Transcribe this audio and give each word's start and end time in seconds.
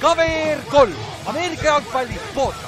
KVR 0.00 0.60
kolm, 0.70 0.92
Ameerika 1.26 1.64
jalgpalli 1.64 2.14
podcast. 2.34 2.64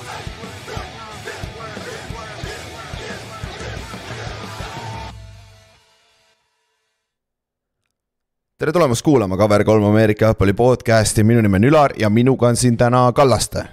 tere 8.59 8.73
tulemast 8.73 9.03
kuulama 9.03 9.37
KVR3 9.37 9.89
Ameerika 9.89 10.25
jalgpalli 10.25 10.53
podcasti, 10.53 11.25
minu 11.25 11.41
nimi 11.41 11.57
on 11.57 11.65
Ülar 11.65 11.95
ja 11.99 12.11
minuga 12.11 12.47
on 12.47 12.57
siin 12.57 12.77
täna 12.77 13.13
Kallaste. 13.13 13.65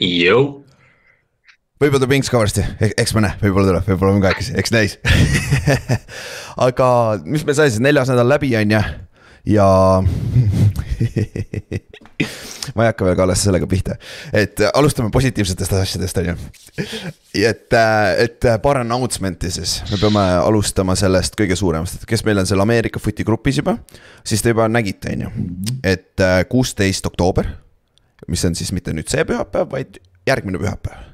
Jõu. 0.00 0.64
võib-olla 1.80 2.02
tuleb 2.02 2.16
Inks 2.18 2.30
ka 2.30 2.42
varsti, 2.42 2.66
eks 2.80 3.14
me 3.14 3.28
näe, 3.28 3.38
võib-olla 3.44 3.70
tuleb, 3.70 3.86
võib-olla 3.92 4.18
me 4.18 4.26
kahekesi, 4.26 4.58
eks 4.58 4.74
näis 4.74 4.98
aga 6.66 6.90
mis 7.22 7.46
meil 7.46 7.60
sai 7.60 7.70
siis 7.70 7.80
neljas 7.80 8.10
nädal 8.10 8.34
läbi, 8.34 8.56
on 8.58 8.74
ju, 8.74 8.82
ja 9.54 9.70
ma 12.76 12.84
ei 12.84 12.90
hakka 12.90 13.06
veel 13.06 13.16
Kallaste 13.18 13.48
sellega 13.48 13.68
pihta, 13.70 13.96
et 14.36 14.60
alustame 14.72 15.10
positiivsetest 15.14 15.74
asjadest, 15.78 16.20
on 16.22 16.30
ju. 16.32 16.36
et, 17.42 17.78
et 18.24 18.48
paar 18.62 18.82
announcement'i 18.82 19.50
siis, 19.54 19.78
me 19.90 20.00
peame 20.00 20.24
alustama 20.42 20.96
sellest 20.98 21.36
kõige 21.38 21.58
suuremast, 21.58 22.00
et 22.00 22.08
kes 22.08 22.24
meil 22.28 22.42
on 22.42 22.48
seal 22.48 22.62
Ameerika 22.64 23.02
footi 23.02 23.26
grupis 23.26 23.60
juba. 23.62 23.76
siis 24.24 24.42
te 24.42 24.54
juba 24.54 24.68
nägite, 24.70 25.14
on 25.16 25.26
ju, 25.26 25.32
et 25.94 26.26
kuusteist 26.48 27.06
oktoober, 27.10 27.50
mis 28.30 28.44
on 28.48 28.58
siis 28.58 28.72
mitte 28.72 28.94
nüüd 28.94 29.10
see 29.10 29.24
pühapäev, 29.28 29.70
vaid 29.72 29.98
järgmine 30.28 30.60
pühapäev 30.62 31.10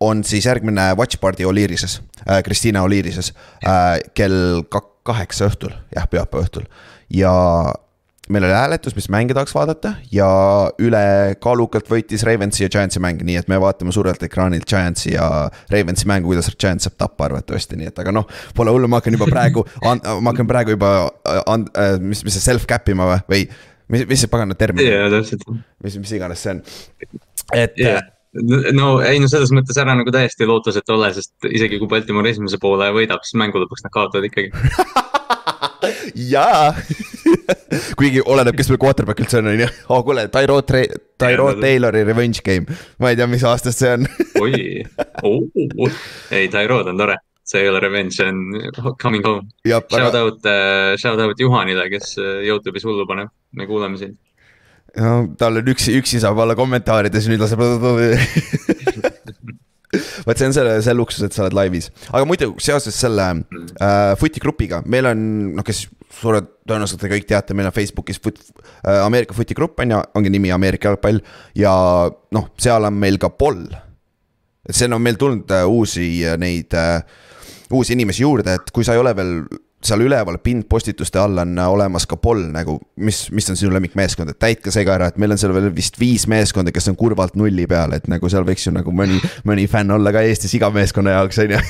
on 0.00 0.24
siis 0.24 0.44
järgmine 0.44 0.94
Watch 0.96 1.20
Party 1.20 1.44
Oliirises 1.44 2.02
äh,, 2.28 2.42
Kristiina 2.44 2.82
Oliirises 2.82 3.32
äh, 3.64 3.98
kell 4.14 4.62
kaheksa 5.06 5.48
õhtul, 5.48 5.72
jah, 5.94 6.08
pühapäeva 6.10 6.44
õhtul. 6.44 6.66
ja 7.10 7.32
meil 8.28 8.44
oli 8.44 8.52
hääletus, 8.52 8.94
mis 8.96 9.08
mänge 9.12 9.34
tahaks 9.34 9.54
vaadata 9.54 9.92
ja 10.12 10.28
ülekaalukalt 10.82 11.90
võitis 11.90 12.24
Ravensi 12.26 12.64
ja 12.64 12.70
Giantsi 12.72 13.02
mäng, 13.02 13.22
nii 13.26 13.38
et 13.40 13.50
me 13.52 13.58
vaatame 13.62 13.94
suurelt 13.94 14.22
ekraanilt 14.26 14.66
Giantsi 14.68 15.12
ja 15.14 15.28
Ravensi 15.72 16.08
mängu, 16.10 16.32
kuidas 16.32 16.50
Giants 16.58 16.88
saab 16.88 16.98
tappa 16.98 17.28
arvatavasti, 17.28 17.78
nii 17.78 17.92
et 17.92 18.02
aga 18.02 18.14
noh, 18.16 18.26
pole 18.56 18.74
hullu, 18.74 18.90
ma 18.90 19.00
hakkan 19.00 19.18
juba 19.18 19.30
praegu, 19.30 19.64
ma 19.84 20.32
hakkan 20.32 20.50
praegu 20.50 20.74
juba, 20.74 20.92
äh, 21.30 21.96
mis, 22.02 22.24
mis 22.26 22.38
see 22.38 22.48
self-cap 22.48 22.90
ima 22.92 23.08
või, 23.12 23.22
või 23.30 23.46
mis, 23.94 24.04
mis 24.10 24.26
see 24.26 24.32
pagana 24.32 24.58
termin 24.58 24.90
täpselt. 25.14 25.46
mis, 25.84 25.98
mis 26.02 26.18
iganes 26.18 26.42
see 26.42 26.56
on, 26.56 26.62
et 27.54 27.80
yeah 27.80 28.04
no 28.76 28.88
ei 29.00 29.20
no 29.22 29.28
selles 29.32 29.48
mõttes 29.54 29.78
ära 29.80 29.94
nagu 29.96 30.12
täiesti 30.12 30.44
lootusetu 30.48 30.92
ole, 30.96 31.08
sest 31.16 31.46
isegi 31.48 31.78
kui 31.80 31.88
Baltimore 31.88 32.28
esimese 32.28 32.58
poole 32.60 32.90
võidab, 32.92 33.22
siis 33.24 33.38
mängu 33.40 33.62
lõpuks 33.62 33.86
nad 33.86 33.94
kaotavad 33.94 34.26
ikkagi 34.28 34.50
jaa. 36.14 36.74
Kuigi 37.98 38.22
oleneb, 38.24 38.56
kes 38.58 38.70
meil 38.70 38.80
quarterback 38.82 39.22
üldse 39.22 39.40
on, 39.40 39.50
on 39.52 39.62
ju. 39.64 39.68
oh 39.94 40.02
kuule, 40.06 40.26
Tyro, 40.32 40.58
Tyro 40.66 41.48
Taylori 41.60 42.02
revenge 42.06 42.42
game, 42.46 42.76
ma 43.02 43.12
ei 43.12 43.18
tea, 43.18 43.28
mis 43.30 43.44
aastast 43.46 43.82
see 43.82 43.94
on. 43.96 44.06
Oi. 44.44 45.88
Ei 46.34 46.50
Tyrod 46.52 46.92
on 46.92 47.00
tore, 47.00 47.18
see 47.46 47.64
ei 47.64 47.72
ole 47.72 47.82
revenge, 47.82 48.16
see 48.18 48.28
on 48.30 48.94
coming 49.02 49.26
home. 49.26 49.48
Shout 49.66 49.98
aga... 49.98 50.22
out 50.22 50.46
uh,, 50.46 50.94
shout 51.00 51.22
out 51.22 51.42
Juhanile, 51.42 51.88
kes 51.92 52.16
äh, 52.20 52.40
Youtube'is 52.48 52.86
hullu 52.86 53.08
paneb, 53.08 53.32
me 53.56 53.68
kuulame 53.68 54.00
sind. 54.00 54.18
No 54.96 55.26
tal 55.36 55.60
on 55.60 55.66
üksi, 55.68 55.92
üksi 56.00 56.22
saab 56.22 56.38
olla 56.40 56.56
kommentaarides, 56.56 57.28
nüüd 57.28 57.42
laseb 57.42 57.60
vot 60.26 60.38
see 60.38 60.48
on 60.48 60.56
selle, 60.56 60.76
see 60.84 60.96
luksus, 60.96 61.26
et 61.26 61.36
sa 61.36 61.44
oled 61.44 61.56
laivis, 61.56 61.90
aga 62.12 62.24
muidu 62.28 62.52
seoses 62.62 62.96
selle 62.96 63.28
äh, 63.32 64.12
Footi 64.20 64.42
grupiga, 64.42 64.82
meil 64.86 65.10
on 65.12 65.26
noh, 65.58 65.66
kes 65.66 65.86
suure 66.16 66.42
tõenäosusega 66.66 67.02
te 67.02 67.12
kõik 67.12 67.28
teate, 67.28 67.56
meil 67.56 67.68
on 67.70 67.76
Facebookis 67.76 68.20
foot, 68.22 68.40
äh, 68.84 69.02
Ameerika 69.04 69.36
Footi 69.36 69.56
grupp 69.58 69.80
on 69.82 69.94
ju, 69.94 70.00
ongi 70.18 70.32
nimi 70.32 70.52
Ameerika 70.54 70.90
jalgpall 70.90 71.20
ja 71.58 71.74
noh, 72.36 72.48
seal 72.60 72.88
on 72.88 72.96
meil 72.96 73.20
ka 73.22 73.32
poll. 73.34 73.66
see 74.66 74.88
on 74.90 75.02
meil 75.02 75.18
tulnud 75.18 75.50
äh, 75.54 75.66
uusi 75.68 76.24
äh, 76.26 76.34
neid 76.38 76.74
äh, 76.74 77.02
uusi 77.70 77.94
inimesi 77.94 78.22
juurde, 78.22 78.56
et 78.58 78.70
kui 78.74 78.84
sa 78.86 78.94
ei 78.94 79.02
ole 79.02 79.12
veel 79.16 79.32
seal 79.86 80.02
üleval 80.04 80.38
pinnpostituste 80.42 81.20
all 81.22 81.38
on 81.42 81.54
olemas 81.66 82.06
ka 82.08 82.18
poll 82.20 82.48
nagu, 82.52 82.76
mis, 82.96 83.26
mis 83.34 83.50
on 83.52 83.58
sinu 83.58 83.72
lemmikmeeskond, 83.74 84.32
et 84.32 84.40
täitke 84.42 84.72
see 84.74 84.84
ka 84.86 84.96
ära, 84.98 85.10
et 85.10 85.20
meil 85.20 85.34
on 85.34 85.40
seal 85.40 85.54
veel 85.56 85.70
vist 85.74 85.98
viis 86.00 86.26
meeskonda, 86.30 86.74
kes 86.74 86.90
on 86.92 86.98
kurvalt 86.98 87.36
nulli 87.38 87.66
peal, 87.70 87.94
et 87.96 88.08
nagu 88.10 88.30
seal 88.32 88.46
võiks 88.46 88.66
ju 88.66 88.74
nagu 88.74 88.94
mõni, 88.94 89.20
mõni 89.48 89.66
fänn 89.70 89.94
olla 89.96 90.12
ka 90.14 90.24
Eestis 90.26 90.54
iga 90.58 90.70
meeskonna 90.74 91.16
jaoks, 91.16 91.40
on 91.44 91.56
ju. 91.56 91.62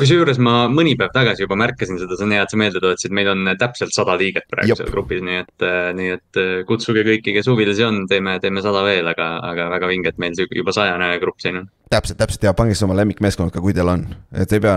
kusjuures 0.00 0.40
ma 0.42 0.66
mõni 0.72 0.96
päev 0.98 1.14
tagasi 1.14 1.46
juba 1.46 1.58
märkasin 1.62 2.00
seda, 2.02 2.18
see 2.18 2.26
on 2.28 2.36
hea, 2.36 2.44
et 2.44 2.52
sa 2.52 2.60
meelde 2.60 2.82
tuletasid, 2.82 3.14
meil 3.16 3.32
on 3.32 3.54
täpselt 3.60 3.94
sada 3.96 4.18
liiget 4.20 4.48
praegu 4.50 4.74
Jop. 4.74 4.82
seal 4.82 4.92
grupis, 4.92 5.22
nii 5.24 5.40
et, 5.44 5.66
nii 5.96 6.12
et 6.18 6.42
kutsuge 6.68 7.06
kõiki, 7.06 7.34
kes 7.36 7.48
huvilisi 7.52 7.86
on, 7.86 8.04
teeme, 8.10 8.36
teeme 8.42 8.64
sada 8.64 8.84
veel, 8.86 9.06
aga, 9.14 9.36
aga 9.52 9.70
väga 9.78 9.90
vinge, 9.94 10.12
et 10.12 10.22
meil 10.22 10.36
juba 10.36 10.74
sajane 10.76 11.14
grupp 11.22 11.40
siin 11.42 11.62
on 11.62 11.72
täpselt, 11.90 12.18
täpselt 12.18 12.42
ja 12.42 12.54
pange 12.56 12.74
siis 12.74 12.82
oma 12.86 12.96
lemmikmeeskond 12.98 13.52
ka, 13.54 13.62
kui 13.62 13.74
teil 13.74 13.90
on, 13.90 14.02
et 14.34 14.52
ei 14.52 14.62
pea, 14.62 14.74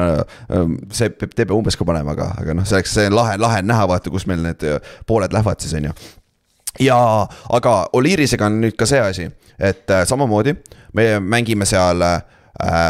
ähm, 0.53 0.75
see, 0.93 1.09
te 1.09 1.29
peab 1.41 1.55
umbes 1.57 1.77
ka 1.79 1.87
panema, 1.87 2.13
aga, 2.19 2.29
aga 2.43 2.55
noh, 2.59 2.67
selleks 2.67 2.93
see 2.93 3.09
on 3.09 3.17
lahe, 3.17 3.37
lahe 3.41 3.63
on 3.63 3.69
näha, 3.71 3.87
vaata, 3.89 4.11
kus 4.13 4.27
meil 4.29 4.43
need 4.43 4.65
äh, 4.67 4.79
pooled 5.07 5.33
lähevad 5.35 5.63
siis, 5.63 5.73
on 5.79 5.89
ju. 5.89 5.95
ja, 6.85 6.99
aga 7.55 7.75
Oliirisega 7.93 8.49
on 8.49 8.59
nüüd 8.65 8.77
ka 8.79 8.87
see 8.89 9.01
asi, 9.03 9.29
et 9.59 9.89
äh, 9.89 10.05
samamoodi 10.07 10.55
me 10.97 11.11
mängime 11.19 11.67
seal 11.69 12.03
äh, 12.05 12.19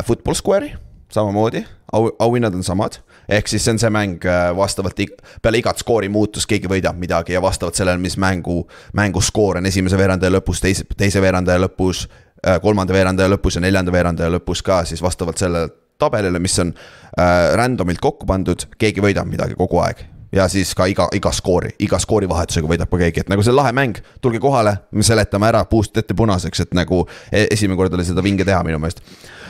football 0.07 0.37
square'i, 0.37 0.73
samamoodi, 1.13 1.63
au, 1.93 2.09
auhinnad 2.19 2.55
on 2.57 2.65
samad 2.65 2.99
ehk 3.29 3.47
siis 3.49 3.61
see 3.61 3.75
on 3.75 3.79
see 3.81 3.93
mäng 3.93 4.25
äh, 4.25 4.49
vastavalt 4.57 4.97
peale 5.41 5.61
igat 5.61 5.77
skoori 5.77 6.09
muutust 6.09 6.49
keegi 6.49 6.69
võidab 6.69 6.97
midagi 6.97 7.35
ja 7.37 7.41
vastavalt 7.41 7.77
sellele, 7.77 8.01
mis 8.01 8.17
mängu, 8.17 8.63
mängu 8.97 9.21
skoor 9.21 9.61
on 9.61 9.69
esimese 9.69 9.97
veerandaja 9.97 10.33
lõpus, 10.33 10.63
teise, 10.63 10.87
teise 10.97 11.21
veerandaja 11.21 11.61
lõpus 11.61 12.07
Äh, 12.47 12.55
kolmanda 12.63 12.95
veerandaja 12.95 13.27
lõpus 13.33 13.57
ja 13.57 13.61
neljanda 13.61 13.91
veerandaja 13.91 14.31
lõpus 14.31 14.61
ka 14.63 14.77
siis 14.87 15.01
vastavalt 15.03 15.41
sellele 15.41 15.73
tabelile, 15.99 16.39
mis 16.39 16.55
on 16.63 16.71
äh, 16.73 17.51
random'ilt 17.59 18.01
kokku 18.03 18.29
pandud, 18.29 18.65
keegi 18.79 19.03
võidab 19.03 19.29
midagi 19.29 19.57
kogu 19.59 19.81
aeg 19.83 20.05
ja 20.35 20.47
siis 20.51 20.75
ka 20.77 20.85
iga, 20.89 21.07
iga 21.15 21.31
skoori, 21.33 21.71
iga 21.81 21.99
skoori 21.99 22.29
vahetusega 22.29 22.69
võidab 22.69 22.91
ka 22.91 23.01
keegi, 23.01 23.23
et 23.23 23.31
nagu 23.31 23.43
see 23.45 23.55
lahe 23.55 23.73
mäng, 23.75 23.97
tulge 24.21 24.41
kohale, 24.41 24.75
me 24.91 25.05
seletame 25.05 25.49
ära 25.49 25.63
puust 25.69 25.97
ette 25.97 26.13
punaseks, 26.17 26.65
et 26.65 26.77
nagu 26.77 27.01
e-, 27.31 27.47
esimene 27.49 27.77
kord 27.79 27.93
oli 27.97 28.05
seda 28.05 28.23
vinge 28.25 28.45
teha 28.45 28.61
minu 28.67 28.79
meelest. 28.81 29.01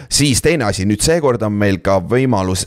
siis 0.10 0.42
teine 0.42 0.70
asi, 0.70 0.88
nüüd 0.88 1.04
seekord 1.04 1.44
on 1.44 1.54
meil 1.54 1.82
ka 1.84 2.00
võimalus 2.00 2.66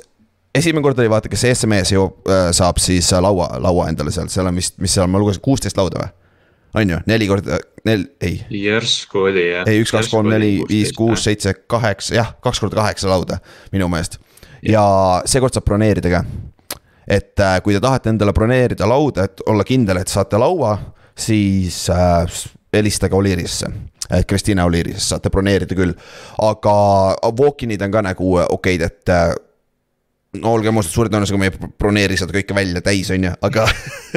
esimene 0.55 0.85
kord 0.85 0.99
oli 1.01 1.11
vaata, 1.11 1.31
kes 1.33 1.47
SMS 1.55 1.95
ju 1.95 2.05
äh, 2.29 2.51
saab 2.53 2.81
siis 2.83 3.09
laua, 3.13 3.55
laua 3.63 3.89
endale 3.89 4.13
sealt, 4.13 4.33
seal 4.33 4.49
on 4.51 4.61
vist, 4.61 4.77
mis 4.83 4.93
seal, 4.95 5.09
ma 5.09 5.21
lugesin 5.23 5.45
kuusteist 5.45 5.81
lauda 5.81 6.05
või? 6.05 6.13
On 6.75 6.91
ju, 6.91 6.99
neli 7.07 7.29
korda, 7.29 7.59
nel-, 7.85 8.07
ei. 8.21 8.41
järsku 8.51 9.27
oli 9.29 9.45
jah. 9.51 9.69
ei, 9.69 9.83
üks, 9.83 9.93
kaks, 9.95 10.11
kolm, 10.13 10.31
neli, 10.33 10.55
viis, 10.69 10.93
kuus, 10.97 11.25
seitse, 11.27 11.55
kaheksa, 11.71 12.15
jah, 12.17 12.33
kaks 12.45 12.63
korda 12.63 12.81
kaheksa 12.81 13.11
lauda 13.13 13.39
minu 13.73 13.89
meelest. 13.93 14.19
ja 14.69 14.85
seekord 15.29 15.55
saab 15.55 15.69
broneerida 15.69 16.13
ka. 16.13 16.25
et 17.07 17.41
äh, 17.41 17.59
kui 17.63 17.77
te 17.77 17.83
tahate 17.85 18.13
endale 18.13 18.35
broneerida 18.37 18.89
lauda, 18.89 19.29
et 19.29 19.45
olla 19.47 19.67
kindel, 19.69 20.03
et 20.03 20.13
saate 20.13 20.41
laua, 20.41 20.77
siis 21.19 21.85
äh, 21.93 22.43
helistage 22.73 23.17
Oliirisse 23.17 23.73
et 24.13 24.27
Kristiina 24.29 24.65
Oliiris 24.69 25.09
saate 25.09 25.31
broneerida 25.33 25.77
küll, 25.77 25.95
aga 26.43 26.75
walk-in'id 27.39 27.83
on 27.87 27.95
ka 27.95 28.03
nagu 28.05 28.35
okeid, 28.43 28.85
et 28.89 29.13
äh, 29.13 29.33
no 30.41 30.53
olgem 30.57 30.81
ausad, 30.81 30.93
suure 30.95 31.13
tõenäosusega 31.13 31.41
me 31.41 31.49
ei 31.51 31.71
broneeri 31.83 32.17
seda 32.17 32.33
kõike 32.35 32.57
välja 32.57 32.83
täis, 32.85 33.11
on 33.13 33.27
ju, 33.29 33.33
aga 33.49 33.67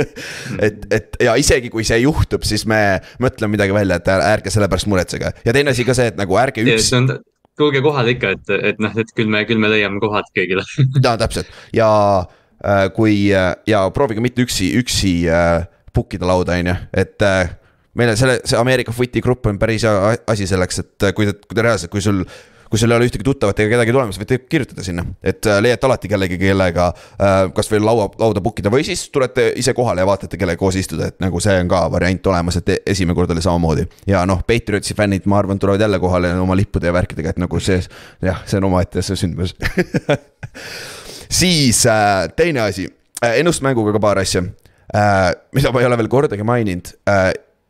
et, 0.65 0.85
et 0.95 1.17
ja 1.27 1.35
isegi 1.39 1.71
kui 1.73 1.83
see 1.87 1.99
juhtub, 2.05 2.45
siis 2.47 2.63
me 2.69 2.79
mõtleme 3.23 3.55
midagi 3.57 3.75
välja, 3.75 3.99
et 3.99 4.11
ärge 4.15 4.53
selle 4.53 4.69
pärast 4.71 4.89
muretsege 4.91 5.33
ja 5.43 5.55
teine 5.55 5.75
asi 5.75 5.87
ka 5.87 5.97
see, 5.97 6.13
et 6.13 6.19
nagu 6.19 6.39
ärge 6.39 6.63
üks. 6.63 6.91
tulge 7.59 7.83
kohale 7.83 8.15
ikka, 8.15 8.33
et, 8.37 8.55
et 8.71 8.81
noh, 8.83 8.95
et 8.95 9.11
küll 9.15 9.31
me, 9.31 9.43
küll 9.49 9.59
me 9.59 9.71
leiame 9.71 9.99
kohad 10.03 10.31
kõigile 10.35 10.63
ja 11.05 11.17
täpselt 11.19 11.51
ja 11.75 11.91
äh, 12.63 12.87
kui 12.95 13.27
äh, 13.35 13.51
ja 13.67 13.83
proovige 13.95 14.23
mitte 14.23 14.47
üksi, 14.47 14.71
üksi 14.79 15.17
äh, 15.27 15.67
book 15.95 16.15
ida 16.15 16.27
lauda, 16.31 16.55
on 16.59 16.71
ju, 16.71 16.79
et 16.95 17.27
äh, 17.27 17.55
meil 17.99 18.15
on 18.15 18.19
selle, 18.19 18.39
see 18.47 18.59
Ameerika 18.59 18.95
footi 18.95 19.23
grupp 19.23 19.51
on 19.51 19.59
päris 19.59 19.83
hea 19.87 20.15
asi 20.31 20.47
selleks, 20.47 20.83
et 20.83 21.11
kui 21.15 21.27
te, 21.27 21.35
kui 21.43 21.59
te 21.59 21.63
reaalselt, 21.63 21.91
kui 21.91 22.03
sul 22.03 22.23
kui 22.75 22.79
sul 22.81 22.91
ei 22.91 22.97
ole 22.97 23.05
ühtegi 23.07 23.23
tuttavat 23.23 23.59
ega 23.63 23.71
kedagi 23.71 23.93
tulemas, 23.95 24.17
võite 24.19 24.37
kirjutada 24.51 24.83
sinna, 24.83 25.05
et 25.23 25.47
äh, 25.47 25.61
leiate 25.63 25.87
alati 25.87 26.09
kellegi, 26.11 26.35
kellega 26.41 26.89
äh, 26.91 27.35
kasvõi 27.55 27.79
laua, 27.79 28.09
lauda 28.19 28.41
book 28.43 28.59
ida 28.59 28.71
või 28.73 28.83
siis 28.83 29.05
tulete 29.15 29.45
ise 29.61 29.71
kohale 29.77 30.03
ja 30.03 30.09
vaatate, 30.09 30.35
kellega 30.41 30.59
koos 30.59 30.75
istuda, 30.81 31.07
et 31.07 31.15
nagu 31.23 31.39
see 31.39 31.55
on 31.61 31.71
ka 31.71 31.85
variant 31.93 32.27
olemas, 32.33 32.59
et 32.59 32.73
esimene 32.83 33.15
kord 33.15 33.31
oli 33.31 33.45
samamoodi. 33.45 33.85
ja 34.11 34.25
noh, 34.27 34.43
Patriotsi 34.43 34.97
fännid, 34.97 35.23
ma 35.31 35.39
arvan, 35.39 35.61
tulevad 35.61 35.85
jälle 35.85 36.01
kohale 36.03 36.33
oma 36.35 36.57
lippude 36.59 36.91
ja 36.91 36.97
värkidega, 36.97 37.31
et 37.31 37.39
nagu 37.45 37.63
see, 37.63 37.79
jah, 38.27 38.43
see 38.43 38.59
on 38.59 38.67
omaette 38.67 39.05
sündmus. 39.07 39.55
Siis 41.39 41.85
äh, 41.87 42.27
teine 42.35 42.65
asi, 42.67 42.89
ennustusmänguga 43.23 43.95
ka 43.95 44.03
paar 44.03 44.19
asja. 44.19 44.43
Mida 45.55 45.71
ma 45.71 45.81
ei 45.81 45.87
ole 45.87 45.95
veel 46.03 46.11
kordagi 46.11 46.43
maininud 46.45 46.91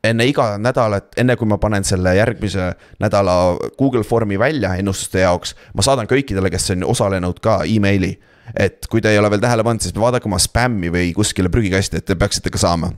enne 0.09 0.25
iga 0.29 0.55
nädalat, 0.61 1.11
enne 1.19 1.35
kui 1.39 1.47
ma 1.49 1.57
panen 1.61 1.85
selle 1.87 2.15
järgmise 2.17 2.71
nädala 3.03 3.55
Google 3.79 4.03
Formi 4.03 4.39
välja 4.39 4.75
ennustuste 4.79 5.23
jaoks, 5.25 5.55
ma 5.73 5.85
saadan 5.85 6.09
kõikidele, 6.09 6.51
kes 6.53 6.73
on 6.75 6.85
osalenud 6.95 7.41
ka 7.43 7.61
emaili. 7.69 8.15
et 8.59 8.85
kui 8.91 9.01
te 9.01 9.09
ei 9.09 9.17
ole 9.17 9.29
veel 9.33 9.41
tähele 9.41 9.63
pannud, 9.65 9.81
siis 9.81 9.95
vaadake 9.97 10.27
oma 10.29 10.37
spämmi 10.37 10.91
või 10.93 11.13
kuskile 11.17 11.49
prügikasti, 11.49 11.97
et 11.97 12.05
te 12.05 12.15
peaksite 12.15 12.49
ka 12.53 12.57
saama. 12.61 12.91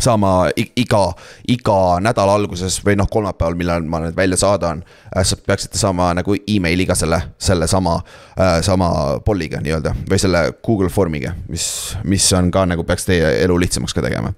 saama 0.00 0.48
iga, 0.56 1.02
iga 1.48 1.78
nädala 2.00 2.34
alguses 2.34 2.80
või 2.84 2.96
noh, 2.96 3.06
kolmapäeval, 3.10 3.54
millal 3.54 3.82
ma 3.82 4.00
need 4.06 4.16
välja 4.16 4.36
saadan. 4.36 4.82
sa 5.22 5.36
peaksite 5.36 5.78
saama 5.78 6.14
nagu 6.14 6.36
emailiga 6.46 6.94
selle, 6.94 7.20
selle 7.38 7.66
sama 7.66 8.00
äh,, 8.38 8.62
sama 8.62 9.20
polliga 9.24 9.60
nii-öelda 9.60 9.94
või 10.10 10.18
selle 10.18 10.52
Google 10.66 10.88
Formiga, 10.88 11.34
mis, 11.48 11.96
mis 12.04 12.32
on 12.32 12.50
ka 12.50 12.66
nagu 12.66 12.84
peaks 12.84 13.06
teie 13.06 13.36
elu 13.44 13.58
lihtsamaks 13.58 13.94
ka 13.94 14.02
tegema. 14.02 14.34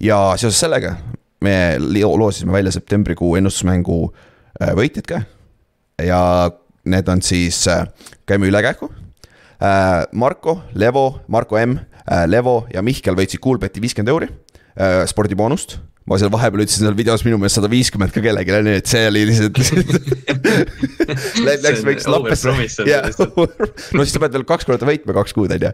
ja 0.00 0.34
seoses 0.36 0.60
sellega 0.60 0.96
me 1.42 1.54
loosisime 1.78 2.54
välja 2.54 2.72
septembrikuu 2.74 3.36
ennustusmängu 3.40 4.00
äh, 4.08 4.74
võitjad 4.78 5.08
ka. 5.08 5.22
ja 6.02 6.50
need 6.84 7.08
on 7.08 7.22
siis 7.22 7.64
äh,, 7.70 7.86
käime 8.26 8.48
üle 8.50 8.62
kähku 8.64 8.90
äh,. 9.62 10.04
Marko, 10.12 10.62
Levo, 10.74 11.22
Marko 11.28 11.58
M 11.60 11.78
Levo 12.26 12.66
ja 12.74 12.82
Mihkel 12.82 13.14
võitsid 13.14 13.38
Coolbeti 13.38 13.80
viiskümmend 13.80 14.10
euri 14.10 14.26
spordiboonust 15.06 15.76
ma 16.08 16.18
seal 16.18 16.32
vahepeal 16.32 16.64
ütlesin 16.64 16.86
seal 16.86 16.96
videos 16.98 17.22
minu 17.26 17.38
meelest 17.38 17.60
sada 17.60 17.70
viiskümmend 17.70 18.14
ka 18.14 18.22
kellelegi, 18.24 18.58
nii 18.66 18.80
et 18.80 18.90
see 18.90 19.04
oli 19.08 19.24
lihtsalt 19.28 19.60
Läks 21.62 21.84
väikse 21.86 22.10
lappesse. 22.10 22.52
no 23.96 24.04
siis 24.04 24.14
sa 24.16 24.22
pead 24.22 24.36
veel 24.36 24.46
kaks 24.48 24.68
korda 24.68 24.88
võitma 24.88 25.16
kaks 25.16 25.36
kuud, 25.36 25.54
on 25.54 25.66
ju. 25.68 25.72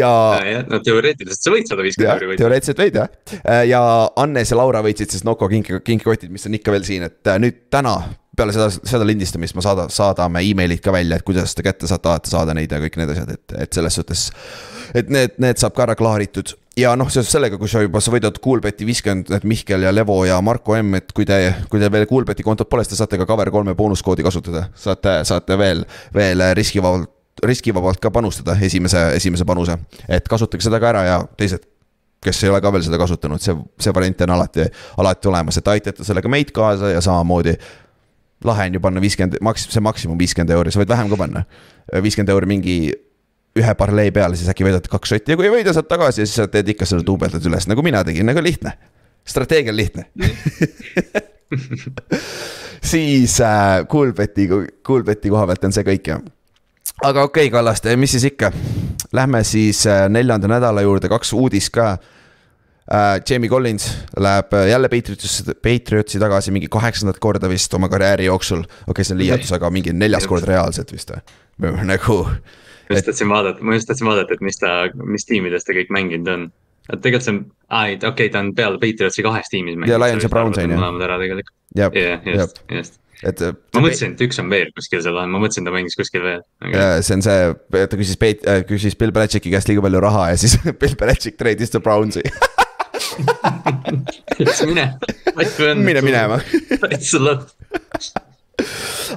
ja. 0.00 0.12
no 0.66 0.80
teoreetiliselt 0.84 1.46
sa 1.46 1.54
võid 1.54 1.70
sada 1.70 1.86
viiskümmend 1.86 2.14
euri 2.16 2.30
võita. 2.32 2.42
teoreetiliselt 2.42 2.82
võid 2.82 3.00
jah. 3.00 3.08
Ja 3.70 3.82
Annes 4.22 4.52
ja 4.52 4.58
Laura 4.58 4.82
võitsid 4.86 5.14
siis 5.14 5.26
Noko 5.26 5.50
kinki, 5.52 5.80
kinkikotid, 5.86 6.32
mis 6.34 6.46
on 6.48 6.58
ikka 6.58 6.74
veel 6.74 6.86
siin, 6.88 7.06
et 7.06 7.30
äh, 7.30 7.38
nüüd 7.42 7.66
täna 7.72 7.98
peale 8.36 8.54
seda, 8.54 8.68
seda 8.70 9.06
lindistamist 9.08 9.56
ma 9.56 9.64
saada, 9.64 9.88
saadame 9.92 10.42
emailid 10.46 10.82
ka 10.84 10.94
välja, 10.94 11.18
et 11.18 11.26
kuidas 11.26 11.54
te 11.56 11.64
kätte 11.66 11.88
saate, 11.88 12.10
alati 12.12 12.32
saada 12.32 12.54
neid 12.56 12.72
ja 12.72 12.80
kõik 12.82 13.00
need 13.00 13.14
asjad, 13.14 13.34
et, 13.36 13.56
et 13.64 13.80
selles 13.80 13.98
suhtes. 13.98 14.28
et 14.94 15.10
need, 15.12 15.36
need 15.42 15.60
saab 15.60 15.76
ka 15.76 15.86
ära 15.88 15.96
klaaritud 15.98 16.54
ja 16.76 16.92
noh, 16.98 17.08
seoses 17.12 17.32
sellega, 17.32 17.58
kui 17.60 17.70
sa 17.70 17.80
juba, 17.84 18.00
sa 18.04 18.12
võidad 18.12 18.38
Coolbeti 18.42 18.86
viiskümmend, 18.88 19.30
et 19.32 19.44
Mihkel 19.48 19.86
ja 19.86 19.92
Levo 19.94 20.18
ja 20.28 20.38
Marko 20.44 20.76
M, 20.76 20.98
et 20.98 21.12
kui 21.16 21.26
te, 21.28 21.38
kui 21.70 21.80
teil 21.80 21.92
veel 21.92 22.08
Coolbeti 22.10 22.44
kontot 22.46 22.68
pole, 22.70 22.84
siis 22.84 22.94
te 22.94 23.00
saate 23.00 23.20
ka 23.20 23.28
Cover3 23.28 23.74
boonuskoodi 23.78 24.26
kasutada. 24.26 24.66
saate, 24.74 25.20
saate 25.28 25.58
veel, 25.58 25.86
veel 26.14 26.44
riskivabalt, 26.58 27.10
riskivabalt 27.44 28.00
ka 28.00 28.12
panustada 28.12 28.56
esimese, 28.62 29.08
esimese 29.16 29.44
panuse. 29.44 29.78
et 30.08 30.28
kasutage 30.28 30.64
seda 30.64 30.80
ka 30.80 30.92
ära 30.92 31.02
ja 31.04 31.16
teised, 31.36 31.64
kes 32.24 32.44
ei 32.44 32.50
ole 32.50 32.60
ka 32.60 32.72
veel 32.72 32.84
seda 32.84 32.98
kasutanud, 33.00 33.40
see, 33.40 33.56
see 33.80 33.92
variant 33.94 34.20
on 34.26 34.36
alati, 34.36 34.68
alati 35.00 35.28
olemas, 35.32 35.58
et 35.60 35.68
aitate 35.68 36.04
sellega 36.04 36.28
meid 36.32 36.52
kaasa 36.52 36.92
ja 36.92 37.00
samamoodi 37.04 37.56
lahe 38.44 38.68
on 38.68 38.76
ju 38.76 38.82
panna 38.84 39.00
viiskümmend, 39.00 39.38
maks-, 39.44 39.68
see 39.72 39.82
maksimum 39.84 40.18
viiskümmend 40.20 40.52
euri, 40.56 40.72
sa 40.72 40.82
võid 40.82 40.92
vähem 40.92 41.10
ka 41.12 41.18
panna. 41.20 41.44
viiskümmend 42.02 42.32
euri 42.34 42.50
mingi 42.50 42.76
ühe 43.56 43.74
parlee 43.78 44.12
peale, 44.12 44.36
siis 44.36 44.50
äkki 44.52 44.66
võidad 44.66 44.88
kaks 44.90 45.14
sotti 45.14 45.32
ja 45.32 45.38
kui 45.38 45.48
ei 45.48 45.54
võida, 45.54 45.72
saad 45.72 45.88
tagasi 45.88 46.22
ja 46.22 46.28
siis 46.28 46.42
sa 46.42 46.48
teed 46.50 46.68
ikka 46.74 46.88
selle 46.88 47.06
duubeldad 47.06 47.44
üles, 47.48 47.68
nagu 47.70 47.84
mina 47.86 48.02
tegin, 48.04 48.28
nagu 48.28 48.42
lihtne. 48.44 48.76
strateegia 49.26 49.72
on 49.72 49.76
lihtne 49.76 50.06
siis 52.92 53.40
äh, 53.40 53.86
Coolbeti, 53.88 54.48
Coolbeti 54.84 55.32
koha 55.32 55.46
pealt 55.46 55.64
on 55.64 55.72
see 55.72 55.86
kõik 55.86 56.12
jah. 56.12 56.20
aga 57.02 57.24
okei 57.24 57.46
okay,, 57.46 57.54
Kallaste, 57.54 57.96
mis 57.96 58.12
siis 58.16 58.28
ikka. 58.28 58.52
Lähme 59.14 59.44
siis 59.44 59.86
äh, 59.86 60.08
neljanda 60.10 60.50
nädala 60.50 60.82
juurde, 60.84 61.08
kaks 61.08 61.32
uudist 61.32 61.72
ka 61.74 61.94
äh,. 61.94 62.12
Jamie 63.30 63.50
Collins 63.50 63.88
läheb 64.16 64.52
äh, 64.54 64.68
jälle 64.68 64.88
Patriotsi, 64.88 65.54
Patriotsi 65.62 66.18
tagasi 66.22 66.52
mingi 66.54 66.68
kaheksandat 66.70 67.18
korda 67.18 67.48
vist 67.50 67.74
oma 67.74 67.88
karjääri 67.88 68.28
jooksul. 68.28 68.62
okei 68.62 68.84
okay,, 68.86 69.04
see 69.04 69.16
on 69.16 69.22
liialdus, 69.22 69.50
aga 69.56 69.70
mingi 69.74 69.92
neljas 69.92 70.26
kord 70.30 70.46
reaalselt 70.46 70.92
vist 70.94 71.10
või? 71.10 71.72
nagu 71.88 72.20
ma 72.90 73.00
just 73.00 73.08
tahtsin 73.10 73.28
vaadata, 73.28 73.64
ma 73.66 73.74
just 73.74 73.90
tahtsin 73.90 74.06
vaadata, 74.06 74.36
et 74.36 74.44
mis 74.46 74.62
ta, 74.62 74.76
mis 75.02 75.26
tiimides 75.26 75.66
ta 75.66 75.74
kõik 75.74 75.90
mänginud 75.94 76.30
on. 76.30 76.44
et 76.92 77.00
tegelikult 77.00 77.26
see 77.26 77.34
on, 77.34 77.40
aa 77.70 77.88
ei, 77.88 77.96
okei 77.96 78.12
okay,, 78.12 78.30
ta 78.30 78.44
on 78.44 78.52
peale 78.54 78.78
Patriotsi 78.82 79.26
kahes 79.26 79.50
tiimis 79.50 79.74
mänginud. 79.74 79.96
ja 79.96 80.02
Lions 80.04 80.28
ja 80.28 80.30
Browns 80.30 80.62
on 80.62 80.70
ju. 80.70 80.78
mõlemad 80.78 81.08
ära 81.08 81.18
tegelikult. 81.24 81.56
jah, 81.74 81.98
just, 82.36 82.62
just 82.70 83.00
et. 83.24 83.42
ma 83.74 83.82
mõtlesin, 83.82 84.14
et 84.14 84.22
üks 84.28 84.38
on 84.42 84.52
veel 84.52 84.70
kuskil 84.76 85.02
seal 85.04 85.18
on, 85.18 85.32
ma 85.32 85.40
mõtlesin, 85.42 85.66
ta 85.66 85.74
mängis 85.74 85.98
kuskil 85.98 86.22
veel 86.22 86.44
aga.... 86.62 86.86
see 87.02 87.18
on 87.18 87.26
see, 87.26 87.50
ta 87.74 87.98
küsis 87.98 88.20
äh, 88.22 88.62
küsis 88.68 88.98
Bill 89.00 89.14
Belichicki 89.16 89.52
käest 89.54 89.70
liiga 89.72 89.84
palju 89.84 90.04
raha 90.06 90.30
ja 90.34 90.38
siis 90.40 90.58
Bill 90.80 90.98
Belichick 91.00 91.40
treidis 91.40 91.74
ta 91.74 91.82
Brownsi 91.82 92.22
mine, 94.66 94.86
mine 95.82 96.04
minema. 96.04 96.40
täitsa 96.86 97.22
lõpp 97.22 98.24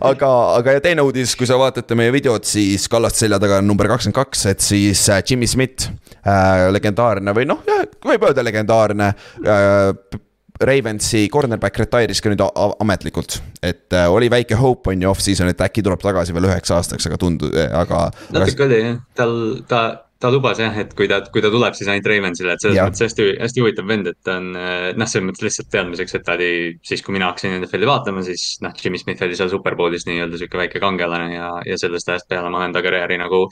aga, 0.04 0.30
aga 0.60 0.76
ja 0.78 0.84
teine 0.84 1.04
uudis, 1.06 1.36
kui 1.40 1.48
sa 1.50 1.58
vaatate 1.60 1.98
meie 1.98 2.12
videot, 2.14 2.46
siis 2.48 2.88
Kallaste 2.92 3.26
selja 3.26 3.40
taga 3.42 3.60
on 3.62 3.70
number 3.70 3.90
kakskümmend 3.92 4.18
kaks, 4.18 4.46
et 4.52 4.64
siis 4.64 5.06
äh, 5.12 5.22
Jimmy 5.26 5.48
Smith 5.50 5.90
äh,, 5.90 6.68
legendaarne 6.74 7.36
või 7.36 7.48
noh, 7.50 7.64
võib 8.06 8.28
öelda 8.30 8.46
legendaarne 8.46 9.12
äh, 9.14 10.20
Ravensi 10.60 11.24
cornerback 11.32 11.78
retire'is 11.80 12.20
ka 12.20 12.34
nüüd 12.34 12.44
ametlikult, 12.44 13.38
et 13.64 13.96
äh, 13.96 14.10
oli 14.12 14.28
väike 14.32 14.60
hope 14.60 14.92
on 14.92 15.06
ju 15.06 15.12
off-season, 15.12 15.52
et 15.52 15.64
äkki 15.64 15.86
tuleb 15.86 16.04
tagasi 16.04 16.36
veel 16.36 16.50
üheks 16.50 16.76
aastaks, 16.76 17.08
aga 17.08 17.20
tundu-, 17.22 17.54
aga. 17.56 18.10
natuke 18.36 18.68
oli 18.68 18.82
jah, 18.84 19.02
tal, 19.16 19.36
ta 19.72 19.84
ta 20.20 20.30
lubas 20.34 20.60
jah, 20.60 20.76
et 20.82 20.92
kui 20.98 21.08
ta, 21.08 21.22
kui 21.32 21.42
ta 21.44 21.48
tuleb, 21.52 21.76
siis 21.78 21.88
ainult 21.88 22.08
Ravensile, 22.12 22.52
et 22.56 22.64
selles 22.64 22.76
ja. 22.76 22.86
mõttes 22.90 23.06
hästi, 23.06 23.28
hästi 23.40 23.62
huvitav 23.64 23.86
vend, 23.88 24.10
et 24.12 24.18
ta 24.26 24.36
on 24.42 24.50
noh, 24.52 25.08
selles 25.08 25.26
mõttes 25.30 25.46
lihtsalt 25.46 25.70
teadmiseks, 25.72 26.16
et 26.18 26.26
ta 26.28 26.36
oli 26.36 26.50
siis, 26.84 27.04
kui 27.06 27.16
mina 27.16 27.30
hakkasin 27.30 27.56
NFL-i 27.62 27.88
vaatama, 27.88 28.24
siis 28.28 28.58
noh, 28.64 28.74
Jimmy 28.76 29.00
Smith 29.00 29.24
oli 29.24 29.38
seal 29.40 29.52
superbowlis 29.54 30.04
nii-öelda 30.10 30.40
sihuke 30.42 30.60
väike 30.60 30.82
kangelane 30.84 31.30
ja, 31.38 31.52
ja 31.64 31.78
sellest 31.80 32.12
ajast 32.12 32.28
peale 32.32 32.52
ma 32.52 32.60
olen 32.60 32.76
ta 32.76 32.82
karjääri 32.84 33.20
nagu 33.22 33.46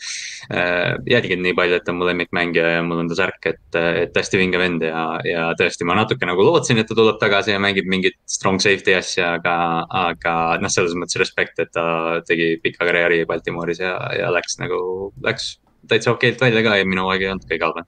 äh, 0.51 0.97
jälginud 1.07 1.45
nii 1.45 1.55
palju, 1.55 1.77
et 1.79 1.87
ta 1.87 1.93
on 1.93 2.01
mu 2.01 2.09
lemmikmängija 2.09 2.73
ja 2.75 2.81
mul 2.83 3.03
on 3.05 3.11
ta 3.13 3.19
särk, 3.21 3.47
et, 3.53 3.79
et 4.03 4.19
hästi 4.19 4.41
vinge 4.41 4.59
vend 4.59 4.83
ja, 4.83 5.05
ja 5.27 5.45
tõesti, 5.59 5.87
ma 5.87 5.95
natuke 6.01 6.27
nagu 6.27 6.49
lootsin, 6.49 6.81
et 6.81 6.91
ta 6.91 6.97
tuleb 6.97 7.21
tagasi 7.21 7.55
ja 7.55 7.61
mängib 7.63 7.87
mingit 7.87 8.19
strong 8.27 8.59
safety 8.63 8.97
asja, 8.97 9.37
aga, 9.39 9.55
aga 10.03 10.35
noh, 10.59 10.73
selles 10.73 10.97
mõttes 10.99 11.21
respekt, 11.23 11.63
et 11.63 11.71
ta 11.71 12.19
tegi 12.27 12.57
pika 12.59 12.83
karjääri 12.83 13.23
Baltimooris 13.29 13.79
ja, 13.85 13.95
ja 14.19 14.33
läks 14.35 14.59
nagu, 14.59 14.81
läks 15.23 15.55
täitsa 15.87 16.13
okeilt 16.15 16.41
välja 16.41 16.65
ka 16.65 16.75
ja 16.79 16.85
minu 16.87 17.07
aeg 17.11 17.23
ei 17.23 17.31
olnud 17.31 17.47
kõige 17.49 17.67
halvem. 17.67 17.87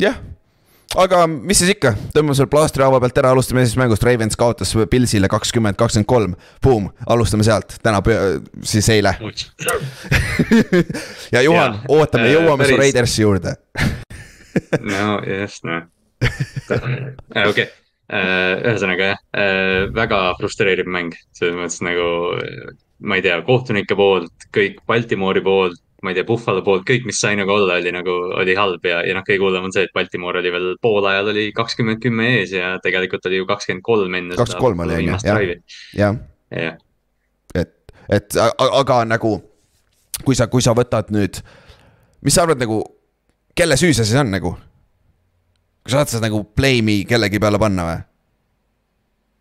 jah, 0.00 0.20
aga 0.98 1.22
mis 1.30 1.60
siis 1.60 1.74
ikka, 1.74 1.92
tõmbame 2.14 2.36
selle 2.38 2.50
plaastri 2.50 2.84
haava 2.84 3.00
pealt 3.02 3.18
ära, 3.22 3.32
alustame 3.34 3.62
esimesest 3.62 3.80
mängust, 3.80 4.04
Ravens 4.06 4.38
kaotas 4.38 4.72
Pilsile 4.90 5.30
kakskümmend, 5.30 5.78
kakskümmend 5.78 6.08
kolm. 6.10 6.34
Boom, 6.64 6.88
alustame 7.10 7.46
sealt, 7.46 7.76
täna 7.84 8.02
siis 8.66 8.88
eile. 8.92 9.16
Ja 11.34 11.44
Juhan, 11.46 11.78
ootame, 11.88 12.26
äh, 12.26 12.34
jõuame 12.34 12.64
päris... 12.64 12.74
su 12.74 12.80
Raidersi 12.80 13.22
juurde. 13.22 13.56
No 14.82 15.20
just, 15.22 15.62
noh. 15.64 15.84
Äh, 16.74 17.46
okei, 17.46 17.68
äh, 18.10 18.56
ühesõnaga 18.66 19.12
jah, 19.12 19.20
väga 19.94 20.22
frustreeriv 20.40 20.90
mäng, 20.90 21.14
selles 21.38 21.54
mõttes 21.54 21.78
nagu 21.86 22.08
ma 23.00 23.16
ei 23.16 23.24
tea, 23.24 23.38
kohtunike 23.46 23.96
poolt, 23.96 24.48
kõik 24.54 24.82
Baltimori 24.90 25.42
poolt, 25.44 25.80
ma 26.02 26.12
ei 26.12 26.18
tea, 26.18 26.26
Buffalo 26.28 26.62
poolt, 26.66 26.84
kõik, 26.88 27.06
mis 27.08 27.20
sai 27.20 27.36
nagu 27.38 27.52
olla, 27.54 27.78
oli 27.80 27.92
nagu, 27.94 28.16
oli 28.40 28.54
halb 28.58 28.86
ja, 28.86 29.00
ja 29.06 29.16
noh, 29.16 29.24
kõige 29.26 29.44
hullem 29.44 29.68
on 29.68 29.74
see, 29.74 29.86
et 29.88 29.94
Baltimore 29.96 30.40
oli 30.40 30.52
veel 30.54 30.68
poolajal 30.82 31.32
oli 31.32 31.46
kakskümmend 31.56 32.02
kümme 32.02 32.28
ees 32.38 32.54
ja 32.56 32.74
tegelikult 32.84 33.26
oli 33.30 33.40
ju 33.40 33.48
kakskümmend 33.48 33.86
kolm 33.86 34.16
enne. 34.18 34.38
kakskümmend 34.38 34.66
kolm 34.66 34.84
oli 34.86 34.98
on 34.98 35.10
ju, 35.10 35.58
jah, 35.98 36.18
jah. 36.54 36.78
et, 37.54 37.74
et 38.08 38.40
aga 38.40 39.02
nagu, 39.08 39.36
kui 40.24 40.38
sa, 40.38 40.50
kui 40.52 40.64
sa 40.64 40.76
võtad 40.76 41.12
nüüd, 41.14 41.42
mis 42.26 42.36
sa 42.36 42.46
arvad 42.46 42.60
nagu, 42.62 42.82
kelle 43.56 43.78
süü 43.80 43.94
see 43.94 44.06
siis 44.06 44.20
on 44.20 44.32
nagu? 44.32 44.56
kas 45.80 45.94
sa 45.94 46.00
tahad 46.02 46.12
seda 46.12 46.28
nagu 46.28 46.44
blame'i 46.56 47.04
kellegi 47.08 47.40
peale 47.40 47.58
panna 47.60 47.86
või? 47.88 48.00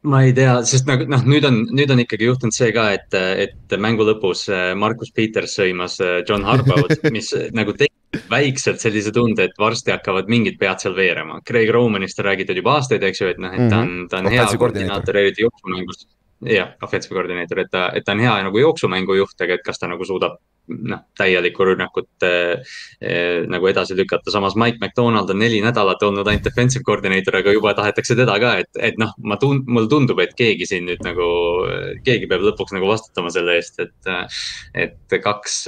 Ma 0.08 0.22
ei 0.24 0.34
tea, 0.36 0.60
sest 0.68 0.88
nagu 0.88 1.08
noh, 1.12 1.24
nüüd 1.28 1.46
on, 1.48 1.62
nüüd 1.76 1.92
on 1.92 2.02
ikkagi 2.04 2.30
juhtunud 2.30 2.56
see 2.56 2.70
ka, 2.76 2.90
et, 2.96 3.16
et 3.16 3.80
mängu 3.82 4.06
lõpus 4.08 4.46
äh, 4.54 4.72
Markus 4.80 5.12
Peters 5.16 5.58
sõimas 5.60 5.98
äh, 6.04 6.22
John 6.28 6.46
Harbau't, 6.48 7.02
mis 7.16 7.34
nagu 7.56 7.76
tekitab 7.76 8.30
väikselt 8.32 8.82
sellise 8.82 9.12
tunde, 9.14 9.50
et 9.50 9.60
varsti 9.60 9.94
hakkavad 9.94 10.32
mingid 10.32 10.56
pead 10.62 10.82
seal 10.82 10.96
veerema. 10.98 11.42
Craig 11.46 11.70
Romanist 11.74 12.22
on 12.22 12.30
räägitud 12.30 12.58
juba 12.58 12.80
aastaid, 12.80 13.04
eks 13.06 13.22
ju, 13.22 13.34
et 13.34 13.44
noh, 13.44 13.54
et 13.54 13.68
ta 13.70 13.84
on, 13.84 14.08
ta 14.10 14.24
on 14.24 14.32
hea 14.34 14.48
koordinaator, 14.58 15.20
eriti 15.22 15.46
jooksumängus 15.46 16.08
jah, 16.48 16.72
offensive 16.82 17.16
koordineeter, 17.16 17.66
et 17.66 17.72
ta, 17.72 17.90
et 17.96 18.06
ta 18.06 18.16
on 18.16 18.24
hea 18.24 18.38
nagu 18.48 18.62
jooksumängujuht, 18.64 19.36
aga 19.44 19.58
et 19.58 19.66
kas 19.66 19.82
ta 19.82 19.90
nagu 19.92 20.08
suudab 20.08 20.40
noh, 20.70 21.04
täielikku 21.18 21.66
rünnakut 21.68 22.26
eh, 22.28 22.74
eh, 23.02 23.46
nagu 23.50 23.70
edasi 23.70 23.98
lükata. 23.98 24.32
samas 24.32 24.56
Mike 24.60 24.80
McDonald 24.82 25.30
on 25.30 25.40
neli 25.42 25.62
nädalat 25.66 26.04
olnud 26.04 26.28
ainult 26.28 26.46
defensive 26.46 26.86
koordineeter, 26.88 27.40
aga 27.42 27.54
juba 27.56 27.74
tahetakse 27.78 28.18
teda 28.20 28.38
ka, 28.42 28.56
et, 28.64 28.72
et 28.80 29.00
noh, 29.02 29.14
ma 29.24 29.40
tund-, 29.42 29.68
mulle 29.68 29.90
tundub, 29.92 30.20
et 30.24 30.36
keegi 30.38 30.70
siin 30.70 30.88
nüüd 30.90 31.04
nagu, 31.06 31.30
keegi 32.06 32.30
peab 32.30 32.46
lõpuks 32.48 32.76
nagu 32.78 32.90
vastutama 32.90 33.34
selle 33.34 33.60
eest, 33.60 33.82
et, 33.84 34.12
et 34.88 35.20
kaks 35.24 35.64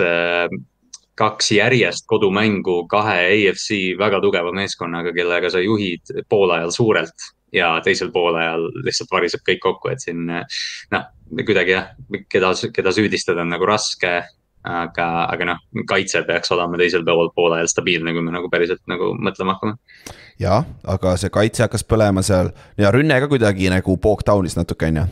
kaks 1.22 1.52
järjest 1.54 2.08
kodumängu 2.10 2.88
kahe 2.90 3.18
AFC 3.28 3.98
väga 4.00 4.22
tugeva 4.24 4.54
meeskonnaga, 4.56 5.12
kellega 5.14 5.52
sa 5.54 5.62
juhid 5.62 6.10
poolajal 6.30 6.72
suurelt 6.74 7.28
ja 7.54 7.74
teisel 7.84 8.12
poolajal 8.16 8.70
lihtsalt 8.86 9.12
variseb 9.12 9.44
kõik 9.48 9.60
kokku, 9.62 9.92
et 9.92 10.04
siin 10.04 10.24
noh, 10.26 11.10
kuidagi 11.46 11.76
jah, 11.76 11.92
keda, 12.32 12.54
keda 12.74 12.94
süüdistada 12.96 13.44
on 13.44 13.52
nagu 13.54 13.68
raske 13.68 14.22
aga, 14.64 15.08
aga 15.32 15.48
noh, 15.52 15.62
kaitse 15.90 16.24
peaks 16.28 16.52
olema 16.54 16.80
teisel 16.80 17.06
pool, 17.06 17.32
poolajal 17.36 17.70
stabiilne, 17.72 18.14
kui 18.14 18.26
me 18.26 18.34
nagu 18.34 18.50
päriselt 18.52 18.82
nagu 18.92 19.14
mõtlema 19.18 19.58
hakkame. 19.58 19.78
jah, 20.42 20.66
aga 20.96 21.16
see 21.18 21.34
kaitse 21.34 21.66
hakkas 21.66 21.86
põlema 21.88 22.24
seal 22.26 22.52
ja 22.82 22.92
rünne 22.94 23.20
ka 23.22 23.30
kuidagi 23.32 23.72
nagu 23.74 23.98
pook 24.02 24.26
down'is 24.28 24.58
natuke 24.60 24.92
on 24.92 25.02
ju 25.02 25.08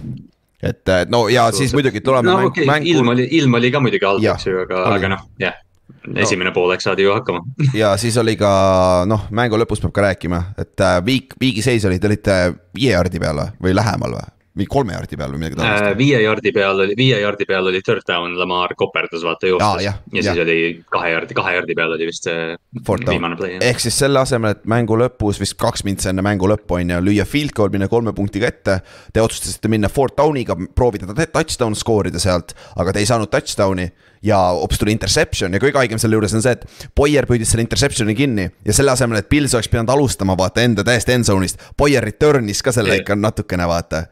et 0.59 0.91
no 1.07 1.27
ja 1.31 1.47
siis 1.55 1.73
muidugi 1.73 2.01
tuleme 2.03 2.27
no, 2.27 2.37
mäng, 2.37 2.51
okay. 2.51 2.65
mängu. 2.67 2.91
ilm 2.91 3.13
oli, 3.15 3.27
ilm 3.39 3.53
oli 3.53 3.71
ka 3.71 3.79
muidugi 3.79 4.05
halb, 4.05 4.25
eks 4.33 4.47
ju, 4.47 4.61
aga, 4.65 4.85
aga 4.95 5.11
noh, 5.15 5.25
jah 5.39 5.55
esimene 6.15 6.49
no. 6.49 6.53
poolek 6.53 6.81
saadi 6.83 7.05
ju 7.05 7.13
hakkama 7.13 7.43
ja 7.81 7.93
siis 7.97 8.17
oli 8.17 8.35
ka 8.39 8.49
noh, 9.09 9.27
mängu 9.35 9.59
lõpus 9.59 9.81
peab 9.83 9.93
ka 9.95 10.05
rääkima, 10.09 10.41
et 10.59 10.83
äh, 10.83 10.99
viik, 11.05 11.37
viigiseis 11.39 11.85
oli, 11.87 11.99
te 11.99 12.11
olite 12.11 12.41
viie 12.75 12.93
jardi 12.93 13.21
peal 13.21 13.41
või 13.63 13.75
lähemal 13.75 14.17
või? 14.17 14.27
Mingi 14.59 14.71
kolme 14.71 14.95
jardi 14.95 15.19
peal 15.19 15.33
või 15.33 15.43
midagi 15.43 15.59
taolist 15.59 15.87
äh,? 15.87 15.97
viie 15.99 16.21
jardi 16.23 16.53
peal 16.55 16.83
oli, 16.85 16.97
viie 16.99 17.19
jardi 17.23 17.47
peal 17.49 17.71
oli 17.71 17.81
third 17.85 18.05
down, 18.07 18.35
Lamar 18.39 18.75
koperdus 18.79 19.25
vaata 19.25 19.49
joostes 19.51 19.85
ja, 19.85 19.95
ja 20.13 20.23
siis 20.23 20.31
ja. 20.31 20.43
oli 20.45 20.57
kahe 20.91 21.13
jardi, 21.15 21.37
kahe 21.37 21.55
jardi 21.59 21.77
peal 21.77 21.95
oli 21.95 22.09
vist 22.09 22.27
see 22.27 22.55
viimane 23.09 23.39
play. 23.39 23.57
ehk 23.69 23.83
siis 23.83 23.97
selle 24.03 24.21
asemel, 24.21 24.57
et 24.57 24.67
mängu 24.69 24.97
lõpus 24.99 25.39
vist 25.41 25.57
kaks 25.59 25.85
mintsi 25.87 26.11
enne 26.11 26.25
mängu 26.25 26.49
lõppu 26.49 26.79
on 26.79 26.93
ju, 26.95 26.99
lüüa 27.09 27.25
field 27.29 27.55
goal, 27.57 27.71
minna 27.73 27.89
kolme 27.91 28.13
punktiga 28.15 28.49
ette. 28.49 28.79
Te 29.13 29.23
otsustasite 29.23 29.71
minna 29.71 29.89
fourth 29.91 30.17
down'iga, 30.19 30.57
proovida 30.75 31.09
touchdown 31.15 31.75
skoorida 31.77 32.21
sealt, 32.21 32.55
aga 32.79 32.93
te 32.93 33.03
ei 33.03 33.09
saanud 33.09 33.31
touchdown'i 33.33 33.89
ja 34.25 34.37
hoopis 34.37 34.79
tuli 34.81 34.91
interception 34.91 35.53
ja 35.55 35.61
kõige 35.63 35.79
haigem 35.79 35.99
selle 36.01 36.17
juures 36.17 36.35
on 36.35 36.43
see, 36.43 36.55
et 36.57 36.89
Boyer 36.95 37.27
püüdis 37.29 37.53
selle 37.53 37.63
interception'i 37.63 38.15
kinni 38.17 38.49
ja 38.67 38.75
selle 38.75 38.91
asemel, 38.91 39.21
et 39.21 39.29
Pils 39.31 39.55
oleks 39.55 39.71
pidanud 39.71 39.93
alustama 39.93 40.35
vaata 40.39 40.63
enda 40.65 40.83
täiesti 40.87 41.15
end 41.15 41.27
zone'ist, 41.29 41.61
Boyer 41.79 42.03
return'is 42.03 42.63
ka 42.65 42.75
selle 42.75 42.99
ikka 42.99 43.15
natukene 43.19 43.67
vaata 43.69 44.03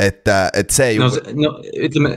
et, 0.00 0.22
äh, 0.28 0.46
et 0.56 0.72
see 0.72 0.94
ju. 0.94 1.04
no, 1.04 1.10
no 1.36 1.50
ütleme, 1.86 2.14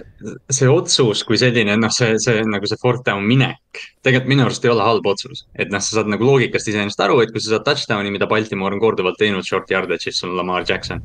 see 0.54 0.70
otsus 0.72 1.24
kui 1.28 1.40
selline, 1.40 1.76
noh, 1.80 1.92
see, 1.94 2.16
see 2.24 2.44
nagu 2.48 2.70
see 2.70 2.80
fourth 2.82 3.04
down 3.08 3.26
minek. 3.28 3.60
tegelikult 4.06 4.30
minu 4.30 4.46
arust 4.46 4.66
ei 4.66 4.72
ole 4.72 4.86
halb 4.86 5.08
otsus, 5.10 5.46
et 5.60 5.72
noh, 5.74 5.82
sa 5.84 6.00
saad 6.00 6.12
nagu 6.12 6.28
loogikast 6.28 6.70
iseenesest 6.70 7.02
aru, 7.04 7.20
et 7.24 7.34
kui 7.34 7.42
sa 7.44 7.56
saad 7.56 7.68
touchdown'i, 7.68 8.14
mida 8.14 8.30
Baltimore 8.30 8.78
on 8.78 8.84
korduvalt 8.84 9.20
teinud, 9.20 9.46
short 9.48 9.72
yardage'is, 9.74 10.20
sul 10.20 10.32
on 10.32 10.40
Lamar 10.42 10.68
Jackson. 10.70 11.04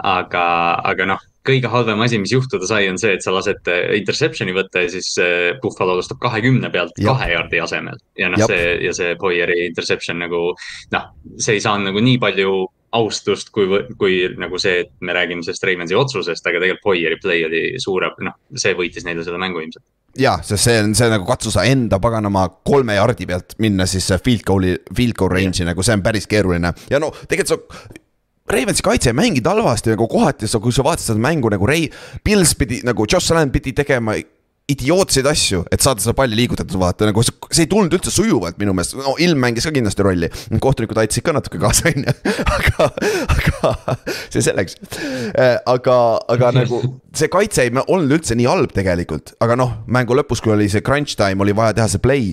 aga, 0.00 0.44
aga 0.88 1.06
noh, 1.10 1.24
kõige 1.46 1.70
halvem 1.72 2.02
asi, 2.04 2.18
mis 2.20 2.32
juhtuda 2.34 2.68
sai, 2.68 2.86
on 2.92 2.98
see, 3.00 3.14
et 3.16 3.24
sa 3.24 3.32
lased 3.34 3.68
äh, 3.72 3.94
interception'i 3.98 4.54
võtta 4.56 4.84
ja 4.84 4.90
siis 4.92 5.12
äh, 5.20 5.52
Buffalo 5.62 5.96
alustab 5.96 6.20
kahekümne 6.22 6.70
pealt 6.72 6.98
Jab. 7.00 7.14
kahe 7.14 7.30
jardi 7.32 7.62
asemel. 7.64 8.00
ja 8.18 8.28
noh, 8.32 8.44
see 8.46 8.76
ja 8.84 8.92
see 8.96 9.16
Boyeri 9.20 9.64
interception 9.66 10.20
nagu 10.20 10.50
noh, 10.94 11.08
see 11.40 11.56
ei 11.56 11.64
saanud 11.64 11.90
nagu 11.90 12.04
nii 12.04 12.20
palju 12.22 12.52
austust, 12.96 13.52
kui, 13.54 13.68
kui 13.98 14.18
nagu 14.40 14.58
see, 14.58 14.84
et 14.84 14.92
me 15.06 15.14
räägime 15.14 15.44
sellest 15.46 15.64
Ravensi 15.66 15.96
otsusest, 15.98 16.46
aga 16.46 16.58
tegelikult 16.62 16.90
Hoieri 16.90 17.18
play 17.22 17.44
oli 17.46 17.62
suurem, 17.82 18.16
noh, 18.26 18.36
see 18.58 18.74
võitis 18.78 19.06
neile 19.06 19.24
seda 19.26 19.38
mängu 19.38 19.62
ilmselt. 19.62 19.84
ja, 20.18 20.36
sest 20.42 20.66
see 20.66 20.80
on 20.82 20.94
see 20.98 21.10
nagu 21.12 21.26
katsu 21.28 21.52
sa 21.54 21.64
enda 21.70 22.00
paganama 22.02 22.48
kolme 22.66 22.98
jardi 22.98 23.28
pealt 23.30 23.54
minna 23.62 23.86
siis 23.86 24.10
field 24.24 24.42
goal'i, 24.46 24.74
field 24.96 25.14
goal 25.18 25.30
range'i 25.30 25.66
nagu 25.68 25.86
see 25.86 25.94
on 25.94 26.02
päris 26.02 26.26
keeruline 26.30 26.74
ja 26.90 27.02
no 27.02 27.12
tegelikult 27.30 27.54
sa 27.54 27.98
Ravensi 28.50 28.82
kaitse 28.82 29.12
ei 29.12 29.14
mänginud 29.14 29.46
halvasti 29.46 29.92
nagu 29.92 30.08
kohati, 30.10 30.48
kui 30.50 30.74
sa 30.74 30.82
vaatasid 30.82 31.12
seda 31.12 31.22
mängu 31.22 31.52
nagu 31.52 31.66
Ray, 31.70 31.86
Pils 32.24 32.56
pidi 32.58 32.80
nagu 32.82 33.06
Josh 33.06 33.30
Allan 33.30 33.52
pidi 33.54 33.70
tegema 33.78 34.16
idiootseid 34.72 35.26
asju, 35.30 35.62
et 35.72 35.82
saada 35.84 36.02
seda 36.02 36.14
palli 36.16 36.38
liigutatud, 36.38 36.76
vaata 36.80 37.08
nagu 37.08 37.24
see, 37.26 37.34
see 37.50 37.66
ei 37.66 37.70
tulnud 37.70 37.94
üldse 37.96 38.12
sujuvalt 38.14 38.60
minu 38.60 38.74
meelest, 38.76 38.96
no 39.00 39.16
ilm 39.22 39.40
mängis 39.42 39.66
ka 39.66 39.74
kindlasti 39.74 40.06
rolli. 40.06 40.30
kohtunikud 40.60 41.00
aitasid 41.02 41.26
ka 41.26 41.34
natuke 41.36 41.60
kaasa, 41.62 41.88
on 41.90 42.06
ju, 42.06 42.14
aga, 42.58 42.90
aga 43.36 43.96
see 44.32 44.44
selleks. 44.44 44.78
Äh, 45.34 45.58
aga, 45.70 45.96
aga 46.36 46.52
nagu 46.60 46.82
see 47.16 47.30
kaitse 47.32 47.66
ei 47.66 47.74
olnud 47.82 48.18
üldse 48.20 48.38
nii 48.38 48.48
halb 48.50 48.72
tegelikult, 48.76 49.34
aga 49.44 49.58
noh, 49.58 49.76
mängu 49.90 50.16
lõpus, 50.18 50.42
kui 50.44 50.54
oli 50.54 50.70
see 50.72 50.84
crunch 50.86 51.18
time, 51.18 51.42
oli 51.44 51.56
vaja 51.56 51.76
teha 51.80 51.90
see 51.90 52.02
play 52.02 52.32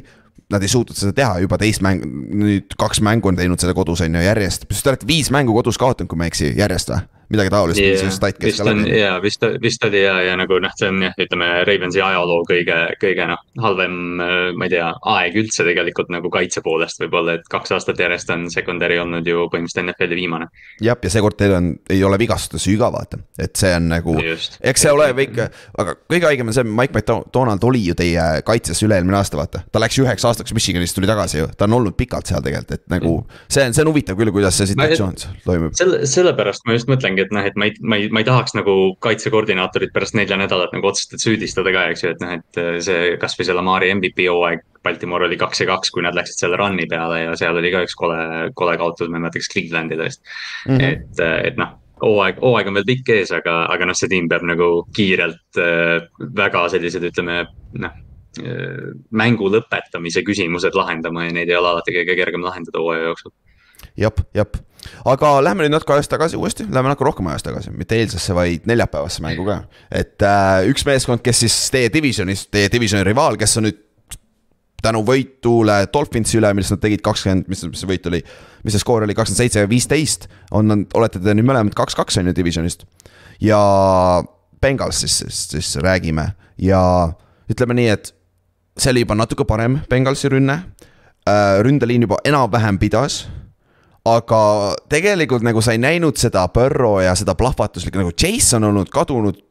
nad 0.54 0.64
ei 0.64 0.72
suutnud 0.72 0.96
seda 0.96 1.12
teha, 1.16 1.42
juba 1.44 1.58
teist 1.60 1.84
mängu, 1.84 2.08
nüüd 2.40 2.78
kaks 2.80 3.02
mängu 3.04 3.28
on 3.28 3.36
teinud 3.40 3.60
seda 3.60 3.74
kodus 3.76 4.06
on 4.06 4.16
ju 4.16 4.24
järjest, 4.24 4.64
te 4.70 4.92
olete 4.94 5.10
viis 5.10 5.32
mängu 5.34 5.56
kodus 5.58 5.80
kaotanud, 5.82 6.08
kui 6.08 6.20
ma 6.20 6.28
ei 6.28 6.32
eksi, 6.32 6.54
järjest 6.56 6.94
või? 6.94 7.04
Midagi 7.34 7.52
taolist 7.52 7.82
yeah,, 7.82 7.98
see 8.00 8.14
stat 8.16 8.40
käis 8.40 8.60
ka 8.60 8.68
läbi. 8.70 8.92
jaa, 8.96 9.18
vist, 9.24 9.44
vist 9.62 9.84
oli 9.88 10.02
ja, 10.04 10.16
ja 10.24 10.36
nagu 10.40 10.60
noh, 10.64 10.74
see 10.80 10.90
on 10.92 11.02
jah, 11.04 11.16
ütleme 11.20 11.50
Ravensi 11.68 12.02
ajaloo 12.04 12.44
kõige, 12.48 12.78
kõige 13.02 13.28
noh, 13.30 13.42
halvem, 13.64 13.98
ma 14.58 14.68
ei 14.68 14.74
tea, 14.74 14.88
aeg 15.14 15.38
üldse 15.44 15.66
tegelikult 15.68 16.12
nagu 16.14 16.32
kaitse 16.34 16.64
poolest 16.66 17.02
võib-olla, 17.04 17.38
et 17.38 17.50
kaks 17.52 17.76
aastat 17.76 18.00
järjest 18.00 18.32
on 18.34 18.48
secondary 18.54 19.00
olnud 19.02 19.28
ju 19.28 19.48
põhimõtteliselt 19.52 19.84
NFL-i 19.92 20.20
viimane. 20.20 20.50
jah, 20.84 21.00
ja 21.04 21.12
seekord 21.12 21.38
teil 21.40 21.56
on, 21.58 21.72
ei 21.94 22.04
ole 22.08 22.20
vigastusi 22.22 22.78
ka 22.80 22.92
vaata, 22.94 23.20
et 23.40 23.56
see 23.60 23.74
on 23.76 23.90
nagu, 23.92 24.16
eks 24.18 24.86
see 24.86 24.94
ole 24.94 25.10
väike, 25.18 25.50
aga 25.84 25.98
kõige 26.00 26.30
haigem 26.30 26.52
on 26.52 26.58
see, 26.58 26.68
Mike 26.68 26.96
McDonald 26.96 27.68
oli 27.68 27.84
ju 27.90 27.98
teie 27.98 28.28
kaitses 28.48 28.82
üle-eelmine 28.86 29.20
aasta, 29.20 29.40
vaata. 29.40 29.64
ta 29.72 29.82
läks 29.84 30.00
ju 30.00 30.08
üheks 30.08 30.26
aastaks 30.28 30.56
Michiganist 30.56 30.98
tuli 30.98 31.10
tagasi 31.10 31.42
ju, 31.42 31.52
ta 31.58 31.68
on 31.68 31.78
olnud 31.80 31.98
pikalt 32.00 32.30
seal 32.30 32.44
tegelikult, 32.46 32.78
et 32.78 32.86
nagu 32.92 33.14
see 33.48 33.68
on, 33.68 33.76
see 33.76 33.84
on 33.84 33.92
huvitav 33.92 34.20
küll, 34.20 34.32
kuidas 34.36 34.58
see 34.60 34.72
situatsioon 34.72 35.18
toimub. 35.46 35.76
selle, 35.78 36.04
sellepärast 36.10 36.68
ma 36.68 36.78
just 36.78 36.90
mõtlengi, 36.92 37.17
et 37.24 37.34
noh, 37.36 37.46
et 37.46 37.58
ma 37.60 37.68
ei, 37.70 37.76
ma 37.82 38.00
ei, 38.00 38.10
ma 38.14 38.22
ei 38.22 38.28
tahaks 38.28 38.56
nagu 38.58 38.76
kaitsekoordinaatorit 39.04 39.94
pärast 39.96 40.18
nelja 40.18 40.38
nädalat 40.40 40.74
nagu 40.76 40.90
otseselt 40.90 41.24
süüdistada 41.24 41.74
ka, 41.76 41.88
eks 41.94 42.06
ju, 42.06 42.14
et 42.16 42.24
noh, 42.24 42.34
et 42.40 42.62
äh, 42.62 42.78
see 42.84 43.16
kasvõi 43.22 43.48
see 43.48 43.58
Lamari 43.58 43.92
MVP 43.96 44.30
hooaeg. 44.32 44.66
Baltimore 44.88 45.26
oli 45.28 45.36
kaks 45.40 45.64
ja 45.64 45.68
kaks, 45.68 45.92
kui 45.92 46.04
nad 46.06 46.16
läksid 46.16 46.46
selle 46.46 46.56
run'i 46.60 46.86
peale 46.88 47.24
ja 47.26 47.34
seal 47.36 47.58
oli 47.60 47.74
ka 47.74 47.82
üks 47.84 47.98
kole, 48.00 48.20
kole 48.56 48.78
kaotus, 48.80 49.10
ma 49.12 49.20
ei 49.20 49.26
mäleta, 49.26 49.42
kas 49.42 49.52
Clevelandi 49.52 49.98
tõesti 50.00 50.24
mm. 50.24 50.78
-hmm. 50.78 50.94
et, 50.94 51.22
äh, 51.26 51.40
et 51.50 51.60
noh 51.60 51.74
hooaeg, 52.02 52.42
hooaeg 52.42 52.70
on 52.70 52.78
veel 52.78 52.88
pikk 52.88 53.12
ees, 53.16 53.34
aga, 53.36 53.64
aga 53.74 53.90
noh, 53.90 53.98
see 53.98 54.12
tiim 54.12 54.30
peab 54.32 54.46
nagu 54.48 54.70
kiirelt 54.96 55.60
äh, 55.62 55.98
väga 56.38 56.68
sellised, 56.74 57.04
ütleme 57.12 57.44
noh 57.82 58.04
äh,. 58.44 58.94
mängu 59.10 59.50
lõpetamise 59.50 60.22
küsimused 60.24 60.78
lahendama 60.78 61.26
ja 61.26 61.34
neid 61.34 61.50
ei 61.50 61.58
ole 61.58 61.74
alati 61.74 61.96
kõige 61.96 62.16
kergem 62.20 62.46
lahendada 62.46 62.84
hooaja 62.84 63.10
jooksul 63.10 63.34
jep, 63.98 64.22
jep, 64.38 64.58
aga 65.06 65.32
lähme 65.44 65.66
nüüd 65.66 65.74
natuke 65.76 65.96
ajas 65.96 66.10
tagasi 66.12 66.38
uuesti, 66.40 66.68
lähme 66.70 66.92
natuke 66.92 67.08
rohkem 67.08 67.28
ajas 67.32 67.46
tagasi, 67.46 67.74
mitte 67.76 67.98
eilsesse, 67.98 68.36
vaid 68.38 68.68
neljapäevasse 68.70 69.24
mängu 69.26 69.46
ka. 69.48 69.60
et 69.92 70.24
äh, 70.26 70.70
üks 70.72 70.86
meeskond, 70.88 71.24
kes 71.26 71.44
siis 71.46 71.58
teie 71.74 71.92
divisionis, 71.94 72.48
teie 72.52 72.72
divisioni 72.74 73.06
rivaal, 73.08 73.38
kes 73.40 73.58
on 73.60 73.68
nüüd 73.70 73.84
tänu 74.84 75.02
võitule 75.06 75.80
Dolphinsi 75.94 76.38
üle, 76.40 76.52
millest 76.54 76.76
nad 76.76 76.82
tegid 76.84 77.02
kakskümmend, 77.06 77.48
mis, 77.50 77.64
mis 77.66 77.82
see 77.82 77.90
võit 77.90 78.06
oli, 78.10 78.22
mis 78.64 78.76
see 78.76 78.84
skoor 78.84 79.08
oli, 79.08 79.16
kakskümmend 79.18 79.44
seitse 79.44 79.64
ja 79.64 79.70
viisteist, 79.70 80.28
on, 80.56 80.86
olete 80.98 81.22
te 81.24 81.34
nüüd 81.34 81.48
mõlemad 81.50 81.76
kaks-kaks 81.78 82.22
on 82.22 82.30
ju 82.30 82.36
divisionist. 82.38 82.86
ja 83.42 83.62
Bengals 84.62 85.02
siis, 85.04 85.18
siis, 85.22 85.42
siis 85.52 85.76
räägime 85.84 86.32
ja 86.58 86.82
ütleme 87.50 87.78
nii, 87.78 87.90
et 87.94 88.14
see 88.78 88.94
oli 88.94 89.04
juba 89.06 89.18
natuke 89.18 89.46
parem 89.46 89.80
Bengalsi 89.90 90.30
rünne. 90.30 90.62
Äh, 91.28 91.60
ründeliin 91.66 92.06
juba 92.06 92.22
enam-vähem 92.24 92.78
pidas 92.80 93.26
aga 94.14 94.42
tegelikult 94.92 95.46
nagu 95.46 95.62
sa 95.64 95.76
ei 95.76 95.82
näinud 95.82 96.20
seda 96.20 96.46
Burrow 96.54 97.00
ja 97.04 97.16
seda 97.18 97.36
plahvatuslikku 97.38 98.02
nagu 98.02 98.14
Chase 98.16 98.58
on 98.60 98.70
olnud 98.72 98.92
kadunud. 98.94 99.44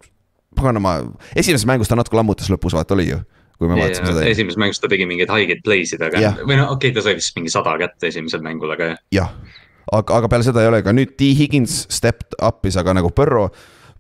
paganama, 0.57 1.03
esimeses 1.37 1.67
mängus 1.69 1.91
ta 1.91 1.97
natuke 1.99 2.17
lammutas 2.17 2.49
lõpus, 2.49 2.73
vaata 2.73 2.95
oli 2.97 3.11
ju 3.11 3.19
kui 3.61 3.69
me 3.69 3.77
vaatasime 3.77 4.13
seda. 4.13 4.25
esimeses 4.29 4.59
mängus 4.61 4.81
ta 4.81 4.89
tegi 4.89 5.07
mingeid 5.09 5.33
haigeid 5.33 5.63
play'sid, 5.65 6.03
aga 6.05 6.21
ja. 6.21 6.33
või 6.41 6.59
no 6.61 6.69
okei 6.73 6.91
okay,, 6.91 6.97
ta 6.97 7.05
sai 7.05 7.17
vist 7.19 7.37
mingi 7.37 7.53
sada 7.53 7.75
kätte 7.81 8.11
esimesel 8.11 8.45
mängul, 8.45 8.73
aga 8.73 8.91
jah. 8.93 9.01
jah, 9.17 9.63
aga, 9.93 10.21
aga 10.21 10.31
peale 10.33 10.47
seda 10.49 10.65
ei 10.65 10.71
ole 10.71 10.83
ka 10.85 10.95
nüüd 10.97 11.17
T 11.17 11.33
Higgins 11.39 11.83
stepped 11.93 12.37
up'is, 12.41 12.77
aga 12.81 12.97
nagu 12.97 13.13
Burrow 13.17 13.51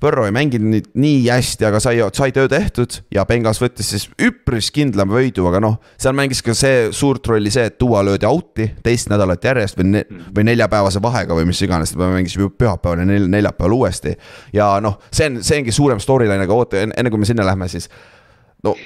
Põrro 0.02 0.26
ei 0.28 0.32
mänginud 0.34 0.68
nüüd 0.68 0.88
nii 1.00 1.22
hästi, 1.24 1.64
aga 1.70 1.78
sai, 1.80 2.00
sai 2.16 2.32
töö 2.36 2.48
tehtud 2.52 2.98
ja 3.14 3.24
Bengals 3.28 3.60
võttis 3.62 3.88
siis 3.94 4.04
üpris 4.20 4.68
kindla 4.74 5.06
võidu, 5.08 5.46
aga 5.48 5.62
noh, 5.64 5.78
seal 6.00 6.12
mängis 6.18 6.42
ka 6.44 6.52
see 6.56 6.90
suurt 6.96 7.26
rolli 7.30 7.52
see, 7.52 7.64
et 7.70 7.78
Duo 7.80 8.02
löödi 8.04 8.28
out'i 8.28 8.68
teist 8.84 9.08
nädalat 9.12 9.44
järjest 9.48 9.80
või 9.80 9.88
ne, 9.94 10.04
või 10.36 10.44
neljapäevase 10.50 11.00
vahega 11.02 11.38
või 11.38 11.48
mis 11.48 11.62
iganes, 11.64 11.94
me 11.96 12.10
mängisime 12.12 12.50
pühapäeval 12.52 13.06
ja 13.06 13.08
nel, 13.08 13.30
neljapäeval 13.32 13.78
uuesti. 13.78 14.12
ja 14.52 14.74
noh, 14.84 15.00
see 15.10 15.30
on, 15.30 15.40
see 15.46 15.62
ongi 15.62 15.72
suurem 15.72 16.02
storyline, 16.02 16.44
aga 16.44 16.60
oota, 16.60 16.84
enne 16.84 17.12
kui 17.12 17.24
me 17.24 17.28
sinna 17.28 17.46
lähme, 17.48 17.68
siis 17.72 17.88
no 18.64 18.76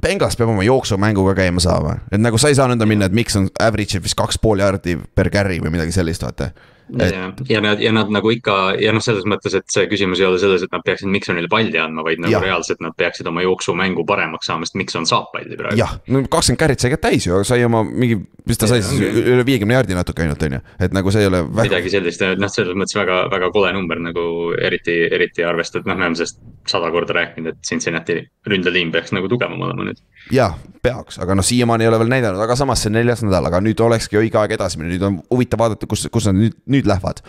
Bengals 0.00 0.34
peab 0.34 0.50
oma 0.50 0.64
jooksumänguga 0.66 1.36
käima 1.38 1.62
saama, 1.62 1.98
et 2.10 2.18
nagu 2.18 2.40
sa 2.40 2.48
ei 2.50 2.56
saa 2.58 2.66
nõnda 2.72 2.88
minna, 2.88 3.06
et 3.06 3.14
miks 3.14 3.36
on 3.38 3.52
average 3.62 4.00
vist 4.02 4.16
kaks 4.18 4.40
pool 4.42 4.64
jardi 4.64 4.96
per 5.14 5.30
carry 5.30 5.60
või 5.62 5.76
midagi 5.76 5.94
sellist, 5.94 6.24
vaata 6.24 6.50
Et... 6.92 7.14
ja, 7.14 7.32
ja 7.48 7.60
nad, 7.64 7.80
ja 7.80 7.92
nad 7.96 8.10
nagu 8.12 8.28
ikka 8.28 8.74
ja 8.76 8.92
noh, 8.92 9.00
selles 9.04 9.24
mõttes, 9.28 9.54
et 9.56 9.64
see 9.72 9.86
küsimus 9.88 10.20
ei 10.20 10.26
ole 10.28 10.40
selles, 10.42 10.66
et 10.66 10.72
nad 10.74 10.84
peaksid 10.84 11.08
Miksonile 11.08 11.48
palli 11.48 11.78
andma, 11.80 12.04
vaid 12.04 12.20
nagu 12.20 12.34
ja. 12.34 12.42
reaalselt 12.44 12.82
nad 12.84 12.92
peaksid 12.98 13.28
oma 13.30 13.40
jooksumängu 13.44 14.04
paremaks 14.08 14.50
saama, 14.50 14.68
sest 14.68 14.76
Mikson 14.76 15.08
saab 15.08 15.30
palli 15.32 15.56
praegu. 15.56 15.78
jah, 15.80 15.94
no 16.12 16.20
kakskümmend 16.28 16.60
carry't 16.60 16.84
sai 16.84 16.92
ka 16.92 17.00
täis 17.06 17.24
ju, 17.24 17.40
sai 17.48 17.64
oma 17.64 17.80
mingi, 17.88 18.18
mis 18.44 18.60
ta 18.60 18.68
sai 18.68 18.82
siis 18.84 19.00
üle 19.00 19.46
viiekümne 19.48 19.78
jaardi 19.78 19.96
natuke 19.96 20.26
ainult 20.26 20.44
on 20.44 20.58
ju, 20.58 20.60
et 20.84 20.96
nagu 20.96 21.14
see 21.14 21.24
ei 21.24 21.30
ole 21.30 21.40
väga.... 21.46 21.70
midagi 21.70 21.94
sellist, 21.96 22.26
noh, 22.44 22.52
selles 22.52 22.76
mõttes 22.76 23.00
väga, 23.00 23.22
väga 23.32 23.48
kole 23.56 23.72
number 23.76 24.04
nagu 24.04 24.26
eriti, 24.60 24.98
eriti 25.08 25.48
arvestades, 25.48 25.88
noh, 25.88 25.96
me 25.96 26.04
oleme 26.10 26.20
sellest 26.20 26.42
sada 26.68 26.92
korda 26.92 27.16
rääkinud, 27.16 27.54
et 27.54 27.64
Cincinnati 27.64 28.20
ründeliin 28.50 28.92
peaks 28.92 29.16
nagu 29.16 29.32
tugevam 29.32 29.64
olema 29.64 29.88
nüüd 29.88 30.04
jah, 30.32 30.56
peaks, 30.84 31.18
aga 31.22 31.36
noh, 31.36 31.44
siiamaani 31.44 31.84
ei 31.84 31.90
ole 31.90 32.00
veel 32.02 32.10
näidanud, 32.12 32.40
aga 32.44 32.56
samas 32.58 32.82
see 32.82 32.90
on 32.92 32.98
neljas 32.98 33.22
nädal, 33.24 33.48
aga 33.48 33.60
nüüd 33.64 33.80
olekski 33.84 34.18
õige 34.20 34.40
aeg 34.40 34.56
edasi 34.56 34.80
minna, 34.80 34.92
nüüd 34.94 35.04
on 35.06 35.20
huvitav 35.32 35.60
vaadata, 35.64 35.88
kus, 35.90 36.06
kus 36.12 36.28
nad 36.30 36.38
nüüd, 36.38 36.56
nüüd 36.70 36.88
lähevad. 36.88 37.20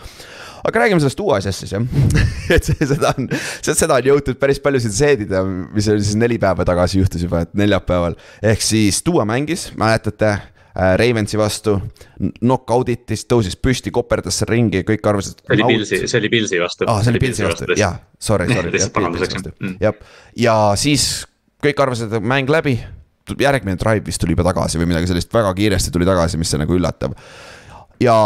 aga 0.66 0.82
räägime 0.82 1.02
sellest 1.02 1.20
uue 1.22 1.36
asjast 1.36 1.62
siis 1.62 1.76
jah 1.76 1.84
et 2.56 2.66
seda 2.72 3.12
on, 3.12 3.28
seda 3.62 4.00
on 4.00 4.10
jõutud 4.10 4.40
päris 4.40 4.60
palju 4.62 4.82
siin 4.84 4.96
seedida, 4.96 5.44
mis 5.46 5.88
oli 5.92 6.04
siis 6.04 6.18
neli 6.18 6.40
päeva 6.42 6.66
tagasi 6.68 7.02
juhtus 7.02 7.22
juba, 7.26 7.44
et 7.46 7.54
neljapäeval. 7.54 8.18
ehk 8.42 8.64
siis 8.64 9.02
Duo 9.06 9.24
mängis, 9.28 9.68
mäletate 9.78 10.32
äh, 10.32 10.96
Ravensi 11.00 11.38
vastu. 11.38 11.76
Knock-out 12.40 12.90
itis, 12.90 13.26
tõusis 13.28 13.56
püsti, 13.60 13.92
koperdas 13.94 14.40
seal 14.40 14.50
ringi, 14.54 14.82
kõik 14.88 15.04
arvasid. 15.06 15.44
see 15.44 15.56
oli 15.58 15.70
Pilsi, 15.74 16.02
see 16.08 16.20
oli 16.20 16.32
Pilsi 16.32 16.60
vastu. 16.64 16.88
aa, 16.88 17.04
see 17.04 17.14
oli 17.14 17.22
Pilsi 17.28 17.46
vastu, 17.46 17.72
jah, 17.76 18.00
sorry, 18.18 18.48
sorry. 18.52 18.74
lihtsalt 18.74 18.96
paranduseks. 18.96 19.48
Mm. 19.60 19.78
jah, 19.84 20.04
ja 20.40 20.58
siis 20.80 21.26
kõik 21.66 21.82
arvasid, 21.86 22.12
et 22.12 22.22
mäng 22.34 22.50
läbi. 22.50 22.78
järgmine 23.40 23.76
drive 23.76 24.06
vist 24.06 24.20
tuli 24.22 24.36
juba 24.36 24.44
tagasi 24.46 24.78
või 24.78 24.92
midagi 24.92 25.10
sellist, 25.10 25.32
väga 25.34 25.50
kiiresti 25.54 25.90
tuli 25.90 26.06
tagasi, 26.06 26.38
mis 26.38 26.54
on 26.54 26.62
nagu 26.62 26.76
üllatav. 26.76 27.16
ja. 28.00 28.16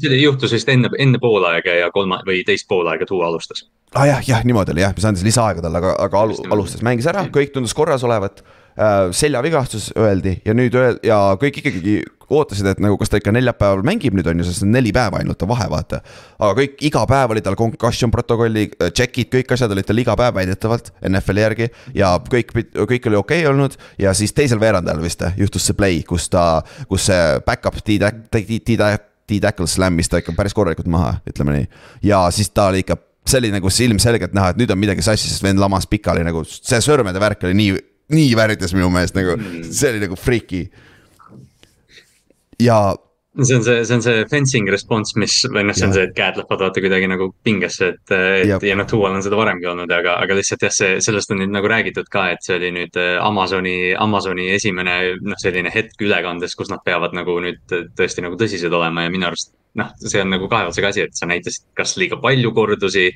see 0.00 0.22
juhtus 0.22 0.52
vist 0.52 0.68
enne, 0.68 0.90
enne 0.98 1.20
poolaega 1.20 1.78
ja 1.82 1.90
kolma 1.90 2.22
või 2.26 2.42
teist 2.46 2.68
poolaega 2.68 3.06
Tuu 3.06 3.22
alustas 3.22 3.66
ah,. 3.94 4.06
jah, 4.06 4.22
jah, 4.28 4.44
niimoodi 4.44 4.72
oli 4.72 4.84
jah, 4.84 4.94
mis 4.96 5.04
andis 5.04 5.24
lisaaega 5.26 5.64
talle, 5.64 5.82
aga, 5.82 5.94
aga 6.06 6.24
alu, 6.26 6.38
alustas, 6.50 6.82
mängis 6.86 7.08
ära, 7.10 7.26
kõik 7.32 7.52
tundus 7.54 7.74
korras 7.76 8.04
olevat. 8.08 8.42
Seljavigastus 9.12 9.90
öeldi 9.98 10.38
ja 10.46 10.54
nüüd 10.56 10.74
öel- 10.78 11.00
ja 11.04 11.18
kõik 11.40 11.60
ikkagi 11.60 12.00
ootasid, 12.32 12.66
et 12.70 12.80
nagu 12.80 12.96
kas 13.00 13.12
ta 13.12 13.20
ikka 13.20 13.32
neljapäeval 13.34 13.82
mängib 13.86 14.16
nüüd 14.16 14.28
on 14.30 14.40
ju, 14.40 14.46
sest 14.48 14.64
on 14.64 14.72
neli 14.72 14.92
päeva 14.94 15.20
ainult 15.20 15.42
on 15.44 15.50
vahe, 15.50 15.68
vaata. 15.70 16.00
aga 16.38 16.54
kõik, 16.60 16.78
iga 16.88 17.04
päev 17.08 17.34
oli 17.34 17.44
tal 17.44 17.56
concussion 17.58 18.10
protokolli, 18.14 18.70
check'id, 18.80 19.28
kõik 19.32 19.52
asjad 19.52 19.74
olid 19.74 19.88
tal 19.88 20.00
iga 20.00 20.16
päev 20.18 20.34
väidetavalt 20.40 20.92
NFL-i 21.08 21.44
järgi. 21.44 21.70
ja 21.94 22.14
kõik, 22.32 22.56
kõik 22.72 23.08
oli 23.10 23.20
okei 23.20 23.44
okay 23.44 23.52
olnud 23.52 23.76
ja 24.00 24.14
siis 24.16 24.32
teisel 24.32 24.60
veerandajal 24.60 25.02
vist 25.04 25.24
juhtus 25.36 25.68
see 25.68 25.76
play, 25.76 26.02
kus 26.08 26.28
ta, 26.32 26.62
kus 26.88 27.10
see 27.10 27.40
back-up 27.46 27.76
D-tackle 29.32 29.68
slam'is 29.70 30.10
ta 30.10 30.18
ikka 30.18 30.34
päris 30.36 30.54
korralikult 30.56 30.88
maha, 30.90 31.14
ütleme 31.28 31.54
nii. 31.56 31.66
ja 32.08 32.24
siis 32.34 32.50
ta 32.50 32.66
oli 32.72 32.82
ikka 32.82 32.98
see 33.22 33.38
oli 33.38 33.52
nagu 33.54 33.70
ilmselgelt 33.70 34.34
näha, 34.34 34.50
et 34.50 34.58
nüüd 34.58 34.72
on 34.74 34.80
midagi 34.80 35.04
sassi, 35.04 35.30
sest 35.30 35.44
vend 35.44 35.60
lamas 35.62 35.86
pikali 35.86 36.24
nagu 36.26 36.42
see 36.48 36.80
sõrmede 36.82 37.20
värk 37.22 37.46
oli 37.46 37.54
nii, 37.54 37.76
nii 38.14 38.34
väritas 38.38 38.74
minu 38.76 38.90
meelest 38.92 39.16
nagu, 39.18 39.38
mm. 39.38 39.70
see 39.70 39.94
oli 39.94 40.04
nagu 40.06 40.18
freaky. 40.18 40.66
ja. 42.62 42.94
see 43.42 43.56
on 43.56 43.64
see, 43.64 43.84
see 43.88 43.94
on 43.96 44.02
see 44.04 44.24
fencing 44.28 44.68
response, 44.68 45.16
mis 45.18 45.38
või 45.48 45.64
noh, 45.64 45.76
see 45.76 45.86
on 45.88 45.94
see, 45.96 46.04
et 46.08 46.12
käed 46.16 46.36
lähevad 46.36 46.66
vaata 46.66 46.82
kuidagi 46.84 47.08
nagu 47.08 47.30
pingesse, 47.44 47.88
et, 47.94 48.12
et 48.12 48.66
ja 48.68 48.76
noh, 48.76 48.86
Tuual 48.88 49.16
on 49.16 49.24
seda 49.24 49.38
varemgi 49.40 49.70
olnud, 49.72 49.90
aga, 49.96 50.18
aga 50.20 50.36
lihtsalt 50.36 50.66
jah, 50.68 50.74
see, 50.76 51.00
sellest 51.04 51.32
on 51.32 51.40
nüüd 51.40 51.54
nagu 51.54 51.70
räägitud 51.72 52.12
ka, 52.12 52.26
et 52.34 52.44
see 52.44 52.58
oli 52.60 52.74
nüüd 52.76 53.00
äh, 53.00 53.16
Amazoni, 53.24 53.76
Amazoni 53.96 54.50
esimene 54.52 54.98
noh, 55.24 55.40
selline 55.40 55.72
hetk 55.72 56.04
ülekandes, 56.04 56.58
kus 56.58 56.70
nad 56.72 56.84
peavad 56.84 57.16
nagu 57.16 57.38
nüüd 57.40 57.64
tõesti 57.72 58.24
nagu 58.24 58.36
tõsised 58.40 58.76
olema 58.76 59.08
ja 59.08 59.14
minu 59.16 59.30
arust 59.30 59.54
noh, 59.80 59.92
see 60.04 60.20
on 60.20 60.32
nagu 60.32 60.48
kaevatsega 60.52 60.92
asi, 60.92 61.06
et 61.06 61.16
sa 61.16 61.28
näitasid 61.30 61.70
kas 61.78 61.96
liiga 62.00 62.18
palju 62.20 62.52
kordusi 62.56 63.08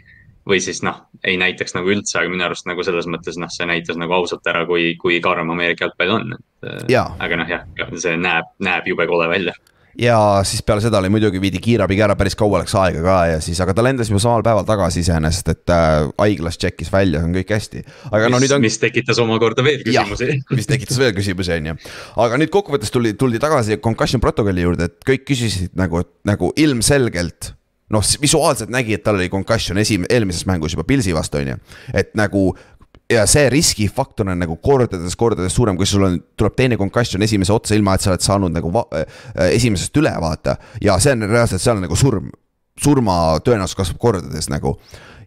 või 0.46 0.60
siis 0.62 0.82
noh, 0.86 1.04
ei 1.26 1.38
näitaks 1.40 1.74
nagu 1.74 1.90
üldse, 1.90 2.20
aga 2.20 2.32
minu 2.32 2.46
arust 2.46 2.68
nagu 2.70 2.84
selles 2.86 3.08
mõttes 3.10 3.38
noh, 3.40 3.50
see 3.52 3.66
näitas 3.68 3.98
nagu 3.98 4.14
ausalt 4.14 4.46
ära, 4.46 4.64
kui, 4.68 4.92
kui 5.00 5.20
karm 5.24 5.50
Ameerika 5.54 5.86
jalgpall 5.86 6.18
on. 6.20 6.36
aga 6.62 7.40
noh, 7.40 7.48
jah, 7.50 7.64
see 7.98 8.16
näeb, 8.20 8.52
näeb 8.62 8.92
jube 8.92 9.08
kole 9.10 9.28
välja 9.32 9.56
ja 9.98 10.16
siis 10.44 10.62
peale 10.62 10.82
seda 10.84 10.98
oli 11.00 11.08
muidugi 11.12 11.40
viidi 11.40 11.60
kiirabiga 11.62 12.06
ära, 12.06 12.16
päris 12.18 12.36
kaua 12.38 12.60
läks 12.60 12.74
aega 12.78 13.02
ka 13.04 13.16
ja 13.30 13.38
siis, 13.44 13.60
aga 13.64 13.74
ta 13.76 13.84
lendas 13.84 14.10
juba 14.10 14.20
samal 14.22 14.44
päeval 14.44 14.66
tagasi 14.68 15.02
iseenesest, 15.04 15.52
et 15.54 15.72
äh, 15.72 16.08
haiglas 16.20 16.60
tšekkis 16.60 16.92
välja, 16.92 17.22
on 17.24 17.34
kõik 17.36 17.52
hästi. 17.56 17.84
aga 18.10 18.26
mis, 18.26 18.34
no 18.34 18.42
nüüd 18.44 18.56
on. 18.58 18.64
mis 18.66 18.78
tekitas 18.82 19.20
omakorda 19.22 19.64
veel 19.66 19.84
küsimusi. 19.86 20.40
mis 20.58 20.68
tekitas 20.68 21.00
veel 21.00 21.14
küsimusi, 21.16 21.54
on 21.56 21.70
ju. 21.72 21.76
aga 22.26 22.40
nüüd 22.40 22.52
kokkuvõttes 22.52 22.92
tuli, 22.92 23.14
tuldi 23.18 23.40
tagasi 23.42 23.80
concussion 23.82 24.22
protokolli 24.24 24.66
juurde, 24.66 24.90
et 24.90 24.98
kõik 25.06 25.24
küsisid 25.32 25.72
nagu, 25.78 26.04
nagu 26.28 26.52
ilmselgelt 26.60 27.54
noh, 27.94 28.06
visuaalselt 28.22 28.72
nägi, 28.72 28.96
et 28.96 29.04
tal 29.06 29.18
oli 29.18 29.28
concussion 29.32 29.78
esim-, 29.78 30.06
eelmises 30.10 30.46
mängus 30.48 30.74
juba 30.74 30.86
Pilsi 30.86 31.14
vastu, 31.14 31.38
on 31.42 31.52
ju. 31.52 31.58
et 31.94 32.14
nagu 32.18 32.48
ja 33.10 33.22
see 33.30 33.46
riskifaktor 33.52 34.28
on 34.32 34.40
nagu 34.42 34.56
kordades, 34.62 35.14
kordades 35.18 35.54
suurem, 35.54 35.76
kui 35.78 35.86
sul 35.86 36.06
on, 36.08 36.16
tuleb 36.38 36.56
teine 36.58 36.78
concussion 36.80 37.22
esimese 37.22 37.54
otsa, 37.54 37.76
ilma 37.78 37.94
et 37.94 38.04
sa 38.04 38.12
oled 38.12 38.24
saanud 38.24 38.54
nagu 38.54 38.72
äh, 38.82 39.04
esimesest 39.52 39.96
üle 40.00 40.12
vaata. 40.22 40.56
ja 40.82 40.98
see 41.02 41.14
on 41.14 41.28
reaalselt, 41.30 41.62
seal 41.62 41.78
on 41.78 41.86
nagu 41.86 41.98
surm, 41.98 42.32
surma 42.82 43.18
tõenäosus 43.46 43.78
kasvab 43.78 44.00
kordades 44.02 44.50
nagu. 44.52 44.76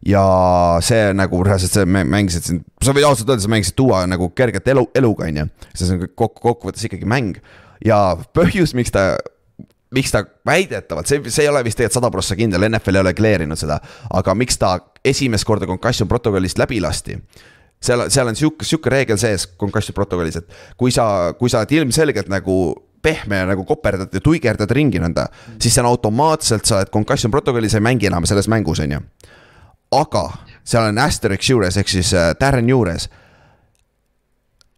ja 0.05 0.25
see 0.83 1.13
nagu 1.15 1.41
reaalselt, 1.43 1.75
sa 1.75 1.85
mängisid 1.87 2.45
siin, 2.49 2.61
sa 2.83 2.95
võid 2.95 3.07
ausalt 3.07 3.31
öelda, 3.31 3.43
sa 3.43 3.51
mängisid 3.51 3.75
tuua 3.79 4.05
nagu 4.07 4.29
kerget 4.35 4.67
elu, 4.75 4.85
eluga, 4.99 5.31
on 5.31 5.43
ju. 5.43 5.49
see 5.73 5.95
on 5.95 6.05
kokku, 6.09 6.43
kokkuvõttes 6.43 6.87
ikkagi 6.87 7.07
mäng 7.07 7.39
ja 7.85 8.17
põhjus, 8.35 8.75
miks 8.75 8.91
ta 8.91 9.13
miks 9.95 10.11
ta 10.13 10.23
väidetavalt, 10.45 11.09
see, 11.09 11.21
see 11.31 11.45
ei 11.45 11.49
ole 11.49 11.63
vist 11.65 11.79
tegelikult 11.79 11.97
sada 11.97 12.11
prossa 12.13 12.37
kindel, 12.37 12.67
NFL 12.69 12.99
ei 12.99 13.05
ole 13.05 13.13
kleerinud 13.17 13.59
seda, 13.59 13.79
aga 14.13 14.35
miks 14.37 14.59
ta 14.61 14.75
esimest 15.05 15.47
korda 15.47 15.69
concussion 15.69 16.09
protokollist 16.09 16.61
läbi 16.61 16.81
lasti 16.83 17.17
seal, 17.81 18.05
seal 18.11 18.27
on 18.27 18.37
sihuke, 18.37 18.67
sihuke 18.67 18.91
reegel 18.91 19.19
sees 19.19 19.47
concussion 19.59 19.95
protokollis, 19.97 20.39
et 20.41 20.77
kui 20.77 20.93
sa, 20.93 21.33
kui 21.39 21.51
sa 21.51 21.63
oled 21.63 21.73
ilmselgelt 21.79 22.29
nagu 22.31 22.59
pehme 23.01 23.39
ja 23.39 23.47
nagu 23.47 23.63
koperdad 23.67 24.13
ja 24.13 24.21
tuigerdad 24.23 24.71
ringi 24.75 24.99
nõnda, 24.99 25.29
siis 25.57 25.73
see 25.73 25.83
on 25.83 25.89
automaatselt, 25.93 26.67
sa 26.67 26.81
oled 26.81 26.91
concussion 26.93 27.31
protokollis, 27.31 27.73
sa 27.73 27.79
ei 27.79 27.87
mängi 27.87 28.09
enam 28.11 28.27
selles 28.27 28.49
mängus, 28.51 28.83
on 28.83 28.97
ju. 28.97 29.01
aga 29.95 30.25
seal 30.67 30.91
on 30.91 30.99
asterisk 31.01 31.49
juures 31.49 31.79
ehk 31.79 31.89
siis 31.89 32.11
äh, 32.13 32.33
tärn 32.39 32.69
juures 32.69 33.07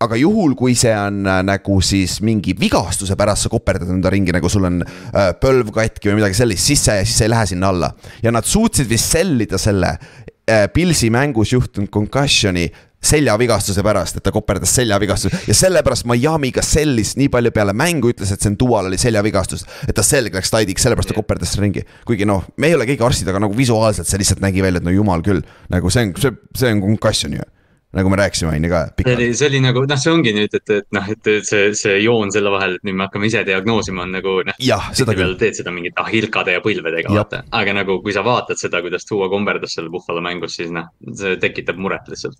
aga 0.01 0.17
juhul, 0.19 0.55
kui 0.57 0.75
see 0.77 0.93
on 0.97 1.23
äh, 1.27 1.41
nagu 1.45 1.77
siis 1.85 2.19
mingi 2.25 2.55
vigastuse 2.57 3.17
pärast 3.19 3.45
sa 3.45 3.53
koperdad 3.53 3.91
enda 3.93 4.11
ringi, 4.13 4.33
nagu 4.35 4.49
sul 4.51 4.67
on 4.69 4.81
äh, 4.83 5.31
põlv 5.41 5.71
katki 5.75 6.11
või 6.11 6.21
midagi 6.21 6.39
sellist, 6.41 6.65
siis 6.65 6.85
see, 6.87 7.03
siis 7.05 7.21
see 7.21 7.29
ei 7.29 7.33
lähe 7.35 7.49
sinna 7.53 7.71
alla. 7.71 7.91
ja 8.23 8.33
nad 8.33 8.47
suutsid 8.47 8.89
vist 8.89 9.13
sellida 9.13 9.59
selle 9.61 9.95
äh, 9.95 10.65
Pilsi 10.73 11.11
mängus 11.13 11.53
juhtunud 11.53 11.91
concussion'i 11.93 12.69
seljavigastuse 13.01 13.81
pärast, 13.81 14.19
et 14.19 14.23
ta 14.25 14.33
koperdas 14.33 14.75
seljavigastuse 14.77 15.39
ja 15.47 15.55
sellepärast 15.57 16.05
Miami 16.09 16.51
ka 16.53 16.61
sellis 16.65 17.15
nii 17.17 17.31
palju 17.33 17.53
peale 17.53 17.73
mängu, 17.73 18.11
ütles, 18.13 18.29
et 18.29 18.43
see 18.43 18.51
on 18.51 18.57
dual 18.61 18.91
oli 18.91 18.99
seljavigastus. 19.01 19.65
et 19.87 19.95
ta 19.97 20.05
selg 20.05 20.37
läks 20.37 20.53
taidiks, 20.53 20.85
sellepärast 20.85 21.09
ta 21.09 21.17
koperdas 21.17 21.57
ringi. 21.61 21.85
kuigi 22.05 22.29
noh, 22.29 22.45
me 22.57 22.69
ei 22.69 22.77
ole 22.77 22.85
keegi 22.89 23.05
arstid, 23.05 23.33
aga 23.33 23.41
nagu 23.45 23.57
visuaalselt 23.57 24.09
see 24.09 24.21
lihtsalt 24.21 24.45
nägi 24.45 24.61
välja, 24.61 24.81
et 24.81 24.85
no 24.85 24.93
jumal 24.93 25.25
küll, 25.25 25.41
nagu 25.73 25.93
see 25.93 26.09
on, 26.09 26.13
see, 26.21 26.37
see 26.57 26.75
on 26.75 26.85
concussion 26.85 27.37
ju 27.39 27.49
nagu 27.97 28.09
me 28.09 28.19
rääkisime, 28.21 28.53
on 28.55 28.63
ju 28.65 28.71
ka. 28.71 28.81
see 29.03 29.15
oli, 29.15 29.27
see 29.35 29.47
oli 29.49 29.61
nagu 29.63 29.83
noh, 29.87 29.99
see 29.99 30.13
ongi 30.13 30.33
nüüd, 30.35 30.55
et, 30.55 30.73
et 30.77 30.87
noh, 30.95 31.09
et 31.11 31.29
see, 31.47 31.71
see 31.77 31.97
joon 32.05 32.31
selle 32.31 32.53
vahel, 32.53 32.77
et 32.79 32.87
nüüd 32.87 32.97
me 32.99 33.07
hakkame 33.07 33.27
ise 33.27 33.43
diagnoosima, 33.47 34.05
on 34.05 34.15
nagu 34.15 34.37
noh. 34.47 34.59
jah, 34.63 34.91
seda 34.97 35.15
küll. 35.17 35.35
teed 35.41 35.59
seda 35.59 35.73
mingite 35.75 35.99
ah, 35.99 36.09
hilkade 36.11 36.55
ja 36.55 36.63
põlvedega, 36.63 37.11
vaata. 37.11 37.43
aga 37.61 37.75
nagu, 37.81 37.99
kui 38.03 38.15
sa 38.15 38.23
vaatad 38.25 38.59
seda, 38.61 38.83
kuidas 38.85 39.07
Tua 39.09 39.27
komberdas 39.31 39.75
seal 39.75 39.91
Buffalo 39.91 40.23
mängus, 40.23 40.55
siis 40.59 40.71
noh, 40.73 40.87
see 41.19 41.35
tekitab 41.41 41.79
muret 41.81 42.07
lihtsalt 42.11 42.39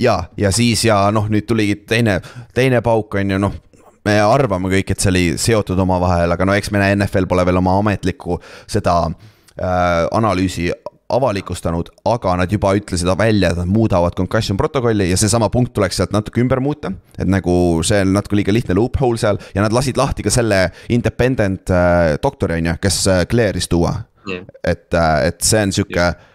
ja, 0.00 0.24
ja 0.36 0.52
siis 0.52 0.84
ja 0.84 1.04
noh, 1.14 1.28
nüüd 1.32 1.48
tuligi 1.48 1.76
teine, 1.88 2.20
teine 2.54 2.82
pauk 2.84 3.20
on 3.20 3.36
ju 3.36 3.40
noh 3.42 3.60
me 4.02 4.16
arvame 4.18 4.70
kõik, 4.72 4.92
et 4.92 5.02
see 5.02 5.10
oli 5.12 5.26
seotud 5.38 5.78
omavahel, 5.84 6.34
aga 6.34 6.46
no 6.46 6.56
eks 6.58 6.72
me 6.74 6.80
näe, 6.82 6.96
NFL 6.98 7.28
pole 7.30 7.44
veel 7.46 7.60
oma 7.60 7.76
ametlikku 7.78 8.40
seda 8.70 8.96
äh, 9.06 10.08
analüüsi 10.10 10.72
avalikustanud, 11.12 11.90
aga 12.08 12.36
nad 12.40 12.52
juba 12.52 12.72
ütlesid 12.78 13.10
välja, 13.18 13.52
et 13.52 13.60
nad 13.60 13.70
muudavad 13.70 14.16
concussion 14.18 14.58
protokolli 14.60 15.10
ja 15.10 15.18
seesama 15.20 15.50
punkt 15.52 15.74
tuleks 15.76 16.00
sealt 16.00 16.14
natuke 16.14 16.40
ümber 16.42 16.60
muuta. 16.60 16.92
et 17.18 17.28
nagu 17.28 17.82
see 17.84 18.00
on 18.00 18.12
natuke 18.16 18.36
liiga 18.36 18.52
lihtne 18.52 18.76
loophole 18.78 19.20
seal 19.20 19.38
ja 19.54 19.62
nad 19.62 19.72
lasid 19.72 20.00
lahti 20.00 20.22
ka 20.22 20.30
selle 20.30 20.64
independent 20.88 21.70
äh, 21.70 22.16
doktori, 22.22 22.60
on 22.62 22.72
ju, 22.72 22.76
kes 22.82 23.06
äh, 23.08 23.24
clear'is 23.30 23.68
tuua 23.68 23.94
yeah.. 24.28 24.44
et 24.64 24.94
äh,, 24.94 25.26
et 25.28 25.40
see 25.40 25.62
on 25.62 25.72
sihuke 25.72 26.00
yeah 26.00 26.28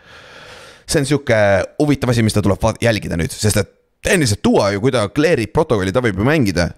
see 0.88 1.02
on 1.04 1.08
sihuke 1.08 1.38
huvitav 1.82 2.14
asi, 2.14 2.24
mis 2.24 2.36
ta 2.36 2.44
tuleb 2.44 2.64
jälgida 2.82 3.18
nüüd, 3.20 3.34
sest 3.34 3.60
et 3.60 3.72
tehniliselt 4.08 4.44
Duo 4.46 4.64
ju, 4.72 4.82
kui 4.84 4.94
ta 4.96 5.08
clear'ib 5.12 5.52
protokolli, 5.56 5.92
ta 5.92 6.04
võib 6.04 6.22
ju 6.22 6.28
mängida. 6.28 6.70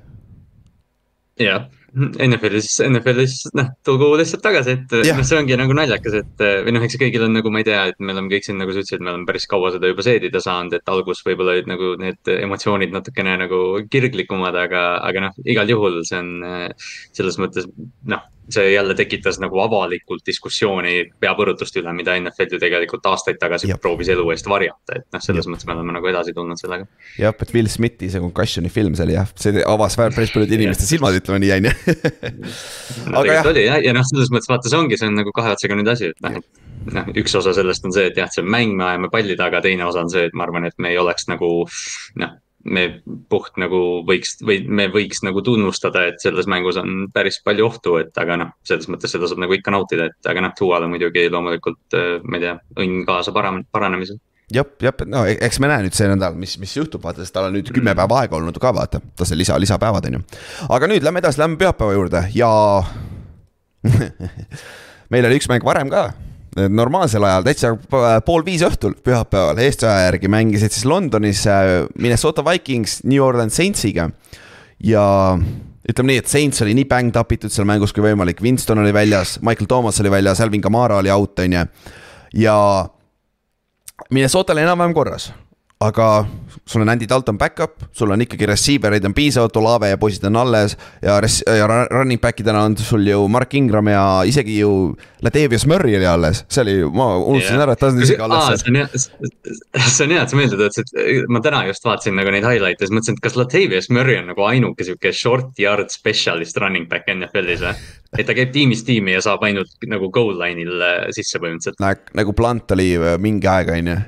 jah, 1.39 1.67
NFL-is, 1.95 2.79
NFL-is 2.85 3.35
noh, 3.57 3.69
tulgu 3.87 4.11
lihtsalt 4.19 4.43
tagasi, 4.45 4.77
et 4.77 4.95
noh, 4.95 5.21
see 5.25 5.39
ongi 5.39 5.57
nagu 5.59 5.75
naljakas, 5.77 6.17
et 6.21 6.43
või 6.65 6.75
noh, 6.75 6.85
eks 6.85 6.99
kõigil 7.01 7.25
on 7.27 7.37
nagu, 7.39 7.53
ma 7.53 7.63
ei 7.63 7.67
tea, 7.67 7.83
et 7.91 7.99
me 7.99 8.13
oleme 8.15 8.31
kõik 8.33 8.47
siin, 8.47 8.59
nagu 8.61 8.73
sa 8.73 8.83
ütlesid, 8.83 9.03
me 9.03 9.13
oleme 9.13 9.29
päris 9.29 9.47
kaua 9.49 9.73
seda 9.75 9.91
juba 9.91 10.05
seedida 10.05 10.41
saanud, 10.43 10.77
et 10.77 10.93
algus 10.93 11.23
võib-olla 11.27 11.57
olid 11.57 11.69
nagu 11.71 11.93
need 12.01 12.33
emotsioonid 12.39 12.95
natukene 12.95 13.37
nagu 13.43 13.61
kirglikumad, 13.91 14.57
aga, 14.67 14.83
aga 15.05 15.29
noh, 15.29 15.39
igal 15.49 15.71
juhul 15.71 16.01
see 16.07 16.19
on 16.21 16.35
selles 17.15 17.39
mõttes 17.41 17.69
noh 18.09 18.27
see 18.53 18.71
jälle 18.73 18.95
tekitas 18.97 19.39
nagu 19.41 19.59
avalikult 19.63 20.23
diskussiooni 20.27 20.95
peapõrutuste 21.21 21.81
üle, 21.81 21.93
mida 21.97 22.15
NFL 22.19 22.55
ju 22.55 22.59
tegelikult 22.61 23.05
aastaid 23.09 23.39
tagasi 23.41 23.69
Jab. 23.69 23.81
proovis 23.83 24.09
elu 24.13 24.25
eest 24.33 24.49
varjata, 24.49 24.99
et 24.99 25.05
noh, 25.15 25.23
selles 25.23 25.45
Jab. 25.45 25.53
mõttes 25.53 25.69
me 25.69 25.75
oleme 25.75 25.95
nagu 25.97 26.11
edasi 26.11 26.33
tulnud 26.35 26.61
sellega. 26.61 26.87
jah, 27.19 27.35
et 27.35 27.53
Will 27.55 27.69
Smithi 27.71 28.09
see 28.11 28.23
concussion'i 28.23 28.71
film, 28.73 28.97
see 28.97 29.07
oli 29.07 29.17
jah, 29.17 29.29
see 29.39 29.63
avas 29.65 29.97
päris 29.99 30.33
paljude 30.35 30.57
inimeste 30.57 30.89
silmad, 30.89 31.19
ütleme 31.19 31.41
nii, 31.45 31.53
on 31.57 31.69
ju. 31.69 31.75
aga 33.21 33.37
jah. 33.39 33.51
oli 33.53 33.67
jah, 33.67 33.79
ja 33.85 33.95
noh, 33.95 34.07
selles 34.09 34.33
mõttes 34.33 34.51
vaata, 34.51 34.71
see 34.71 34.81
ongi, 34.81 34.99
see 34.99 35.11
on 35.11 35.19
nagu 35.21 35.35
kahe 35.35 35.53
otsaga 35.55 35.79
nüüd 35.79 35.93
asi, 35.93 36.11
et 36.13 36.25
noh, 36.25 36.41
et 36.41 36.93
noh, 36.95 37.09
üks 37.21 37.37
osa 37.39 37.55
sellest 37.57 37.85
on 37.85 37.95
see, 37.95 38.09
et 38.11 38.19
jah, 38.19 38.29
see 38.33 38.45
on 38.45 38.51
mäng, 38.51 38.75
me 38.79 38.87
ajame 38.91 39.13
palli 39.13 39.37
taga, 39.39 39.63
teine 39.65 39.87
osa 39.87 40.05
on 40.05 40.13
see, 40.13 40.27
et 40.29 40.37
ma 40.37 40.47
arvan, 40.47 40.69
et 40.69 40.77
me 40.81 40.93
ei 40.93 41.01
oleks 41.01 41.29
nagu 41.31 41.51
noh 42.21 42.37
me 42.65 42.85
puht 43.31 43.55
nagu 43.61 43.81
võiks 44.07 44.37
või 44.43 44.61
me 44.67 44.89
võiks 44.91 45.21
nagu 45.23 45.41
tunnustada, 45.45 46.05
et 46.09 46.19
selles 46.23 46.47
mängus 46.51 46.79
on 46.81 47.05
päris 47.13 47.39
palju 47.45 47.67
ohtu, 47.69 47.95
et 48.01 48.17
aga 48.19 48.39
noh, 48.41 48.55
selles 48.67 48.89
mõttes 48.91 49.13
seda 49.15 49.29
saab 49.29 49.43
nagu 49.45 49.55
ikka 49.55 49.71
nautida, 49.73 50.09
et 50.09 50.31
aga 50.31 50.43
noh, 50.43 50.55
Tuale 50.57 50.89
muidugi 50.91 51.29
loomulikult, 51.31 51.85
äh, 51.95 52.17
ma 52.23 52.39
ei 52.39 52.47
tea, 52.47 52.57
õnn 52.83 53.05
kaasa 53.07 53.35
param-, 53.35 53.63
paranemisel 53.71 54.19
jah, 54.53 54.67
jah, 54.81 54.95
no 55.07 55.23
e-, 55.29 55.37
eks 55.45 55.59
me 55.63 55.69
näe 55.71 55.85
nüüd 55.85 55.97
see 55.97 56.09
nädal, 56.09 56.37
mis, 56.39 56.57
mis 56.61 56.75
juhtub, 56.75 57.03
vaata, 57.05 57.23
sest 57.23 57.35
tal 57.35 57.49
on 57.49 57.55
nüüd 57.57 57.69
kümme 57.73 57.95
päeva 57.97 58.23
aega 58.23 58.39
olnud 58.39 58.57
ka 58.61 58.73
vaata, 58.75 59.01
ta 59.15 59.27
see 59.27 59.39
lisa, 59.39 59.59
lisapäevad 59.61 60.09
on 60.09 60.19
ju. 60.19 60.23
aga 60.69 60.89
nüüd 60.91 61.05
lähme 61.05 61.23
edasi, 61.23 61.41
lähme 61.41 61.59
pühapäeva 61.61 61.95
juurde 61.95 62.25
ja 62.35 62.49
meil 65.13 65.29
oli 65.29 65.39
üks 65.39 65.49
mäng 65.51 65.65
varem 65.65 65.91
ka 65.93 66.09
normaalsel 66.69 67.23
ajal, 67.23 67.45
täitsa 67.45 67.73
pool 68.25 68.43
viis 68.45 68.63
õhtul 68.65 68.95
pühapäeval 69.05 69.59
Eesti 69.61 69.87
aja 69.87 70.07
järgi 70.07 70.31
mängisid 70.31 70.73
siis 70.73 70.85
Londonis 70.89 71.45
äh, 71.47 71.87
Minnesota 71.97 72.45
Vikings 72.45 73.03
New 73.03 73.23
Orleans 73.23 73.55
Saintsiga. 73.55 74.09
ja 74.83 75.03
ütleme 75.89 76.13
nii, 76.13 76.21
et 76.21 76.31
Saints 76.31 76.61
oli 76.61 76.73
nii 76.77 76.87
bäng 76.89 77.13
tapitud 77.13 77.53
seal 77.53 77.67
mängus 77.69 77.93
kui 77.93 78.03
võimalik, 78.05 78.41
Winston 78.45 78.81
oli 78.81 78.93
väljas, 78.93 79.39
Michael 79.41 79.67
Thomas 79.67 79.99
oli 80.01 80.11
väljas, 80.11 80.41
Alvin 80.41 80.61
Kamara 80.61 80.97
oli 81.01 81.11
out, 81.11 81.39
on 81.39 81.53
ju. 81.53 81.65
ja 82.45 82.55
Minnesota 84.09 84.53
oli 84.53 84.65
enam-vähem 84.65 84.93
korras 84.93 85.31
aga 85.79 86.27
sul 86.65 86.81
on 86.81 86.89
Andy 86.89 87.05
Dalton 87.07 87.37
back-up, 87.37 87.85
sul 87.95 88.11
on 88.11 88.19
ikkagi 88.19 88.47
receiver 88.49 88.91
eid 88.97 89.05
on 89.07 89.13
piisavalt, 89.15 89.55
Olave 89.61 89.87
ja 89.93 89.97
poisid 89.97 90.25
on 90.27 90.35
alles 90.35 90.75
ja 91.01 91.15
ja 91.55 91.67
running 91.87 92.19
back'idena 92.19 92.65
on 92.67 92.75
sul 92.77 93.07
ju 93.07 93.27
Mark 93.31 93.53
Ingram 93.55 93.87
ja 93.87 94.03
isegi 94.27 94.57
ju 94.59 94.93
Latavius 95.23 95.65
Murray 95.71 95.95
oli 95.95 96.05
alles, 96.05 96.43
see 96.51 96.65
oli, 96.65 96.75
ma 96.83 97.07
unustasin 97.21 97.55
yeah. 97.55 97.63
ära, 97.63 97.77
et 97.77 97.79
ta 97.79 97.87
on 97.93 98.03
isegi 98.03 98.21
alles. 98.27 98.65
see 98.65 98.73
on 98.73 98.81
hea, 98.81 98.89
see 99.87 100.03
on 100.03 100.15
hea, 100.17 100.25
et 100.25 100.35
sa 100.35 100.41
meelde 100.41 100.59
tuletasid, 100.59 100.93
ma 101.31 101.43
täna 101.47 101.63
just 101.71 101.87
vaatasin 101.87 102.19
nagu 102.19 102.35
neid 102.35 102.49
highlight'e, 102.49 102.83
siis 102.83 102.97
mõtlesin, 102.99 103.15
et 103.15 103.23
kas 103.29 103.39
Latavius 103.39 103.89
Murray 103.95 104.19
on 104.19 104.29
nagu 104.33 104.47
ainuke 104.51 104.83
sihuke 104.83 105.15
short 105.15 105.63
yard 105.63 105.95
specialist 105.95 106.59
running 106.59 106.91
back 106.91 107.07
NFL-is 107.07 107.63
või? 107.63 107.89
et 108.19 108.27
ta 108.27 108.35
käib 108.35 108.51
tiimist 108.51 108.83
tiimi 108.89 109.15
ja 109.15 109.23
saab 109.23 109.47
ainult 109.47 109.71
nagu 109.87 110.11
goal 110.11 110.35
line'il 110.43 110.75
äh, 110.83 111.01
sisse 111.15 111.39
põhimõtteliselt. 111.39 112.07
nagu 112.19 112.35
Plant 112.35 112.75
oli 112.75 112.97
äh, 112.99 113.19
mingi 113.21 113.47
aeg, 113.47 113.77
on 113.79 113.93
ju 113.95 113.99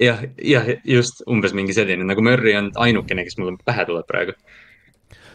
jah, 0.00 0.24
jah, 0.42 0.72
just 0.84 1.22
umbes 1.28 1.54
mingi 1.56 1.76
selline 1.76 2.06
nagu 2.06 2.24
Murry 2.24 2.56
on 2.58 2.72
ainukene, 2.80 3.24
kes 3.26 3.38
mul 3.40 3.56
pähe 3.64 3.86
tuleb 3.88 4.08
praegu 4.08 4.36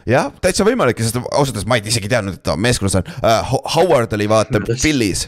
jah, 0.08 0.30
täitsa 0.42 0.66
võimalik, 0.66 1.00
sest 1.02 1.18
ausalt 1.18 1.56
öeldes 1.56 1.66
ma 1.68 1.78
ei 1.78 1.90
isegi 1.90 2.10
teadnud, 2.10 2.38
et 2.38 2.44
ta 2.46 2.56
meeskonnas 2.60 3.00
on 3.00 3.10
uh,. 3.16 3.56
Howard 3.76 4.14
oli 4.16 4.28
vaata 4.30 4.62
Philly's, 4.68 5.26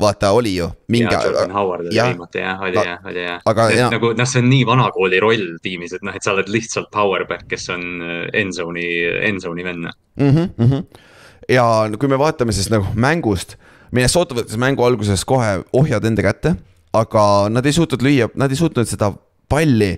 vaata 0.00 0.32
oli 0.36 0.54
ju. 0.56 0.70
mingi. 0.92 1.14
Howard 1.52 1.88
oli 1.88 1.96
viimati 1.96 2.42
jah, 2.42 2.62
oli 2.64 2.78
jah, 2.78 3.08
oli 3.12 3.24
jah. 3.24 3.42
aga 3.52 3.68
ja. 3.74 3.90
nagu 3.92 4.12
noh, 4.16 4.30
see 4.30 4.42
on 4.42 4.50
nii 4.52 4.64
vanakooli 4.68 5.20
roll 5.24 5.58
tiimis, 5.64 5.96
et 5.98 6.06
noh, 6.06 6.16
et 6.16 6.24
sa 6.24 6.34
oled 6.36 6.50
lihtsalt 6.52 6.90
powerback, 6.94 7.48
kes 7.50 7.68
on 7.74 7.86
äh, 8.04 8.24
end 8.42 8.56
zone'i, 8.56 8.88
end 9.28 9.44
zone'i 9.44 9.66
vend 9.66 9.88
mm. 9.88 10.30
-hmm, 10.30 10.48
mm 10.56 10.70
-hmm. 10.72 11.02
ja 11.48 11.66
kui 11.98 12.08
me 12.08 12.18
vaatame 12.18 12.52
siis 12.52 12.70
nagu 12.72 12.86
mängust, 12.94 13.56
Minnesota 13.92 14.34
võttis 14.36 14.56
mängu 14.60 14.84
alguses 14.84 15.24
kohe 15.24 15.62
ohjad 15.72 16.04
enda 16.04 16.22
kätte 16.22 16.56
aga 16.96 17.24
nad 17.52 17.66
ei 17.66 17.74
suutnud 17.76 18.04
lüüa, 18.04 18.30
nad 18.38 18.52
ei 18.52 18.58
suutnud 18.58 18.88
seda 18.88 19.10
palli 19.48 19.92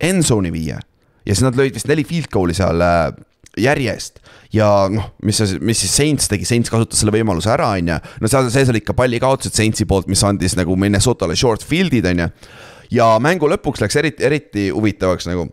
end 0.00 0.26
zone'i 0.26 0.52
viia. 0.54 0.78
ja 1.26 1.34
siis 1.34 1.44
nad 1.44 1.58
lõid 1.58 1.74
vist 1.76 1.88
neli 1.90 2.04
field 2.06 2.30
goal'i 2.32 2.54
seal 2.56 2.82
äh, 2.84 3.10
järjest 3.58 4.22
ja 4.54 4.68
noh, 4.92 5.10
mis, 5.26 5.40
mis 5.60 5.82
siis 5.82 5.94
Saints 5.98 6.30
tegi, 6.30 6.46
Saints 6.48 6.70
kasutas 6.72 7.02
selle 7.02 7.12
võimaluse 7.14 7.50
ära, 7.52 7.72
on 7.76 7.92
ju. 7.92 7.98
no 8.22 8.30
seal 8.30 8.50
sees 8.54 8.70
olid 8.72 8.86
ka 8.86 8.96
pallikaotused 8.96 9.56
Saintsi 9.56 9.86
poolt, 9.88 10.08
mis 10.10 10.22
andis 10.24 10.56
nagu 10.58 10.76
Minnesotale 10.78 11.36
short 11.36 11.66
field'id, 11.66 12.06
on 12.12 12.24
ju. 12.24 12.28
ja 13.00 13.10
mängu 13.22 13.50
lõpuks 13.50 13.82
läks 13.84 13.98
eriti, 14.00 14.24
eriti 14.28 14.68
huvitavaks 14.74 15.28
nagu 15.30 15.48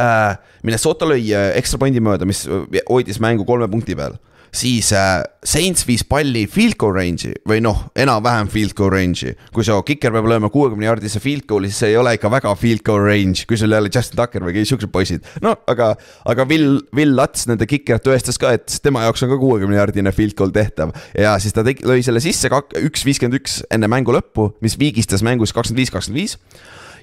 äh,. 0.00 0.34
Minnesota 0.64 1.06
lõi 1.08 1.20
äh, 1.28 1.50
ekstra 1.60 1.78
pointi 1.82 2.00
mööda, 2.02 2.26
mis 2.26 2.46
hoidis 2.88 3.20
mängu 3.22 3.46
kolme 3.48 3.68
punkti 3.70 3.96
peal 3.98 4.16
siis 4.54 4.92
äh, 4.94 5.22
Saints 5.44 5.84
viis 5.86 6.04
palli 6.08 6.46
field 6.50 6.78
goal 6.80 6.94
range'i 6.96 7.34
või 7.48 7.60
noh, 7.64 7.84
enam-vähem 7.98 8.48
field 8.52 8.74
goal 8.78 8.92
range'i. 8.94 9.34
kui 9.54 9.66
su 9.66 9.76
kiker 9.86 10.14
peab 10.14 10.28
lööma 10.30 10.50
kuuekümne 10.52 10.86
jaardise 10.86 11.20
field 11.22 11.46
goal'i, 11.50 11.70
siis 11.72 11.82
see 11.84 11.92
ei 11.92 11.98
ole 12.00 12.14
ikka 12.16 12.30
väga 12.32 12.54
field 12.58 12.84
goal 12.86 13.02
range, 13.04 13.44
kui 13.48 13.58
sul 13.60 13.74
jälle 13.74 13.90
Justin 13.92 14.20
Tucker 14.20 14.46
või 14.46 14.64
siuksed 14.64 14.92
poisid. 14.94 15.26
no 15.44 15.56
aga, 15.70 15.94
aga 16.30 16.46
Will, 16.50 16.78
Will 16.96 17.16
Lats, 17.18 17.48
nende 17.50 17.68
kiker 17.70 18.00
tõestas 18.04 18.40
ka, 18.40 18.54
et 18.56 18.78
tema 18.84 19.04
jaoks 19.04 19.26
on 19.26 19.34
ka 19.34 19.40
kuuekümne 19.42 19.78
jaardine 19.80 20.14
field 20.14 20.38
goal 20.38 20.54
tehtav. 20.54 20.94
ja 21.18 21.36
siis 21.42 21.56
ta 21.56 21.66
tegi, 21.66 21.86
lõi 21.86 22.00
selle 22.06 22.22
sisse 22.24 22.50
üks 22.84 23.04
viiskümmend 23.04 23.40
üks 23.40 23.60
enne 23.74 23.90
mängu 23.90 24.14
lõppu, 24.14 24.52
mis 24.64 24.78
viigistas 24.80 25.24
mängus 25.26 25.52
kakskümmend 25.52 25.82
viis, 25.82 25.92
kakskümmend 25.92 26.22
viis 26.22 26.38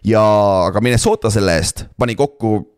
ja, 0.07 0.21
aga 0.67 0.81
Minnesota 0.81 1.31
selle 1.33 1.55
eest 1.59 1.85
pani 1.99 2.15
kokku 2.17 2.70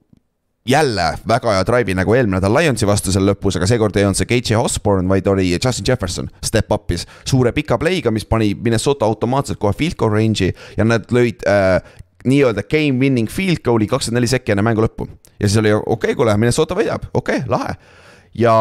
jälle 0.70 1.18
väga 1.28 1.52
hea 1.52 1.64
drive'i 1.68 1.96
nagu 1.98 2.14
eelmine 2.16 2.38
nädal 2.38 2.54
Lionsi 2.56 2.88
vastu 2.88 3.12
seal 3.12 3.26
lõpus, 3.28 3.58
aga 3.60 3.68
seekord 3.68 3.98
ei 4.00 4.06
olnud 4.08 4.20
see 4.20 4.30
KJ 4.30 4.60
Osborne, 4.62 5.10
vaid 5.12 5.28
oli 5.28 5.50
Justin 5.52 5.88
Jefferson 5.88 6.30
step 6.44 6.72
up'is 6.72 7.04
suure 7.28 7.52
pika 7.56 7.78
play'ga, 7.82 8.14
mis 8.16 8.26
pani 8.26 8.54
Minnesota 8.56 9.06
automaatselt 9.06 9.60
kohe 9.60 9.76
field 9.78 10.00
goal 10.00 10.16
range'i 10.16 10.54
ja 10.78 10.88
nad 10.88 11.12
lõid 11.12 11.44
äh, 11.50 11.78
nii-öelda 12.24 12.64
game 12.72 13.00
winning 13.00 13.32
field 13.32 13.60
goal'i 13.66 13.90
kakskümmend 13.92 14.22
neli 14.22 14.32
sekki 14.32 14.56
enne 14.56 14.64
mängu 14.64 14.86
lõppu. 14.86 15.10
ja 15.40 15.50
siis 15.50 15.60
oli 15.60 15.74
okei 15.74 15.92
okay,, 15.98 16.16
kuule, 16.16 16.38
Minnesota 16.40 16.78
võidab, 16.80 17.10
okei 17.14 17.44
okay,, 17.44 17.50
lahe. 17.52 17.76
ja 18.40 18.56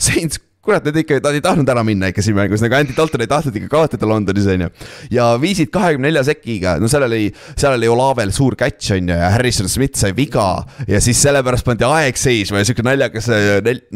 Saints 0.00 0.40
kurat, 0.64 0.84
need 0.84 0.98
ikka, 1.00 1.18
nad 1.24 1.36
ei 1.36 1.42
tahtnud 1.44 1.70
ära 1.72 1.82
minna 1.86 2.10
ikka 2.12 2.22
siin 2.24 2.36
mängus, 2.36 2.60
nagu 2.60 2.76
Andy 2.76 2.92
Dalton 2.96 3.22
ei 3.24 3.28
tahtnud 3.30 3.56
ikka 3.56 3.70
kaotada 3.72 4.08
Londonis, 4.08 4.48
on 4.52 4.64
ju. 4.66 4.70
ja 5.16 5.28
viisid 5.40 5.70
kahekümne 5.72 6.10
nelja 6.10 6.24
sekiga, 6.28 6.74
no 6.80 6.88
seal 6.90 7.06
oli, 7.06 7.30
seal 7.54 7.76
oli 7.78 7.88
Olavel 7.88 8.32
suur 8.36 8.56
catch, 8.60 8.92
on 8.96 9.08
ju, 9.08 9.16
ja 9.16 9.30
Harrison 9.32 9.70
Smith 9.72 9.96
sai 10.00 10.12
viga. 10.16 10.48
ja 10.88 11.00
siis 11.00 11.20
sellepärast 11.24 11.64
pandi 11.64 11.86
aeg 11.88 12.20
seisma 12.20 12.60
ja 12.60 12.68
sihuke 12.68 12.84
naljakas, 12.84 13.30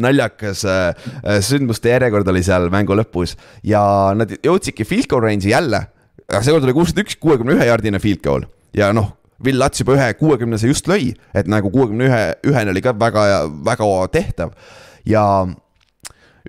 naljakas 0.01 0.63
äh, 0.69 1.11
sündmuste 1.45 1.93
järjekord 1.93 2.33
oli 2.33 2.41
seal 2.45 2.65
mängu 2.73 2.97
lõpus. 2.97 3.35
ja 3.63 3.83
nad 4.17 4.33
jõudsidki 4.41 4.87
field 4.89 5.09
goal 5.11 5.27
range'i 5.27 5.53
jälle, 5.53 5.83
aga 6.25 6.41
seekord 6.41 6.65
oli 6.65 6.73
kuuskümmend 6.77 7.05
üks, 7.05 7.19
kuuekümne 7.21 7.59
ühe 7.59 7.69
jaardine 7.69 8.01
field 8.01 8.23
goal 8.25 8.49
ja 8.73 8.89
noh 8.95 9.13
Will 9.43 9.59
Lats 9.59 9.81
juba 9.81 9.97
ühe 9.97 10.07
kuuekümnese 10.17 10.69
just 10.71 10.87
lõi, 10.89 11.11
et 11.35 11.45
nagu 11.51 11.69
kuuekümne 11.69 12.07
ühe, 12.07 12.23
ühene 12.47 12.71
oli 12.71 12.81
ka 12.81 12.95
väga, 12.97 13.25
väga 13.67 13.89
tehtav 14.13 14.55
ja 15.05 15.25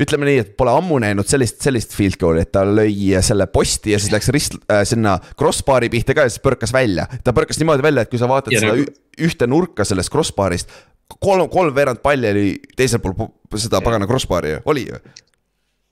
ütleme 0.00 0.28
nii, 0.28 0.40
et 0.44 0.52
pole 0.58 0.72
ammu 0.76 0.98
näinud 1.02 1.28
sellist, 1.28 1.58
sellist 1.64 1.94
field 1.96 2.18
goal'i, 2.20 2.44
et 2.44 2.52
ta 2.54 2.64
lõi 2.68 3.16
selle 3.24 3.48
posti 3.52 3.94
ja 3.94 4.00
siis 4.00 4.12
läks 4.12 4.30
rist 4.34 4.58
äh, 4.68 4.82
sinna 4.88 5.16
crossbar'i 5.38 5.90
pihta 5.92 6.16
ka 6.16 6.26
ja 6.26 6.32
siis 6.32 6.44
põrkas 6.44 6.74
välja. 6.74 7.08
ta 7.24 7.34
põrkas 7.36 7.60
niimoodi 7.60 7.84
välja, 7.86 8.04
et 8.04 8.12
kui 8.12 8.20
sa 8.20 8.28
vaatad 8.30 8.54
ja 8.54 8.62
seda 8.62 8.76
nagu... 8.76 8.96
ühte 9.26 9.48
nurka 9.48 9.86
sellest 9.88 10.12
crossbar'ist, 10.12 10.74
kolm, 11.16 11.48
kolmveerand 11.52 12.02
palli 12.04 12.32
oli 12.32 12.48
teisel 12.76 13.00
pool 13.04 13.30
seda 13.56 13.80
pagana 13.84 14.08
crossbar'i 14.10 14.56
ju, 14.56 14.66
oli 14.72 14.88
ju? 14.90 15.00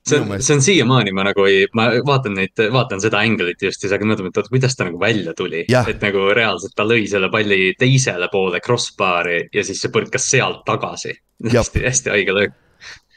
See 0.04 0.18
on, 0.20 0.34
see 0.44 0.52
on 0.52 0.60
siiamaani, 0.60 1.14
ma 1.16 1.22
nagu 1.24 1.46
ei, 1.48 1.62
ma 1.72 1.86
vaatan 2.04 2.34
neid, 2.36 2.60
vaatan 2.74 3.00
seda 3.00 3.22
angle'it 3.24 3.62
just 3.64 3.80
ja 3.80 3.86
siis 3.86 3.94
hakkan 3.94 4.10
mõtlema, 4.10 4.28
et 4.28 4.40
oota, 4.42 4.52
kuidas 4.52 4.76
ta 4.76 4.84
nagu 4.84 4.98
välja 5.00 5.32
tuli. 5.32 5.62
et 5.64 6.04
nagu 6.04 6.26
reaalselt 6.36 6.74
ta 6.76 6.84
lõi 6.84 7.06
selle 7.08 7.30
palli 7.32 7.70
teisele 7.80 8.28
poole 8.32 8.60
crossbar'i 8.60 9.46
ja 9.48 9.64
siis 9.64 9.80
see 9.80 9.94
põrkas 9.94 10.28
sealt 10.28 10.60
tagasi. 10.68 11.16
hästi, 11.48 11.86
hästi 11.88 12.12
haige 12.12 12.36
löök 12.36 12.60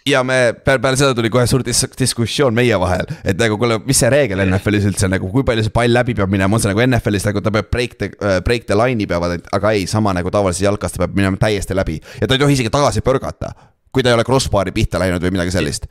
ja 0.08 0.24
me 0.26 0.38
peale, 0.65 0.96
seda 1.00 1.15
tuli 1.17 1.32
kohe 1.34 1.46
suur 1.50 1.63
dis 1.65 1.84
diskussioon 2.00 2.56
meie 2.58 2.78
vahel, 2.80 3.10
et 3.28 3.38
nagu 3.39 3.60
kuule, 3.60 3.80
mis 3.88 4.00
see 4.02 4.10
reegel 4.13 4.43
NFL-is 4.46 4.88
üldse 4.89 5.10
nagu, 5.12 5.30
kui 5.34 5.46
palju 5.48 5.67
see 5.67 5.76
pall 5.76 5.93
läbi 5.93 6.15
peab 6.17 6.32
minema, 6.34 6.58
on 6.58 6.63
see 6.63 6.72
nagu 6.72 6.84
NFL-is 6.86 7.28
nagu 7.30 7.43
ta 7.43 7.54
peab 7.54 7.72
break 7.74 7.98
the 8.02 8.12
uh,, 8.17 8.39
break 8.46 8.67
the 8.70 8.78
line'i 8.78 9.08
peavad, 9.10 9.39
aga 9.54 9.74
ei, 9.78 9.88
sama 9.89 10.15
nagu 10.17 10.32
tavalises 10.34 10.65
jalkas, 10.65 10.96
ta 10.96 11.04
peab 11.04 11.17
minema 11.17 11.39
täiesti 11.41 11.78
läbi 11.78 12.00
ja 12.22 12.28
ta 12.28 12.38
ei 12.38 12.43
tohi 12.43 12.58
isegi 12.58 12.74
tagasi 12.74 13.04
põrgata. 13.06 13.54
kui 13.91 14.04
ta 14.04 14.12
ei 14.12 14.17
ole 14.17 14.28
crossbar'i 14.28 14.74
pihta 14.76 15.00
läinud 15.02 15.24
või 15.24 15.34
midagi 15.34 15.56
sellist 15.56 15.88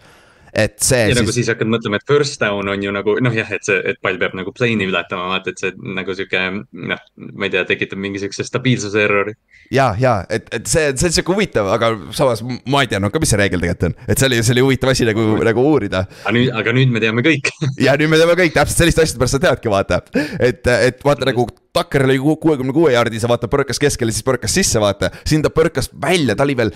et 0.56 0.76
see. 0.80 1.02
ja 1.02 1.12
siis... 1.12 1.20
nagu 1.20 1.34
siis 1.34 1.50
hakkad 1.52 1.68
mõtlema, 1.70 2.00
et 2.00 2.08
first 2.08 2.40
down 2.40 2.70
on 2.72 2.84
ju 2.84 2.92
nagu 2.94 3.16
noh, 3.22 3.34
jah, 3.36 3.50
et 3.52 3.66
see, 3.66 3.76
et 3.92 4.00
pall 4.02 4.16
peab 4.20 4.36
nagu 4.38 4.52
plane'i 4.56 4.88
ületama, 4.88 5.28
vaata, 5.34 5.52
et 5.52 5.60
see 5.60 5.74
nagu 5.96 6.16
sihuke 6.16 6.42
noh, 6.56 7.02
ma 7.36 7.48
ei 7.48 7.52
tea, 7.52 7.64
tekitab 7.68 8.00
mingi 8.00 8.22
sihukese 8.22 8.46
stabiilsuse 8.48 9.02
error'i. 9.04 9.36
ja, 9.74 9.90
ja 10.00 10.16
et, 10.32 10.48
et 10.56 10.70
see, 10.70 10.88
see 10.96 11.10
on 11.10 11.16
sihuke 11.18 11.36
huvitav, 11.36 11.68
aga 11.74 11.92
samas 12.16 12.42
ma 12.44 12.82
ei 12.84 12.90
teadnud 12.92 13.12
ka, 13.12 13.22
mis 13.22 13.34
see 13.34 13.42
reegel 13.42 13.62
tegelikult 13.62 13.90
on, 13.90 14.08
et 14.08 14.16
see 14.16 14.30
oli, 14.30 14.40
see 14.40 14.56
oli 14.56 14.66
huvitav 14.68 14.94
asi 14.94 15.08
nagu, 15.08 15.28
nagu 15.50 15.68
uurida. 15.74 16.06
aga 16.24 16.36
nüüd, 16.38 16.50
aga 16.62 16.76
nüüd 16.80 16.96
me 16.96 17.04
teame 17.04 17.26
kõik 17.26 17.52
ja 17.86 17.98
nüüd 18.00 18.12
me 18.12 18.20
teame 18.22 18.38
kõik, 18.40 18.56
täpselt 18.56 18.84
selliste 18.84 19.04
asjade 19.04 19.22
pärast 19.22 19.38
sa 19.38 19.44
teadki, 19.48 19.72
vaata, 19.72 20.02
et, 20.40 20.64
et 20.64 21.04
vaata 21.04 21.28
nagu 21.28 21.48
Tucker 21.76 22.06
oli 22.06 22.16
kuuekümne 22.16 22.72
kuue 22.72 22.94
jaardis 22.94 23.26
ja 23.26 23.28
vaata 23.28 23.50
põrkas 23.52 23.76
keskele, 23.80 24.14
siis 24.14 24.24
põrkas 24.24 24.54
sisse, 24.56 24.80
vaata. 24.80 25.10
siin 25.28 25.42
ta 25.44 25.52
põrkas 25.52 25.90
välja, 25.92 26.32
ta 26.32 26.46
oli 26.46 26.56
veel 26.56 26.72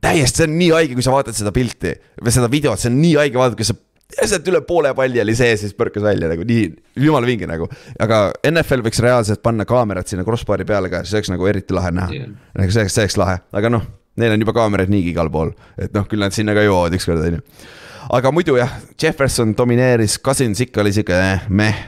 täiesti, 0.00 0.42
see 0.42 0.48
on 0.48 0.58
nii 0.58 0.72
haige, 0.74 0.96
kui 0.96 1.04
sa 1.04 1.14
vaatad 1.14 1.36
seda 1.36 1.52
pilti 1.54 1.94
või 2.20 2.34
seda 2.34 2.50
videot, 2.52 2.80
see 2.80 2.90
on 2.92 2.98
nii 3.00 3.14
haige 3.20 3.40
vaadata, 3.40 3.58
kui 3.58 3.68
sa 3.68 3.76
lihtsalt 4.10 4.48
üle 4.50 4.60
poole 4.66 4.92
palli 4.96 5.20
oli 5.22 5.34
sees, 5.38 5.62
siis 5.64 5.76
põrkas 5.76 6.04
välja 6.04 6.30
nagu 6.30 6.44
nii, 6.46 6.64
jumala 7.04 7.28
vinge 7.28 7.48
nagu. 7.50 7.68
aga 8.02 8.22
NFL 8.50 8.84
võiks 8.86 9.02
reaalselt 9.04 9.42
panna 9.44 9.66
kaamerad 9.68 10.10
sinna 10.10 10.24
crossbar'i 10.26 10.66
peale 10.68 10.90
ka, 10.92 11.04
see 11.06 11.20
oleks 11.20 11.32
nagu 11.32 11.46
eriti 11.50 11.76
lahe 11.76 11.92
näha. 11.94 12.16
Yeah.. 12.16 12.32
nagu 12.58 12.74
see 12.74 12.84
oleks, 12.84 12.96
see 12.96 13.06
oleks 13.06 13.18
lahe, 13.20 13.38
aga 13.60 13.72
noh, 13.72 13.86
neil 14.20 14.34
on 14.34 14.44
juba 14.46 14.56
kaamerad 14.56 14.90
niigi 14.92 15.14
igal 15.14 15.30
pool, 15.32 15.54
et 15.78 15.94
noh, 15.96 16.08
küll 16.10 16.22
nad 16.24 16.34
sinna 16.36 16.56
ka 16.56 16.64
jõuavad 16.66 16.96
ükskord, 16.98 17.22
on 17.28 17.38
ju. 17.38 17.70
aga 18.18 18.34
muidu 18.34 18.58
jah, 18.58 18.74
Jefferson 19.00 19.54
domineeris, 19.58 20.18
Cousins 20.24 20.64
ikka 20.66 20.84
oli 20.84 20.94
sihuke 20.96 21.16
eh, 21.16 21.48
meh 21.48 21.86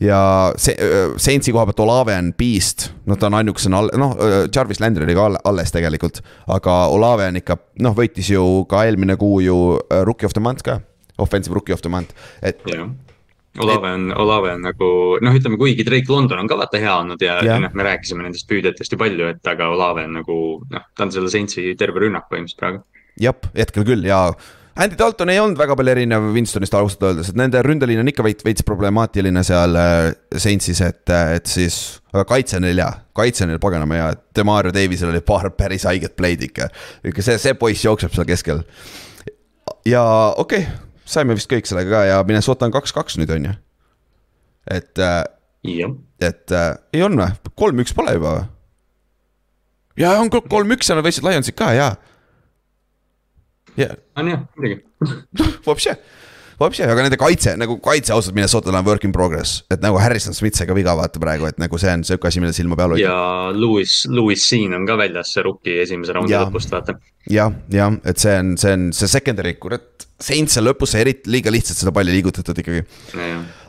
ja 0.00 0.20
see, 0.60 0.76
Saintsi 1.20 1.52
koha 1.52 1.66
pealt 1.68 1.82
Olave 1.84 2.16
on 2.16 2.32
beast, 2.38 2.90
noh, 3.08 3.18
ta 3.20 3.28
on 3.28 3.38
ainukesena, 3.40 3.82
noh, 4.00 4.16
Jarvis 4.54 4.80
Landry 4.80 5.04
oli 5.06 5.16
ka 5.18 5.28
alles 5.44 5.74
tegelikult. 5.74 6.22
aga 6.48 6.78
Olave 6.94 7.28
on 7.28 7.40
ikka, 7.40 7.58
noh, 7.84 7.96
võitis 7.96 8.32
ju 8.32 8.64
ka 8.70 8.84
eelmine 8.88 9.16
kuu 9.20 9.40
ju 9.44 9.60
Rookie 10.08 10.28
of 10.28 10.36
the 10.36 10.42
month 10.44 10.64
ka, 10.66 10.80
offensive 11.18 11.54
rookie 11.54 11.76
of 11.76 11.84
the 11.84 11.92
month, 11.92 12.16
et 12.42 12.60
yeah. 12.70 12.88
Olave 13.58 13.88
on, 13.90 14.12
Olave 14.14 14.52
on 14.54 14.62
nagu 14.62 14.88
noh, 15.26 15.34
ütleme 15.34 15.58
kuigi 15.58 15.82
Drake 15.86 16.12
London 16.12 16.38
on 16.38 16.48
ka 16.48 16.54
vaata 16.58 16.78
hea 16.78 16.92
olnud 16.94 17.22
ja, 17.24 17.40
ja 17.42 17.58
noh, 17.58 17.72
me 17.74 17.86
rääkisime 17.86 18.22
nendest 18.22 18.46
püüdjatest 18.50 18.94
ju 18.94 18.98
palju, 19.00 19.26
et 19.34 19.50
aga 19.50 19.72
Olave 19.74 20.06
on 20.06 20.14
nagu 20.20 20.36
noh, 20.70 20.86
ta 20.94 21.06
on 21.06 21.12
selle 21.14 21.32
Saintsi 21.32 21.72
terve 21.78 22.04
rünnak 22.04 22.28
põhimõtteliselt 22.30 22.62
praegu. 22.62 22.84
jah, 23.20 23.50
hetkel 23.58 23.86
küll 23.88 24.06
ja 24.06 24.28
Andy 24.78 24.96
Dalton 24.98 25.30
ei 25.32 25.40
olnud 25.42 25.58
väga 25.58 25.74
palju 25.76 25.92
erinev 25.92 26.28
Winstonist 26.34 26.74
ausalt 26.78 27.02
öeldes, 27.08 27.32
et 27.32 27.38
nende 27.38 27.58
ründeliin 27.66 28.02
on 28.02 28.10
ikka 28.10 28.22
veits, 28.24 28.44
veits 28.46 28.64
problemaatiline 28.66 29.42
seal 29.46 29.74
äh, 29.76 30.10
Saintsis, 30.38 30.82
et, 30.86 31.02
et 31.10 31.50
siis. 31.50 31.78
aga 32.12 32.24
kaitse 32.28 32.60
on 32.60 32.64
neil 32.66 32.78
hea, 32.82 32.90
kaitse 33.16 33.48
neil 33.48 33.58
paganama 33.62 33.98
hea, 33.98 34.10
et 34.14 34.22
Demario 34.36 34.74
Davisel 34.74 35.10
oli 35.10 35.22
paar 35.26 35.50
päris 35.58 35.88
haiget 35.90 36.14
play'd 36.18 36.46
ikka. 36.46 36.70
ikka 37.10 37.24
see, 37.26 37.40
see 37.42 37.56
poiss 37.58 37.84
jookseb 37.84 38.14
seal 38.14 38.28
keskel. 38.28 38.62
ja 39.88 40.04
okei 40.38 40.62
okay, 40.62 40.78
saime 41.04 41.34
vist 41.38 41.50
kõik 41.50 41.66
sellega 41.66 41.90
ka 41.90 42.04
ja 42.06 42.22
Minnesota 42.28 42.68
on 42.68 42.76
kaks-kaks 42.78 43.18
nüüd 43.18 43.34
on 43.34 43.50
ju. 43.50 43.58
et, 44.70 44.94
äh, 45.02 45.24
et 46.22 46.54
äh, 46.54 46.72
ei 46.94 47.02
on 47.02 47.18
või, 47.18 47.34
kolm-üks 47.58 47.96
pole 47.96 48.14
juba 48.14 48.38
või? 48.38 48.48
ja 50.00 50.14
on 50.20 50.30
kol- 50.32 50.46
kolm-üks, 50.50 50.88
seal 50.88 51.02
võitsid 51.04 51.26
Lionsid 51.26 51.58
ka 51.58 51.72
ja. 51.76 51.90
Ja 53.78 53.94
on 54.16 54.28
jah, 54.32 54.42
muidugi. 54.56 54.82
Vopše, 55.66 55.94
Vopše, 56.60 56.84
aga 56.84 57.06
nende 57.06 57.16
kaitse 57.20 57.54
nagu 57.56 57.78
kaitse 57.80 58.12
ausalt 58.12 58.34
Minnesotal 58.36 58.76
on 58.76 58.84
work 58.84 59.04
in 59.08 59.14
progress, 59.16 59.62
et 59.72 59.80
nagu 59.84 59.96
Harrison 60.02 60.36
Smith 60.36 60.58
sai 60.58 60.68
ka 60.68 60.76
viga 60.76 60.92
vaata 60.98 61.22
praegu, 61.22 61.48
et 61.48 61.60
nagu 61.62 61.78
see 61.80 61.92
on 61.92 62.04
sihuke 62.04 62.28
asi, 62.28 62.42
mille 62.42 62.52
silma 62.56 62.76
peal 62.76 62.96
hoida. 62.96 63.06
ja 63.06 63.16
Louis, 63.56 63.94
Louis 64.12 64.48
Siin 64.50 64.74
on 64.76 64.84
ka 64.88 64.98
väljas, 65.00 65.32
see 65.34 65.46
rookie 65.46 65.80
esimese 65.84 66.16
raundi 66.16 66.36
lõpust, 66.36 66.74
vaata. 66.74 66.98
jah, 67.30 67.54
jah, 67.72 67.96
et 68.04 68.20
see 68.20 68.36
on, 68.42 68.56
see 68.60 68.76
on 68.76 68.90
see 68.96 69.08
secondary, 69.08 69.54
kurat, 69.62 70.06
Saints 70.20 70.58
on 70.60 70.66
lõpus 70.66 70.92
sai 70.92 71.04
eriti 71.06 71.30
liiga 71.32 71.52
lihtsalt 71.52 71.78
seda 71.80 71.92
palli 71.96 72.12
liigutatud 72.12 72.58
ikkagi. 72.60 72.82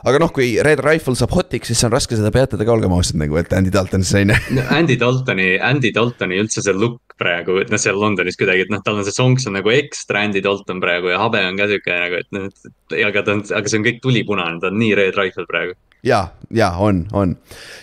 aga 0.04 0.18
noh, 0.20 0.32
kui 0.34 0.54
Red 0.62 0.82
Rifle 0.84 1.16
saab 1.16 1.32
hotiks, 1.32 1.70
siis 1.70 1.84
on 1.86 1.92
raske 1.94 2.18
seda 2.18 2.32
peatada 2.34 2.66
ka, 2.66 2.74
olgem 2.74 2.92
ausad 2.92 3.16
nagu, 3.20 3.38
et 3.40 3.52
Andy 3.56 3.72
Dalton 3.72 4.04
siis 4.04 4.20
on 4.20 4.34
ju. 4.34 4.40
no 4.58 4.66
Andy 4.76 4.98
Daltoni, 5.00 5.48
Andy 5.64 5.92
Daltoni 5.94 6.40
üldse 6.42 6.64
see 6.64 6.76
look 6.76 7.16
praegu, 7.22 7.56
et 7.62 7.72
noh, 7.72 7.80
seal 7.80 7.96
Londonis 7.98 8.36
kuidagi, 8.40 8.66
et 8.66 8.72
noh, 8.72 8.82
tal 8.84 9.00
on 9.00 9.06
see 9.06 9.16
sonks 9.16 9.46
on 9.48 9.56
nagu 9.56 9.72
ekstra 9.72 10.24
Andy 10.26 10.42
Dalton 10.44 10.82
praegu 10.82 11.12
ja 11.12 11.22
habe 11.22 11.40
on 11.46 11.56
ka 11.60 11.70
sihuke 11.70 11.96
nagu, 12.04 12.20
et 12.20 12.36
noh, 12.36 12.50
et 12.50 12.98
aga 13.06 13.24
ta 13.24 13.36
on, 13.36 13.42
aga 13.60 13.72
see 13.72 13.80
on 13.80 13.88
kõik 13.88 14.02
tulipunane, 14.04 14.60
ta 14.62 14.72
on 14.72 14.78
nii 14.82 14.92
Red 14.98 15.18
Rifle 15.18 15.46
praegu. 15.48 15.78
ja, 16.06 16.26
ja 16.50 16.72
on, 16.82 17.06
on. 17.16 17.36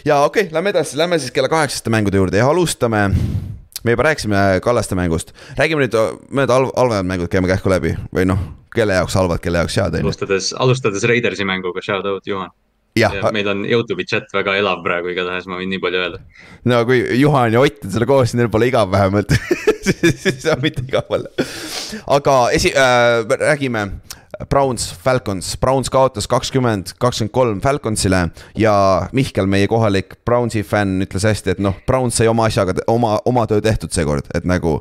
ja 0.05 0.21
okei 0.27 0.47
okay,, 0.49 0.53
lähme 0.55 0.75
edasi, 0.75 0.99
lähme 0.99 1.21
siis 1.21 1.33
kella 1.35 1.51
kaheksaste 1.51 1.93
mängude 1.93 2.21
juurde 2.21 2.41
ja 2.41 2.49
alustame. 2.49 3.09
me 3.83 3.95
juba 3.95 4.09
rääkisime 4.09 4.59
Kallaste 4.61 4.95
mängust, 4.95 5.33
räägime 5.57 5.87
nüüd 5.87 5.95
halv, 6.51 6.73
halvemad 6.75 7.07
mängud 7.07 7.31
käime 7.31 7.47
kähku 7.47 7.71
läbi 7.71 7.95
või 8.13 8.27
noh, 8.27 8.58
kelle 8.75 8.97
jaoks 8.99 9.15
halvad, 9.19 9.41
kelle 9.43 9.61
jaoks 9.63 9.77
head 9.81 9.99
alustades, 10.01 10.51
alustades 10.57 11.05
Raidersi 11.09 11.47
mänguga, 11.47 11.81
shout 11.85 12.05
out 12.05 12.27
Juhan. 12.27 12.51
jah, 12.99 13.13
ja 13.15 13.31
meil 13.35 13.47
on 13.51 13.63
Youtube'i 13.69 14.05
chat 14.09 14.29
väga 14.33 14.57
elav 14.59 14.83
praegu 14.85 15.11
igatahes, 15.13 15.47
ma 15.49 15.59
võin 15.61 15.69
nii 15.73 15.81
palju 15.83 16.03
öelda. 16.03 16.21
no 16.69 16.83
kui 16.89 17.01
Juhan 17.19 17.53
ja 17.53 17.63
Ott 17.63 17.83
on 17.85 17.95
selle 17.95 18.09
koos, 18.09 18.35
neil 18.37 18.49
pole 18.53 18.69
igav 18.71 18.91
vähemalt 18.91 19.33
siis 20.23 20.45
on 20.51 20.61
mitte 20.61 20.83
igav 20.87 21.09
olla. 21.09 21.29
aga 22.07 22.37
esi- 22.55 22.75
äh,, 22.75 23.23
räägime 23.39 23.87
Browns, 24.49 24.93
Falcons, 25.03 25.57
Browns 25.59 25.89
kaotas 25.91 26.27
kakskümmend, 26.31 26.93
kakskümmend 26.97 27.31
kolm 27.35 27.57
Falconsile 27.61 28.29
ja 28.55 28.73
Mihkel, 29.11 29.49
meie 29.51 29.67
kohalik 29.67 30.15
Brownsi 30.25 30.61
fänn 30.63 31.03
ütles 31.03 31.25
hästi, 31.27 31.57
et 31.57 31.59
noh, 31.59 31.75
Browns 31.87 32.15
sai 32.15 32.29
oma 32.31 32.45
asjaga, 32.47 32.77
oma, 32.87 33.17
oma 33.27 33.43
töö 33.51 33.59
tehtud 33.65 33.91
seekord, 33.91 34.29
et 34.33 34.47
nagu 34.47 34.77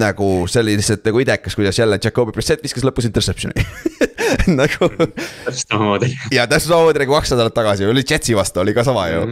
nagu 0.00 0.28
see 0.48 0.62
oli 0.62 0.76
lihtsalt 0.78 1.04
nagu 1.04 1.20
idekas, 1.20 1.56
kuidas 1.58 1.78
jälle 1.78 1.98
Jakobi 2.04 2.32
Brissett 2.32 2.62
viskas 2.64 2.84
lõpus 2.86 3.08
interception'i 3.08 3.64
nagu 4.60 4.88
täpselt 4.88 5.66
samamoodi. 5.66 6.08
ja 6.32 6.46
täpselt 6.48 6.72
samamoodi 6.72 7.04
nagu 7.04 7.16
kaks 7.18 7.34
nädalat 7.34 7.56
tagasi 7.56 7.86
oli 7.86 8.04
Jetsi 8.08 8.36
vastu 8.36 8.62
oli 8.64 8.74
ka 8.76 8.84
sama 8.88 9.08
ju, 9.12 9.26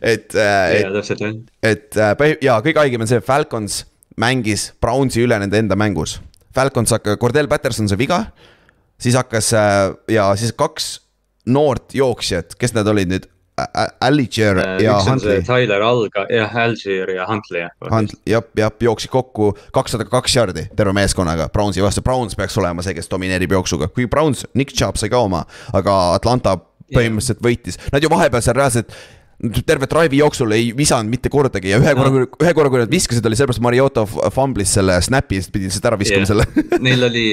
et 0.00 0.34
äh, 0.34 0.80
ja 0.80 0.92
täpselt 0.98 1.22
jah. 1.22 1.38
et 1.62 1.96
äh, 1.96 2.36
ja 2.42 2.58
kõige 2.64 2.82
haigem 2.82 3.06
on 3.06 3.10
see, 3.10 3.22
Falcons 3.22 3.84
mängis 4.18 4.72
Brownsi 4.80 5.22
üle 5.24 5.38
nende 5.40 5.60
enda 5.60 5.78
mängus. 5.78 6.18
Falcons 6.52 6.92
hakkas, 6.92 7.16
Cordell 7.20 7.48
Patterson 7.48 7.88
sai 7.88 7.98
viga, 8.00 8.18
siis 9.00 9.16
hakkas 9.16 9.52
äh, 9.56 9.94
ja 10.12 10.28
siis 10.36 10.52
kaks 10.56 10.92
noort 11.48 11.94
jooksjat, 11.96 12.56
kes 12.60 12.74
need 12.76 12.90
olid 12.90 13.14
nüüd? 13.14 13.28
Alliger 14.00 14.56
ja 14.80 14.94
on 14.96 15.02
see 15.04 15.10
Huntley. 15.12 15.42
Tyler 15.46 15.82
Alga, 15.84 16.24
jah, 16.32 16.54
Algier 16.64 17.10
ja 17.14 17.26
Huntley 17.28 17.60
jah. 17.66 17.72
Hunt, 17.92 18.14
jah, 18.26 18.42
jah, 18.58 18.72
jooksid 18.80 19.12
kokku 19.12 19.52
kakssada 19.76 20.06
kaks 20.08 20.36
jardi 20.36 20.66
terve 20.76 20.94
meeskonnaga 20.96 21.48
Brownsi 21.52 21.84
vastu, 21.84 22.02
Browns 22.06 22.36
peaks 22.38 22.56
olema 22.58 22.82
see, 22.82 22.94
kes 22.96 23.10
domineerib 23.12 23.52
jooksuga, 23.52 23.90
kui 23.92 24.06
Browns, 24.10 24.46
Nick 24.58 24.72
Chubb 24.76 24.96
sai 25.00 25.12
ka 25.12 25.20
oma, 25.26 25.44
aga 25.76 25.98
Atlanta 26.16 26.56
põhimõtteliselt 26.92 27.44
võitis, 27.44 27.78
nad 27.92 28.02
ju 28.04 28.10
vahepeal 28.12 28.42
seal 28.44 28.56
reaalselt 28.58 28.96
terve 29.66 29.88
drive'i 29.90 30.20
jooksul 30.20 30.52
ei 30.54 30.68
visanud 30.76 31.10
mitte 31.10 31.30
kordagi 31.32 31.72
ja 31.72 31.78
ühe 31.82 31.94
korra 31.98 32.10
No. 32.12 32.26
ühe 32.44 32.52
korra, 32.54 32.70
kui 32.70 32.78
nad 32.82 32.92
viskasid, 32.92 33.24
oli 33.26 33.34
sellepärast 33.38 33.62
Mariota 33.64 34.04
fumblis 34.30 34.70
selle 34.76 34.96
snap'i, 35.02 35.40
siis 35.40 35.50
pidi 35.50 35.66
lihtsalt 35.68 35.88
ära 35.90 35.98
viskama 35.98 36.22
Jah. 36.24 36.30
selle 36.30 36.78
Neil 36.84 37.08
oli, 37.08 37.24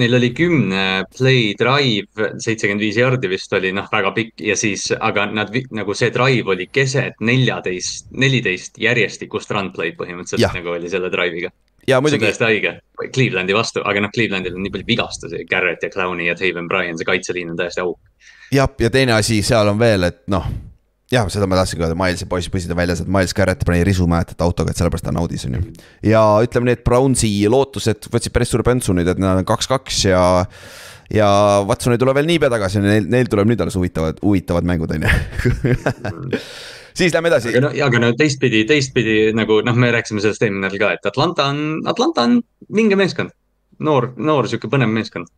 neil 0.00 0.16
oli 0.16 0.30
kümne 0.36 1.04
play 1.16 1.52
drive, 1.58 2.30
seitsekümmend 2.42 2.82
viis 2.82 2.98
jardi 2.98 3.28
vist 3.30 3.52
oli 3.56 3.72
noh, 3.76 3.86
väga 3.92 4.12
pikk 4.16 4.42
ja 4.48 4.56
siis, 4.58 4.88
aga 4.94 5.26
nad 5.30 5.52
nagu 5.76 5.96
see 5.96 6.10
drive 6.14 6.54
oli 6.54 6.68
keset 6.72 7.20
neljateist, 7.24 8.10
neliteist 8.16 8.80
järjestikust 8.82 9.52
run 9.54 9.70
play'd 9.74 9.98
põhimõtteliselt 10.00 10.58
nagu 10.58 10.74
oli 10.74 10.90
selle 10.92 11.12
drive'iga. 11.12 11.52
ja 11.86 12.00
see 12.00 12.18
on 12.18 12.26
täiesti 12.26 12.48
haige, 12.48 12.76
Clevelandi 13.14 13.56
vastu, 13.56 13.82
aga 13.84 14.06
noh, 14.06 14.12
Clevelandil 14.14 14.56
on 14.56 14.64
nii 14.64 14.74
palju 14.74 14.88
vigastusi, 14.88 15.44
Garrett 15.50 15.84
ja 15.84 15.92
Clowney 15.92 16.30
ja 16.30 16.36
Taven 16.38 16.68
Bryan, 16.68 16.98
see 16.98 17.08
kaitseliin 17.08 17.52
on 17.52 17.58
täiesti 17.60 17.84
auk. 17.84 18.00
jah, 18.52 18.70
ja 18.80 18.90
teine 18.90 19.18
asi 19.18 19.42
seal 19.42 19.68
on 19.68 19.78
veel, 19.78 20.08
et 20.10 20.24
noh. 20.32 20.48
Jah, 21.12 21.28
seda 21.32 21.48
ma 21.50 21.58
tahtsingi 21.58 21.84
öelda, 21.84 21.96
Milesi 21.98 22.28
poiss 22.30 22.50
püsid 22.52 22.72
väljas, 22.76 23.02
et 23.04 23.10
Miles 23.12 23.34
Garrett 23.36 23.64
pani 23.66 23.84
risu 23.86 24.06
mäletate 24.10 24.44
autoga, 24.46 24.72
et 24.72 24.80
sellepärast 24.80 25.06
ta 25.08 25.12
naudis, 25.14 25.44
on 25.48 25.58
ju. 25.58 25.64
ja 26.08 26.22
ütleme 26.44 26.70
nii, 26.70 26.78
et 26.78 26.84
Brownsi 26.86 27.30
lootused 27.50 28.08
võtsid 28.12 28.34
päris 28.34 28.52
suure 28.54 28.66
pöntsu 28.66 28.96
nüüd, 28.96 29.10
et 29.12 29.20
nad 29.20 29.42
on 29.42 29.48
kaks-kaks 29.48 30.04
ja. 30.08 30.22
ja 31.12 31.28
Watson 31.68 31.96
ei 31.96 32.00
tule 32.00 32.16
veel 32.16 32.28
niipea 32.30 32.52
tagasi, 32.52 32.82
neil, 32.84 33.08
neil 33.12 33.30
tuleb 33.30 33.52
nüüd 33.52 33.60
alles 33.60 33.76
huvitavad, 33.78 34.22
huvitavad 34.24 34.68
mängud, 34.68 34.96
on 34.96 35.04
ju. 35.04 36.02
siis 36.98 37.14
lähme 37.14 37.30
edasi 37.32 37.52
aga 37.52 37.66
no, 37.66 37.72
aga 37.86 38.02
no 38.06 38.12
teistpidi, 38.18 38.64
teistpidi 38.68 39.18
nagu 39.36 39.60
noh, 39.66 39.76
me 39.76 39.92
rääkisime 39.94 40.24
sellest 40.24 40.44
eelmine 40.46 40.68
nädal 40.68 40.82
ka, 40.82 40.92
et 40.96 41.08
Atlanta 41.10 41.50
on, 41.52 41.64
Atlanta 41.90 42.28
on 42.28 42.38
vinge 42.74 42.98
meeskond. 42.98 43.34
noor, 43.84 44.12
noor 44.16 44.48
sihuke 44.48 44.70
põnev 44.72 44.92
meeskond. 44.94 45.28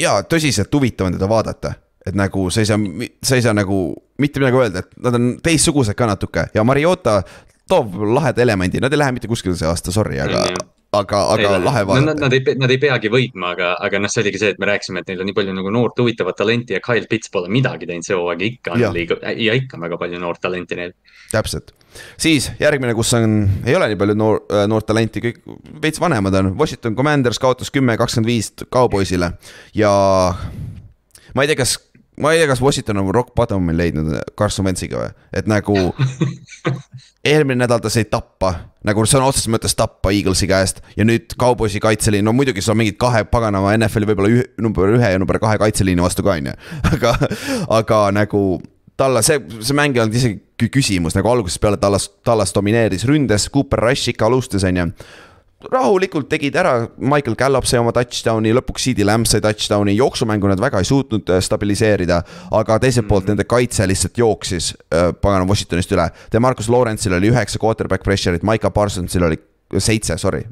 ja 0.00 0.20
tõsiselt 0.22 0.72
huvitav 0.74 1.10
on 1.10 1.18
teda 1.18 1.28
vaadata, 1.28 1.74
et 2.06 2.18
nagu 2.18 2.48
sa 2.50 2.62
ei 2.62 2.68
saa, 2.68 2.78
sa 3.22 3.38
ei 3.38 3.44
saa 3.44 3.54
nagu 3.56 3.78
mitte 4.22 4.42
midagi 4.42 4.58
öelda, 4.58 4.82
et 4.82 5.00
nad 5.02 5.16
on 5.18 5.32
teistsugused 5.42 5.96
ka 5.98 6.08
natuke 6.10 6.48
ja 6.54 6.64
Mariota 6.66 7.20
toob 7.70 7.96
laheda 8.14 8.42
elemendi, 8.44 8.82
nad 8.82 8.92
ei 8.92 9.00
lähe 9.00 9.16
mitte 9.16 9.30
kuskile 9.30 9.56
see 9.58 9.68
aasta, 9.68 9.94
sorry, 9.94 10.18
aga 10.22 10.40
On, 10.42 10.50
jah. 10.50 10.70
aga, 10.98 11.20
aga 11.34 11.52
lahe 11.62 11.84
no, 11.84 11.92
nad, 11.94 12.00
vaadata. 12.06 12.24
nad 12.26 12.36
ei, 12.36 12.56
nad 12.62 12.74
ei 12.74 12.80
peagi 12.82 13.12
võitma, 13.12 13.52
aga, 13.56 13.74
aga 13.86 14.00
noh, 14.02 14.12
see 14.12 14.24
oligi 14.24 14.42
see, 14.42 14.54
et 14.54 14.58
me 14.62 14.68
rääkisime, 14.68 15.02
et 15.02 15.12
neil 15.12 15.22
on 15.22 15.30
nii 15.30 15.36
palju 15.36 15.54
nagu 15.56 15.74
noort 15.74 16.02
huvitavat 16.02 16.38
talenti 16.42 16.76
ja 16.76 16.82
Kyle 16.84 17.08
Pitts 17.10 17.32
pole 17.32 17.52
midagi 17.52 17.88
teinud 17.88 18.06
see 18.06 18.18
hooaeg, 18.18 18.42
ikka 18.48 18.74
on 18.74 18.98
liiga 18.98 19.20
ja 19.38 19.54
ikka 19.58 19.78
on 19.78 19.86
väga 19.86 20.00
palju 20.02 20.20
noort 20.22 20.42
talenti 20.42 20.78
neil. 20.80 20.96
täpselt, 21.32 21.70
siis 22.20 22.50
järgmine, 22.60 22.96
kus 22.98 23.14
on, 23.18 23.38
ei 23.62 23.78
ole 23.78 23.92
nii 23.92 24.00
palju 24.02 24.18
noor, 24.18 24.42
noort 24.68 24.90
talenti, 24.90 25.22
kõik 25.28 25.40
veits 25.86 26.02
vanemad 26.02 26.36
on, 26.42 26.52
Washington 26.58 26.98
Commanders 26.98 27.40
kaotas 27.42 27.72
kümme, 27.72 27.96
kakskümmend 28.00 28.32
viis 28.32 28.52
Cowboysile 28.66 29.32
ja 29.78 29.94
ma 31.32 31.44
ei 31.44 31.50
tea, 31.52 31.62
kas 31.62 31.78
ma 32.20 32.32
ei 32.32 32.42
tea, 32.42 32.48
kas 32.50 32.60
Washington 32.60 33.00
on 33.00 33.12
rock 33.14 33.32
bottom'i 33.36 33.72
leidnud 33.76 34.10
Carson 34.38 34.66
Wentsiga 34.66 35.00
või, 35.00 35.12
et 35.32 35.48
nagu 35.48 35.76
eelmine 37.32 37.62
nädal 37.62 37.80
ta 37.82 37.90
sai 37.92 38.04
tappa, 38.10 38.52
nagu 38.86 39.04
sõna 39.08 39.28
otseses 39.30 39.48
mõttes 39.52 39.76
tappa 39.78 40.12
Eaglesi 40.12 40.48
käest 40.50 40.82
ja 40.98 41.06
nüüd 41.08 41.36
Cowboysi 41.40 41.80
kaitseliin, 41.82 42.24
no 42.26 42.34
muidugi 42.36 42.64
sul 42.64 42.74
on 42.74 42.82
mingid 42.82 42.98
kahe 43.00 43.24
paganama 43.30 43.72
NFL-i 43.78 44.10
võib-olla 44.10 44.32
üh, 44.32 44.44
number 44.62 44.92
ühe 44.98 45.14
ja 45.14 45.22
number 45.22 45.40
kahe 45.42 45.56
kaitseliini 45.62 46.04
vastu 46.04 46.24
ka 46.26 46.36
on 46.36 46.52
ju, 46.52 46.56
aga, 46.92 47.16
aga 47.80 48.04
nagu 48.18 48.44
Tallas, 49.00 49.24
see, 49.26 49.40
see 49.64 49.74
mäng 49.74 49.96
ei 49.96 50.02
olnud 50.02 50.14
isegi 50.14 50.36
kü- 50.60 50.68
küsimus 50.76 51.14
nagu 51.16 51.30
algusest 51.32 51.62
peale 51.62 51.78
Tallas, 51.80 52.10
Tallas 52.28 52.52
domineeris 52.54 53.06
ründes, 53.08 53.48
Cooper 53.50 53.80
Rush 53.88 54.12
ikka 54.12 54.28
alustas, 54.28 54.66
on 54.68 54.76
ju 54.82 54.84
rahulikult 55.70 56.28
tegid 56.30 56.56
ära, 56.58 56.88
Michael 56.96 57.36
Gallup 57.38 57.66
sai 57.68 57.80
oma 57.82 57.92
touchdown'i, 57.94 58.52
lõpuks 58.56 58.88
CD 58.88 59.06
Lamb 59.06 59.28
sai 59.28 59.42
touchdown'i, 59.44 59.94
jooksumängu 59.98 60.50
nad 60.50 60.60
väga 60.62 60.82
ei 60.82 60.88
suutnud 60.88 61.30
äh, 61.30 61.40
stabiliseerida. 61.44 62.22
aga 62.58 62.78
teiselt 62.82 63.08
poolt 63.08 63.28
nende 63.30 63.44
kaitse 63.48 63.86
lihtsalt 63.88 64.18
jooksis 64.18 64.72
äh, 64.92 65.10
pagana 65.14 65.46
Washingtonist 65.48 65.92
üle. 65.94 66.08
Demarcus 66.32 66.68
Lawrence'il 66.72 67.16
oli 67.16 67.32
üheksa 67.32 67.60
quarterback 67.62 68.04
pressure'it, 68.06 68.46
Micah 68.46 68.72
Parsonsil 68.72 69.26
oli 69.28 69.38
seitse, 69.78 70.18
sorry, 70.20 70.42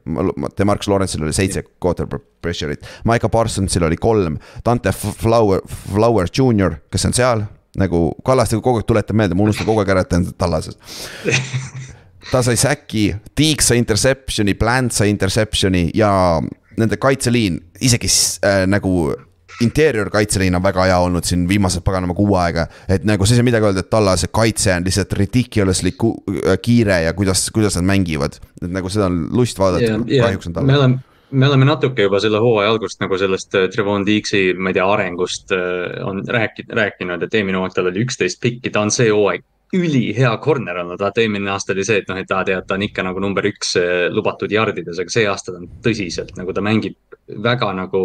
Demarcus 0.59 0.89
Lawrence'il 0.89 1.25
oli 1.25 1.33
seitse 1.37 1.65
quarterback 1.83 2.25
pressure'it, 2.43 2.87
Micah 3.05 3.31
Parsonsil 3.31 3.85
oli 3.85 3.97
kolm, 4.01 4.39
Dante 4.65 4.93
Flower, 4.93 5.61
Flower 5.93 6.29
Junior, 6.39 6.81
kes 6.91 7.11
on 7.11 7.17
seal 7.17 7.49
nagu 7.79 8.09
Kallaste 8.27 8.59
kogu 8.59 8.81
aeg 8.81 8.89
tuletab 8.89 9.15
meelde, 9.17 9.37
ma 9.39 9.47
unustan 9.47 9.69
kogu 9.69 9.85
aeg 9.85 9.93
ära, 9.95 10.03
et 10.03 10.11
ta 10.11 10.19
on 10.19 10.27
tallases 10.39 10.79
ta 12.31 12.43
sai 12.45 12.57
säki, 12.61 13.09
Tiik 13.35 13.63
sai 13.65 13.81
interception'i, 13.81 14.55
Plant 14.59 14.93
sai 14.93 15.11
interception'i 15.13 15.89
ja 15.95 16.13
nende 16.79 16.97
kaitseliin 17.01 17.59
isegi 17.81 18.11
äh, 18.47 18.65
nagu 18.71 19.11
interior 19.61 20.09
kaitseliin 20.11 20.57
on 20.57 20.63
väga 20.65 20.87
hea 20.89 20.99
olnud 21.05 21.27
siin 21.27 21.45
viimased 21.49 21.85
paganama 21.85 22.15
kuu 22.17 22.35
aega. 22.41 22.67
et 22.89 23.05
nagu 23.05 23.27
siis 23.27 23.41
ei 23.41 23.47
midagi 23.47 23.69
öelda, 23.69 23.85
et 23.85 23.91
Tallase 23.93 24.31
kaitse 24.33 24.75
on 24.75 24.87
lihtsalt 24.87 25.13
ridiculously 25.19 25.93
kiire 26.63 27.03
ja 27.03 27.13
kuidas, 27.13 27.51
kuidas 27.55 27.77
nad 27.77 27.89
mängivad. 27.93 28.41
et 28.63 28.71
nagu 28.71 28.89
seda 28.89 29.11
on 29.11 29.27
lust 29.37 29.59
vaadata, 29.59 30.01
kahjuks 30.09 30.51
on 30.51 30.57
Talle. 30.57 30.73
me 30.73 30.79
oleme 30.79 30.99
me 31.31 31.47
oleme 31.47 31.65
natuke 31.65 32.03
juba 32.03 32.19
selle 32.21 32.41
hooaja 32.43 32.71
algust 32.73 33.01
nagu 33.03 33.19
sellest 33.19 33.55
äh, 33.55 33.69
Trevon 33.71 34.07
Deeksi, 34.07 34.55
ma 34.59 34.73
ei 34.73 34.79
tea, 34.79 34.87
arengust 34.87 35.53
äh, 35.55 36.01
on 36.07 36.25
rääkinud, 36.27 36.75
rääkinud, 36.77 37.23
et 37.23 37.35
eelmine 37.35 37.61
hooaeg 37.61 37.77
tal 37.77 37.91
oli 37.91 38.03
üksteist 38.05 38.41
pikki, 38.43 38.73
ta 38.75 38.83
on 38.83 38.91
see 38.95 39.11
hooaeg 39.13 39.45
ülihea 39.77 40.33
corner 40.43 40.81
olnud, 40.83 40.99
vaata 40.99 41.23
eelmine 41.23 41.51
aasta 41.53 41.75
oli 41.75 41.85
see, 41.87 42.01
et 42.03 42.09
noh, 42.11 42.19
et 42.19 42.33
aa 42.35 42.43
tead, 42.47 42.67
ta 42.67 42.75
on 42.75 42.85
ikka 42.87 43.05
nagu 43.07 43.23
number 43.23 43.47
üks 43.47 43.77
äh, 43.79 44.09
lubatud 44.11 44.51
jardides, 44.51 44.99
aga 44.99 45.15
see 45.15 45.27
aasta 45.31 45.55
ta 45.55 45.61
on 45.63 45.69
tõsiselt 45.85 46.35
nagu 46.39 46.55
ta 46.57 46.65
mängib 46.65 46.99
väga 47.45 47.71
nagu 47.79 48.03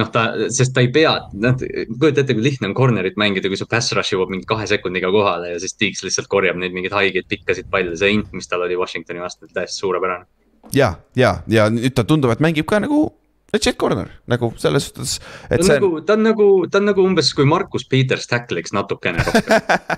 noh, 0.00 0.10
ta, 0.14 0.26
sest 0.50 0.74
ta 0.74 0.82
ei 0.82 0.90
pea, 0.94 1.14
noh, 1.38 1.56
kujuta 1.58 2.24
ette, 2.24 2.34
kui 2.34 2.46
lihtne 2.46 2.70
on 2.70 2.76
corner'it 2.78 3.18
mängida, 3.20 3.50
kui 3.50 3.60
su 3.60 3.68
pass 3.70 3.94
rush 3.94 4.16
jõuab 4.16 4.32
mingi 4.34 4.48
kahe 4.50 4.66
sekundiga 4.70 5.12
kohale 5.14 5.54
ja 5.54 5.60
siis 5.62 5.78
Deeks 5.78 6.02
lihtsalt 6.06 6.30
korjab 6.32 6.58
neid 6.58 6.74
mingeid 6.74 6.96
haigeid 6.96 7.30
pikkasid 7.30 7.70
palle, 7.70 7.94
see 8.00 8.14
int, 8.16 8.32
mis 8.34 8.50
tal 8.50 8.66
oli 8.66 8.78
Washingtoni 8.78 9.22
vastu, 9.22 9.46
täiesti 9.54 9.84
suurepärane. 9.84 10.26
Ja, 10.74 10.94
ja, 11.14 11.36
ja 11.50 11.68
nüüd 11.70 11.94
ta 11.94 12.06
tundub, 12.08 12.32
et 12.34 12.42
mängib 12.42 12.66
ka 12.66 12.80
nagu 12.82 13.06
legit 13.54 13.78
corner 13.78 14.10
nagu 14.30 14.50
selles 14.60 14.88
suhtes, 14.88 15.14
et 15.48 15.60
ta 15.60 15.66
see. 15.66 15.76
Nagu, 15.78 16.00
ta 16.06 16.16
on 16.16 16.24
nagu, 16.26 16.48
ta 16.70 16.80
on 16.80 16.88
nagu 16.90 17.04
umbes 17.06 17.30
kui 17.36 17.46
Markus 17.48 17.86
Peters 17.90 18.26
tackle'iks 18.30 18.74
natukene 18.76 19.24
rohkem 19.24 19.54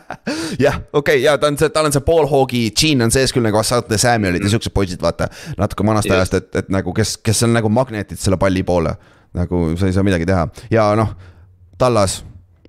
jah, 0.65 0.79
okei 0.97 1.23
ja 1.25 1.37
ta 1.41 1.51
on 1.51 1.59
see, 1.61 1.73
tal 1.75 1.89
on 1.89 1.97
see 1.97 2.05
Paul 2.07 2.29
Hog'i, 2.31 2.67
Gene 2.77 3.07
on 3.07 3.15
sees 3.15 3.35
küll 3.35 3.47
nagu 3.47 3.61
Asante 3.61 3.99
Samuelid 4.01 4.43
mm. 4.43 4.49
ja 4.49 4.55
siuksed 4.57 4.75
poisid, 4.77 5.03
vaata. 5.03 5.31
natuke 5.59 5.87
vanast 5.87 6.11
yes. 6.11 6.19
ajast, 6.19 6.39
et, 6.41 6.63
et 6.63 6.71
nagu 6.73 6.95
kes, 6.97 7.17
kes 7.25 7.45
on 7.49 7.57
nagu 7.57 7.73
magnetid 7.73 8.21
selle 8.21 8.39
palli 8.41 8.65
poole. 8.67 8.95
nagu 9.37 9.67
sa 9.77 9.89
ei 9.89 9.97
saa 9.97 10.07
midagi 10.07 10.29
teha 10.29 10.47
ja 10.73 10.89
noh, 10.99 11.13
Tallas, 11.79 12.21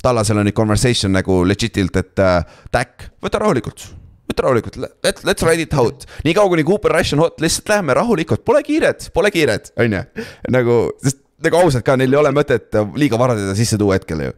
Tallasel 0.03 0.39
on 0.41 0.47
nüüd 0.49 0.55
conversation 0.55 1.15
nagu 1.15 1.43
legit'ilt, 1.47 1.95
et 1.99 2.23
äh, 2.23 2.59
Tack, 2.71 3.11
võta 3.23 3.41
rahulikult 3.43 3.87
võta 4.31 4.47
rahulikult, 4.47 4.79
let's, 5.05 5.23
let's 5.27 5.45
ride 5.47 5.63
it 5.63 5.77
out. 5.77 6.07
nii 6.27 6.35
kaua, 6.37 6.51
kuni 6.53 6.65
Cooper 6.67 6.95
Rush 6.97 7.15
on 7.17 7.23
hot, 7.25 7.39
lihtsalt 7.43 7.71
läheme 7.73 7.95
rahulikult, 7.97 8.43
pole 8.47 8.63
kiiret, 8.65 9.09
pole 9.15 9.31
kiiret, 9.33 9.71
on 9.79 9.97
ju. 9.97 10.25
nagu, 10.53 10.81
sest 11.03 11.23
nagu 11.45 11.61
ausalt 11.61 11.85
ka, 11.85 11.95
neil 11.99 12.13
ei 12.13 12.19
ole 12.19 12.33
mõtet 12.35 12.73
liiga 12.97 13.19
vara 13.21 13.37
teda 13.37 13.53
sisse 13.57 13.77
tuua 13.79 13.99
hetkel 13.99 14.25
ju 14.25 14.35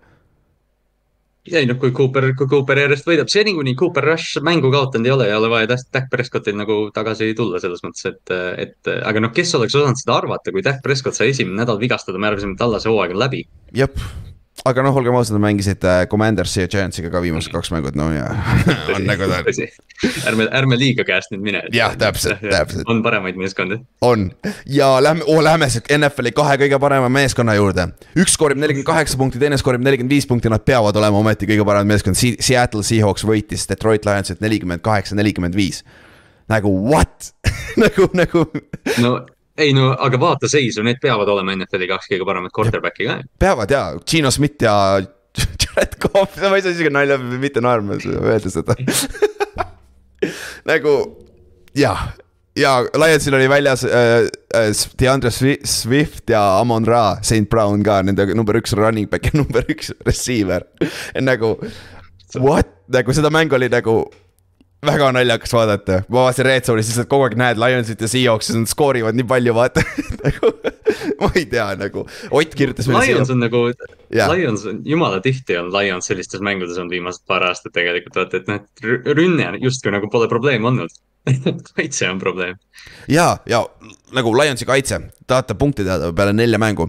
ei 1.50 1.66
noh, 1.66 1.78
kui 1.82 1.92
Cooper, 1.96 2.28
kui 2.38 2.50
Cooper 2.52 2.82
järjest 2.84 3.08
võidab, 3.08 3.30
seni 3.32 3.54
kuni 3.56 3.74
Cooper 3.80 4.06
Rush 4.12 4.42
mängu 4.46 4.72
kaotanud 4.74 5.08
ei 5.08 5.14
ole, 5.14 5.28
ei 5.30 5.36
ole 5.38 5.50
vaja 5.52 5.70
Dak 5.72 6.10
Prescottil 6.12 6.58
nagu 6.60 6.78
tagasi 6.94 7.32
tulla 7.38 7.62
selles 7.64 7.82
mõttes, 7.86 8.06
et, 8.12 8.34
et 8.66 8.92
aga 9.00 9.24
noh, 9.24 9.34
kes 9.36 9.56
oleks 9.58 9.78
osanud 9.80 10.00
seda 10.00 10.18
arvata, 10.20 10.54
kui 10.54 10.66
Dak 10.66 10.84
Prescott 10.86 11.18
sai 11.18 11.32
esimene 11.34 11.62
nädal 11.64 11.80
vigastada, 11.82 12.22
me 12.22 12.30
arvasime, 12.30 12.58
et 12.58 12.66
Allase 12.66 12.92
hooaeg 12.92 13.16
on 13.16 13.24
läbi. 13.24 13.46
jep, 13.76 13.98
aga 14.68 14.84
noh, 14.84 14.96
olgem 15.00 15.16
ausad, 15.16 15.36
nad 15.38 15.44
mängisid 15.44 15.84
äh, 15.88 16.02
Commandersi 16.12 16.64
ja 16.64 16.68
Giantsiga 16.72 17.12
ka 17.14 17.22
viimased 17.24 17.52
kaks 17.54 17.72
mängu, 17.74 17.92
et 17.92 17.98
no 18.00 18.10
ja 18.12 18.28
on 18.96 19.06
nagu 19.08 19.30
ta 19.30 19.40
on. 19.46 19.70
ärme, 20.28 20.48
ärme 20.60 20.80
liiga 20.80 21.06
käest 21.08 21.32
nüüd 21.34 21.46
mine. 21.46 21.62
jah, 21.76 21.96
täpselt, 22.00 22.44
täpselt. 22.44 22.84
on 22.92 23.02
paremaid 23.06 23.40
meeskondi. 23.40 23.80
on 24.06 24.30
ja 24.68 24.92
lähme 25.04 25.24
oh,, 25.28 25.42
lähme 25.46 25.70
NFL-i 25.70 26.34
kahe 26.36 26.60
kõige 26.64 26.82
parema 26.82 27.10
meeskonna 27.14 27.56
juurde. 27.58 27.90
üks 28.20 28.36
skoorib 28.36 28.60
nelikümmend 28.60 28.90
kaheksa 28.90 29.20
punkti, 29.22 29.42
teine 29.42 29.60
skoorib 29.62 29.86
nelikümmend 29.86 30.18
viis 30.18 30.28
punkti, 30.30 30.52
nad 30.52 30.66
peavad 30.68 31.00
olema 31.00 31.24
ometi 31.24 31.50
kõige 31.50 31.66
parem 31.68 31.88
meeskond. 31.90 32.20
Seattle 32.20 32.84
Seahawks 32.84 33.26
võitis 33.28 33.68
Detroit 33.70 34.08
Lionsit 34.08 34.44
nelikümmend 34.44 34.84
kaheksa, 34.86 35.18
nelikümmend 35.20 35.56
viis. 35.56 35.84
nagu 36.50 36.72
what 36.92 37.34
nagu, 37.84 38.10
nagu. 38.18 38.48
no 39.00 39.20
ei 39.60 39.74
no 39.76 39.92
aga 39.94 40.20
vaata 40.22 40.50
seisu, 40.52 40.84
need 40.86 41.02
peavad 41.04 41.30
olema 41.32 41.56
NFL-i 41.58 41.90
kaks 41.92 42.10
kõige 42.12 42.28
paremat 42.28 42.56
quarterback'i 42.56 43.10
ka. 43.10 43.18
peavad 43.42 43.74
ja, 43.74 43.84
Gino 44.08 44.32
Schmidt 44.34 44.66
ja 44.66 44.76
Jared 45.40 46.00
Cough, 46.02 46.40
ma 46.42 46.56
ei 46.58 46.64
saa 46.66 46.74
isegi 46.74 46.92
nalja, 46.94 47.20
mitte 47.20 47.62
naerma 47.64 48.00
öelda 48.00 48.52
seda. 48.52 48.76
Nagu 50.70 50.96
jah, 51.78 52.10
ja 52.60 52.74
Lionsil 52.98 53.38
oli 53.38 53.50
väljas 53.50 53.86
äh, 53.88 54.28
äh, 54.56 54.72
DeAndre 55.00 55.32
Swift 55.32 56.30
ja 56.30 56.60
Amon 56.60 56.88
Ra, 56.88 57.20
St 57.22 57.50
Brown 57.50 57.84
ka, 57.84 58.02
nende 58.04 58.28
number 58.36 58.58
üks 58.60 58.76
running 58.78 59.10
back 59.10 59.30
ja 59.30 59.38
number 59.42 59.66
üks 59.70 59.94
receiver. 60.08 60.66
Nagu 61.22 61.56
what, 62.36 62.74
nagu 62.92 63.16
seda 63.16 63.32
mängu 63.34 63.56
oli 63.58 63.70
nagu 63.72 64.02
väga 64.86 65.10
naljakas 65.12 65.54
vaadata, 65.54 66.02
ma 66.08 66.24
vaatasin 66.24 66.48
Red 66.48 66.68
Zone'is 66.68 66.88
lihtsalt 66.88 67.10
kogu 67.12 67.26
aeg 67.28 67.36
näed 67.40 67.60
Lionsit 67.60 68.02
ja 68.02 68.08
Seahawksi, 68.12 68.56
nad 68.56 68.72
skoorivad 68.72 69.18
nii 69.18 69.28
palju, 69.28 69.56
vaata 69.56 69.84
nagu 70.24 70.54
ma 71.20 71.32
ei 71.36 71.46
tea, 71.52 71.68
nagu 71.80 72.06
Ott 72.32 72.56
kirjutas. 72.56 72.88
Lions 72.88 73.34
on 73.34 73.44
nagu 73.44 73.66
yeah., 73.68 74.32
Lions 74.32 74.64
on, 74.70 74.80
jumala 74.88 75.20
tihti 75.24 75.58
on 75.60 75.72
Lions 75.76 76.08
sellistes 76.08 76.44
mängudes 76.46 76.80
olnud 76.80 76.96
viimased 76.96 77.26
paar 77.28 77.44
aastat 77.50 77.76
tegelikult, 77.76 78.16
vaata, 78.22 78.40
et 78.40 78.50
noh, 78.52 78.64
rünne 79.20 79.52
justkui 79.60 79.94
nagu 79.96 80.10
pole 80.12 80.32
probleem 80.32 80.66
olnud 80.72 80.96
kaitse 81.76 82.08
on 82.08 82.20
probleem. 82.22 82.56
ja, 83.12 83.34
ja 83.50 83.66
nagu 84.16 84.32
Lionsi 84.38 84.66
kaitse, 84.66 85.02
tahate 85.28 85.60
punkti 85.60 85.84
teada 85.84 86.14
peale 86.16 86.34
nelja 86.34 86.58
mängu. 86.62 86.88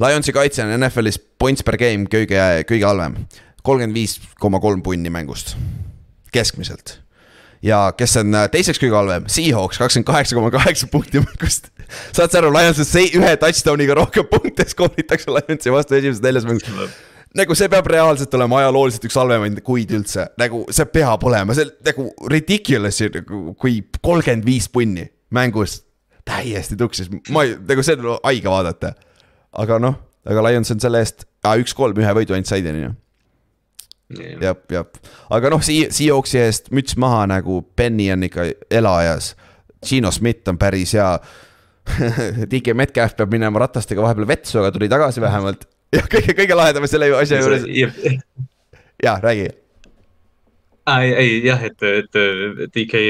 Lionsi 0.00 0.32
kaitse 0.32 0.62
on 0.64 0.76
NFL-is 0.78 1.18
points 1.18 1.66
per 1.66 1.76
game 1.80 2.06
kõige, 2.06 2.62
kõige 2.70 2.86
halvem, 2.86 3.18
kolmkümmend 3.66 3.98
viis 3.98 4.20
koma 4.40 4.62
kolm 4.62 4.86
punni 4.86 5.10
mängust, 5.10 5.56
keskmiselt 6.32 7.01
ja 7.62 7.92
kes 7.96 8.16
on 8.20 8.34
äh, 8.34 8.48
teiseks 8.52 8.80
kõige 8.82 8.98
halvem, 8.98 9.28
Seahawks 9.30 9.78
kakskümmend 9.80 10.08
kaheksa 10.08 10.36
koma 10.38 10.50
kaheksa 10.54 10.88
punkti 10.90 11.22
mängust. 11.22 11.70
saad 12.14 12.32
sa 12.32 12.40
aru, 12.40 12.52
Lionsist 12.54 12.98
ühe 12.98 13.32
touchdown'iga 13.40 13.96
rohkem 13.98 14.28
punkte 14.30 14.66
skooritakse 14.68 15.30
Lionsi 15.30 15.74
vastu 15.74 15.98
esimeses 15.98 16.22
neljas 16.24 16.48
mängus. 16.48 16.98
Nagu 17.38 17.56
see 17.56 17.70
peab 17.72 17.86
reaalselt 17.88 18.34
olema 18.36 18.58
ajalooliselt 18.60 19.06
üks 19.08 19.16
halvemaid 19.16 19.62
kuid 19.64 19.94
üldse, 19.96 20.26
nagu 20.40 20.66
see 20.74 20.88
peab 20.92 21.22
olema, 21.24 21.56
see 21.56 21.70
nagu 21.86 22.10
ridiculous, 22.28 23.00
nagu 23.14 23.54
kui 23.60 23.78
kolmkümmend 24.02 24.44
viis 24.44 24.68
punni 24.68 25.06
mängus 25.32 25.80
täiesti 26.28 26.76
tuksis, 26.78 27.08
ma 27.32 27.46
ei, 27.46 27.56
nagu 27.68 27.84
see 27.86 27.96
on 27.98 28.18
haige 28.20 28.50
vaadata. 28.52 28.92
aga 29.52 29.78
noh, 29.82 29.96
aga 30.28 30.44
Lions 30.48 30.70
on 30.74 30.82
selle 30.82 31.00
eest 31.02 31.24
ah,, 31.44 31.56
üks-kolm 31.60 31.98
ühe 31.98 32.12
võidu 32.20 32.36
ainult 32.36 32.50
said, 32.50 32.68
on 32.68 32.82
ju 32.82 32.92
jah, 34.40 34.58
jah, 34.72 34.86
aga 35.30 35.52
noh, 35.52 35.62
Seahawksi 35.62 36.42
eest 36.42 36.70
müts 36.74 36.98
maha 37.00 37.24
nagu 37.30 37.62
Benny 37.76 38.10
on 38.14 38.26
ikka 38.28 38.50
elajas. 38.70 39.32
Gino 39.82 40.12
Schmidt 40.14 40.46
on 40.48 40.58
päris 40.60 40.94
hea 40.94 41.08
DK 42.50 42.76
Metcalf 42.78 43.16
peab 43.18 43.32
minema 43.34 43.64
ratastega 43.64 44.04
vahepeal 44.04 44.28
vetsu, 44.30 44.60
aga 44.60 44.70
tuli 44.74 44.90
tagasi 44.92 45.24
vähemalt. 45.24 45.66
ja 45.96 46.04
kõige, 46.06 46.36
kõige 46.38 46.58
lahedam 46.58 46.86
selle 46.90 47.10
asja 47.18 47.42
juures. 47.42 47.66
jah, 49.02 49.18
räägi 49.22 49.50
ei, 50.86 51.12
ei 51.14 51.34
jah, 51.46 51.60
et, 51.62 51.78
et 51.86 52.16
DK, 52.74 53.00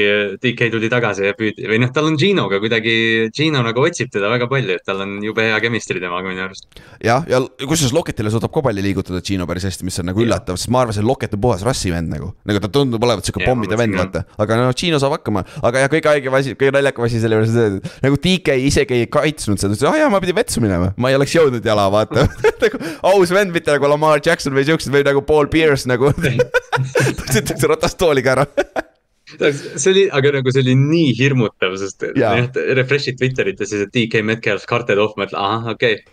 DK 0.41 0.67
tuli 0.73 0.89
tagasi 0.91 1.25
ja 1.25 1.33
püüdi 1.37 1.65
või 1.69 1.79
noh, 1.81 1.89
tal 1.93 2.05
on 2.05 2.17
Ginoga 2.21 2.59
kuidagi, 2.61 2.93
Gino 3.33 3.63
nagu 3.65 3.81
otsib 3.81 4.11
teda 4.13 4.29
väga 4.29 4.45
palju, 4.51 4.75
et 4.77 4.85
tal 4.85 5.01
on 5.01 5.15
jube 5.25 5.41
hea 5.41 5.57
chemistry 5.63 6.01
temaga 6.03 6.29
minu 6.29 6.43
arust. 6.45 6.67
jah, 7.01 7.25
ja 7.29 7.41
kusjuures 7.63 7.95
Locketile 7.95 8.33
suudab 8.33 8.53
ka 8.53 8.61
palli 8.67 8.83
liigutada 8.85 9.23
Gino 9.25 9.47
päris 9.49 9.65
hästi, 9.69 9.87
mis 9.87 9.97
on 10.03 10.11
nagu 10.11 10.21
üllatav, 10.21 10.59
sest 10.61 10.69
ma 10.73 10.83
arvasin, 10.83 11.07
Locket 11.09 11.33
on 11.33 11.41
puhas 11.41 11.65
rassivend 11.65 12.13
nagu. 12.13 12.29
nagu 12.45 12.61
ta 12.61 12.69
tundub 12.77 13.07
olevat 13.07 13.25
sihuke 13.25 13.41
pommide 13.47 13.79
vend, 13.79 13.97
vaata, 13.97 14.25
aga 14.37 14.59
no 14.61 14.69
Gino 14.77 15.01
saab 15.01 15.17
hakkama, 15.17 15.45
aga 15.65 15.85
jah, 15.85 15.91
kõige 15.95 16.13
haigem 16.13 16.37
asi, 16.37 16.53
kõige 16.59 16.75
naljakam 16.77 17.07
asi 17.09 17.23
selle 17.23 17.41
juures 17.41 17.55
on 17.55 17.57
see, 17.57 17.81
et 17.81 18.05
nagu 18.05 18.21
DK 18.27 18.59
isegi 18.69 19.01
ei 19.01 19.09
kaitsnud 19.17 19.57
seda, 19.57 19.73
ütles, 19.73 19.89
ah 19.89 19.97
jaa, 19.97 20.13
ma 20.13 20.21
pidin 20.21 20.37
vetsu 20.37 20.61
minema, 20.61 20.93
ma 20.93 21.09
ei 21.09 21.17
oleks 21.17 21.33
jõudnud 21.33 21.65
jala, 21.65 21.89
vaata. 21.93 22.27
Nagu 22.63 22.79
aus 23.09 23.31
vend, 23.35 23.51
mitte 23.51 23.73
nagu 23.73 23.89
Lamar 23.91 24.21
Jackson 24.23 24.53
või 24.55 24.63
siuksed 24.63 24.93
või 24.93 25.01
nagu 25.03 25.19
Paul 25.27 25.49
Pierce 25.51 25.89
nagu 25.89 26.13
tõstetakse 27.63 27.71
ratastooliga 27.71 28.35
ära. 28.37 28.47
See 29.33 29.89
oli, 29.89 30.01
aga 30.13 30.33
nagu 30.35 30.51
see 30.51 30.61
oli 30.61 30.73
nii 30.77 31.13
hirmutav, 31.17 31.73
sest 31.79 32.03
jah, 32.19 32.43
refresh'id 32.77 33.17
Twitterit 33.17 33.61
ja 33.63 33.65
siis, 33.65 33.87
et 33.87 33.93
DK 33.95 34.21
Metcalf 34.21 34.67
ma 34.69 35.25
ütlen, 35.25 35.39
ahah, 35.39 35.71
okei. 35.73 35.95
okay 36.03 36.12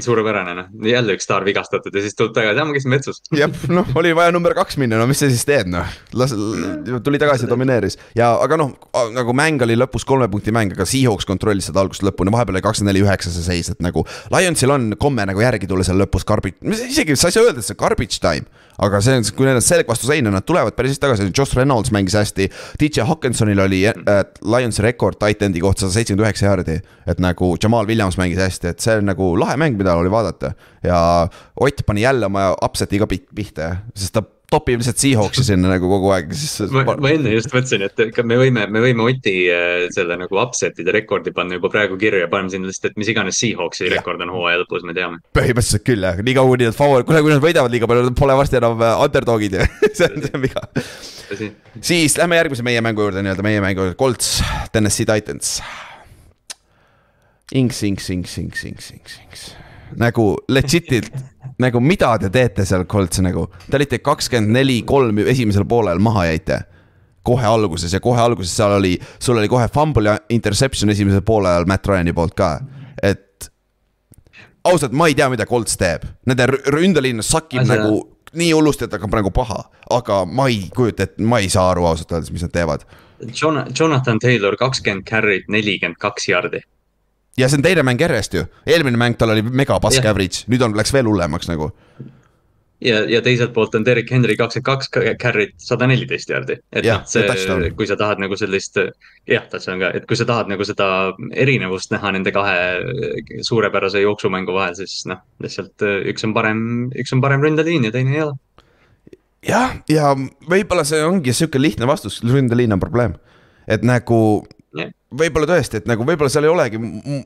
suurepärane 0.00 0.56
noh, 0.58 0.70
jälle 0.88 1.18
üks 1.18 1.28
staar 1.28 1.46
vigastatud 1.46 1.94
ja 1.94 2.04
siis 2.04 2.16
tuleb 2.18 2.34
tagasi, 2.36 2.60
aa 2.60 2.68
ma 2.68 2.76
käisin 2.76 2.94
metsus. 2.94 3.22
jah, 3.34 3.52
noh, 3.72 3.92
oli 4.00 4.14
vaja 4.16 4.34
number 4.34 4.56
kaks 4.56 4.78
minna, 4.80 4.98
no 5.00 5.08
mis 5.10 5.22
sa 5.22 5.30
siis 5.30 5.44
teed, 5.48 5.70
noh. 5.72 5.88
las, 6.16 6.34
tuli 7.04 7.20
tagasi 7.22 7.46
ja 7.46 7.52
domineeris 7.52 7.98
ja, 8.16 8.32
aga 8.40 8.58
noh, 8.60 8.74
nagu 9.14 9.34
mäng 9.36 9.62
oli 9.64 9.76
lõpus 9.78 10.06
kolme 10.08 10.28
punkti 10.32 10.54
mäng, 10.54 10.74
aga 10.74 10.86
Seahawks 10.88 11.26
kontrollis 11.28 11.68
seda 11.70 11.82
algusest 11.84 12.06
lõpuni, 12.06 12.32
vahepeal 12.34 12.58
oli 12.58 12.64
kakskümmend 12.64 12.92
neli, 12.92 13.04
üheksa 13.04 13.32
see 13.32 13.46
seis, 13.46 13.70
et 13.72 13.80
nagu. 13.84 14.04
Lionsil 14.32 14.72
on 14.74 14.92
komme 15.00 15.26
nagu 15.28 15.42
järgi 15.42 15.68
tulla 15.70 15.86
seal 15.86 16.00
lõpus 16.00 16.26
garbage, 16.28 16.60
isegi 16.88 17.16
sa 17.18 17.30
ei 17.30 17.36
saa 17.36 17.46
öelda, 17.46 17.62
et 17.62 17.68
see 17.68 17.78
garbage 17.80 18.20
time. 18.22 18.46
aga 18.82 18.98
see 19.06 19.14
on, 19.14 19.26
kui 19.38 19.46
neil 19.46 19.60
on 19.60 19.62
selg 19.62 19.86
vastu 19.86 20.08
seina, 20.08 20.32
nad 20.34 20.42
tulevad 20.42 20.74
päris 20.74 20.96
hästi 20.96 21.02
tagasi, 21.04 21.28
Josh 21.30 21.54
Reynolds 21.54 21.92
mängis 21.94 22.16
hästi. 22.18 22.48
DJ 22.80 23.04
Hawkinsonil 23.06 23.60
oli 23.62 23.84
äh, 23.86 24.24
Lionsi 24.42 24.82
rekord 24.82 25.20
titan'i 25.22 25.62
kohta 25.62 25.84
sada 25.84 25.94
seitsekümmend 25.94 26.26
üheksa 26.26 26.48
jaardi. 26.48 26.80
et 27.06 27.20
nagu 27.22 27.52
Jamal 27.62 27.86
Williams 27.86 28.18
mängis 28.18 28.40
hästi, 28.42 28.72
et 28.72 28.82
see 28.82 28.96
on 28.98 29.06
nagu 29.06 29.28
lahe 29.38 29.54
mäng, 29.60 29.78
mida 29.84 29.96
oli 30.00 30.12
vaadata. 30.12 30.54
ja 30.82 31.28
Ott 31.60 31.84
pani 31.86 32.02
jälle 32.02 32.26
oma 32.26 32.50
upset'i 32.64 32.98
ka 32.98 33.06
pihta, 33.10 33.76
sest 33.94 34.16
ta 34.16 34.24
topib 34.54 34.80
lihtsalt 34.80 35.00
Seahawksi 35.00 35.44
sinna 35.46 35.70
nagu 35.72 35.88
kogu 35.90 36.10
aeg, 36.14 36.32
siis. 36.36 36.72
ma, 36.72 36.94
enne 37.10 37.32
just 37.32 37.50
mõtlesin, 37.52 37.84
et 37.86 38.20
me 38.26 38.38
võime, 38.38 38.66
me 38.70 38.82
võime 38.84 39.06
Oti 39.08 39.34
äh, 39.52 39.86
selle 39.94 40.18
nagu 40.20 40.38
upset'ide 40.40 40.94
rekordi 40.94 41.32
panna 41.34 41.58
juba 41.58 41.70
praegu 41.72 41.98
kirja 42.00 42.24
ja 42.24 42.30
paneme 42.32 42.52
sinna 42.52 42.70
lihtsalt, 42.70 42.92
et 42.92 43.00
mis 43.00 43.10
iganes 43.12 43.40
Seahawksi 43.40 43.90
rekord 43.92 44.22
on 44.24 44.34
hooaja 44.34 44.60
lõpus, 44.62 44.84
me 44.86 44.96
teame. 44.96 45.20
põhimõtteliselt 45.36 45.86
küll 45.86 46.06
jah, 46.06 46.20
nii 46.20 46.36
kaua 46.36 46.52
kuni 46.52 46.68
nad 46.68 46.78
favor-, 46.78 47.06
kuule 47.08 47.24
kui 47.24 47.34
nad 47.34 47.42
võidavad 47.44 47.74
liiga 47.74 47.88
palju, 47.90 48.06
nad 48.10 48.20
pole 48.20 48.38
varsti 48.42 48.60
enam 48.60 48.84
äh, 48.84 48.94
underdog'id 49.06 49.58
ja 49.58 49.66
see 49.96 50.10
on, 50.10 50.20
see 50.26 50.36
on 50.36 50.44
viga. 50.44 50.66
siis 51.80 52.18
lähme 52.20 52.40
järgmise 52.40 52.66
meie 52.66 52.84
mängu 52.84 53.08
juurde, 53.08 53.24
nii-öelda 53.24 53.46
meie 53.46 53.64
mängu 53.64 53.88
juurde, 53.88 53.98
Colts, 53.98 54.36
Tennessee 54.74 55.08
Titans. 55.08 55.58
Inks, 57.54 57.82
inks, 57.86 58.08
inks, 58.10 58.38
inks, 58.40 58.64
inks, 58.70 58.92
inks, 58.94 59.20
inks 59.24 59.52
nagu 60.00 60.34
legit'ilt 60.48 61.12
nagu 61.62 61.80
mida 61.80 62.14
te 62.18 62.30
teete 62.32 62.64
seal 62.66 62.86
Colts 62.90 63.20
nagu, 63.22 63.46
te 63.70 63.78
olite 63.78 64.00
kakskümmend 64.02 64.54
neli, 64.56 64.80
kolm 64.86 65.18
esimesel 65.24 65.66
poolel 65.68 66.02
maha 66.02 66.26
jäite. 66.30 66.62
kohe 67.24 67.46
alguses 67.46 67.92
ja 67.92 68.00
kohe 68.04 68.20
alguses 68.20 68.56
seal 68.56 68.74
oli, 68.76 68.98
sul 69.18 69.38
oli 69.38 69.48
kohe 69.48 69.68
fumble 69.72 70.10
ja 70.10 70.18
interception 70.28 70.90
esimesel 70.90 71.22
poolel 71.22 71.64
Matt 71.64 71.86
Ryan'i 71.86 72.12
poolt 72.12 72.34
ka, 72.34 72.58
et. 73.02 73.50
ausalt, 74.64 74.92
ma 74.92 75.06
ei 75.06 75.14
tea, 75.14 75.28
mida 75.30 75.46
Colts 75.46 75.76
teeb, 75.76 76.04
nende 76.26 76.46
ründeliin 76.46 77.22
sakib 77.22 77.62
Asja. 77.62 77.76
nagu 77.76 78.02
nii 78.34 78.52
hullusti, 78.52 78.84
et 78.84 78.92
hakkab 78.92 79.14
nagu 79.14 79.30
paha, 79.30 79.62
aga 79.90 80.24
ma 80.24 80.48
ei 80.50 80.68
kujuta 80.74 81.06
ette, 81.06 81.22
ma 81.22 81.38
ei 81.38 81.48
saa 81.48 81.70
aru 81.70 81.86
ausalt 81.86 82.12
öeldes, 82.12 82.32
mis 82.32 82.42
nad 82.42 82.52
teevad. 82.52 82.84
Jonathan 83.78 84.18
Taylor 84.18 84.56
kakskümmend 84.56 85.06
carry't, 85.08 85.48
nelikümmend 85.48 85.96
kaks 86.02 86.28
jardi 86.28 86.64
ja 87.38 87.48
see 87.48 87.58
on 87.58 87.66
teine 87.66 87.84
mäng 87.86 88.00
järjest 88.00 88.34
ju, 88.34 88.46
eelmine 88.66 88.98
mäng 89.00 89.18
tal 89.18 89.34
oli 89.34 89.44
mega 89.44 89.78
pask 89.82 90.04
average, 90.06 90.44
nüüd 90.50 90.62
on, 90.64 90.76
läks 90.78 90.92
veel 90.94 91.08
hullemaks 91.10 91.50
nagu. 91.50 91.70
ja, 92.84 93.00
ja 93.10 93.20
teiselt 93.24 93.54
poolt 93.54 93.74
on 93.74 93.84
Derek 93.86 94.10
Henry 94.12 94.36
kakskümmend 94.36 94.66
kaks 94.66 94.90
carry't, 95.22 95.54
sada 95.58 95.88
neliteist 95.90 96.30
jaardi. 96.30 96.58
et 96.72 96.86
noh, 96.86 97.02
see, 97.08 97.70
kui 97.76 97.88
sa 97.90 97.98
tahad 98.00 98.22
nagu 98.22 98.38
sellist, 98.38 98.78
jah, 99.30 99.46
touchdown 99.50 99.82
ka, 99.82 99.92
et 99.98 100.08
kui 100.10 100.18
sa 100.20 100.26
tahad 100.28 100.50
nagu 100.52 100.66
seda 100.68 100.88
erinevust 101.32 101.94
näha 101.94 102.14
nende 102.14 102.34
kahe 102.34 102.56
suurepärase 103.42 104.04
jooksumängu 104.04 104.54
vahel, 104.54 104.78
siis 104.78 105.04
noh, 105.10 105.22
lihtsalt 105.42 105.86
üks 106.14 106.26
on 106.26 106.34
parem, 106.36 106.64
üks 106.94 107.14
on 107.16 107.22
parem 107.24 107.42
ründeliin 107.44 107.88
ja 107.88 107.94
teine 107.94 108.14
ei 108.14 108.26
ole. 108.28 108.36
jah, 109.48 109.78
ja 109.90 110.14
võib-olla 110.50 110.86
see 110.86 111.02
ongi 111.06 111.34
sihuke 111.34 111.62
lihtne 111.62 111.90
vastus, 111.90 112.22
ründeliin 112.22 112.76
on 112.76 112.82
probleem. 112.82 113.18
et 113.66 113.82
nagu 113.82 114.44
võib-olla 115.20 115.50
tõesti, 115.54 115.82
et 115.82 115.90
nagu 115.90 116.06
võib-olla 116.06 116.32
seal 116.32 116.48
ei 116.48 116.54
olegi 116.54 116.80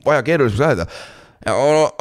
vaja 0.05 0.25
keerulisemaks 0.25 0.67
ajada 0.69 0.89
ja, 1.45 1.55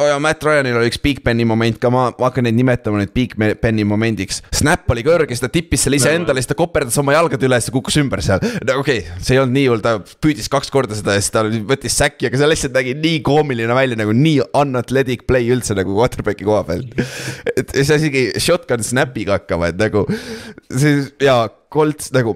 ja 0.09 0.18
Matt 0.22 0.43
Ryanil 0.45 0.76
oli 0.80 0.91
üks 0.91 0.99
Big 1.03 1.20
Beni 1.24 1.47
moment 1.49 1.78
ka, 1.80 1.91
ma, 1.93 2.09
hakkan 2.18 2.47
neid 2.47 2.57
nimetama 2.59 3.01
nüüd 3.03 3.12
Big 3.14 3.34
Beni 3.39 3.84
momendiks. 3.86 4.41
Snap 4.55 4.89
oli 4.93 5.05
kõrge, 5.07 5.30
siis 5.34 5.45
ta 5.45 5.51
tippis 5.53 5.84
selle 5.86 6.01
iseendale, 6.01 6.43
siis 6.43 6.51
ta 6.51 6.57
koperdas 6.59 6.99
oma 7.01 7.14
jalgade 7.14 7.47
üles 7.49 7.68
ja 7.68 7.74
kukkus 7.74 7.99
ümber 8.03 8.22
seal. 8.24 8.43
no 8.43 8.78
okei 8.82 9.03
okay,, 9.05 9.20
see 9.22 9.36
ei 9.36 9.43
olnud 9.43 9.57
nii 9.59 9.68
hull, 9.70 9.84
ta 9.84 9.97
püüdis 10.24 10.51
kaks 10.53 10.72
korda 10.74 10.99
seda 10.99 11.16
ja 11.16 11.22
siis 11.22 11.34
ta 11.34 11.45
võttis 11.47 11.99
säki, 12.01 12.28
aga 12.28 12.41
see 12.41 12.51
lihtsalt 12.55 12.76
nägi 12.78 12.97
nii 12.99 13.22
koomiline 13.26 13.78
välja 13.78 14.01
nagu 14.01 14.16
nii 14.16 14.43
unathletic 14.59 15.26
play 15.30 15.51
üldse 15.55 15.76
nagu 15.78 15.95
quarterback'i 15.99 16.49
koha 16.49 16.64
pealt. 16.68 16.99
et 17.55 17.76
saa 17.78 18.01
isegi 18.01 18.30
shotgun 18.43 18.84
snap'iga 18.86 19.39
hakkama, 19.39 19.72
et 19.72 19.80
nagu 19.80 20.07
siis 20.72 21.12
ja 21.22 21.45
Colts 21.72 22.11
nagu 22.16 22.34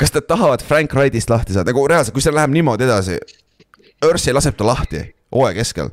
kas 0.00 0.14
nad 0.16 0.28
tahavad 0.28 0.64
Frank 0.64 0.96
Wrightist 0.96 1.30
lahti 1.30 1.56
saada, 1.56 1.70
nagu 1.72 1.84
reaalselt, 1.88 2.16
kui 2.16 2.24
see 2.24 2.34
läheb 2.34 2.54
niimoodi 2.56 2.88
edasi. 2.88 3.20
Ursi 4.08 4.32
laseb 4.32 4.56
ta 4.56 4.66
lahti 4.66 5.04
hooaja 5.34 5.54
keskel. 5.60 5.92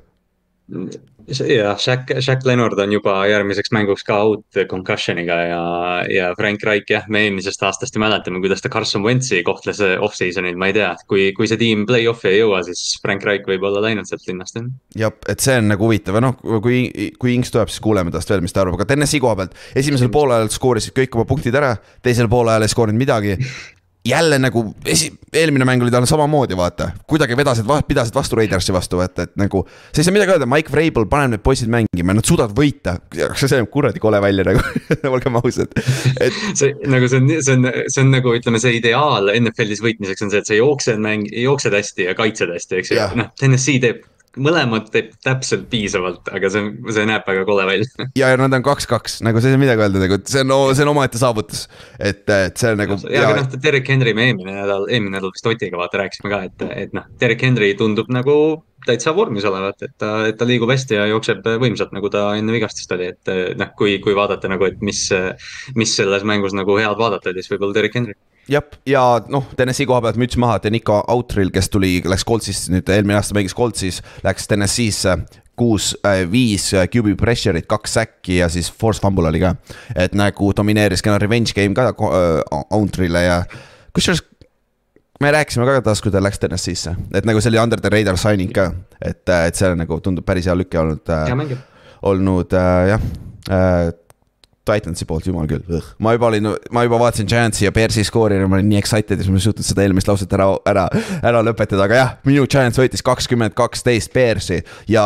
jah, 1.28 1.76
Shaq, 1.80 2.14
Shaq 2.24 2.46
Leonard 2.48 2.80
on 2.80 2.92
juba 2.92 3.14
järgmiseks 3.28 3.72
mänguks 3.76 4.06
ka 4.08 4.16
out 4.24 4.60
concussion'iga 4.72 5.38
ja, 5.50 5.62
ja 6.12 6.30
Frank 6.40 6.64
Reich 6.64 6.92
jah, 6.92 7.04
me 7.12 7.26
eelmisest 7.26 7.64
aastast 7.68 7.96
ju 7.96 8.02
mäletame, 8.04 8.40
kuidas 8.44 8.64
ta 8.64 8.72
Carson 8.72 9.04
Wentzi 9.04 9.42
kohtles 9.48 9.82
off-season'il, 9.84 10.56
ma 10.60 10.72
ei 10.72 10.78
tea, 10.80 10.94
kui, 11.12 11.30
kui 11.36 11.50
see 11.52 11.60
tiim 11.60 11.84
play-off'i 11.88 12.32
ei 12.32 12.42
jõua, 12.42 12.62
siis 12.68 12.96
Frank 13.04 13.28
Reich 13.28 13.48
võib 13.48 13.68
olla 13.68 13.84
läinud 13.90 14.08
sealt 14.08 14.28
linnast. 14.28 14.60
jah, 14.96 15.16
et 15.28 15.44
see 15.44 15.60
on 15.60 15.68
nagu 15.74 15.88
huvitav 15.88 16.20
ja 16.20 16.24
noh, 16.30 16.40
kui, 16.64 16.86
kui 17.20 17.36
Inks 17.36 17.52
tuleb, 17.52 17.72
siis 17.72 17.84
kuuleme 17.84 18.14
tast 18.16 18.32
veel, 18.32 18.44
mis 18.44 18.56
ta 18.56 18.64
arvab, 18.64 18.80
aga 18.80 18.88
TNS-i 18.94 19.24
koha 19.24 19.36
pealt. 19.42 19.58
esimesel 19.76 20.12
poolajal 20.12 20.52
skoorisid 20.56 20.96
kõik 20.96 21.20
oma 21.20 21.28
punktid 21.28 21.60
ära, 21.60 21.76
teisel 22.04 22.32
poolajal 22.32 22.64
ei 22.64 22.72
skoorinud 22.72 23.04
midagi 23.04 23.36
jälle 24.06 24.40
nagu 24.40 24.64
esi-, 24.86 25.12
eelmine 25.34 25.66
mäng 25.66 25.82
oli 25.84 25.92
tal 25.92 26.06
samamoodi, 26.06 26.58
vaata. 26.58 26.90
kuidagi 27.08 27.38
vedasid, 27.38 27.66
pidasid 27.88 28.16
vastu 28.16 28.36
Raidersi 28.36 28.74
vastu, 28.74 29.00
et, 29.02 29.20
et 29.20 29.36
nagu. 29.36 29.64
sa 29.92 30.02
ei 30.02 30.08
saa 30.08 30.16
midagi 30.16 30.36
öelda, 30.36 30.48
Mike 30.50 30.72
Vrabel 30.72 31.08
paneb 31.10 31.36
need 31.36 31.44
poisid 31.44 31.72
mängima, 31.72 32.16
nad 32.16 32.28
suudavad 32.28 32.56
võita. 32.58 32.98
see 33.36 33.52
näeb 33.54 33.70
kuradi 33.74 34.00
kole 34.04 34.22
välja 34.24 34.46
nagu 34.48 34.64
olgem 35.16 35.40
ausad, 35.42 35.74
et. 36.20 36.42
see 36.60 36.74
nagu 36.88 37.10
see 37.12 37.22
on, 37.22 37.32
see 37.42 37.58
on, 37.58 37.72
see 37.88 38.04
on 38.04 38.14
nagu 38.16 38.36
ütleme, 38.38 38.62
see 38.64 38.78
ideaal 38.80 39.32
NFL-is 39.36 39.84
võitmiseks 39.84 40.26
on 40.26 40.34
see, 40.34 40.44
et 40.44 40.52
sa 40.52 40.60
jooksed 40.60 41.02
mäng, 41.04 41.28
jooksed 41.32 41.76
hästi 41.76 42.12
ja 42.12 42.16
kaitsed 42.18 42.54
hästi, 42.54 42.82
eks 42.82 42.96
ju. 42.96 43.10
noh, 43.20 43.34
TNS-i 43.40 43.82
teeb 43.84 44.06
mõlemad 44.42 44.90
teeb 44.94 45.12
täpselt 45.26 45.68
piisavalt, 45.72 46.30
aga 46.34 46.52
see, 46.54 46.72
see 46.94 47.08
näeb 47.10 47.28
väga 47.28 47.44
kole 47.48 47.66
välja. 47.70 48.08
ja, 48.20 48.32
ja 48.34 48.40
nad 48.40 48.56
on 48.58 48.66
kaks-kaks, 48.66 49.20
nagu 49.26 49.42
see 49.42 49.52
ei 49.52 49.58
saa 49.58 49.64
midagi 49.64 49.86
öelda, 49.86 50.04
nagu 50.04 50.20
see 50.24 50.46
on, 50.46 50.56
see 50.78 50.86
on 50.86 50.94
omaette 50.94 51.22
saavutus. 51.22 51.66
et, 52.00 52.24
et 52.24 52.58
see 52.58 52.74
on 52.74 52.82
nagu. 52.84 53.00
ja, 53.12 53.26
aga 53.28 53.42
noh, 53.42 53.60
Derek 53.64 53.92
Henry 53.92 54.16
me 54.18 54.30
eelmine 54.30 54.56
nädal, 54.60 54.88
eelmine 54.92 55.18
nädal 55.18 55.34
vist 55.36 55.50
Otiga 55.50 55.82
vaata 55.82 56.04
rääkisime 56.04 56.34
ka, 56.34 56.42
et, 56.50 56.66
et 56.86 56.96
noh, 56.98 57.08
Derek 57.22 57.44
Henry 57.46 57.74
tundub 57.80 58.12
nagu 58.14 58.38
täitsa 58.88 59.12
vormis 59.16 59.46
olevat, 59.48 59.82
et 59.84 59.96
ta, 60.00 60.12
et 60.30 60.38
ta 60.40 60.48
liigub 60.48 60.72
hästi 60.72 60.96
ja 60.96 61.08
jookseb 61.10 61.48
võimsalt, 61.60 61.92
nagu 61.96 62.12
ta 62.14 62.30
enne 62.40 62.54
vigastust 62.56 62.92
oli, 62.96 63.10
et 63.12 63.58
noh, 63.60 63.74
kui, 63.80 63.98
kui 64.04 64.16
vaadata 64.16 64.52
nagu, 64.52 64.70
et 64.70 64.80
mis, 64.86 65.02
mis 65.76 65.96
selles 65.98 66.24
mängus 66.28 66.56
nagu 66.56 66.78
head 66.80 67.00
vaadata 67.00 67.36
siis 67.36 67.52
võib-olla 67.52 67.76
Derek 67.76 67.98
Henry 67.98 68.16
jah, 68.52 68.64
ja 68.88 69.04
noh, 69.32 69.48
TNS-i 69.58 69.88
koha 69.90 70.02
pealt 70.06 70.20
müts 70.22 70.38
maha, 70.40 70.60
Denico 70.64 71.00
Outril, 71.14 71.52
kes 71.54 71.70
tuli, 71.74 71.98
läks 72.08 72.26
Coltsist 72.28 72.72
nüüd 72.74 72.90
eelmine 72.94 73.20
aasta 73.20 73.38
mängis 73.38 73.56
Coltsis, 73.58 74.02
läks 74.26 74.48
TNS-isse 74.50 75.18
kuus 75.58 75.96
äh,, 76.06 76.24
viis 76.32 76.70
äh, 76.78 76.86
QB 76.92 77.16
pressure'it, 77.18 77.66
kaks 77.70 77.98
säkki 77.98 78.40
ja 78.44 78.50
siis 78.54 78.70
force 78.70 79.02
fumble 79.02 79.28
oli 79.30 79.42
ka. 79.42 79.56
et 79.96 80.14
nagu 80.18 80.52
domineeris 80.56 81.02
kena 81.02 81.18
revenge 81.22 81.56
game 81.58 81.74
ka 81.78 81.90
äh, 81.90 82.60
Outrile 82.78 83.24
ja 83.26 83.40
kusjuures 83.94 84.22
me 85.22 85.32
rääkisime 85.34 85.66
ka 85.66 85.80
taas, 85.82 86.02
kui 86.02 86.14
ta 86.14 86.22
läks 86.22 86.40
TNS-isse, 86.40 86.94
et 87.18 87.26
nagu 87.26 87.42
see 87.42 87.50
oli 87.50 87.62
under 87.62 87.82
the 87.82 87.90
radar 87.90 88.20
signing 88.22 88.54
ka, 88.54 88.70
et, 89.02 89.24
et 89.26 89.58
see 89.58 89.74
nagu 89.80 89.98
tundub 90.06 90.26
päris 90.28 90.46
hea 90.46 90.56
lüke 90.58 90.80
olnud 90.80 91.10
äh,. 91.10 91.58
olnud 92.06 92.54
äh, 92.54 92.84
jah 92.94 93.08
äh, 93.50 93.88
Titansi 94.68 95.08
poolt, 95.10 95.28
jumal 95.30 95.50
küll, 95.50 95.82
ma 96.04 96.16
juba 96.16 96.32
olin, 96.32 96.52
ma 96.76 96.86
juba 96.88 97.02
vaatasin 97.02 97.30
Giantsi 97.30 97.68
ja 97.68 97.74
Bearsi 97.76 98.06
skoori 98.08 98.40
ja 98.40 98.48
ma 98.48 98.60
olin 98.60 98.70
nii 98.72 98.82
excited 98.82 99.22
siis 99.22 99.32
ma 99.32 99.40
ei 99.40 99.46
suutnud 99.48 99.68
seda 99.68 99.86
eelmist 99.86 100.10
lauset 100.10 100.34
ära, 100.38 100.50
ära, 100.68 100.88
ära 101.22 101.44
lõpetada, 101.46 101.88
aga 101.88 102.02
jah, 102.02 102.16
minu 102.28 102.48
Giants 102.50 102.80
võitis 102.82 103.06
kakskümmend 103.06 103.56
kaksteist 103.58 104.14
Bearsi 104.16 104.62
ja 104.92 105.06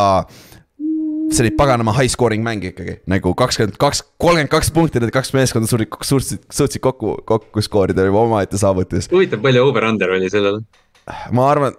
see 1.32 1.46
oli 1.46 1.52
paganama 1.56 1.94
high 1.96 2.10
scoring 2.12 2.44
mäng 2.44 2.64
ikkagi, 2.72 2.98
nagu 3.10 3.32
kakskümmend 3.38 3.78
kaks, 3.80 4.02
kolmkümmend 4.20 4.52
kaks 4.52 4.70
punkti, 4.74 5.00
need 5.00 5.14
kaks 5.14 5.32
meeskonda 5.36 5.70
suutsid, 5.70 5.96
suutsid, 6.04 6.44
suutsid 6.52 6.82
kokku, 6.84 7.16
kokku 7.28 7.64
skoorida 7.64 8.04
juba 8.08 8.26
omaette 8.26 8.60
saavutus. 8.60 9.08
huvitav, 9.12 9.42
palju 9.44 9.64
over-under 9.68 10.16
oli 10.18 10.30
sellel? 10.32 10.60
Ma 11.34 11.48
arvan, 11.50 11.74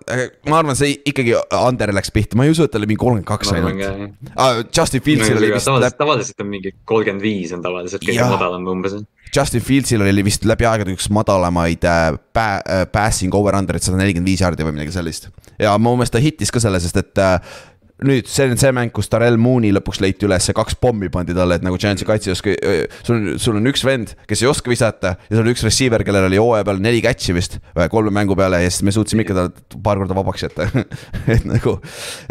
ma 0.51 0.59
arvan, 0.59 0.76
see 0.76 0.97
ikkagi 1.07 1.36
Ander 1.55 1.93
läks 1.95 2.11
pihta, 2.13 2.36
ma 2.39 2.47
ei 2.47 2.51
usu, 2.51 2.65
et 2.67 2.74
ta 2.74 2.80
oli 2.80 2.89
mingi 2.91 2.99
kolmkümmend 2.99 3.28
kaks 3.30 3.53
ainult. 3.55 4.17
Ah, 4.36 4.59
Justin 4.67 5.03
Fieldsil 5.05 5.39
oli 5.39 5.51
vist. 5.53 5.69
tavaliselt, 5.69 5.97
tavaliselt 5.99 6.43
on 6.43 6.49
mingi 6.51 6.74
kolmkümmend 6.89 7.24
viis 7.24 7.53
on 7.55 7.63
tavaliselt 7.63 8.03
kõige 8.03 8.28
madalam 8.34 8.67
umbes. 8.76 8.97
Justin 9.34 9.63
Fieldsil 9.65 10.03
oli 10.03 10.26
vist 10.28 10.43
läbi 10.45 10.67
aegade 10.69 10.93
üks 10.93 11.07
madalamaid 11.13 11.88
äh, 11.89 12.09
äh, 12.43 12.84
passing 12.91 13.34
over-under'id, 13.38 13.86
sada 13.86 14.01
nelikümmend 14.01 14.30
viis 14.30 14.43
jaardi 14.43 14.67
või 14.67 14.76
midagi 14.76 14.93
sellist. 14.97 15.32
ja 15.61 15.78
mu 15.80 15.95
meelest 15.95 16.13
ta 16.17 16.21
hittis 16.21 16.51
ka 16.53 16.61
selle, 16.61 16.84
sest 16.84 16.99
et 16.99 17.24
äh, 17.24 17.39
nüüd 18.08 18.30
see 18.30 18.49
on 18.51 18.60
see 18.60 18.74
mäng, 18.76 18.91
kus 18.95 19.10
Darrell 19.12 19.39
Mooney 19.41 19.74
lõpuks 19.76 20.01
leiti 20.04 20.28
üles, 20.28 20.49
kaks 20.56 20.78
pommi 20.82 21.10
pandi 21.14 21.36
talle, 21.38 21.58
et 21.60 21.66
nagu 21.66 21.80
Giantsi 21.82 22.08
kaitse 22.08 22.32
ei 22.32 22.36
oska, 22.36 22.56
sul 23.04 23.18
on, 23.18 23.30
sul 23.41 23.60
on 23.60 23.72
üks 23.72 23.86
vend, 23.88 24.16
kes 24.30 24.43
ei 24.43 24.49
oska 24.51 24.72
visata 24.72 25.16
ja 25.20 25.38
sul 25.38 25.43
on 25.45 25.54
üks 25.54 25.66
receiver, 25.66 26.04
kellel 26.08 26.30
oli 26.30 26.41
hooaja 26.41 26.68
peal 26.68 26.82
neli 26.84 27.01
catch'i 27.04 27.36
vist 27.38 27.60
kolme 27.93 28.14
mängu 28.16 28.38
peale 28.39 28.64
ja 28.64 28.72
siis 28.72 28.86
me 28.88 28.93
suutsime 28.95 29.26
ikka 29.26 29.38
ta 29.38 29.47
paar 29.84 30.01
korda 30.01 30.18
vabaks 30.18 30.45
jätta. 30.47 30.70
Et 31.34 31.45
nagu, 31.47 31.78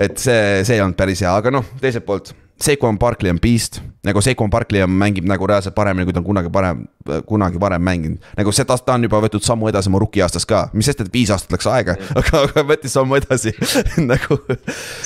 et 0.00 0.18
see, 0.20 0.62
see 0.66 0.76
ei 0.76 0.82
olnud 0.84 0.98
päris 0.98 1.22
hea, 1.24 1.32
aga 1.32 1.52
noh, 1.54 1.66
teiselt 1.80 2.06
poolt 2.06 2.32
Sequon 2.62 2.98
Barkley 3.00 3.32
on 3.32 3.40
beast, 3.42 3.80
nagu 4.06 4.20
Sequon 4.20 4.50
Barkley 4.50 4.82
mängib 4.86 5.26
nagu 5.30 5.46
reaalselt 5.46 5.74
paremini, 5.74 6.06
kui 6.08 6.14
ta 6.14 6.18
on 6.18 6.26
kunagi 6.26 6.50
parem, 6.52 6.82
kunagi 7.26 7.60
varem 7.60 7.82
mänginud. 7.86 8.24
nagu 8.36 8.52
seda, 8.52 8.74
ta 8.78 8.96
on 8.96 9.06
juba 9.06 9.20
võtnud 9.22 9.44
sammu 9.46 9.68
edasi 9.70 9.90
oma 9.90 10.00
rookie-aastast 10.02 10.48
ka, 10.50 10.62
mis 10.74 10.88
sest, 10.90 11.04
et 11.04 11.12
viis 11.14 11.30
aastat 11.30 11.54
läks 11.54 11.68
aega, 11.70 11.94
aga, 12.18 12.40
aga 12.48 12.64
võttis 12.66 12.96
sammu 12.96 13.18
edasi 13.20 13.52
nagu. 14.12 14.40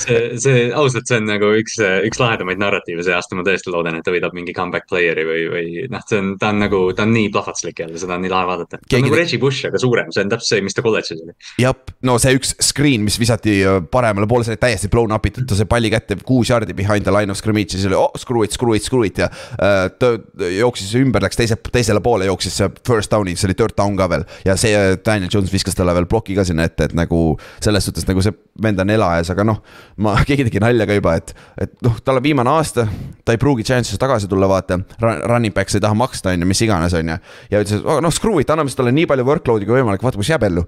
see, 0.01 0.39
see 0.41 0.63
ausalt, 0.73 1.05
see 1.09 1.19
on 1.21 1.29
nagu 1.29 1.51
üks, 1.59 1.77
üks 2.09 2.21
lahedamaid 2.21 2.61
narratiive 2.61 3.05
see 3.05 3.13
aasta, 3.13 3.37
ma 3.37 3.45
tõesti 3.45 3.73
loodan, 3.73 3.99
et 3.99 4.07
ta 4.07 4.13
võidab 4.15 4.33
mingi 4.37 4.55
comeback 4.57 4.89
player'i 4.89 5.27
või, 5.29 5.45
või 5.53 5.85
noh, 5.93 6.01
see 6.09 6.23
on, 6.23 6.33
ta 6.41 6.49
on 6.55 6.63
nagu, 6.65 6.81
ta 6.97 7.05
on 7.05 7.13
nii 7.13 7.29
plahvatuslik 7.35 7.83
jälle, 7.85 8.01
seda 8.01 8.17
on 8.17 8.25
nii 8.25 8.33
lahe 8.33 8.49
vaadata. 8.49 8.81
ta 8.81 8.97
on 8.97 9.05
nagu 9.05 9.21
Reggie 9.21 9.41
Bush, 9.41 9.69
aga 9.69 9.81
suurem, 9.81 10.09
see 10.15 10.25
on 10.25 10.33
täpselt 10.33 10.55
see, 10.55 10.65
mis 10.65 10.77
ta 10.77 10.85
kolledžis 10.85 11.21
oli. 11.21 11.37
jah, 11.61 11.77
no 12.09 12.17
see 12.21 12.33
üks 12.39 12.55
screen, 12.65 13.05
mis 13.05 13.21
visati 13.21 13.59
paremale 13.93 14.25
poole, 14.29 14.47
see 14.47 14.57
oli 14.57 14.63
täiesti 14.65 14.89
blown 14.89 15.13
up 15.13 15.29
itud, 15.29 15.45
ta 15.45 15.57
sai 15.59 15.69
palli 15.69 15.93
kätte 15.93 16.17
kuus 16.25 16.49
jaardi 16.49 16.73
behind 16.73 17.05
the 17.05 17.13
line 17.13 17.29
of 17.29 17.37
scrimmage 17.37 17.75
ja 17.75 17.77
siis 17.77 17.89
oli 17.91 17.99
oh, 17.99 18.09
screw 18.17 18.41
it, 18.41 18.57
screw 18.57 18.73
it, 18.73 18.86
screw 18.87 19.07
it 19.07 19.21
ja 19.21 19.29
äh, 19.29 19.87
ta 19.99 20.13
jooksis 20.57 20.93
ümber, 20.99 21.23
läks 21.25 21.39
teise, 21.39 21.59
teisele 21.71 22.01
poole, 22.03 22.27
jooksis 22.29 22.57
see 22.61 22.69
first 22.87 23.13
down'i, 23.13 23.35
see 23.37 23.49
oli 23.49 23.57
third 23.57 23.75
down 23.77 23.97
ka 23.99 24.09
veel. 24.11 24.25
ja 24.47 24.57
see 24.59 24.73
Daniel 25.05 25.31
Jones 25.33 25.53
viskas 25.53 25.77
talle 25.77 25.95
veel 25.97 26.09
ploki 26.09 26.37
ka 26.37 26.45
sinna 26.47 26.67
ette, 26.67 26.89
et 26.89 26.97
nagu 26.97 27.21
selles 27.63 27.87
suhtes 27.87 28.07
nagu 28.09 28.23
see 28.23 28.35
vend 28.63 28.79
on 28.81 28.93
ela 28.93 29.11
ees, 29.19 29.31
aga 29.33 29.45
noh. 29.47 29.61
ma, 30.03 30.15
keegi 30.27 30.47
tegi 30.47 30.63
nalja 30.63 30.87
ka 30.89 30.97
juba, 30.97 31.17
et, 31.21 31.33
et 31.67 31.75
noh, 31.85 31.99
tal 32.03 32.21
on 32.21 32.25
viimane 32.25 32.53
aasta, 32.53 32.87
ta 33.25 33.35
ei 33.35 33.41
pruugi 33.41 33.65
Giantsisse 33.67 33.99
tagasi 34.01 34.29
tulla, 34.31 34.47
vaata. 34.49 34.79
Running 35.01 35.53
back 35.55 35.71
sa 35.71 35.79
ei 35.79 35.83
taha 35.83 35.97
maksta, 35.97 36.33
on 36.33 36.45
ju, 36.45 36.49
mis 36.49 36.63
iganes, 36.65 36.95
on 36.97 37.13
ju. 37.13 37.19
ja 37.51 37.61
ütles, 37.63 37.81
et 37.81 37.87
oh, 37.87 38.01
noh, 38.03 38.13
screw 38.13 38.41
it, 38.41 38.51
anname 38.53 38.73
talle 38.77 38.93
nii 38.95 39.07
palju 39.09 39.27
workload'i 39.27 39.67
kui 39.67 39.79
võimalik, 39.79 40.03
vaata, 40.05 40.19
kus 40.19 40.31
jääb 40.33 40.45
ellu 40.47 40.65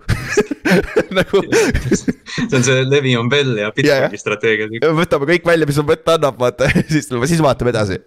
nagu 1.18 1.42
see 1.50 2.58
on 2.58 2.64
see 2.66 2.84
Levion 2.86 3.30
Bell 3.32 3.58
ja 3.60 3.72
Pittsburghi 3.76 4.20
strateegia. 4.22 4.92
võtame 4.96 5.30
kõik 5.34 5.48
välja, 5.50 5.68
mis 5.70 5.80
on 5.82 5.88
võtta 5.90 6.18
annab, 6.20 6.38
vaata 6.42 6.70
siis, 6.94 7.10
siis 7.10 7.44
vaatame 7.44 7.74
edasi. 7.74 8.00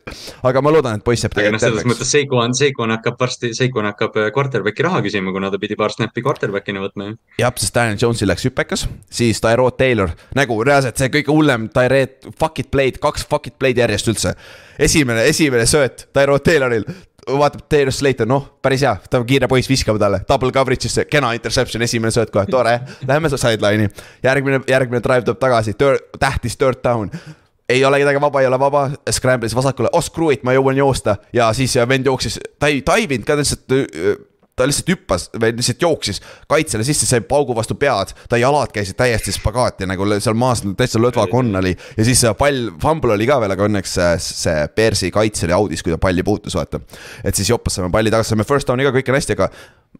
Aga 0.42 0.62
ma 0.64 0.72
loodan, 0.74 0.98
et 0.98 1.04
poiss 1.06 1.24
jääb 1.24 1.34
tegelikult 1.36 1.62
terveks. 1.62 1.82
selles 1.82 1.88
mõttes 1.90 2.12
Seikon, 2.14 2.54
Seikon 2.56 2.94
hakkab 2.94 3.20
varsti, 3.20 3.52
Seikon 3.56 3.88
hakkab 3.90 4.18
äh, 4.18 4.30
quarterback'i 4.34 4.86
raha 4.86 5.02
küsima, 5.04 5.34
kuna 5.34 5.50
ta 5.52 5.60
pidi 5.62 5.78
paar 5.78 5.94
snappi 5.94 6.24
quarterback'ina 6.24 6.82
võtma 6.82 7.10
ju. 7.10 7.16
jah, 7.42 7.54
sest 7.60 7.76
Daniel 7.76 8.00
Jones'il 8.00 8.30
läks 8.30 8.48
hüpekas, 8.48 8.86
siis 9.12 9.40
Tyrod 9.44 9.78
Taylor, 9.78 10.12
nagu 10.38 10.58
reaalselt 10.66 11.00
see 11.00 11.12
kõige 11.12 11.32
hullem 11.34 11.68
Tyrod, 11.72 12.18
fuck 12.38 12.62
it 12.62 12.72
play'd, 12.74 13.00
kaks 13.02 13.26
fuck 13.28 13.48
it 13.50 13.58
play'd 13.62 13.80
järjest 13.82 14.12
üldse. 14.12 14.34
esimene, 14.78 15.24
esimene 15.30 15.66
sööt 15.70 16.08
Tyrod 16.12 16.44
Tayloril. 16.46 16.86
Vaatab 17.22 17.68
Taylor 17.70 17.94
Slater, 17.94 18.26
noh, 18.26 18.48
päris 18.58 18.82
hea, 18.82 18.96
ta 19.06 19.20
on 19.20 19.26
kiire 19.28 19.46
poiss, 19.46 19.68
viskame 19.70 20.00
talle, 20.02 20.24
double 20.26 20.50
coverage'isse, 20.50 21.04
kena 21.06 21.28
interception, 21.36 21.84
esimene 21.86 22.10
sööt 22.10 22.32
kohe, 22.34 22.42
tore. 22.50 22.72
Läheme 23.06 23.30
sideline'i, 23.30 23.86
järgmine, 24.26 24.58
järgmine 24.66 24.98
drive 25.04 25.28
tuleb 25.28 25.38
tagasi, 25.38 25.76
tähtis 26.18 26.58
third 26.58 26.82
down 26.82 27.14
ei 27.72 27.84
ole 27.84 28.02
kedagi 28.02 28.20
vaba, 28.22 28.42
ei 28.42 28.50
ole 28.50 28.58
vaba, 28.60 28.84
scramble'is 29.10 29.56
vasakule, 29.56 29.90
oh 29.92 30.04
screw 30.04 30.32
it, 30.34 30.44
ma 30.46 30.54
jõuan 30.56 30.78
joosta. 30.78 31.16
Ja 31.32 31.52
siis 31.56 31.74
vend 31.88 32.06
jooksis, 32.06 32.38
ta 32.60 32.70
ei 32.72 32.82
taivinud 32.86 33.26
ka 33.28 33.38
lihtsalt 33.40 33.72
ta 34.56 34.66
lihtsalt 34.68 34.90
hüppas 34.92 35.26
või 35.32 35.54
lihtsalt 35.56 35.82
jooksis 35.82 36.20
kaitsele 36.50 36.84
sisse, 36.84 37.06
sai 37.08 37.22
paugu 37.24 37.54
vastu 37.56 37.76
pead, 37.78 38.12
ta 38.28 38.38
jalad 38.40 38.72
käisid 38.74 38.98
täiesti 38.98 39.32
spagaati 39.32 39.88
nagu 39.88 40.06
seal 40.18 40.36
maas 40.38 40.60
täitsa 40.76 41.00
lõdvakonn 41.00 41.56
oli. 41.62 41.72
ja 41.96 42.06
siis 42.06 42.24
pall, 42.38 42.68
fumble 42.82 43.16
oli 43.16 43.28
ka 43.28 43.40
veel, 43.42 43.56
aga 43.56 43.68
õnneks 43.68 43.96
see, 43.96 44.10
see 44.26 44.66
Bearsi 44.76 45.10
kaitse 45.14 45.48
oli 45.48 45.56
audis, 45.56 45.84
kui 45.84 45.94
ta 45.94 46.00
palli 46.00 46.24
puutus, 46.26 46.56
vaata. 46.58 46.82
et 47.24 47.34
siis 47.34 47.48
Joppas 47.50 47.78
saime 47.78 47.90
palli 47.92 48.12
tagasi, 48.12 48.34
saime 48.34 48.48
first 48.48 48.68
down'i 48.68 48.84
ka, 48.84 48.92
kõik 48.98 49.08
on 49.12 49.18
hästi, 49.18 49.38
aga 49.38 49.48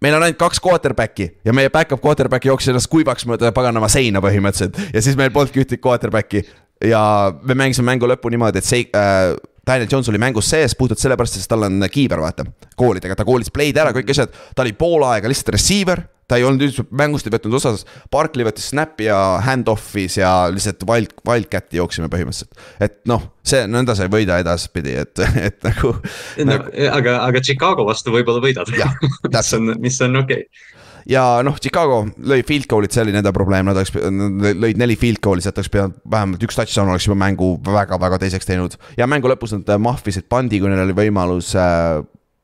meil 0.05 0.17
on 0.19 0.27
ainult 0.27 0.41
kaks 0.41 0.61
quarterback'i. 0.63 1.29
Ja 1.47 1.55
meie 1.57 1.71
back-up 1.73 2.03
quarterback 2.05 2.45
jooksis 2.49 2.73
ennast 2.73 2.91
kuivaks 2.93 3.27
mööda 3.29 3.53
paganama 3.57 3.89
seina 3.93 4.21
põhimõtteliselt. 4.25 4.79
Ja 4.95 5.03
siis 5.05 5.17
meil 5.19 5.33
polnudki 5.35 5.65
ühtegi 5.65 5.83
quarterback'i 5.85 6.45
ja 6.89 7.33
me 7.43 7.57
mängisime 7.59 7.93
mängu 7.93 8.09
lõppu 8.11 8.31
niimoodi, 8.33 8.63
et 8.63 8.69
see 8.69 8.87
äh, 8.97 9.33
Daniel 9.67 9.89
Jones 9.91 10.09
oli 10.11 10.19
mängus 10.19 10.49
sees 10.51 10.75
puhtalt 10.79 11.03
sellepärast, 11.03 11.39
sest 11.39 11.51
tal 11.51 11.69
on 11.69 11.85
kiiber, 11.91 12.23
vaata. 12.23 12.47
koolidega, 12.77 13.17
ta 13.17 13.27
koolis 13.27 13.53
play'd 13.55 13.79
ära, 13.79 13.93
kõik 13.95 14.11
asjad, 14.11 14.33
ta 14.57 14.65
oli 14.65 14.75
pool 14.75 15.07
aega 15.07 15.31
lihtsalt 15.31 15.55
receiver. 15.57 16.09
ta 16.33 16.39
ei 16.41 16.47
olnud 16.49 16.63
üldse 16.65 16.85
mängust 16.97 17.27
ei 17.29 17.33
võtnud 17.35 17.59
osa, 17.59 17.75
Barkley 18.11 18.47
võttis 18.47 18.71
snap'i 18.71 19.05
ja 19.05 19.19
hand-off'is 19.45 20.17
ja 20.17 20.31
lihtsalt 20.49 20.87
wild, 20.89 21.13
wildcat'i 21.29 21.77
jooksime 21.77 22.09
põhimõtteliselt. 22.09 22.59
et 22.81 22.99
noh, 23.11 23.27
see 23.47 23.67
nõnda 23.69 23.95
sa 23.99 24.07
ei 24.07 24.13
võida 24.15 24.39
edaspidi, 24.41 24.97
et, 25.03 25.23
et 25.49 25.59
nagu 25.67 25.93
no, 25.93 26.49
nagu.... 26.49 26.73
aga, 26.99 27.19
aga 27.29 27.45
Chicago 27.45 27.87
vastu 27.87 28.15
võib-olla 28.15 28.43
võidad. 28.43 28.71
mis 29.37 29.53
on, 29.59 29.75
mis 29.83 30.01
on 30.03 30.23
okei 30.25 30.47
okay 30.47 30.72
ja 31.11 31.25
noh, 31.47 31.59
Chicago 31.61 32.05
lõi 32.19 32.43
field 32.47 32.69
goal'id, 32.71 32.95
see 32.95 33.05
oli 33.05 33.15
nende 33.15 33.33
probleem, 33.35 33.69
nad 33.69 33.79
oleks, 33.79 33.95
lõid 33.97 34.81
neli 34.81 34.97
field 35.01 35.23
goal'i, 35.25 35.45
sealt 35.45 35.61
oleks 35.61 35.73
pidanud 35.73 36.01
vähemalt 36.11 36.47
üks 36.47 36.59
touchdown 36.59 36.93
oleks 36.93 37.09
juba 37.09 37.19
mängu 37.25 37.55
väga-väga 37.67 38.23
teiseks 38.23 38.49
teinud. 38.49 38.79
ja 38.99 39.09
mängu 39.11 39.31
lõpus 39.31 39.57
nad 39.57 39.71
mahvisid 39.83 40.29
pandi, 40.31 40.61
kui 40.63 40.71
neil 40.73 40.85
oli 40.87 40.97
võimalus 40.97 41.55
äh, 41.59 42.03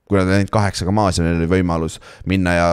kui 0.09 0.17
nad 0.17 0.31
olid 0.33 0.53
kaheksaga 0.53 0.93
maas 0.95 1.19
ja 1.19 1.27
neil 1.27 1.43
oli 1.43 1.51
võimalus 1.51 1.99
minna 2.29 2.55
ja 2.57 2.69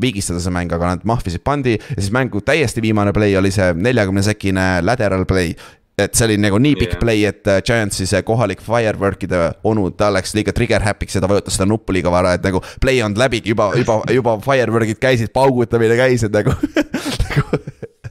viigistada 0.00 0.40
see 0.42 0.52
mäng, 0.54 0.72
aga 0.72 0.94
nad 0.94 1.06
mahvisid 1.08 1.44
pandi 1.44 1.78
ja 1.78 1.96
siis 1.96 2.12
mängu 2.14 2.42
täiesti 2.44 2.84
viimane 2.84 3.12
play 3.16 3.36
oli 3.40 3.52
see 3.54 3.72
neljakümne 3.76 4.24
sekine 4.24 4.66
lateral 4.84 5.24
play 5.28 5.54
et 5.98 6.14
see 6.16 6.26
oli 6.26 6.38
nagu 6.42 6.58
nii 6.58 6.74
pikk 6.78 6.96
yeah. 6.96 7.02
play, 7.02 7.26
et 7.28 7.50
äh, 7.50 7.60
Giantsi 7.66 8.08
see 8.10 8.22
kohalik 8.26 8.62
firework'ide 8.64 9.42
onu, 9.70 9.88
ta 9.98 10.10
läks 10.14 10.34
liiga 10.34 10.54
trigger 10.56 10.82
happy'ks 10.82 11.18
ja 11.18 11.22
ta 11.22 11.30
vajutas 11.30 11.58
seda 11.58 11.68
nuppu 11.70 11.94
liiga 11.94 12.12
vara, 12.14 12.34
et 12.38 12.46
nagu 12.46 12.62
play 12.82 13.02
on 13.06 13.14
läbigi, 13.18 13.54
juba, 13.54 13.70
juba, 13.78 14.00
juba 14.10 14.38
firework'id 14.42 14.98
käisid, 15.02 15.30
paugutamine 15.34 15.98
käis, 16.00 16.26
et 16.26 16.34
nagu, 16.34 16.56
nagu 17.24 17.62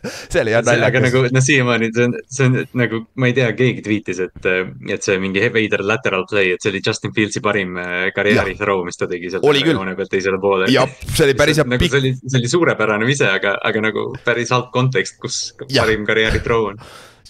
see 0.04 0.42
oli 0.42 0.52
jah 0.52 0.64
naljakas. 0.66 1.06
nagu 1.08 1.22
noh, 1.36 1.44
siiamaani 1.44 1.92
see 1.96 2.08
on, 2.08 2.18
see 2.38 2.48
on 2.48 2.58
nagu, 2.80 3.04
ma 3.20 3.30
ei 3.30 3.36
tea, 3.38 3.52
keegi 3.60 3.84
tweet'is, 3.86 4.24
et, 4.26 4.50
et 4.96 5.06
see 5.06 5.20
mingi 5.22 5.44
veider 5.54 5.84
lateral 5.88 6.26
play, 6.30 6.56
et 6.56 6.64
see 6.64 6.74
oli 6.74 6.84
Justin 6.86 7.16
Fieldsi 7.16 7.44
parim 7.44 7.78
äh, 7.80 8.10
karjääri 8.16 8.58
throw, 8.60 8.84
mis 8.88 9.00
ta 9.00 9.12
tegi 9.12 9.32
seal 9.34 9.64
joone 9.64 9.96
pealt 10.00 10.12
teisele 10.12 10.40
poole. 10.44 10.72
jah, 10.72 10.92
see 11.06 11.28
oli 11.28 11.38
päris 11.40 11.60
hea 11.60 11.68
nagu, 11.68 11.90
see 11.90 12.04
oli, 12.04 12.14
see 12.26 12.42
oli 12.42 12.52
suurepärane 12.52 13.08
vise, 13.10 13.32
aga, 13.32 13.58
aga 13.64 13.88
nagu 13.92 14.12
päris 14.26 14.56
halb 14.56 14.72
kontekst, 14.76 15.20
kus 15.24 15.42
ja. 15.68 15.84
parim 15.84 16.08
karjääri 16.08 16.44
throw 16.44 16.72
on 16.72 16.80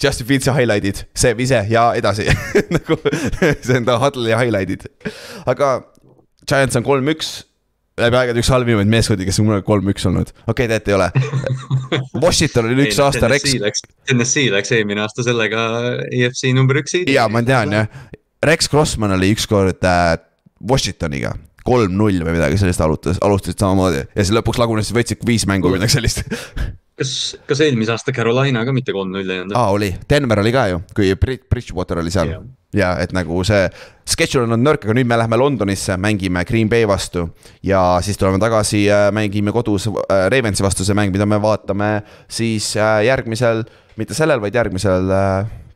Justin 0.02 0.28
Fields'i 0.28 0.54
highlight'id, 0.56 1.06
see 1.16 1.34
vise 1.38 1.64
ja 1.70 1.88
edasi. 1.98 2.28
Nagu 2.76 2.98
see 3.06 3.78
on 3.78 3.88
ta 3.88 3.98
huddle'i 4.02 4.36
highlight'id. 4.38 4.88
aga 5.50 5.74
Giants 6.50 6.80
on 6.80 6.86
kolm-üks. 6.86 7.34
Läbi 8.02 8.18
aegade 8.18 8.42
üks 8.42 8.50
halvimaid 8.50 8.90
meeskondi, 8.90 9.26
kes 9.28 9.38
on 9.38 9.52
kunagi 9.52 9.68
kolm-üks 9.68 10.08
olnud, 10.10 10.32
okei 10.50 10.66
okay,, 10.66 10.80
tegelikult 10.80 10.90
ei 10.90 10.96
ole. 10.98 12.02
Washington 12.26 12.72
oli 12.72 12.88
üks 12.88 12.98
aasta 13.04 13.30
Rex. 13.30 13.54
Tennessee 14.10 14.50
läks 14.50 14.74
eelmine 14.74 15.04
aasta 15.04 15.26
sellega 15.28 15.68
EFC 16.10 16.56
number 16.58 16.82
üks 16.82 16.98
ja 17.14 17.28
ma 17.30 17.44
tean 17.46 17.76
jah, 17.78 17.86
Rex 18.50 18.72
Crossman 18.72 19.14
oli 19.14 19.30
ükskord 19.36 19.86
äh, 19.86 20.16
Washingtoniga. 20.70 21.36
kolm-null 21.64 22.26
või 22.26 22.34
midagi 22.36 22.58
sellist 22.60 22.82
alustas, 22.84 23.22
alustasid 23.24 23.62
samamoodi. 23.62 24.02
Ja 24.10 24.24
siis 24.26 24.34
lõpuks 24.36 24.58
lagunes, 24.60 24.90
võtsid 24.92 25.22
viis 25.24 25.46
mängu 25.48 25.70
või 25.70 25.78
midagi 25.78 25.96
sellist 25.96 26.26
kas, 27.04 27.14
kas 27.48 27.62
eelmise 27.66 27.94
aasta 27.94 28.14
Carolina 28.16 28.64
ka 28.66 28.74
mitte 28.76 28.96
kolm-null 28.96 29.30
ei 29.30 29.44
olnud? 29.44 29.56
aa, 29.58 29.72
oli, 29.76 29.92
Denver 30.10 30.42
oli 30.44 30.54
ka 30.56 30.68
ju, 30.72 30.82
kui 30.96 31.14
Bridgewater 31.20 32.02
oli 32.02 32.14
seal 32.14 32.32
yeah. 32.32 32.46
ja 32.78 32.92
et 33.04 33.14
nagu 33.16 33.42
see 33.48 33.68
schedule 34.10 34.48
on 34.48 34.56
olnud 34.56 34.68
nõrk, 34.68 34.88
aga 34.88 34.96
nüüd 34.98 35.10
me 35.10 35.20
läheme 35.20 35.40
Londonisse, 35.40 35.98
mängime 36.02 36.46
Green 36.50 36.72
Bay 36.72 36.88
vastu. 36.90 37.28
ja 37.66 37.84
siis 38.06 38.20
tuleme 38.20 38.42
tagasi, 38.42 38.86
äh, 38.92 39.08
mängime 39.16 39.54
kodus 39.56 39.90
äh, 39.90 40.26
Ravensi 40.34 40.66
vastu, 40.66 40.88
see 40.88 40.98
mäng, 40.98 41.14
mida 41.14 41.28
me 41.30 41.40
vaatame 41.44 41.92
siis 42.32 42.74
äh, 42.78 43.04
järgmisel, 43.10 43.64
mitte 44.00 44.18
sellel, 44.18 44.42
vaid 44.44 44.56
järgmisel 44.56 45.12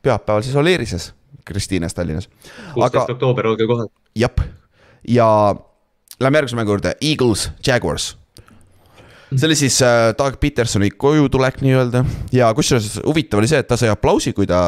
pühapäeval 0.04 0.46
siis 0.46 0.56
Oleerises, 0.56 1.12
Kristiines 1.48 1.96
Tallinnas. 1.96 2.30
kuusteist 2.74 3.18
oktoober, 3.18 3.54
olge 3.54 3.68
kohal. 3.70 3.92
jah, 4.18 4.48
ja 5.08 5.28
lähme 6.20 6.42
järgmise 6.42 6.60
mängu 6.60 6.76
juurde, 6.78 6.96
Eagles, 7.02 7.52
Jaguars 7.66 8.16
see 9.34 9.50
oli 9.50 9.58
siis 9.60 9.82
äh, 9.86 10.14
Doug 10.18 10.40
Petersoni 10.40 10.92
kojutulek 10.96 11.62
nii-öelda. 11.66 12.04
Ja 12.36 12.54
kusjuures 12.58 13.00
huvitav 13.06 13.42
oli 13.42 13.50
see, 13.52 13.62
et 13.64 13.70
ta 13.70 13.80
sai 13.80 13.92
aplausi, 13.92 14.34
kui 14.38 14.48
ta 14.50 14.62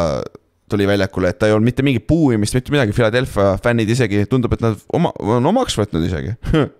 tuli 0.69 0.85
väljakule, 0.87 1.31
et 1.31 1.39
ta 1.41 1.47
ei 1.49 1.55
olnud 1.55 1.65
mitte 1.65 1.83
mingit 1.85 2.05
puuimist, 2.07 2.53
mitte 2.53 2.73
midagi, 2.73 2.93
Philadelphia 2.93 3.55
fännid 3.63 3.89
isegi, 3.89 4.25
tundub, 4.29 4.53
et 4.53 4.61
nad 4.61 4.77
oma, 4.93 5.11
on 5.17 5.45
omaks 5.49 5.79
võtnud 5.79 6.05
isegi 6.05 6.35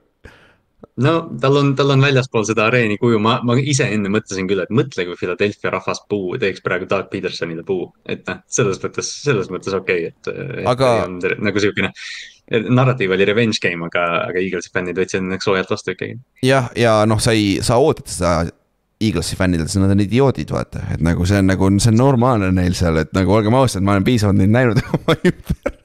no 1.03 1.13
tal 1.41 1.59
on, 1.59 1.71
tal 1.79 1.93
on 1.95 2.03
väljaspool 2.03 2.45
seda 2.47 2.67
areeni 2.69 2.97
kuju, 3.01 3.19
ma, 3.23 3.37
ma 3.45 3.55
ise 3.59 3.87
enne 3.91 4.11
mõtlesin 4.13 4.47
küll, 4.49 4.63
et 4.63 4.73
mõtle, 4.73 5.05
kui 5.07 5.19
Philadelphia 5.19 5.73
rahvas 5.75 6.01
puu 6.11 6.37
teeks 6.41 6.63
praegu 6.65 6.87
Doug 6.89 7.09
Petersonile 7.11 7.65
puu, 7.67 7.89
et 8.09 8.25
noh, 8.29 8.41
selles 8.51 8.81
mõttes, 8.83 9.13
selles 9.23 9.51
mõttes 9.53 9.75
okei 9.75 10.09
okay,, 10.09 10.35
et. 10.35 10.67
aga. 10.69 10.93
nagu 11.39 11.63
siukene 11.63 11.93
narratiiv 12.49 13.11
oli 13.13 13.27
revenge 13.29 13.61
game, 13.61 13.85
aga, 13.85 14.05
aga 14.29 14.41
Eaglesi 14.41 14.71
fännid 14.73 14.97
võtsid 14.97 15.21
õnneks 15.21 15.45
soojalt 15.45 15.69
vastu 15.73 15.93
ikkagi. 15.93 16.17
jah, 16.45 16.71
ja 16.79 17.01
noh, 17.09 17.21
sa 17.21 17.35
ei, 17.37 17.59
sa 17.65 17.77
ootad 17.81 18.09
seda 18.09 18.33
Eaglesi 18.99 19.37
fännidelt, 19.39 19.71
sest 19.71 19.79
nad 19.79 19.93
on 19.93 20.01
idioodid, 20.03 20.49
vaata, 20.51 20.81
et 20.95 21.03
nagu 21.03 21.23
see 21.27 21.39
on 21.39 21.47
nagu, 21.47 21.69
see 21.79 21.93
on 21.93 22.01
normaalne 22.01 22.49
neil 22.51 22.75
seal, 22.75 22.99
et 22.99 23.13
nagu 23.15 23.31
olgem 23.31 23.55
ausad, 23.55 23.85
ma 23.85 23.95
olen 23.95 24.07
piisavalt 24.07 24.41
neid 24.41 24.51
näinud 24.51 24.81
oma 24.97 25.15
ümber. 25.15 25.78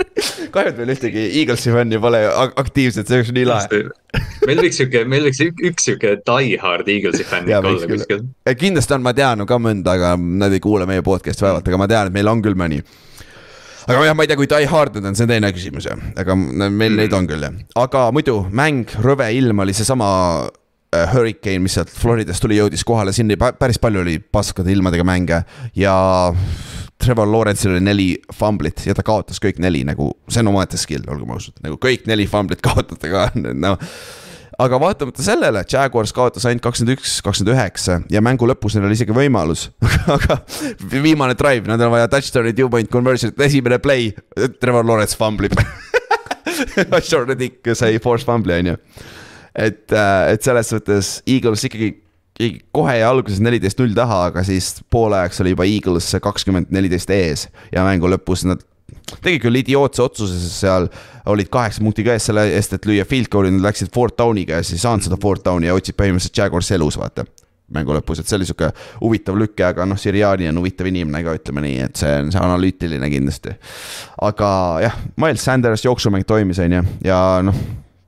Kahju, 0.55 0.73
et 0.73 0.81
meil 0.81 0.93
ühtegi 0.95 1.25
Eaglesi 1.41 1.73
fänni 1.75 1.99
pole 2.03 2.21
aktiivset, 2.61 3.09
see 3.09 3.21
oleks 3.21 3.33
nii 3.35 3.47
lahe. 3.49 3.81
meil 4.47 4.63
võiks 4.63 4.79
sihuke, 4.81 5.05
meil 5.11 5.27
võiks 5.29 5.41
üks 5.43 5.89
sihuke 5.89 6.17
die 6.21 6.59
hard 6.63 6.91
Eaglesi 6.91 7.27
fänn 7.29 7.51
ikka 7.51 7.63
olla 7.73 7.89
kuskil. 7.91 8.23
kindlasti 8.61 8.97
on, 8.97 9.05
ma 9.07 9.15
tean 9.17 9.47
ka 9.49 9.59
mõnda, 9.63 9.97
aga 9.99 10.15
nad 10.19 10.55
ei 10.55 10.63
kuule 10.63 10.87
meie 10.91 11.03
podcast'i 11.07 11.47
vaevalt, 11.47 11.69
aga 11.69 11.81
ma 11.81 11.91
tean, 11.91 12.11
et 12.11 12.17
meil 12.17 12.31
on 12.31 12.45
küll 12.45 12.59
mõni 12.59 12.83
aga 13.89 14.05
jah, 14.09 14.17
ma 14.17 14.25
ei 14.25 14.31
tea, 14.31 14.39
kui 14.41 14.51
die 14.51 14.69
hard 14.71 14.97
need 14.97 15.09
on, 15.11 15.17
see 15.19 15.27
on 15.27 15.33
teine 15.35 15.51
küsimus 15.55 15.89
jah, 15.89 16.05
aga 16.21 16.37
meil 16.39 16.71
mm. 16.71 17.01
neid 17.03 17.17
on 17.17 17.29
küll 17.29 17.45
jah, 17.45 17.57
aga 17.85 18.07
muidu 18.15 18.39
mäng, 18.55 18.95
rõve 19.05 19.29
ilm 19.37 19.65
oli 19.65 19.75
seesama 19.77 20.09
äh, 20.47 21.11
Hurricane, 21.13 21.61
mis 21.65 21.77
sealt 21.77 21.93
Floridast 21.93 22.45
tuli, 22.45 22.61
jõudis 22.61 22.87
kohale, 22.87 23.13
siin 23.17 23.35
päris 23.59 23.81
palju 23.83 24.05
oli 24.05 24.21
paskade 24.23 24.73
ilmadega 24.73 25.07
mänge 25.07 25.43
ja 25.79 25.97
Trevor 27.05 27.29
Lawrence'il 27.31 27.77
oli 27.77 27.85
neli 27.85 28.09
fumblit 28.35 28.87
ja 28.89 28.97
ta 28.97 29.05
kaotas 29.07 29.41
kõik 29.43 29.61
neli 29.63 29.85
nagu, 29.87 30.11
see 30.29 30.43
on 30.45 30.53
omaette 30.55 30.81
skill, 30.81 31.05
olgem 31.11 31.33
ausad, 31.37 31.57
nagu 31.65 31.79
kõik 31.81 32.09
neli 32.11 32.29
fumblit 32.31 32.65
kaotada 32.69 33.11
ka, 33.13 33.31
noh 33.53 33.81
aga 34.59 34.79
vaatamata 34.79 35.23
sellele, 35.25 35.65
Jaguars 35.71 36.13
kaotas 36.15 36.45
ainult 36.47 36.63
kakskümmend 36.65 36.99
üks, 36.99 37.17
kakskümmend 37.27 37.57
üheksa 37.57 37.99
ja 38.13 38.23
mängu 38.25 38.47
lõpus 38.49 38.77
neil 38.77 38.87
oli 38.89 38.95
isegi 38.99 39.15
võimalus. 39.17 39.67
Aga 40.15 40.39
viimane 40.93 41.35
drive, 41.39 41.67
nad 41.71 41.83
on 41.83 41.91
vaja 41.95 42.11
touchdown'i, 42.13 42.55
two 42.57 42.71
point 42.71 42.91
conversion'it, 42.93 43.41
esimene 43.49 43.81
play, 43.83 44.13
Trevor 44.61 44.87
Lawrence 44.87 45.19
famblib 45.19 45.59
Sean 47.01 47.27
Reddick 47.31 47.75
sai 47.75 47.99
force 48.03 48.27
fumbli, 48.27 48.61
on 48.61 48.73
ju. 48.73 48.79
et, 49.55 49.85
äh, 49.93 50.33
et 50.35 50.43
selles 50.43 50.71
suhtes 50.71 51.17
Eagles 51.27 51.67
ikkagi 51.67 51.91
kohe 52.75 52.95
alguses 53.07 53.41
neliteist 53.43 53.79
null 53.79 53.95
taha, 53.95 54.25
aga 54.31 54.43
siis 54.47 54.81
poolajaks 54.91 55.43
oli 55.45 55.53
juba 55.55 55.67
Eagles 55.71 56.09
kakskümmend 56.23 56.73
neliteist 56.75 57.11
ees 57.15 57.49
ja 57.73 57.85
mängu 57.87 58.11
lõpus 58.11 58.43
nad 58.49 58.65
tegid 59.23 59.43
küll 59.45 59.61
idiootse 59.61 60.03
otsuse, 60.05 60.37
sest 60.41 60.65
seal 60.65 60.89
olid 61.31 61.49
kaheksa 61.53 61.85
punkti 61.85 62.05
käes 62.07 62.27
selle 62.29 62.47
eest, 62.57 62.75
et 62.77 62.89
lüüa 62.89 63.07
field 63.09 63.31
goal'i, 63.33 63.53
nad 63.55 63.65
läksid 63.69 63.93
fourth 63.95 64.17
down'iga 64.19 64.61
ja 64.61 64.67
siis 64.67 64.81
ei 64.81 64.85
saanud 64.85 65.07
seda 65.07 65.19
fourth 65.21 65.45
down'i 65.47 65.71
ja 65.71 65.77
hoidsid 65.77 65.97
põhimõtteliselt 66.01 66.43
Jaguars 66.43 66.71
elus, 66.77 66.99
vaata. 67.01 67.27
mängu 67.75 67.95
lõpus, 67.97 68.21
et 68.21 68.29
see 68.29 68.37
oli 68.37 68.45
sihuke 68.45 68.69
huvitav 69.01 69.39
lüke, 69.41 69.65
aga 69.65 69.87
noh, 69.89 69.99
Siriani 69.99 70.51
on 70.51 70.61
huvitav 70.61 70.87
inimene 70.91 71.23
ka, 71.25 71.33
ütleme 71.39 71.65
nii, 71.65 71.79
et 71.87 71.97
see 71.97 72.13
on 72.21 72.29
see 72.35 72.43
analüütiline 72.43 73.09
kindlasti. 73.11 73.55
aga 74.27 74.51
jah, 74.85 75.01
Miles 75.17 75.45
Sanders 75.45 75.87
jooksumäng 75.87 76.29
toimis, 76.29 76.61
on 76.61 76.79
ju, 76.79 76.85
ja 77.09 77.19
noh, 77.47 77.65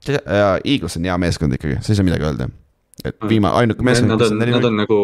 Eagles 0.07 1.01
on 1.01 1.09
hea 1.09 1.19
meeskond 1.19 1.57
ikkagi, 1.57 1.81
sa 1.81 1.93
ei 1.93 1.99
saa 1.99 2.07
midagi 2.07 2.29
öelda. 2.29 2.51
Et 3.05 3.17
viimane, 3.29 3.55
ainuke 3.63 3.87
meeskond, 3.87 4.19
kes 4.21 4.33
on 4.35 4.39
neli. 4.43 4.55
Nad 4.57 4.69
on 4.69 4.79
nagu 4.85 5.01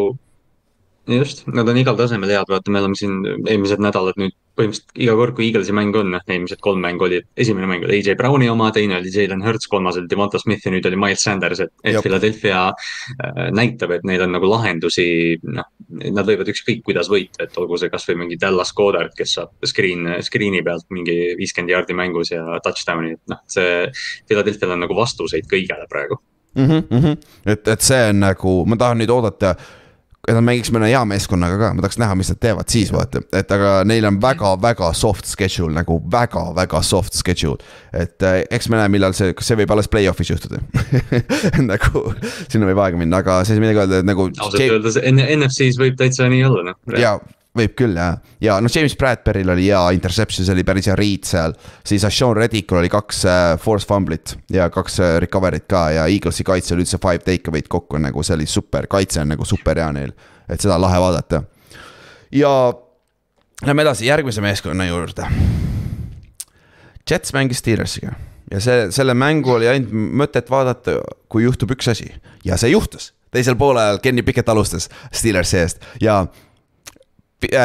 just, 1.07 1.43
nad 1.47 1.67
on 1.67 1.77
igal 1.77 1.97
tasemel 1.99 2.31
head, 2.31 2.47
vaata, 2.49 2.71
me 2.71 2.79
oleme 2.79 2.95
siin 2.97 3.19
eelmised 3.49 3.81
nädalad 3.83 4.17
nüüd 4.19 4.35
põhimõtteliselt 4.53 5.01
iga 5.01 5.15
kord, 5.17 5.33
kui 5.35 5.47
Eaglesi 5.47 5.73
mäng 5.75 5.95
on, 5.97 6.11
noh, 6.13 6.23
eelmised 6.29 6.61
kolm 6.63 6.83
mängu 6.83 7.07
olid, 7.07 7.25
esimene 7.41 7.67
mäng 7.67 7.85
oli 7.87 7.97
AJ 7.99 8.15
Browni 8.19 8.47
oma, 8.51 8.67
teine 8.75 8.99
oli 8.99 9.11
Jalen 9.11 9.41
Hurts, 9.43 9.67
kolmas 9.71 9.97
oli 9.97 10.07
Devonta 10.11 10.39
Smith 10.39 10.67
ja 10.67 10.71
nüüd 10.71 10.85
oli 10.85 10.99
Miles 11.01 11.23
Sanders, 11.25 11.63
et, 11.65 11.73
et 11.83 11.97
Philadelphia 12.05 12.67
äh, 12.69 13.47
näitab, 13.57 13.95
et 13.97 14.05
neil 14.07 14.23
on 14.27 14.35
nagu 14.37 14.49
lahendusi, 14.51 15.07
noh. 15.49 15.69
Nad 15.93 16.25
võivad 16.25 16.47
ükskõik 16.49 16.79
kuidas 16.85 17.09
võita, 17.11 17.43
et 17.45 17.57
olgu 17.61 17.77
see 17.77 17.91
kasvõi 17.93 18.15
mingi 18.23 18.37
Dallas 18.41 18.71
Goddard, 18.77 19.11
kes 19.17 19.35
saab 19.37 19.67
screen, 19.69 20.07
screen'i 20.25 20.63
pealt 20.65 20.87
mingi 20.93 21.33
viiskümmend 21.37 21.73
jaardi 21.73 21.97
mängus 21.97 22.31
ja 22.33 22.61
touchdown'i, 22.65 23.17
et 23.17 23.33
noh, 23.33 23.41
see. 23.51 23.89
Philadelphia'l 24.29 24.77
on 24.77 24.85
nagu 24.85 24.97
vastuseid 24.97 25.49
kõigele 25.49 25.89
praegu 25.89 26.21
mm. 26.55 26.83
-hmm. 26.89 27.17
et, 27.45 27.67
et 27.67 27.81
see 27.81 28.09
on 28.09 28.19
nagu, 28.23 28.59
ma 28.65 28.77
tahan 28.79 29.01
nüüd 29.01 29.13
oodata 29.13 29.55
et 30.23 30.37
nad 30.37 30.43
mängiks 30.45 30.71
mõne 30.71 30.87
hea 30.87 31.01
meeskonnaga 31.03 31.57
ka, 31.59 31.69
ma 31.75 31.83
tahaks 31.83 31.97
näha, 31.99 32.15
mis 32.15 32.29
nad 32.31 32.39
teevad 32.39 32.71
siis 32.71 32.93
vaata, 32.95 33.19
et 33.35 33.49
aga 33.51 33.73
neil 33.87 34.07
on 34.07 34.21
väga-väga 34.23 34.93
soft 34.95 35.27
schedule 35.27 35.75
nagu 35.75 35.97
väga-väga 36.11 36.79
soft 36.87 37.17
schedule. 37.17 37.59
et 37.91 38.23
äh, 38.23 38.39
eks 38.49 38.69
me 38.71 38.79
näe, 38.79 38.87
millal 38.93 39.15
see, 39.17 39.33
kas 39.35 39.51
see 39.51 39.59
võib 39.59 39.75
alles 39.75 39.91
play-off'is 39.91 40.31
juhtuda 40.31 40.61
nagu 41.73 42.05
sinna 42.47 42.69
võib 42.71 42.79
aega 42.85 43.01
minna, 43.01 43.19
aga 43.19 43.41
saa 43.43 43.59
midagi 43.59 43.83
öelda, 43.83 43.99
et 43.99 44.07
nagu. 44.07 44.29
ausalt 44.39 44.63
öeldes 44.63 45.01
NFC-s 45.03 45.81
võib 45.81 45.99
täitsa 45.99 46.31
nii 46.31 46.45
olla 46.47 46.69
noh. 46.71 46.79
jaa 46.95 47.17
võib 47.57 47.75
küll 47.77 47.97
jah, 47.97 48.17
ja 48.41 48.55
noh, 48.63 48.71
James 48.73 48.95
Bradbury'l 48.97 49.51
oli 49.53 49.67
hea 49.67 49.81
interception, 49.93 50.45
see 50.45 50.55
oli 50.55 50.65
päris 50.65 50.89
hea 50.89 50.95
read 50.97 51.27
seal. 51.29 51.53
siis 51.85 52.05
Sean 52.09 52.35
Reddickul 52.37 52.79
oli 52.81 52.89
kaks 52.89 53.23
äh, 53.29 53.41
force 53.61 53.87
fumblit 53.89 54.35
ja 54.53 54.69
kaks 54.73 54.99
äh, 54.99 55.17
recovery't 55.21 55.67
ka 55.69 55.83
ja 55.93 56.07
Eaglesi 56.09 56.45
kaitse 56.47 56.73
oli 56.73 56.85
üldse 56.85 56.97
five 57.01 57.21
take 57.21 57.51
away'd 57.51 57.69
kokku 57.69 58.01
nagu 58.01 58.23
see 58.25 58.37
oli 58.39 58.49
super, 58.49 58.89
kaitse 58.89 59.21
on 59.21 59.33
nagu 59.35 59.45
super 59.45 59.77
hea 59.77 59.91
neil. 59.93 60.15
et 60.49 60.61
seda 60.61 60.79
on 60.79 60.85
lahe 60.87 60.99
vaadata. 60.99 61.43
ja 62.31 62.51
lähme 63.65 63.85
edasi 63.85 64.09
järgmise 64.09 64.41
meeskonna 64.41 64.85
juurde. 64.89 65.27
Jets 67.09 67.33
mängis 67.33 67.61
Steelersiga 67.61 68.15
ja 68.51 68.61
see, 68.63 68.87
selle 68.91 69.13
mängu 69.13 69.53
oli 69.57 69.67
ainult 69.69 69.93
mõtet 69.93 70.49
vaadata, 70.49 71.03
kui 71.29 71.45
juhtub 71.45 71.75
üks 71.75 71.91
asi 71.91 72.09
ja 72.45 72.57
see 72.57 72.73
juhtus 72.73 73.11
teisel 73.33 73.57
poolel 73.57 73.99
Kenny 74.01 74.23
Pickett 74.25 74.49
alustas 74.49 74.89
Steelersi 75.11 75.57
eest 75.61 75.85
ja 76.01 76.23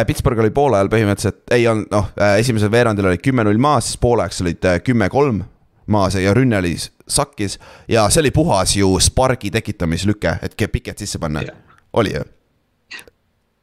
Pittsburgh 0.07 0.41
oli 0.41 0.51
poole 0.55 0.79
ajal 0.79 0.91
põhimõtteliselt, 0.93 1.43
ei 1.55 1.66
olnud 1.70 1.93
noh, 1.93 2.11
äh, 2.20 2.39
esimesel 2.43 2.72
veerandil 2.72 3.11
olid 3.11 3.22
kümme-null 3.24 3.61
maas, 3.62 3.91
siis 3.91 4.01
pooleks 4.03 4.43
olid 4.45 4.64
äh, 4.68 4.81
kümme-kolm 4.85 5.43
maas 5.89 6.18
ja 6.20 6.35
rünne 6.37 6.59
oli 6.59 6.74
sakkis. 7.09 7.59
ja 7.89 8.09
see 8.12 8.20
oli 8.20 8.31
puhas 8.31 8.76
ju 8.76 8.91
spargi 9.01 9.51
tekitamislüke, 9.51 10.39
et 10.43 10.57
Piket 10.72 10.99
sisse 10.99 11.18
panna 11.18 11.43
yeah., 11.43 11.57
oli 11.93 12.14
ju 12.14 12.24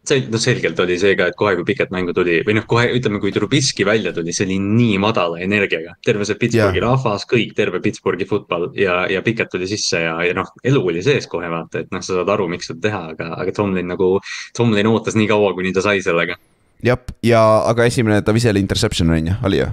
see, 0.09 0.25
no 0.31 0.39
selgelt 0.41 0.79
oli 0.83 0.97
see 1.01 1.15
ka, 1.17 1.29
et 1.31 1.37
kohe, 1.39 1.55
kui 1.57 1.67
Piket 1.67 1.91
mängu 1.93 2.13
tuli 2.15 2.39
või 2.45 2.57
noh, 2.57 2.65
kohe 2.69 2.87
ütleme, 2.97 3.19
kui 3.23 3.33
Trubisky 3.35 3.85
välja 3.87 4.13
tuli, 4.15 4.33
see 4.35 4.47
oli 4.47 4.57
nii 4.61 4.99
madala 5.01 5.39
energiaga. 5.43 5.95
terve 6.05 6.27
see 6.27 6.39
Pittsburghi 6.41 6.81
yeah. 6.81 6.87
rahvas, 6.87 7.27
kõik, 7.29 7.55
terve 7.57 7.81
Pittsburghi 7.83 8.27
football 8.29 8.69
ja, 8.79 9.03
ja 9.11 9.23
Piket 9.25 9.51
tuli 9.53 9.69
sisse 9.69 10.01
ja, 10.05 10.15
ja 10.25 10.37
noh, 10.37 10.51
elu 10.63 10.83
oli 10.93 11.03
sees 11.05 11.29
kohe 11.31 11.49
vaata, 11.51 11.83
et 11.85 11.91
noh, 11.95 12.03
sa 12.05 12.19
saad 12.19 12.31
aru, 12.35 12.47
miks 12.51 12.71
seda 12.71 12.87
teha, 12.87 13.03
aga, 13.15 13.31
aga 13.41 13.55
Tomlin 13.55 13.89
nagu, 13.93 14.15
Tomlin 14.57 14.91
ootas 14.91 15.17
nii 15.19 15.29
kaua, 15.31 15.53
kuni 15.57 15.73
ta 15.75 15.83
sai 15.85 16.03
sellega. 16.05 16.39
jah, 16.85 17.01
ja 17.25 17.43
aga 17.65 17.89
esimene 17.89 18.21
ta 18.21 18.33
viseli 18.35 18.63
interception 18.63 19.13
on 19.13 19.33
ju, 19.33 19.37
oli 19.49 19.63
ju? 19.63 19.69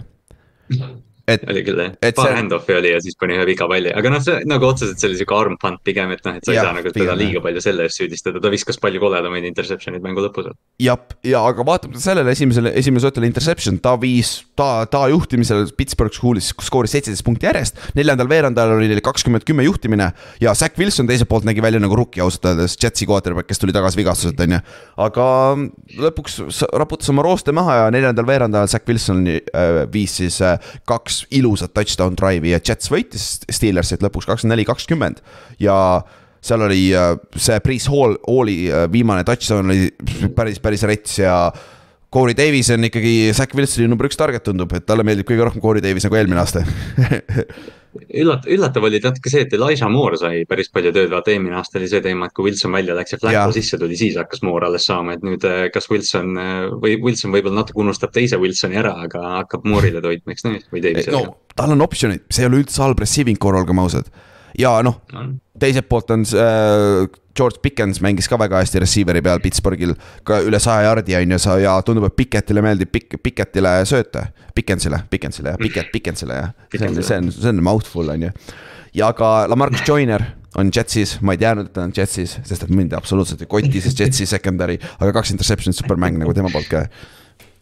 et. 1.31 1.45
oli 1.49 1.63
küll 1.67 1.79
jah, 1.79 1.95
paar 2.17 2.29
see... 2.29 2.37
hand-off'i 2.39 2.75
oli 2.77 2.93
ja 2.93 3.01
siis 3.03 3.17
pani 3.19 3.37
ühe 3.37 3.45
viga 3.49 3.69
palli, 3.71 3.93
aga 3.95 4.13
noh, 4.13 4.23
see 4.25 4.43
nagu 4.49 4.67
otseselt 4.69 5.01
see 5.01 5.11
oli 5.11 5.19
sihuke 5.21 5.37
arm 5.37 5.57
punt 5.61 5.83
pigem, 5.87 6.11
et 6.15 6.25
noh, 6.27 6.37
et 6.39 6.47
sa 6.47 6.53
ei 6.53 6.59
ja, 6.59 6.65
saa 6.67 6.77
nagu 6.77 6.93
teda 6.95 7.15
liiga 7.19 7.43
palju 7.45 7.63
selle 7.65 7.87
eest 7.87 8.01
süüdistada, 8.01 8.43
ta 8.43 8.53
viskas 8.53 8.81
palju 8.83 9.03
koledamaid 9.03 9.47
interception'id 9.49 10.05
mängu 10.05 10.25
lõpus. 10.25 10.51
jah, 10.83 10.99
ja 11.27 11.43
aga 11.49 11.67
vaatamata 11.67 12.03
sellele 12.03 12.35
esimesele, 12.35 12.75
esimesel 12.79 13.13
õhtul 13.13 13.27
interception, 13.29 13.79
ta 13.83 13.95
viis, 14.03 14.35
ta, 14.59 14.85
ta 14.91 15.05
juhtimisel 15.13 15.69
Pittsburgh 15.79 16.15
Schoolis 16.17 16.53
skooris 16.63 16.97
seitseteist 16.97 17.27
punkti 17.27 17.49
järjest. 17.49 17.79
neljandal 17.99 18.31
veerandajal 18.31 18.77
oli 18.79 18.91
neil 18.91 19.03
kakskümmend 19.05 19.47
kümme 19.49 19.67
juhtimine 19.69 20.11
ja 20.43 20.57
Zack 20.59 20.79
Wilson 20.81 21.11
teiselt 21.11 21.31
poolt 21.31 21.47
nägi 21.49 21.63
välja 21.63 21.81
nagu 21.83 21.97
rookie 21.99 22.23
ausalt 22.25 22.51
öeldes, 22.51 22.77
Jetsi 22.83 23.07
quarterback, 23.07 23.49
kes 23.51 23.63
tuli 23.63 23.75
tagasi 23.75 24.01
vigastuselt, 24.01 24.41
on 24.43 24.57
ju. 24.59 24.61
aga 25.07 25.27
lõpuks 26.03 26.41
raputas 26.79 27.11
oma 27.13 27.25
rooste 27.27 27.55
maha 27.55 27.79
ja 27.85 27.91
neljandal 27.95 28.27
veerandajal 28.27 28.71
Zack 28.75 28.89
Wilson 28.89 29.25
äh, 29.31 29.83
viis 29.93 30.17
siis 30.19 30.41
äh, 30.45 30.59
kaks 30.89 31.12
ilusat 31.35 31.75
touchdown 31.77 32.17
drive'i 32.19 32.55
ja 32.55 32.61
Jets 32.63 32.91
võitis 32.93 33.27
Steelersit 33.51 34.05
lõpuks 34.05 34.29
kakskümmend 34.29 34.57
neli, 34.57 34.67
kakskümmend. 34.69 35.23
ja 35.63 35.77
seal 36.43 36.65
oli 36.67 36.89
äh, 36.97 37.13
see 37.39 37.61
Priis 37.65 37.87
Hall, 37.91 38.19
Halli 38.27 38.65
äh, 38.71 38.89
viimane 38.93 39.25
touchdown 39.29 39.71
oli 39.71 39.93
päris, 40.37 40.63
päris 40.63 40.89
rets 40.89 41.21
ja. 41.23 41.37
Corey 42.13 42.37
Davis 42.37 42.69
on 42.75 42.85
ikkagi 42.85 43.31
Zack 43.33 43.55
Wilsoni 43.57 43.87
number 43.89 44.05
üks 44.05 44.19
target 44.21 44.45
tundub, 44.45 44.75
et 44.77 44.85
talle 44.85 45.01
meeldib 45.01 45.25
kõige 45.31 45.47
rohkem 45.47 45.63
Corey 45.65 45.81
Davis 45.81 46.05
nagu 46.05 46.19
eelmine 46.19 46.43
aasta 46.43 46.61
üllat-, 48.01 48.49
üllatav 48.51 48.87
oli 48.89 49.01
natuke 49.03 49.33
see, 49.33 49.45
et 49.47 49.53
Elijah 49.57 49.91
Moore 49.93 50.19
sai 50.21 50.43
päris 50.49 50.73
palju 50.73 50.93
tööd, 50.95 51.11
vaata 51.13 51.35
eelmine 51.35 51.59
aasta 51.61 51.81
oli 51.81 51.91
see 51.91 52.03
teema, 52.05 52.29
et 52.29 52.37
kui 52.37 52.49
Wilson 52.49 52.75
välja 52.75 52.97
läks 52.99 53.17
ja 53.17 53.21
Flacco 53.23 53.55
sisse 53.57 53.79
tuli, 53.81 53.99
siis 54.01 54.19
hakkas 54.21 54.45
Moore 54.47 54.69
alles 54.71 54.89
saama, 54.89 55.17
et 55.17 55.27
nüüd 55.27 55.47
äh, 55.49 55.67
kas 55.75 55.89
Wilson 55.93 56.35
äh, 56.41 56.67
või 56.83 56.97
Wilson 57.03 57.35
võib-olla 57.35 57.63
natuke 57.63 57.83
unustab 57.85 58.15
teise 58.15 58.41
Wilsoni 58.43 58.81
ära, 58.83 58.97
aga 59.07 59.23
hakkab 59.43 59.67
Moore'ile 59.69 60.03
toitma, 60.05 60.37
eks 60.37 60.49
nii, 60.49 60.67
või 60.73 60.85
Davisele. 60.85 61.23
no 61.23 61.39
tal 61.57 61.75
on 61.75 61.85
optsioonid, 61.85 62.27
see 62.33 62.47
ei 62.47 62.51
ole 62.51 62.63
üldse 62.63 62.83
halb 62.83 63.01
receiving 63.03 63.41
core, 63.41 63.61
olgem 63.61 63.81
ausad. 63.83 64.09
Ja 64.59 64.77
noh 64.85 65.01
no., 65.13 65.27
teiselt 65.61 65.89
poolt 65.89 66.11
on 66.15 66.25
äh, 66.37 67.07
George 67.37 67.63
Pickens 67.63 68.01
mängis 68.05 68.29
ka 68.29 68.37
väga 68.41 68.61
hästi 68.61 68.83
receiver'i 68.83 69.23
peal 69.25 69.41
Pittsburghil, 69.41 69.95
ka 70.29 70.43
üle 70.45 70.61
saja 70.61 70.91
jardi 70.91 71.17
on 71.17 71.33
ju, 71.33 71.39
sa 71.41 71.57
ja 71.61 71.79
tundub, 71.87 72.05
et 72.11 72.17
Pickettile 72.17 72.65
meeldib 72.65 72.93
Pik-, 72.93 73.17
Picketile 73.23 73.79
sööta. 73.89 74.27
Pickensile, 74.53 75.01
Pickensile 75.11 75.55
jah, 75.55 75.61
Pickett, 75.61 75.89
Pickensile 75.95 76.37
jah, 76.37 76.53
see 76.75 76.91
on, 76.91 77.01
see 77.01 77.17
on, 77.23 77.33
see 77.33 77.49
on 77.49 77.65
mouthful 77.65 78.13
on 78.13 78.29
ju. 78.29 78.33
ja 79.01 79.09
ka 79.17 79.33
Lamarcus 79.49 79.85
Joyner 79.89 80.27
on 80.61 80.69
Jetsis, 80.75 81.17
ma 81.25 81.33
ei 81.33 81.41
teadnud, 81.41 81.71
et 81.71 81.73
ta 81.73 81.87
on 81.87 81.95
Jetsis, 81.97 82.37
sest 82.45 82.67
et 82.67 82.73
mind 82.75 82.93
absoluutselt 82.97 83.41
ei 83.41 83.49
koti, 83.49 83.81
sest 83.81 84.05
Jetsi 84.05 84.29
secondary, 84.29 84.77
aga 84.99 85.15
kaks 85.17 85.33
interception'it, 85.33 85.79
super 85.79 85.97
mäng 85.97 86.21
nagu 86.21 86.35
tema 86.37 86.53
poolt 86.53 86.69
ka 86.69 86.85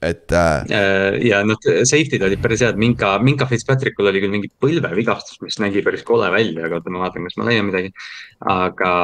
et 0.02 0.32
äh.... 0.32 1.18
ja 1.28 1.42
noh, 1.44 1.58
safety'd 1.60 2.24
olid 2.24 2.40
päris 2.42 2.64
head, 2.64 2.78
Minka, 2.80 3.16
Minka 3.24 3.48
Fitzpatrickul 3.50 4.08
oli 4.10 4.22
küll 4.22 4.32
mingi 4.32 4.50
põlvevigastus, 4.62 5.40
mis 5.44 5.60
nägi 5.60 5.84
päris 5.86 6.04
kole 6.08 6.30
välja, 6.32 6.64
aga 6.66 6.80
oota, 6.80 6.92
ma 6.94 7.04
vaatan, 7.04 7.28
kas 7.28 7.36
ma 7.40 7.48
leian 7.50 7.68
midagi. 7.68 7.92
aga, 8.40 8.94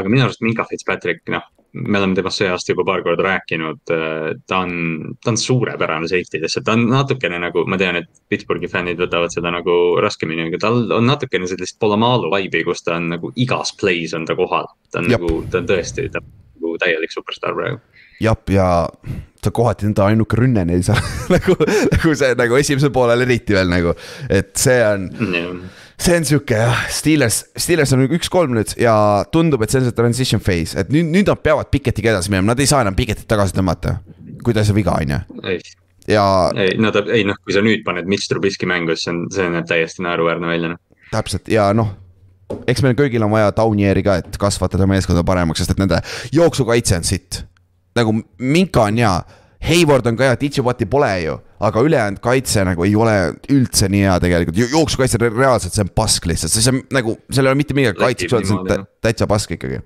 aga 0.00 0.12
minu 0.12 0.26
arust 0.26 0.44
Minka 0.44 0.64
Fitzpatrick, 0.70 1.26
noh, 1.32 1.44
me 1.76 1.98
oleme 1.98 2.16
temast 2.16 2.40
see 2.40 2.48
aasta 2.48 2.72
juba 2.72 2.84
paar 2.88 3.02
korda 3.04 3.24
rääkinud. 3.26 3.82
ta 4.46 4.58
on, 4.58 4.72
ta 5.24 5.30
on 5.30 5.38
suurepärane 5.40 6.08
safety, 6.08 6.40
lihtsalt 6.40 6.64
ta 6.64 6.72
on 6.72 6.86
natukene 6.88 7.38
nagu, 7.42 7.66
ma 7.68 7.78
tean, 7.80 8.00
et 8.00 8.08
Pittsburghi 8.30 8.70
fännid 8.72 9.00
võtavad 9.02 9.34
seda 9.34 9.52
nagu 9.52 9.76
raskemini, 10.02 10.48
aga 10.48 10.62
tal 10.62 10.80
on 10.96 11.06
natukene 11.10 11.48
sellist 11.50 11.78
Polamalu 11.82 12.32
vibe'i, 12.32 12.64
kus 12.64 12.84
ta 12.86 12.96
on 12.96 13.10
nagu 13.12 13.32
igas 13.36 13.74
play's 13.80 14.16
on 14.16 14.24
ta 14.28 14.38
kohal. 14.38 14.70
ta 14.90 15.02
on 15.02 15.10
Jab. 15.12 15.20
nagu, 15.20 15.42
ta 15.52 15.60
on 15.60 15.68
tõesti, 15.68 16.08
ta 16.12 16.24
on 16.24 16.32
nagu 16.62 16.76
täielik 16.80 17.12
superstaar 17.12 17.56
praegu. 17.58 17.80
jah, 18.20 18.40
ja 18.48 18.70
ta 19.46 19.52
kohati 19.54 19.88
enda 19.88 20.08
ainuke 20.10 20.38
rünne 20.38 20.64
neil 20.68 20.84
seal 20.86 21.00
nagu, 21.34 21.56
nagu 21.92 22.14
see 22.18 22.36
nagu 22.38 22.60
esimesel 22.60 22.92
poolel 22.94 23.24
eriti 23.26 23.56
veel 23.56 23.70
nagu, 23.72 23.94
et 24.28 24.52
see 24.60 24.78
on 24.86 25.08
mm. 25.10 25.64
see 26.02 26.18
on 26.20 26.28
sihuke 26.28 26.60
jah, 26.60 26.84
Steelers, 26.92 27.42
Steelers 27.66 27.94
on 27.96 28.06
üks-kolm 28.08 28.54
nüüd 28.58 28.76
ja 28.80 28.96
tundub, 29.32 29.64
et 29.64 29.72
see 29.72 29.82
on 29.82 29.88
see 29.88 29.96
transition 29.96 30.42
phase, 30.42 30.78
et 30.82 30.92
nüüd, 30.94 31.10
nüüd 31.14 31.32
nad 31.32 31.42
peavad 31.42 31.72
Piketiga 31.72 32.14
edasi 32.14 32.32
minema, 32.32 32.52
nad 32.52 32.62
ei 32.62 32.70
saa 32.70 32.84
enam 32.84 32.98
Piketit 32.98 33.28
tagasi 33.30 33.56
tõmmata. 33.56 33.98
kui 34.46 34.54
ta 34.54 34.62
sai 34.62 34.76
viga, 34.76 34.94
on 34.94 35.10
ju. 35.10 35.20
ja. 36.12 36.24
ei, 36.54 36.76
no 36.78 36.92
ta, 36.94 37.02
ei 37.10 37.26
noh, 37.26 37.38
kui 37.42 37.54
sa 37.56 37.64
nüüd 37.64 37.86
paned 37.86 38.06
Mitch 38.10 38.30
Trubisky 38.30 38.68
mängu, 38.70 38.94
siis 38.94 39.08
see 39.08 39.14
on, 39.14 39.22
see 39.34 39.52
näeb 39.56 39.70
täiesti 39.70 40.06
naeruväärne 40.06 40.50
välja, 40.50 40.74
noh. 40.74 41.06
täpselt 41.10 41.50
ja 41.50 41.70
noh 41.74 41.94
eks 42.66 42.82
meil 42.84 42.96
kõigil 42.98 43.24
on 43.26 43.32
vaja 43.34 43.52
Downieri 43.56 44.04
ka, 44.06 44.20
et 44.22 44.38
kasvatada 44.40 44.86
meeskonda 44.90 45.24
paremaks, 45.26 45.62
sest 45.62 45.74
et 45.74 45.82
nende 45.82 46.00
jooksukaitse 46.34 47.00
on 47.00 47.06
sitt. 47.06 47.42
Nagu 47.96 48.14
Minka 48.38 48.86
on 48.90 49.00
hea, 49.02 49.14
Hayward 49.66 50.06
on 50.06 50.18
ka 50.18 50.28
hea, 50.28 50.38
Digiboti 50.40 50.86
pole 50.90 51.12
ju, 51.24 51.38
aga 51.66 51.82
ülejäänud 51.86 52.20
kaitse 52.24 52.64
nagu 52.68 52.84
ei 52.84 52.92
ole 52.98 53.16
üldse 53.52 53.88
nii 53.92 54.04
hea 54.06 54.18
tegelikult, 54.22 54.60
jooksukaitse 54.74 55.20
reaalselt, 55.24 55.74
see 55.76 55.86
on 55.86 55.94
pask 55.96 56.28
lihtsalt, 56.28 56.54
see 56.54 56.74
on 56.74 56.82
nagu, 56.94 57.16
seal 57.30 57.48
ei 57.48 57.54
ole 57.54 57.62
mitte 57.62 57.76
midagi 57.78 57.98
kaitseks 58.00 58.36
öelda, 58.36 58.52
see 58.52 58.78
on 58.78 58.86
täitsa 59.04 59.28
pask 59.30 59.56
ikkagi. 59.56 59.80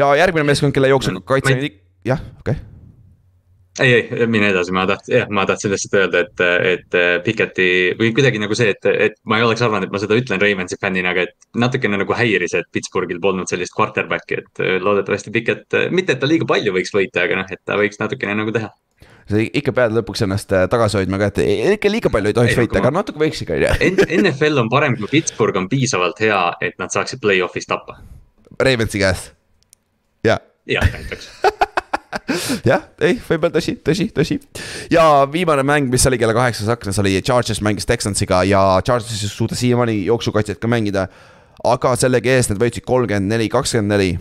ja 0.00 0.10
järgmine 0.22 0.48
meeskond, 0.48 0.74
kelle 0.76 0.90
jooksukaitse 0.92 1.56
jah, 2.08 2.24
okei. 2.40 2.56
okay 2.56 2.58
ei, 3.78 3.92
ei, 3.94 4.26
mine 4.26 4.50
edasi, 4.50 4.74
ma 4.74 4.82
tahtsin, 4.90 5.14
jah, 5.14 5.30
ma 5.30 5.46
tahtsin 5.46 5.70
lihtsalt 5.72 5.96
öelda, 6.00 6.24
et, 6.24 6.42
et 6.72 6.98
Piketi 7.24 7.68
või 8.00 8.10
kuidagi 8.16 8.42
nagu 8.42 8.56
see, 8.58 8.74
et, 8.74 8.90
et 8.90 9.16
ma 9.30 9.38
ei 9.38 9.46
oleks 9.46 9.62
arvanud, 9.62 9.86
et 9.86 9.94
ma 9.94 10.02
seda 10.02 10.18
ütlen 10.18 10.42
Ravensi 10.42 10.78
fännina, 10.80 11.14
aga 11.14 11.28
et 11.28 11.60
natukene 11.60 12.02
nagu 12.02 12.16
häiris, 12.16 12.56
et 12.58 12.68
Pittsburghil 12.74 13.22
polnud 13.22 13.50
sellist 13.50 13.76
quarterback'i, 13.78 14.42
et 14.42 14.62
loodetavasti 14.82 15.32
Piket, 15.34 15.80
mitte 15.94 16.16
et 16.16 16.22
ta 16.22 16.28
liiga 16.28 16.48
palju 16.50 16.74
võiks 16.76 16.94
võita, 16.96 17.24
aga 17.24 17.42
noh, 17.42 17.50
et 17.54 17.62
ta 17.64 17.78
võiks 17.80 18.02
natukene 18.02 18.36
nagu 18.42 18.54
teha 18.56 18.74
sa 19.30 19.38
ikka 19.38 19.74
pead 19.76 19.94
lõpuks 19.94 20.24
ennast 20.26 20.52
äh, 20.56 20.66
tagasi 20.70 21.00
hoidma 21.00 21.20
ka, 21.20 21.30
et 21.30 21.76
ikka 21.76 21.92
liiga 21.92 22.12
palju 22.12 22.32
ei 22.32 22.36
tohiks 22.36 22.58
võita, 22.58 22.80
aga 22.82 22.92
natuke 22.98 23.22
võiks 23.22 23.44
ikka, 23.44 23.58
on 23.58 23.62
ju. 23.62 24.06
NFL 24.18 24.64
on 24.64 24.70
parem, 24.72 24.98
kui 24.98 25.10
Pittsburgh 25.12 25.60
on 25.60 25.70
piisavalt 25.70 26.20
hea, 26.24 26.40
et 26.66 26.78
nad 26.82 26.92
saaksid 26.94 27.22
play-off'is 27.22 27.70
tappa. 27.70 28.00
Ravensi 28.60 29.02
käest, 29.02 29.32
jaa. 30.26 30.40
jah, 30.68 30.90
näiteks 30.96 31.30
jah, 32.70 32.86
ei, 33.04 33.18
võib 33.22 33.44
olla 33.46 33.54
tõsi, 33.54 33.76
tõsi, 33.86 34.08
tõsi. 34.14 34.38
ja 34.90 35.04
viimane 35.30 35.62
mäng, 35.66 35.90
mis 35.92 36.06
oli 36.10 36.18
kella 36.18 36.34
kaheksas 36.36 36.70
aknas, 36.72 36.98
oli 37.02 37.14
Chargers 37.22 37.62
mängis 37.62 37.86
Texansiga 37.86 38.42
ja 38.48 38.62
Chargers 38.86 39.12
ei 39.14 39.30
suuda 39.30 39.58
siiamaani 39.58 40.00
jooksukaitset 40.08 40.58
ka 40.62 40.70
mängida. 40.70 41.06
aga 41.64 41.94
sellegi 41.96 42.32
eest 42.32 42.50
nad 42.50 42.60
võitsid 42.60 42.86
kolmkümmend 42.88 43.28
neli, 43.28 43.48
kakskümmend 43.52 43.92
neli. 43.92 44.14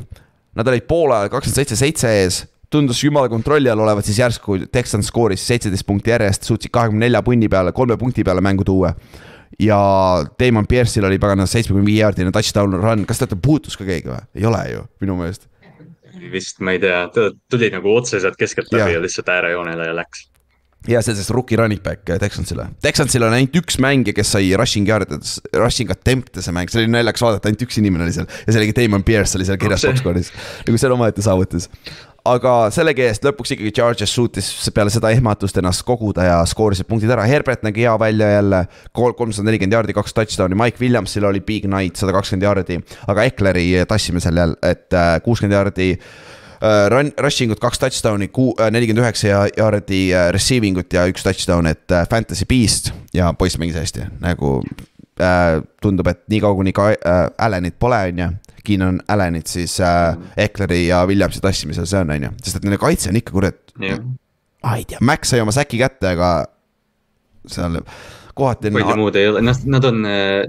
Nad 0.59 0.67
olid 0.67 0.85
poole 0.89 1.15
ajal 1.15 1.29
kakskümmend 1.33 1.61
seitse, 1.61 1.77
seitse 1.79 2.15
ees 2.21 2.43
tundus 2.69 3.01
jumala 3.03 3.29
kontrolli 3.29 3.69
all 3.69 3.81
olevat, 3.81 4.05
siis 4.05 4.19
järsku 4.19 4.59
Texan 4.71 5.03
skooris 5.03 5.41
seitseteist 5.47 5.87
punkti 5.87 6.13
järjest, 6.13 6.45
suutsid 6.45 6.69
kahekümne 6.73 7.07
nelja 7.07 7.23
punni 7.25 7.49
peale, 7.49 7.73
kolme 7.73 7.97
punkti 7.97 8.23
peale 8.23 8.43
mängu 8.45 8.65
tuua. 8.67 8.93
ja 9.59 9.77
Damon 10.39 10.67
Pierce'il 10.67 11.05
oli 11.05 11.17
pagana 11.19 11.45
seitsmekümne 11.49 11.85
viie 11.85 12.03
jaardine 12.03 12.31
touchdown 12.31 12.77
run, 12.77 13.05
kas 13.05 13.19
ta 13.19 13.35
puutus 13.35 13.77
ka 13.77 13.87
keegi 13.87 14.11
või? 14.11 14.21
ei 14.35 14.45
ole 14.45 14.61
ju, 14.71 14.83
minu 15.01 15.17
meelest 15.17 15.49
vist, 16.32 16.59
ma 16.63 16.75
ei 16.75 16.82
tea, 16.84 17.05
ta 17.13 17.30
tuli 17.51 17.71
nagu 17.73 17.93
otseselt 17.95 18.38
keskelt 18.39 18.71
läbi 18.73 18.95
ja, 18.95 18.97
ja 18.97 19.05
lihtsalt 19.05 19.32
äärejoonele 19.34 19.89
ja 19.91 19.95
läks. 20.01 20.27
Ja 20.88 21.01
see 21.03 21.11
siis 21.17 21.27
rookie 21.36 21.57
running 21.59 21.82
back 21.84 22.07
Texansile. 22.21 22.69
Texansil 22.82 23.25
on 23.27 23.34
ainult 23.36 23.57
üks 23.59 23.75
mängija, 23.84 24.15
kes 24.15 24.30
sai 24.38 24.53
rushing 24.57 24.88
yard'ides, 24.88 25.34
rushing 25.59 25.91
attempt'e 25.91 26.39
see 26.45 26.55
mäng, 26.55 26.71
see 26.71 26.86
oli 26.86 26.93
naljakas 26.93 27.25
vaadata, 27.25 27.51
ainult 27.51 27.65
üks 27.67 27.82
inimene 27.82 28.05
oli 28.07 28.15
seal. 28.15 28.30
ja 28.45 28.53
see 28.53 28.61
oligi 28.61 28.77
Damon 28.77 29.03
Pierce 29.03 29.36
oli 29.36 29.47
seal 29.49 29.59
kirjas 29.59 29.84
box 29.84 29.99
score'is, 29.99 30.32
nagu 30.63 30.80
see 30.80 30.88
on 30.88 30.95
omaette 30.95 31.25
saavutus 31.25 31.67
aga 32.30 32.53
sellegi 32.73 33.03
eest 33.05 33.25
lõpuks 33.25 33.53
ikkagi 33.55 33.71
Charges 33.75 34.13
suutis 34.13 34.47
peale 34.75 34.91
seda 34.93 35.11
ehmatust 35.13 35.57
ennast 35.59 35.84
koguda 35.88 36.25
ja 36.27 36.38
skoorisid 36.49 36.88
punktid 36.89 37.11
ära, 37.13 37.25
Herbert 37.30 37.63
nägi 37.65 37.86
hea 37.86 37.95
välja 37.99 38.32
jälle. 38.36 38.63
kolmsada 38.93 39.45
nelikümmend 39.47 39.77
jaardi, 39.77 39.95
kaks 39.97 40.13
touchdown'i, 40.13 40.57
Mike 40.57 40.82
Williamsil 40.82 41.25
oli 41.25 41.41
big 41.41 41.65
night, 41.69 41.95
sada 41.99 42.13
kakskümmend 42.15 42.45
jaardi, 42.45 42.80
aga 43.07 43.23
Eckleri 43.30 43.67
tassime 43.88 44.19
seal 44.23 44.38
jälle, 44.38 44.57
et 44.63 44.93
äh, 44.93 45.15
kuuskümmend 45.25 45.55
jaardi 45.55 45.89
äh, 45.95 46.89
run, 46.93 47.11
rushing 47.21 47.53
ut, 47.53 47.61
kaks 47.63 47.82
touchdown'i, 47.82 48.30
äh, 48.30 48.71
nelikümmend 48.71 49.05
üheksa 49.05 49.49
jaardi 49.57 50.03
receiving 50.36 50.80
ut 50.82 50.93
ja 50.93 51.07
üks 51.09 51.25
touchdown, 51.25 51.69
et 51.71 51.97
fantasy 52.11 52.47
beast 52.49 52.93
ja 53.13 53.34
poiss 53.34 53.59
mängis 53.59 53.80
hästi, 53.80 54.09
nagu 54.23 54.59
tundub, 55.84 56.07
et 56.07 56.21
niikaua 56.32 56.55
kuni 56.55 56.71
ka 56.71 56.93
Allanit 57.43 57.75
pole, 57.80 57.97
on 58.07 58.21
ju, 58.23 58.27
Keenan 58.70 59.01
Allanit, 59.09 59.49
siis 59.49 59.80
äh, 59.82 60.13
Eckleri 60.38 60.86
ja 60.88 61.01
Williamsi 61.09 61.41
tassimisel 61.43 61.89
see 61.89 62.03
on, 62.03 62.13
on 62.15 62.30
ju, 62.30 62.36
sest 62.43 62.59
et 62.59 62.67
nende 62.67 62.80
kaitse 62.82 63.11
on 63.11 63.20
ikka 63.20 63.36
kurat 63.36 63.76
yeah.. 63.82 63.99
ma 64.65 64.78
ei 64.80 64.88
tea, 64.89 65.01
Max 65.05 65.34
sai 65.34 65.43
oma 65.43 65.55
säki 65.55 65.82
kätte, 65.82 66.13
aga 66.13 66.32
seal 67.49 67.80
kohati. 68.39 68.72
palju 68.76 68.95
muud 68.99 69.17
ei 69.20 69.28
ole, 69.30 69.41
noh, 69.43 69.57
nad 69.74 69.88
on, 69.89 70.03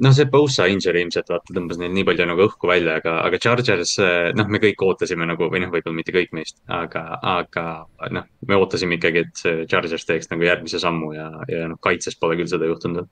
noh, 0.04 0.14
see 0.14 0.28
Bosa 0.30 0.66
injury 0.70 1.04
ilmselt 1.04 1.30
vaata 1.32 1.56
tõmbas 1.56 1.80
neil 1.80 1.92
nii 1.94 2.06
palju 2.06 2.26
nagu 2.30 2.44
õhku 2.46 2.70
välja, 2.70 2.98
aga, 3.00 3.16
aga 3.26 3.40
Chargers, 3.42 3.96
noh, 4.36 4.50
me 4.52 4.60
kõik 4.62 4.84
ootasime 4.86 5.26
nagu 5.28 5.48
või 5.50 5.64
noh, 5.64 5.72
võib-olla 5.72 5.96
mitte 5.96 6.14
kõik 6.14 6.34
meist, 6.36 6.60
aga, 6.70 7.06
aga 7.36 7.66
noh, 8.14 8.28
me 8.46 8.60
ootasime 8.60 9.00
ikkagi, 9.00 9.24
et 9.26 9.42
see 9.42 9.64
Chargers 9.70 10.06
teeks 10.06 10.30
nagu 10.34 10.46
järgmise 10.46 10.82
sammu 10.82 11.14
ja, 11.16 11.30
ja 11.50 11.66
noh, 11.72 11.80
kaitses 11.82 12.18
pole 12.20 12.38
küll 12.38 12.50
seda 12.52 12.68
juhtunud 12.70 13.08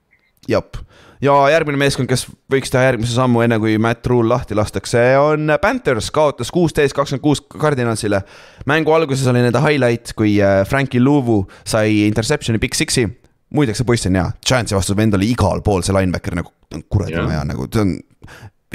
jep, 0.48 0.78
ja 1.24 1.34
järgmine 1.52 1.80
meeskond, 1.80 2.08
kes 2.10 2.26
võiks 2.52 2.72
teha 2.72 2.84
järgmise 2.88 3.14
sammu, 3.16 3.42
enne 3.44 3.58
kui 3.62 3.76
Matt 3.82 4.06
Rule 4.10 4.30
lahti 4.30 4.56
lastakse, 4.58 5.00
on 5.20 5.54
Panthers, 5.62 6.10
kaotas 6.14 6.52
kuusteist, 6.54 6.94
kakskümmend 6.96 7.24
kuus 7.24 7.42
Cardinalsile. 7.54 8.22
mängu 8.66 8.92
alguses 8.94 9.26
oli 9.30 9.42
nende 9.42 9.62
highlight, 9.64 10.14
kui 10.18 10.36
äh, 10.42 10.62
Frankie 10.68 11.02
Louvu 11.02 11.42
sai 11.64 12.04
interception'i 12.06 12.60
Big 12.62 12.74
Six'i. 12.74 13.08
muideks, 13.54 13.80
see 13.80 13.88
poiss 13.88 14.06
on 14.06 14.18
hea, 14.18 14.28
Giantsi 14.46 14.76
vastu 14.76 14.96
vend 14.96 15.14
oli 15.16 15.30
igal 15.32 15.62
pool, 15.64 15.82
see 15.82 15.96
linebacker 15.96 16.36
nagu, 16.36 16.52
kuradi 16.92 17.16
yeah. 17.16 17.30
hea 17.32 17.44
nagu, 17.48 17.68
see 17.72 17.80
on, 17.80 17.94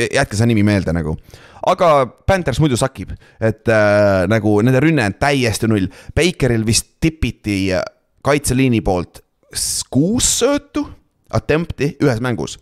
jätke 0.02 0.38
see 0.38 0.50
nimi 0.50 0.64
meelde 0.66 0.96
nagu 0.96 1.14
aga 1.70 1.90
Panthers 2.28 2.60
muidu 2.60 2.76
sakib, 2.80 3.14
et 3.40 3.70
äh, 3.72 4.26
nagu 4.28 4.58
nende 4.66 4.82
rünne 4.84 5.06
on 5.08 5.14
täiesti 5.16 5.70
null. 5.72 5.86
Bakeril 6.16 6.66
vist 6.68 6.98
tipiti 7.00 7.70
äh, 7.72 7.86
kaitseliini 8.26 8.82
poolt 8.84 9.22
kuus 9.94 10.28
söötu 10.42 10.88
attempt'i 11.34 11.96
ühes 12.04 12.22
mängus. 12.24 12.60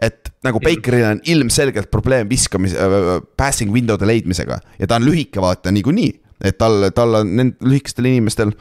et 0.00 0.30
nagu 0.44 0.60
Bakeril 0.64 1.04
on 1.04 1.20
ilmselgelt 1.28 1.90
probleem 1.90 2.28
viskamise 2.30 2.78
äh,, 2.78 3.20
passing 3.36 3.72
window'de 3.72 4.06
leidmisega 4.06 4.60
ja 4.78 4.86
ta 4.86 4.96
on 4.96 5.04
lühike 5.04 5.42
vaata 5.42 5.72
niikuinii 5.74 6.14
et 6.44 6.56
tal, 6.58 6.88
tal 6.96 7.18
on 7.20 7.32
nendel 7.36 7.68
lühikestel 7.72 8.08
inimestel 8.08 8.52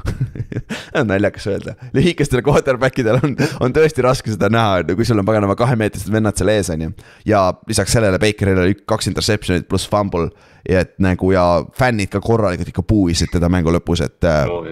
on 0.99 1.07
naljakas 1.09 1.47
öelda, 1.51 1.75
lühikestel 1.95 2.43
quarterback 2.45 2.99
idel 2.99 3.19
on, 3.23 3.35
on 3.63 3.75
tõesti 3.75 4.03
raske 4.03 4.33
seda 4.33 4.49
näha, 4.51 4.83
kui 4.91 5.07
sul 5.07 5.21
on 5.21 5.27
paganama 5.27 5.55
kahemeetrised 5.59 6.11
vennad 6.13 6.39
seal 6.39 6.51
ees, 6.53 6.71
on 6.73 6.87
ju. 6.87 6.93
ja 7.29 7.45
lisaks 7.69 7.95
sellele 7.95 8.19
Bakeril 8.21 8.59
oli 8.65 8.77
kaks 8.79 9.11
interception'it 9.11 9.69
pluss 9.71 9.87
fumble, 9.89 10.29
et 10.65 10.97
nagu 11.03 11.31
ja 11.31 11.45
fännid 11.77 12.11
ka 12.11 12.21
korralikult 12.23 12.73
ikka 12.73 12.83
puuisid 12.87 13.31
teda 13.35 13.51
mängu 13.51 13.73
lõpus, 13.75 14.03
et 14.03 14.29
oh,. 14.43 14.67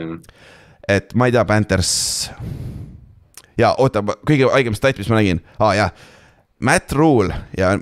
et 0.87 1.15
ma 1.15 1.29
ei 1.29 1.35
tea, 1.35 1.47
Panthers 1.47 1.93
ja 3.57 3.73
oota, 3.77 4.03
kõige 4.27 4.49
haigem 4.53 4.77
stat, 4.77 4.99
mis 4.99 5.09
ma 5.11 5.19
nägin, 5.19 5.41
aa 5.57 5.71
ah, 5.71 5.75
jah. 5.77 6.13
Matt 6.59 6.91
Rule 6.97 7.35
ja, 7.57 7.75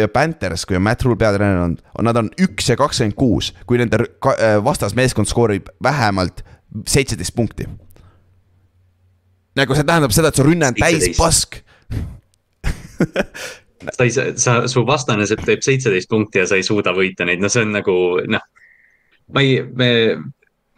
ja 0.00 0.08
Panthers, 0.10 0.64
kui 0.66 0.74
on 0.76 0.82
Matt 0.82 1.04
Rule 1.06 1.14
peatreener 1.16 1.60
on, 1.62 1.76
on, 1.94 2.08
nad 2.08 2.18
on 2.18 2.30
üks 2.42 2.72
ja 2.72 2.76
kakskümmend 2.78 3.14
kuus, 3.14 3.52
kui 3.70 3.78
nende 3.78 4.00
äh, 4.02 4.56
vastasmeeskond 4.64 5.30
skoorib 5.30 5.70
vähemalt 5.82 6.42
seitseteist 6.90 7.36
punkti. 7.36 7.68
nagu 9.56 9.78
see 9.78 9.86
tähendab 9.86 10.12
seda, 10.12 10.34
et 10.34 10.40
su 10.40 10.44
rünne 10.44 10.72
on 10.72 10.76
täis 10.76 11.06
pask 11.18 11.60
sa 13.94 14.04
ei 14.04 14.10
saa, 14.10 14.34
sa, 14.42 14.58
su 14.68 14.82
vastane 14.86 15.26
teeb 15.46 15.62
seitseteist 15.62 16.10
punkti 16.10 16.42
ja 16.42 16.50
sa 16.50 16.58
ei 16.58 16.66
suuda 16.66 16.94
võita 16.96 17.24
neid, 17.28 17.40
no 17.42 17.48
see 17.52 17.62
on 17.62 17.76
nagu 17.78 17.96
noh. 18.26 18.46
ma 19.34 19.44
ei, 19.44 19.60
me, 19.62 19.90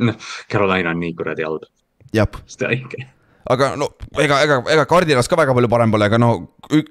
noh, 0.05 0.33
Carolina 0.53 0.93
on 0.93 1.01
nii 1.01 1.15
kuradi 1.17 1.49
halb. 1.49 1.65
see 2.13 2.67
on 2.67 2.77
õige 2.77 3.09
aga 3.47 3.73
no 3.81 3.91
ega, 4.21 4.43
ega, 4.45 4.61
ega 4.75 4.85
Cardinals 4.91 5.31
ka 5.31 5.39
väga 5.39 5.57
palju 5.57 5.71
parem 5.73 5.95
pole, 5.95 6.11
aga 6.11 6.21
no 6.21 6.35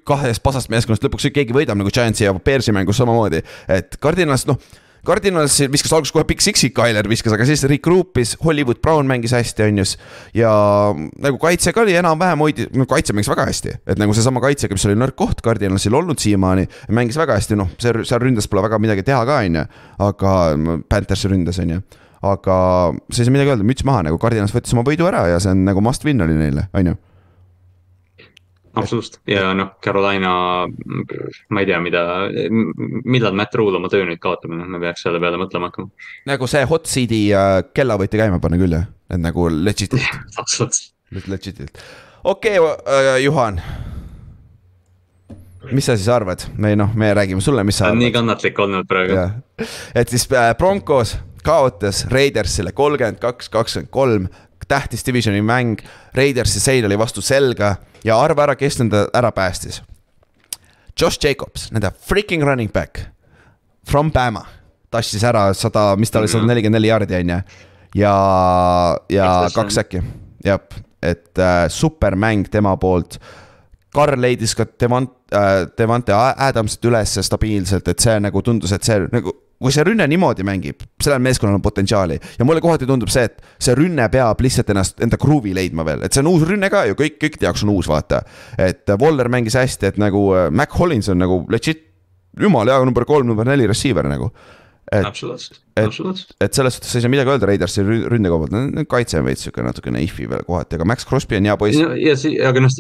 kahest 0.07 0.43
pasast 0.45 0.71
meeskonnast 0.73 1.05
lõpuks 1.05 1.29
keegi 1.33 1.55
võidab 1.55 1.79
nagu 1.79 1.93
Giantsi 1.93 2.27
ja 2.27 2.33
Bearsi 2.33 2.75
mängus 2.75 2.99
samamoodi. 3.01 3.43
et 3.67 3.97
Cardinals 4.01 4.47
noh, 4.49 4.59
Cardinals 5.07 5.55
viskas 5.71 5.93
alguses 5.95 6.11
kohe 6.11 6.25
Big 6.27 6.41
Six'i, 6.43 6.69
Tyler 6.75 7.07
viskas, 7.07 7.31
aga 7.35 7.45
siis 7.47 7.63
regroupp'is, 7.69 8.33
Hollywood 8.43 8.81
Brown 8.83 9.07
mängis 9.07 9.31
hästi, 9.35 9.67
on 9.69 9.79
ju. 9.79 9.85
ja 10.35 10.51
nagu 11.23 11.39
kaitse 11.41 11.71
ka 11.75 11.85
oli 11.85 11.95
enam-vähem 11.99 12.43
hoidis, 12.43 12.71
no 12.75 12.87
kaitse 12.89 13.15
mängis 13.15 13.31
väga 13.31 13.45
hästi, 13.47 13.77
et 13.87 14.01
nagu 14.01 14.15
seesama 14.17 14.43
kaitsega, 14.43 14.75
mis 14.75 14.87
oli 14.89 14.97
nõrk 14.99 15.15
koht 15.19 15.43
Cardinalsil 15.45 15.95
olnud 15.95 16.19
siiamaani. 16.19 16.67
mängis 16.89 17.19
väga 17.19 17.37
hästi, 17.39 17.59
noh, 17.59 17.71
seal, 17.79 18.03
seal 18.07 18.23
ründes 18.23 18.49
pole 18.51 18.65
väga 18.65 18.81
midagi 18.83 19.05
teha 19.07 19.23
ka, 19.29 19.39
on 19.45 19.61
ju, 19.61 19.65
aga 20.09 20.33
Panthersi 20.89 21.31
ründes, 21.31 21.61
on 21.63 21.77
ju 21.77 21.81
aga 22.26 22.57
sa 23.09 23.22
ei 23.22 23.28
saa 23.28 23.36
midagi 23.36 23.53
öelda, 23.53 23.68
müts 23.68 23.86
maha 23.88 24.07
nagu 24.07 24.18
Cardinals 24.22 24.55
võttis 24.55 24.74
oma 24.74 24.86
võidu 24.88 25.05
ära 25.09 25.28
ja 25.34 25.41
see 25.43 25.53
on 25.53 25.68
nagu 25.68 25.84
must 25.86 26.05
win 26.07 26.24
oli 26.26 26.38
neile, 26.38 26.70
on 26.74 26.93
ju 26.93 26.97
absoluutselt 28.78 29.20
ja 29.30 29.51
noh, 29.57 29.74
Carolina, 29.84 30.32
ma 31.49 31.61
ei 31.61 31.70
tea, 31.70 31.80
mida, 31.84 32.03
millal 33.05 33.36
Matt 33.38 33.55
Rule 33.57 33.80
oma 33.80 33.89
töö 33.91 34.05
nüüd 34.07 34.22
kaotab, 34.24 34.53
noh, 34.53 34.68
me 34.70 34.82
peaks 34.82 35.05
selle 35.05 35.22
peale 35.24 35.39
mõtlema 35.41 35.72
hakkama. 35.72 35.89
nagu 36.30 36.49
see 36.49 36.63
hot 36.70 36.89
seat'i 36.91 37.22
äh, 37.36 37.59
kella 37.76 37.97
võite 37.99 38.20
käima 38.20 38.41
panna 38.43 38.59
küll 38.61 38.78
jah, 38.78 38.88
et 39.09 39.22
nagu 39.24 39.49
legit'ilt. 39.51 40.07
absoluutselt. 40.41 40.93
Legit'ilt, 41.32 41.84
okei 42.28 42.59
okay, 42.59 42.76
äh,, 42.91 43.13
Juhan. 43.24 43.61
mis 45.72 45.88
sa 45.88 45.97
siis 45.97 46.09
arvad, 46.11 46.45
me 46.55 46.76
noh, 46.80 46.93
me 46.95 47.13
räägime 47.15 47.43
sulle, 47.43 47.63
mis 47.68 47.80
sa 47.80 47.89
arvad. 47.89 48.03
nii 48.03 48.13
kannatlik 48.15 48.59
olnud 48.65 48.89
praegu. 48.89 49.30
et 49.95 50.13
siis 50.13 50.28
äh, 50.32 50.53
Broncos 50.59 51.18
kaotas 51.47 52.03
Raidersile 52.11 52.73
kolmkümmend 52.75 53.21
kaks, 53.23 53.49
kakskümmend 53.53 53.91
kolm, 53.93 54.27
tähtis 54.67 55.05
divisioni 55.07 55.41
mäng. 55.41 55.79
Raidersi 56.15 56.59
sein 56.59 56.85
oli 56.85 56.97
vastu 56.99 57.23
selga 57.23 57.75
ja 58.03 58.19
arva 58.19 58.47
ära, 58.47 58.57
kes 58.59 58.81
nende 58.81 59.07
ära 59.15 59.31
päästis. 59.31 59.81
Josh 60.99 61.23
Jacobs, 61.23 61.69
nende 61.71 61.91
freaking 62.09 62.43
running 62.43 62.71
back 62.73 62.99
from 63.87 64.11
Bama 64.11 64.45
tassis 64.91 65.23
ära 65.27 65.49
sada, 65.57 65.91
mis 65.99 66.11
ta 66.11 66.21
oli, 66.21 66.29
sada 66.31 66.47
nelikümmend 66.47 66.79
neli 66.79 66.91
jaardi 66.91 67.17
on 67.19 67.33
ju. 67.33 67.39
ja, 68.01 68.13
ja 69.11 69.31
kaks 69.55 69.81
äkki, 69.83 70.01
jah, 70.45 70.61
et 71.03 71.39
äh, 71.39 71.65
supermäng 71.71 72.47
tema 72.51 72.75
poolt. 72.77 73.19
Karl 73.95 74.19
leidis 74.21 74.53
ka 74.55 74.65
Devant- 74.79 75.15
äh,, 75.33 75.65
Devante 75.77 76.13
Adamsit 76.13 76.85
üles 76.85 77.17
stabiilselt, 77.25 77.87
et 77.87 78.03
see 78.03 78.17
nagu 78.21 78.41
tundus, 78.45 78.73
et 78.75 78.83
see 78.83 78.99
nagu 79.11 79.33
kui 79.58 79.74
see 79.74 79.86
rünne 79.88 80.05
niimoodi 80.10 80.45
mängib, 80.45 80.84
sellel 81.01 81.22
meeskonnal 81.26 81.58
on 81.58 81.64
potentsiaali. 81.66 82.20
Ja 82.39 82.45
mulle 82.45 82.62
kohati 82.62 82.86
tundub 82.89 83.10
see, 83.14 83.26
et 83.26 83.41
see 83.64 83.76
rünne 83.78 84.05
peab 84.14 84.41
lihtsalt 84.43 84.70
ennast, 84.74 85.01
enda 85.03 85.18
kruvi 85.22 85.55
leidma 85.58 85.86
veel, 85.88 86.03
et 86.05 86.14
see 86.14 86.22
on 86.22 86.32
uus 86.34 86.45
rünne 86.47 86.70
ka 86.74 86.86
ju, 86.89 86.97
kõik, 86.99 87.18
kõikide 87.24 87.49
jaoks 87.49 87.66
on 87.66 87.74
uus, 87.74 87.89
vaata. 87.89 88.22
et 88.62 88.89
Waller 89.01 89.30
mängis 89.34 89.58
hästi, 89.58 89.91
et 89.91 89.99
nagu 90.01 90.24
äh, 90.36 90.47
Mac 90.51 90.78
Hollins 90.78 91.10
on 91.10 91.22
nagu 91.24 91.41
legit 91.53 91.84
jumala 92.39 92.78
hea 92.78 92.86
number 92.86 93.05
kolm, 93.05 93.28
number 93.28 93.47
neli 93.47 93.68
receiver 93.68 94.05
nagu 94.08 94.32
absoluutselt, 94.91 95.59
absoluutselt. 95.75 96.35
et 96.41 96.53
selles 96.55 96.77
suhtes 96.77 96.95
ei 96.95 97.03
saa 97.03 97.11
midagi 97.11 97.31
öelda 97.33 97.49
Raidersi 97.49 97.83
ründe 97.83 98.31
koha 98.31 98.47
pealt, 98.47 98.77
kaitse 98.89 99.19
on 99.19 99.25
veits 99.27 99.43
sihuke 99.43 99.65
natukene 99.65 99.99
if'i 100.05 100.29
veel 100.31 100.45
kohati, 100.47 100.77
aga 100.77 100.88
Max 100.88 101.07
Crosby 101.07 101.39
on 101.39 101.49
hea 101.49 101.57
poiss. 101.59 101.79
ja, 101.79 102.15
ja 102.15 102.51
aga 102.51 102.63
noh, 102.63 102.77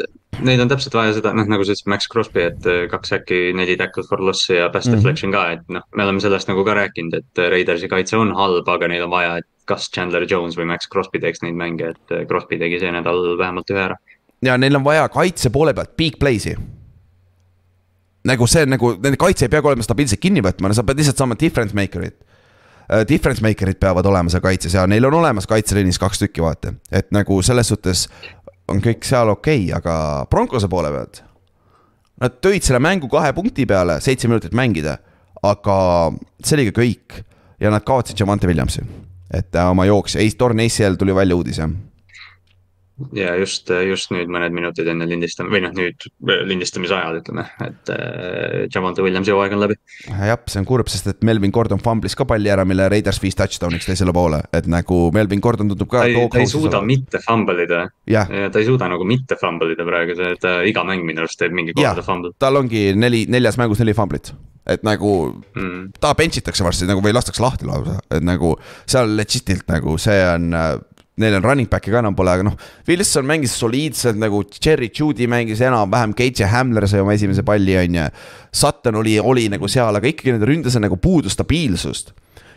neid 0.47 0.63
on 0.63 0.71
täpselt 0.71 0.95
vaja 0.95 1.17
seda, 1.17 1.33
noh 1.35 1.49
nagu 1.51 1.65
sa 1.67 1.75
ütlesid, 1.75 1.89
Max 1.91 2.07
Crosby, 2.11 2.45
et 2.53 2.69
äh, 2.69 2.85
kaks 2.91 3.11
äkki 3.19 3.41
neli 3.57 3.75
tackle 3.79 4.05
for 4.07 4.23
loss'i 4.23 4.55
ja 4.61 4.69
pass 4.71 4.87
deflection 4.87 5.33
mm 5.33 5.35
-hmm. 5.35 5.57
ka, 5.57 5.59
et 5.59 5.75
noh, 5.79 5.83
me 5.95 6.07
oleme 6.07 6.23
sellest 6.23 6.47
nagu 6.51 6.63
ka 6.63 6.77
rääkinud, 6.79 7.19
et 7.19 7.43
äh, 7.43 7.51
Raidersi 7.51 7.91
kaitse 7.91 8.17
on 8.17 8.31
halb, 8.37 8.69
aga 8.71 8.87
neil 8.87 9.03
on 9.03 9.11
vaja, 9.11 9.37
et 9.43 9.49
kas 9.67 9.91
Chandler 9.91 10.23
Jones 10.29 10.55
või 10.55 10.71
Max 10.71 10.87
Crosby 10.87 11.19
teeks 11.19 11.43
neid 11.43 11.59
mänge, 11.59 11.91
et 11.91 12.15
äh, 12.15 12.25
Crosby 12.27 12.59
tegi 12.59 12.79
see 12.79 12.91
nädal 12.91 13.35
vähemalt 13.37 13.69
ühe 13.69 13.83
ära. 13.89 13.99
ja 14.41 14.57
neil 14.57 14.75
on 14.75 14.83
vaja 14.83 15.09
kaitse 15.09 15.49
poole 15.49 15.73
pealt 15.73 15.97
big 15.97 16.15
play'si 16.23 16.55
nagu 18.27 18.47
see 18.49 18.65
nagu, 18.69 18.93
nende 19.03 19.19
kaitse 19.19 19.47
ei 19.47 19.51
peagi 19.53 19.71
olema 19.71 19.85
stabiilselt 19.85 20.21
kinni 20.23 20.43
võtma, 20.45 20.69
no 20.69 20.77
sa 20.77 20.85
pead 20.87 21.01
lihtsalt 21.01 21.21
saama 21.21 21.37
difference 21.39 21.77
maker'it 21.77 22.17
uh,. 22.17 23.03
Difference 23.07 23.43
maker'id 23.43 23.79
peavad 23.81 24.07
olema 24.07 24.31
seal 24.31 24.43
kaitses 24.43 24.77
ja 24.77 24.85
neil 24.87 25.05
on 25.09 25.17
olemas 25.19 25.47
kaitseliinis 25.49 25.99
kaks 25.99 26.23
tükki, 26.23 26.43
vaata. 26.43 26.73
et 26.91 27.09
nagu 27.15 27.41
selles 27.43 27.71
suhtes 27.73 28.05
on 28.71 28.79
kõik 28.83 29.07
seal 29.07 29.31
okei 29.33 29.65
okay,, 29.67 29.73
aga 29.75 30.27
Broncose 30.31 30.69
poole 30.71 30.91
pealt. 30.91 31.23
Nad 32.21 32.39
tõid 32.41 32.65
selle 32.65 32.79
mängu 32.81 33.09
kahe 33.11 33.33
punkti 33.35 33.67
peale, 33.69 33.99
seitse 34.01 34.27
minutit 34.27 34.55
mängida, 34.57 34.97
aga 35.45 35.77
see 36.41 36.57
oli 36.57 36.71
ka 36.71 36.81
kõik. 36.81 37.21
ja 37.59 37.71
nad 37.73 37.81
kaotasid 37.81 38.19
Javante 38.19 38.47
Williamsi, 38.47 38.83
et 39.33 39.55
äh, 39.55 39.69
oma 39.69 39.87
jooks, 39.87 40.13
torn 40.37 40.59
ACL 40.61 40.95
tuli 40.99 41.15
välja 41.15 41.35
uudis, 41.35 41.57
jah 41.57 41.71
ja 43.17 43.35
just, 43.37 43.69
just 43.87 44.11
nüüd 44.13 44.31
mõned 44.33 44.55
minutid 44.55 44.87
enne 44.89 45.05
lindistamist 45.09 45.53
või 45.53 45.61
noh, 45.63 45.73
nüüd 45.77 46.07
lindistamise 46.49 46.95
ajal 46.97 47.19
ütleme, 47.19 47.45
et 47.65 47.91
äh, 47.93 48.65
Javante 48.73 49.05
Williamsi 49.05 49.33
hooaeg 49.35 49.53
on 49.53 49.63
läbi. 49.65 49.77
jah, 50.09 50.41
see 50.49 50.61
on 50.61 50.67
kurb, 50.69 50.89
sest 50.91 51.11
et 51.11 51.21
Melvin 51.27 51.53
Gordon 51.53 51.81
fumblis 51.83 52.17
ka 52.17 52.25
palli 52.29 52.51
ära, 52.53 52.65
mille 52.67 52.89
Raiders 52.91 53.21
viis 53.23 53.37
touchdown'iks 53.37 53.89
teisele 53.89 54.15
poole, 54.17 54.41
et 54.57 54.69
nagu 54.71 54.99
Melvin 55.15 55.43
Gordon 55.43 55.69
tundub 55.71 55.91
ka. 55.93 56.03
ta 56.03 56.09
ei, 56.09 56.27
ta 56.33 56.45
suuda 56.49 56.79
olla. 56.79 56.89
mitte 56.89 57.21
fumble 57.23 57.67
ida. 57.67 57.85
ta 58.09 58.49
ei 58.49 58.67
suuda 58.67 58.89
nagu 58.91 59.07
mitte 59.07 59.37
fumble 59.39 59.77
ida 59.77 59.87
praegu, 59.87 60.17
see, 60.17 60.33
et 60.37 60.51
iga 60.73 60.85
mäng 60.87 61.05
minu 61.05 61.25
arust 61.25 61.39
teeb 61.41 61.55
mingi 61.55 61.77
korda 61.77 62.05
fumble. 62.05 62.33
tal 62.41 62.61
ongi 62.63 62.89
neli, 62.97 63.25
neljas 63.29 63.61
mängus 63.61 63.83
neli 63.83 63.95
fumblit 63.97 64.33
et 64.67 64.83
nagu 64.83 65.11
mm. 65.55 65.93
ta 66.03 66.11
bench 66.17 66.41
itakse 66.41 66.65
varsti 66.65 66.89
nagu 66.89 66.99
või 67.03 67.13
lastakse 67.15 67.43
lahti 67.43 67.67
lausa, 67.69 68.01
et 68.11 68.25
nagu 68.25 68.55
seal 68.89 69.13
legit'ilt 69.15 69.69
nagu 69.71 69.95
see 70.01 70.19
on 70.27 70.51
neil 71.21 71.39
on 71.39 71.45
running 71.45 71.69
back'i 71.69 71.93
ka 71.93 72.01
enam 72.01 72.15
pole, 72.17 72.33
aga 72.33 72.45
noh. 72.45 72.57
Wilson 72.87 73.25
mängis 73.29 73.55
soliidselt 73.57 74.19
nagu 74.21 74.43
Cherry 74.53 74.91
Judy 74.93 75.27
mängis 75.29 75.63
enam-vähem, 75.65 76.13
KJ 76.17 76.51
Hamler 76.53 76.87
sai 76.89 77.01
oma 77.01 77.15
esimese 77.17 77.45
palli, 77.47 77.77
on 77.79 77.99
ju. 77.99 78.05
Sutton 78.53 79.01
oli, 79.01 79.17
oli 79.19 79.47
nagu 79.53 79.69
seal, 79.71 79.97
aga 79.97 80.09
ikkagi 80.09 80.35
nende 80.35 80.49
ründes 80.49 80.77
on 80.77 80.85
nagu 80.87 80.99
puudu 81.01 81.31
stabiilsust 81.33 82.13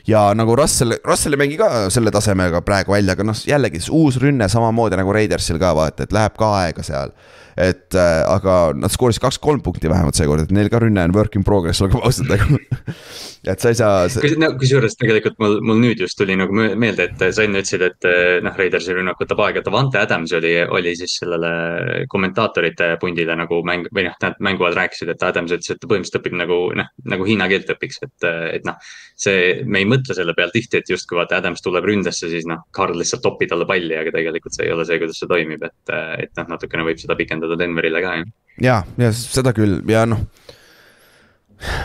ja 0.08 0.30
nagu 0.36 0.56
Russell, 0.56 0.96
Russell 1.04 1.36
ei 1.36 1.42
mängi 1.44 1.58
ka 1.60 1.88
selle 1.92 2.12
tasemega 2.14 2.62
praegu 2.66 2.94
välja, 2.94 3.16
aga 3.16 3.26
noh, 3.26 3.44
jällegi 3.46 3.82
uus 3.96 4.20
rünne 4.22 4.48
samamoodi 4.50 4.98
nagu 5.00 5.12
Raidersil 5.14 5.60
ka 5.60 5.74
vaata, 5.76 6.06
et 6.06 6.16
läheb 6.16 6.38
ka 6.40 6.54
aega 6.62 6.86
seal. 6.86 7.14
et 7.60 7.96
äh, 7.98 8.22
aga 8.30 8.72
nad 8.78 8.92
skoorisid 8.94 9.20
kaks-kolm 9.20 9.60
punkti 9.60 9.90
vähemalt 9.90 10.16
seekord, 10.16 10.46
et 10.46 10.52
neil 10.54 10.70
ka 10.72 10.78
rünne 10.80 11.02
on 11.04 11.12
work 11.12 11.34
in 11.36 11.44
progress, 11.44 11.82
olgem 11.82 12.00
ausad 12.06 12.30
nagu 12.30 12.56
et 13.50 13.60
sa 13.60 13.72
ei 13.72 13.76
saa 13.76 14.04
see.... 14.12 14.34
no 14.40 14.52
kusjuures 14.60 14.94
tegelikult 15.00 15.38
mul, 15.42 15.58
mul 15.64 15.80
nüüd 15.82 16.00
just 16.00 16.18
tuli 16.20 16.36
nagu 16.38 16.54
meelde, 16.54 17.08
et 17.08 17.24
sa 17.34 17.44
enne 17.44 17.60
ütlesid, 17.60 17.84
et 17.86 18.08
noh, 18.44 18.54
Raidersi 18.56 18.94
rünnak 18.96 19.20
võtab 19.20 19.42
aega, 19.46 19.64
Davante 19.66 20.00
Adams 20.00 20.32
oli, 20.36 20.54
oli 20.62 20.94
siis 20.98 21.18
sellele 21.22 22.04
kommentaatorite 22.12 22.92
pundile 23.02 23.36
nagu 23.40 23.60
mäng 23.66 23.88
või 23.96 24.06
noh, 24.08 24.16
nad 24.22 24.40
mängu 24.44 24.68
ajal 24.68 24.78
rääkisid, 24.82 25.12
et 25.14 25.24
Adams 25.26 25.56
ütles, 25.56 25.72
et 25.72 25.86
põhimõtteliselt 25.86 26.20
õpib 26.20 26.36
nagu 26.40 26.60
noh, 26.78 26.90
nagu 27.14 27.28
hiina 27.28 27.48
keelt 27.50 27.72
õpiks, 27.74 28.02
et, 28.06 28.28
et 28.60 28.68
noh. 28.68 28.92
see, 29.20 29.60
me 29.64 29.82
ei 29.82 29.88
mõtle 29.90 30.16
selle 30.16 30.34
peale 30.36 30.54
tihti, 30.54 30.80
et 30.80 30.92
justkui 30.92 31.18
vaata 31.18 31.40
Adams 31.40 31.64
tuleb 31.64 31.88
ründesse, 31.90 32.30
siis 32.32 32.46
noh, 32.48 32.62
Karl 32.76 32.98
lihtsalt 32.98 33.24
topib 33.24 33.50
talle 33.50 33.66
palli, 33.68 33.96
aga 33.98 34.14
tegelikult 34.14 34.56
see 34.56 34.68
ei 34.68 34.74
ole 34.74 34.86
see, 34.88 35.00
kuidas 35.02 35.20
see 35.20 35.30
toimib, 35.30 35.66
et, 35.66 35.94
et 36.26 36.32
noh, 36.40 36.48
natukene 36.54 36.86
võib 36.86 37.02
seda 37.02 37.18
pikendada 37.18 37.58
Denverile 37.60 38.02
ka 38.04 38.16
ju. 38.20 38.30
ja, 38.66 38.80
ja 39.00 39.12
seda 39.16 39.54
küll 39.56 39.80
ja 39.90 40.06
noh 40.08 40.24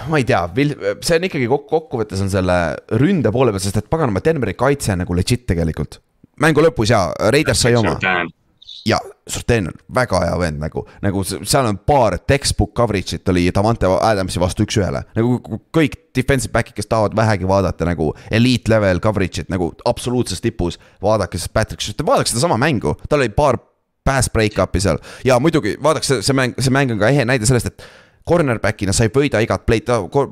ma 0.10 0.22
ei 0.22 0.24
tea, 0.28 0.46
see 1.04 1.20
on 1.20 1.28
ikkagi 1.28 1.50
kokku, 1.52 1.68
kokkuvõttes 1.74 2.22
on 2.24 2.32
selle 2.32 2.56
ründe 3.02 3.32
poole 3.36 3.52
peal, 3.52 3.64
sest 3.64 3.82
et 3.82 3.90
paganama, 3.92 4.24
Denveri 4.24 4.56
kaitse 4.56 4.94
on 4.94 5.04
nagu 5.04 5.18
legit 5.18 5.44
tegelikult. 5.50 6.00
mängu 6.40 6.64
lõpus 6.64 6.92
jaa, 6.92 7.10
Raiders 7.32 7.62
sai 7.64 7.76
oma 7.80 7.98
ja 8.86 9.00
Surtain 9.28 9.68
on 9.68 9.74
väga 9.96 10.20
hea 10.22 10.40
vend 10.40 10.62
nagu, 10.62 10.84
nagu 11.02 11.24
seal 11.26 11.66
on 11.66 11.78
paar 11.78 12.18
textbook 12.28 12.76
coverage'it 12.78 13.30
oli 13.34 13.48
Davante 13.56 13.90
Adamsi 13.90 14.40
vastu 14.40 14.66
üks-ühele. 14.68 15.02
nagu 15.16 15.60
kõik 15.74 15.98
defensive 16.16 16.54
back'id, 16.54 16.76
kes 16.78 16.90
tahavad 16.92 17.16
vähegi 17.18 17.48
vaadata 17.50 17.88
nagu 17.90 18.12
elite 18.32 18.70
level 18.72 19.02
coverage'it 19.02 19.50
nagu 19.50 19.72
absoluutses 19.86 20.42
tipus. 20.42 20.80
vaadake 21.02 21.38
siis 21.38 21.50
Patrick, 21.50 22.06
vaadake 22.06 22.30
sedasama 22.30 22.58
mängu, 22.62 22.96
tal 23.10 23.20
oli 23.20 23.30
paar 23.30 23.58
pass 24.06 24.30
break-up'i 24.30 24.80
seal 24.80 25.02
ja 25.26 25.40
muidugi 25.40 25.78
vaadake 25.82 26.06
see, 26.06 26.22
see 26.22 26.38
mäng, 26.38 26.54
see 26.60 26.74
mäng 26.74 26.94
on 26.94 27.02
ka 27.02 27.10
ehe 27.10 27.26
näide 27.26 27.50
sellest, 27.50 27.74
et 27.74 27.88
cornerback'ina 28.30 28.94
sa 28.94 29.06
ei 29.06 29.14
võida 29.14 29.42
igat 29.42 29.66
play'd, 29.66 29.90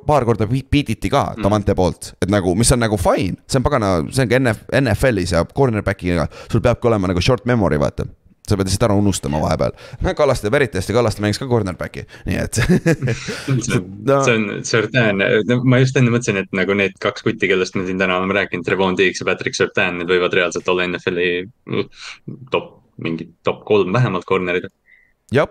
paar 0.08 0.26
korda 0.26 0.48
beat 0.50 0.90
iti 0.94 1.10
ka 1.14 1.32
mm. 1.34 1.46
Davante 1.46 1.76
poolt, 1.78 2.14
et 2.22 2.30
nagu, 2.34 2.54
mis 2.58 2.72
on 2.74 2.82
nagu 2.86 2.98
fine, 3.02 3.38
see 3.50 3.62
on 3.62 3.66
pagana, 3.66 3.96
see 4.10 4.26
on 4.26 4.32
ka 4.32 4.42
NF, 4.42 4.66
NFL-is 4.82 5.34
ja 5.34 5.46
cornerback'iga 5.46 6.28
sul 6.52 6.62
peabki 6.62 6.90
olema 6.90 7.10
nagu 7.10 7.22
short 7.22 7.46
memory, 7.50 7.82
vaata 7.82 8.06
sa 8.44 8.58
pead 8.60 8.68
lihtsalt 8.68 8.88
ära 8.90 8.98
unustama 9.00 9.42
vahepeal. 9.44 9.76
Kallaste, 10.20 10.52
Veritasti 10.52 10.96
Kallaste 10.96 11.24
mängis 11.24 11.40
ka 11.42 11.48
cornerback'i, 11.50 12.06
nii 12.28 12.40
et 12.44 12.60
see 13.66 13.80
on 13.80 13.90
no., 14.10 14.20
see 14.26 14.38
on 14.38 14.48
Surtain, 14.68 15.26
ma 15.64 15.82
just 15.82 16.00
enne 16.00 16.14
mõtlesin, 16.14 16.44
et 16.44 16.56
nagu 16.56 16.78
need 16.78 16.98
kaks 17.04 17.26
kutti, 17.26 17.50
kellest 17.52 17.78
me 17.80 17.88
siin 17.88 18.02
täna 18.02 18.20
oleme 18.20 18.38
rääkinud, 18.40 18.66
Trevon 18.68 18.98
Diggs 19.00 19.24
ja 19.24 19.30
Patrick 19.30 19.58
Surtain, 19.60 20.02
need 20.02 20.12
võivad 20.12 20.36
reaalselt 20.36 20.70
olla 20.72 20.88
NFL-i 20.90 21.46
top, 22.54 22.74
mingi 23.04 23.32
top 23.48 23.64
kolm 23.68 23.94
vähemalt 23.96 24.28
corner'id. 24.30 24.72
jah 25.34 25.50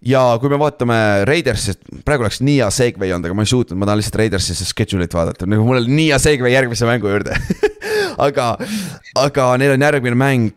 ja 0.00 0.22
kui 0.40 0.48
me 0.48 0.56
vaatame 0.60 0.96
Raidersist, 1.28 1.82
praegu 2.06 2.24
oleks 2.24 2.40
nii 2.40 2.60
hea 2.62 2.70
segway 2.72 3.12
olnud, 3.12 3.28
aga 3.28 3.36
ma 3.36 3.44
ei 3.44 3.50
suutnud, 3.52 3.76
ma 3.76 3.88
tahan 3.88 4.00
lihtsalt 4.00 4.20
Raidersisse 4.22 4.68
schedule'it 4.68 5.16
vaadata, 5.16 5.48
nagu 5.48 5.64
mul 5.66 5.82
oli 5.82 5.92
nii 5.92 6.08
hea 6.12 6.20
segway 6.22 6.54
järgmise 6.54 6.88
mängu 6.88 7.12
juurde 7.12 7.36
aga, 8.20 8.48
aga 9.18 9.52
neil 9.60 9.76
on 9.76 9.86
järgmine 9.86 10.18
mäng. 10.18 10.50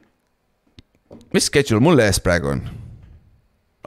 Mis 1.34 1.50
schedule 1.50 1.84
mul 1.84 2.00
ees 2.04 2.20
praegu 2.24 2.54
on? 2.54 2.64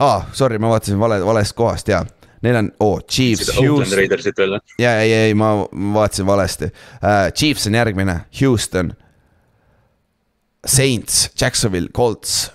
aa 0.01 0.15
ah,, 0.17 0.29
sorry, 0.33 0.59
ma 0.59 0.71
vaatasin 0.75 0.99
vale, 1.01 1.21
valest 1.25 1.57
kohast 1.57 1.89
ja 1.89 2.05
neil 2.43 2.61
on 2.61 2.71
oh,, 2.81 3.01
Chiefs. 3.11 3.51
ja, 4.79 5.01
ei, 5.01 5.13
ei, 5.13 5.35
ma 5.35 5.55
vaatasin 5.95 6.27
valesti 6.27 6.65
uh,. 6.65 7.33
Chiefs 7.35 7.67
on 7.67 7.75
järgmine, 7.75 8.21
Houston. 8.41 8.95
Saints, 10.67 11.31
Jacksonville, 11.41 11.89
Colts. 11.95 12.51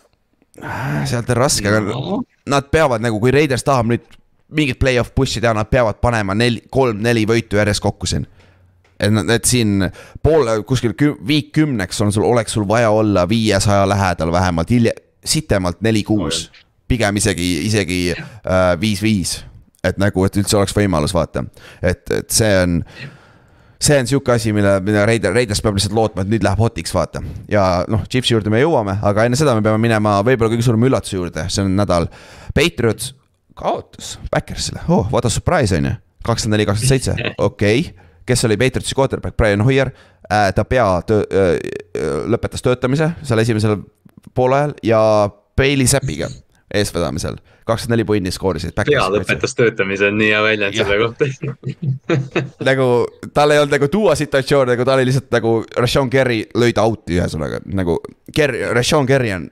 Ah, 0.62 1.06
sealt 1.08 1.30
on 1.30 1.38
raske, 1.38 1.70
aga 1.70 1.80
no 1.80 2.20
nad 2.46 2.68
peavad 2.72 3.02
nagu, 3.02 3.20
kui 3.22 3.32
Raiders 3.32 3.64
tahab 3.64 3.90
nüüd 3.92 4.06
mingit 4.52 4.80
play-off 4.82 5.14
push'i 5.16 5.42
teha, 5.42 5.54
nad 5.56 5.70
peavad 5.72 6.02
panema 6.04 6.36
neli, 6.36 6.64
kolm-neli 6.72 7.24
võitu 7.30 7.60
järjest 7.60 7.84
kokku 7.84 8.10
siin. 8.10 8.28
Et, 9.02 9.32
et 9.36 9.48
siin 9.50 9.86
poole, 10.24 10.60
kuskil 10.68 10.96
küm, 10.98 11.16
viik 11.28 11.52
kümneks 11.58 12.02
on 12.06 12.14
sul, 12.14 12.26
oleks 12.28 12.58
sul 12.58 12.68
vaja 12.70 12.92
olla 12.94 13.28
viiesaja 13.30 13.88
lähedal 13.90 14.32
vähemalt, 14.34 14.70
hilja, 14.70 14.94
sitemalt 15.26 15.82
neli-kuus. 15.82 16.50
pigem 16.92 17.16
isegi, 17.16 17.54
isegi 17.66 18.02
äh, 18.12 18.76
viis-viis 18.82 19.38
äh,, 19.40 19.90
et 19.92 19.98
nagu, 20.02 20.26
et 20.28 20.38
üldse 20.38 20.58
oleks 20.60 20.76
võimalus, 20.76 21.14
vaata, 21.16 21.46
et, 21.82 22.04
et 22.12 22.30
see 22.30 22.52
on 22.60 22.82
see 23.82 23.98
on 23.98 24.10
sihuke 24.10 24.34
asi, 24.36 24.54
mille, 24.54 24.76
mille 24.86 25.06
Raider, 25.10 25.34
Raiders 25.34 25.62
peab 25.64 25.78
lihtsalt 25.78 25.96
lootma, 25.98 26.26
et 26.26 26.30
nüüd 26.30 26.44
läheb 26.46 26.60
hotiks, 26.62 26.94
vaata. 26.94 27.24
ja 27.50 27.64
noh, 27.90 28.04
Chiefsi 28.12 28.36
juurde 28.36 28.54
me 28.54 28.62
jõuame, 28.62 28.98
aga 29.08 29.26
enne 29.26 29.40
seda 29.40 29.56
me 29.58 29.66
peame 29.66 29.82
minema 29.82 30.20
võib-olla 30.26 30.52
kõige 30.54 30.68
suurema 30.68 30.90
üllatuse 30.92 31.18
juurde, 31.18 31.48
see 31.50 31.66
on 31.66 31.74
nädal. 31.80 32.06
Patriots 32.54 33.16
kaotas 33.58 34.18
Backersile, 34.32 34.84
oh 34.88 35.08
what 35.12 35.26
a 35.26 35.34
surprise 35.34 35.76
on 35.78 35.90
ju, 35.90 35.96
kakskümmend 36.28 36.60
neli, 36.60 36.70
kakskümmend 36.70 36.94
seitse, 36.94 37.34
okei 37.38 37.86
okay. 37.88 38.10
Kes 38.26 38.46
oli 38.46 38.58
Patriotsi 38.58 38.96
quarterback, 38.98 39.38
Brian 39.38 39.62
Hoier 39.66 39.92
äh,, 40.32 40.52
ta 40.56 40.66
pea 40.66 40.88
töö, 41.08 41.24
äh, 41.26 41.58
lõpetas 42.32 42.64
töötamise 42.66 43.12
seal 43.24 43.44
esimesel 43.44 43.80
poolajal 44.36 44.76
ja 44.84 45.02
Bailey 45.58 45.88
Zappiga 45.88 46.30
eestvedamisel, 46.74 47.36
kakskümmend 47.68 47.98
neli 47.98 48.06
punni 48.08 48.32
skoorisid. 48.32 48.76
pea 48.88 49.08
lõpetas 49.12 49.56
töötamise 49.58 50.08
on 50.08 50.18
nii 50.22 50.30
hea 50.32 50.42
väljend 50.46 50.78
selle 50.78 51.00
kohta 51.02 51.28
nagu 52.70 52.88
tal 53.36 53.52
ei 53.52 53.60
olnud 53.60 53.76
nagu 53.76 53.90
tuua 53.92 54.16
situatsioone, 54.16 54.76
nagu 54.76 54.88
ta 54.88 54.96
oli 54.96 55.10
lihtsalt 55.10 55.32
nagu 55.36 55.58
Rashon 55.78 56.10
Kerry 56.10 56.46
lõi 56.56 56.72
ta 56.76 56.86
out'i 56.88 57.20
ühesõnaga 57.20 57.60
nagu. 57.66 58.00
Kerry, 58.36 58.64
Rashon 58.72 59.10
Kerry 59.10 59.34
on 59.36 59.50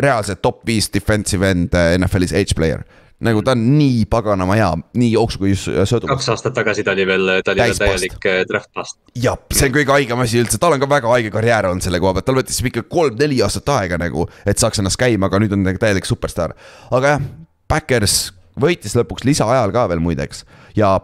reaalselt 0.00 0.42
top 0.42 0.62
viis 0.66 0.88
defensive 0.94 1.50
end 1.50 1.74
äh, 1.74 1.96
NFL-is 1.98 2.32
edge 2.36 2.56
player 2.56 2.84
nagu 3.24 3.42
ta 3.44 3.54
on 3.56 3.64
nii 3.76 4.04
paganama 4.10 4.56
hea, 4.56 4.70
nii 5.00 5.10
jooksu 5.12 5.42
kui 5.42 5.52
söödu. 5.58 6.08
kaks 6.08 6.30
aastat 6.32 6.56
tagasi 6.56 6.84
ta 6.86 6.94
oli 6.96 7.06
veel, 7.08 7.34
ta 7.44 7.54
oli 7.54 7.66
veel 7.66 7.80
täielik 7.82 8.26
äh, 8.30 8.40
draft 8.48 8.72
bust. 8.76 8.98
jah, 9.14 9.38
see 9.52 9.68
on 9.68 9.76
kõige 9.76 9.94
haigem 9.94 10.24
asi 10.24 10.40
üldse, 10.40 10.60
tal 10.62 10.76
on 10.76 10.82
ka 10.82 10.88
väga 10.90 11.12
haige 11.12 11.32
karjäär 11.34 11.70
olnud 11.70 11.84
selle 11.84 12.00
koha 12.00 12.16
pealt, 12.16 12.28
tal 12.30 12.40
võttis 12.40 12.62
ikka 12.72 12.86
kolm-neli 12.88 13.42
aastat 13.44 13.68
aega 13.76 14.00
nagu, 14.00 14.26
et 14.48 14.62
saaks 14.62 14.82
ennast 14.82 15.00
käima, 15.00 15.28
aga 15.28 15.42
nüüd 15.42 15.54
on 15.56 15.64
nagu 15.68 15.80
täielik 15.80 16.08
superstaar. 16.08 16.56
aga 16.90 17.16
jah, 17.16 17.30
Backers 17.70 18.18
võitis 18.60 18.96
lõpuks 18.98 19.28
lisaajal 19.28 19.72
ka 19.74 19.86
veel 19.92 20.02
muideks 20.02 20.44
ja 20.78 20.96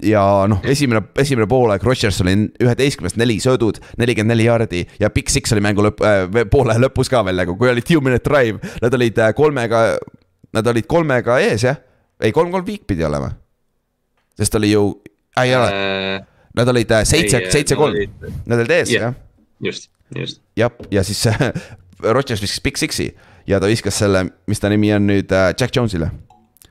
ja 0.00 0.22
noh, 0.48 0.62
esimene, 0.64 1.02
esimene 1.20 1.46
poolaeg 1.48 1.82
Rodgers 1.84 2.20
oli 2.24 2.32
üheteistkümnest 2.62 3.18
neli 3.20 3.36
söödud, 3.42 3.80
nelikümmend 4.00 4.32
neli 4.32 4.46
jaardi 4.46 4.86
ja 5.00 5.10
Big 5.12 5.28
Six 5.28 5.52
oli 5.52 5.64
mängu 5.64 5.84
lõpp 5.84 6.00
äh,, 6.04 6.46
poole 6.50 6.76
lõpus 6.80 7.12
ka 7.12 7.20
veel 7.26 7.36
nagu, 7.42 7.56
kui 7.60 7.68
oli 7.68 7.84
two 7.84 8.00
minute 8.04 8.24
drive, 8.24 8.60
nad 8.80 8.96
olid 8.96 9.20
äh, 9.20 9.34
kolmega 9.36 9.82
nad 10.56 10.66
olid 10.72 10.88
kolmega 10.90 11.38
ees 11.44 11.64
jah, 11.66 11.78
ei 12.20 12.32
kolm-kolm 12.34 12.66
viik 12.66 12.86
pidi 12.90 13.04
olema. 13.06 13.30
sest 14.38 14.54
oli 14.54 14.72
ju, 14.72 14.84
ei 15.42 15.54
ole 15.56 15.70
äh,, 15.70 16.26
nad 16.56 16.68
olid 16.68 16.90
äh, 16.96 17.04
seitse, 17.04 17.42
seitse-kolm, 17.52 17.98
nad 18.46 18.58
olid 18.58 18.76
ees 18.78 18.92
yeah. 18.92 19.10
jah. 19.10 19.14
just, 19.70 19.90
just. 20.16 20.42
jah, 20.56 20.72
ja 20.90 21.04
siis 21.04 21.26
Rodgers 22.16 22.42
viskas 22.42 22.64
Big 22.64 22.80
Six'i 22.80 23.10
ja 23.46 23.60
ta 23.60 23.70
viskas 23.70 23.98
selle, 23.98 24.26
mis 24.50 24.60
ta 24.60 24.70
nimi 24.72 24.92
on 24.96 25.06
nüüd 25.10 25.32
äh,, 25.32 25.52
Jack 25.58 25.76
Jones'ile. 25.76 26.10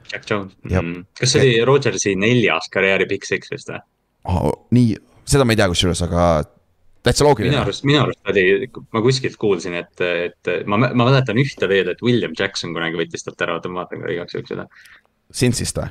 Jack 0.09 0.25
Jones 0.29 0.55
mm., 0.65 1.03
kas 1.19 1.35
see 1.35 1.43
oli 1.43 1.65
Rodgersi 1.67 2.15
neljas 2.17 2.69
karjääri 2.73 3.05
Big 3.09 3.27
Six 3.27 3.51
vist 3.53 3.69
või 3.69 3.83
oh,? 4.25 4.53
nii, 4.75 4.97
seda 5.29 5.45
ma 5.45 5.53
ei 5.53 5.59
tea 5.59 5.69
kusjuures, 5.71 6.01
aga 6.07 6.23
täitsa 7.05 7.25
loogiline. 7.27 7.55
minu 7.55 7.63
arust, 7.63 7.85
minu 7.87 8.01
arust 8.03 8.33
oli, 8.33 8.43
ma 8.95 9.03
kuskilt 9.05 9.39
kuulsin, 9.39 9.77
et, 9.79 10.03
et 10.03 10.51
ma, 10.69 10.81
ma 10.81 11.07
mäletan 11.07 11.39
ühte 11.41 11.69
veel, 11.71 11.93
et 11.93 12.03
William 12.05 12.35
Jackson 12.37 12.75
kunagi 12.75 12.99
võttis 12.99 13.25
talt 13.25 13.41
ära, 13.45 13.57
oota 13.57 13.71
ma 13.71 13.83
vaatan 13.83 14.03
ka 14.03 14.13
igaks 14.15 14.37
juhuks 14.37 14.55
üle. 14.57 14.69
Cincy'st 15.39 15.81
või? 15.81 15.89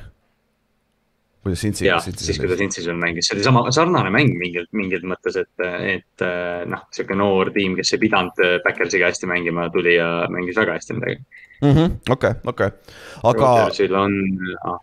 kuidas 1.43 1.61
Cincy? 1.63 1.85
jah, 1.85 2.03
siis 2.03 2.39
kui 2.39 2.49
ta 2.51 2.57
Cincy's 2.59 2.87
veel 2.89 2.99
mängis, 2.99 3.29
see 3.29 3.37
oli 3.37 3.45
sama 3.45 3.63
sarnane 3.73 4.11
mäng 4.13 4.35
mingil, 4.39 4.67
mingil 4.75 5.05
mõttes, 5.07 5.37
et, 5.39 5.63
et 5.63 6.25
noh, 6.69 6.83
sihuke 6.95 7.15
noor 7.17 7.53
tiim, 7.55 7.77
kes 7.79 7.93
ei 7.95 8.01
pidanud 8.01 8.43
Backersiga 8.65 9.09
hästi 9.09 9.29
mängima, 9.29 9.69
tuli 9.73 9.95
ja 9.95 10.09
mängis 10.33 10.59
väga 10.59 10.75
hästi 10.77 10.97
midagi. 10.99 11.23
Mhm, 11.63 11.97
okei, 12.11 12.35
okei, 12.53 12.71
aga. 13.31 13.53
On 14.03 14.19
ah,, 14.67 14.79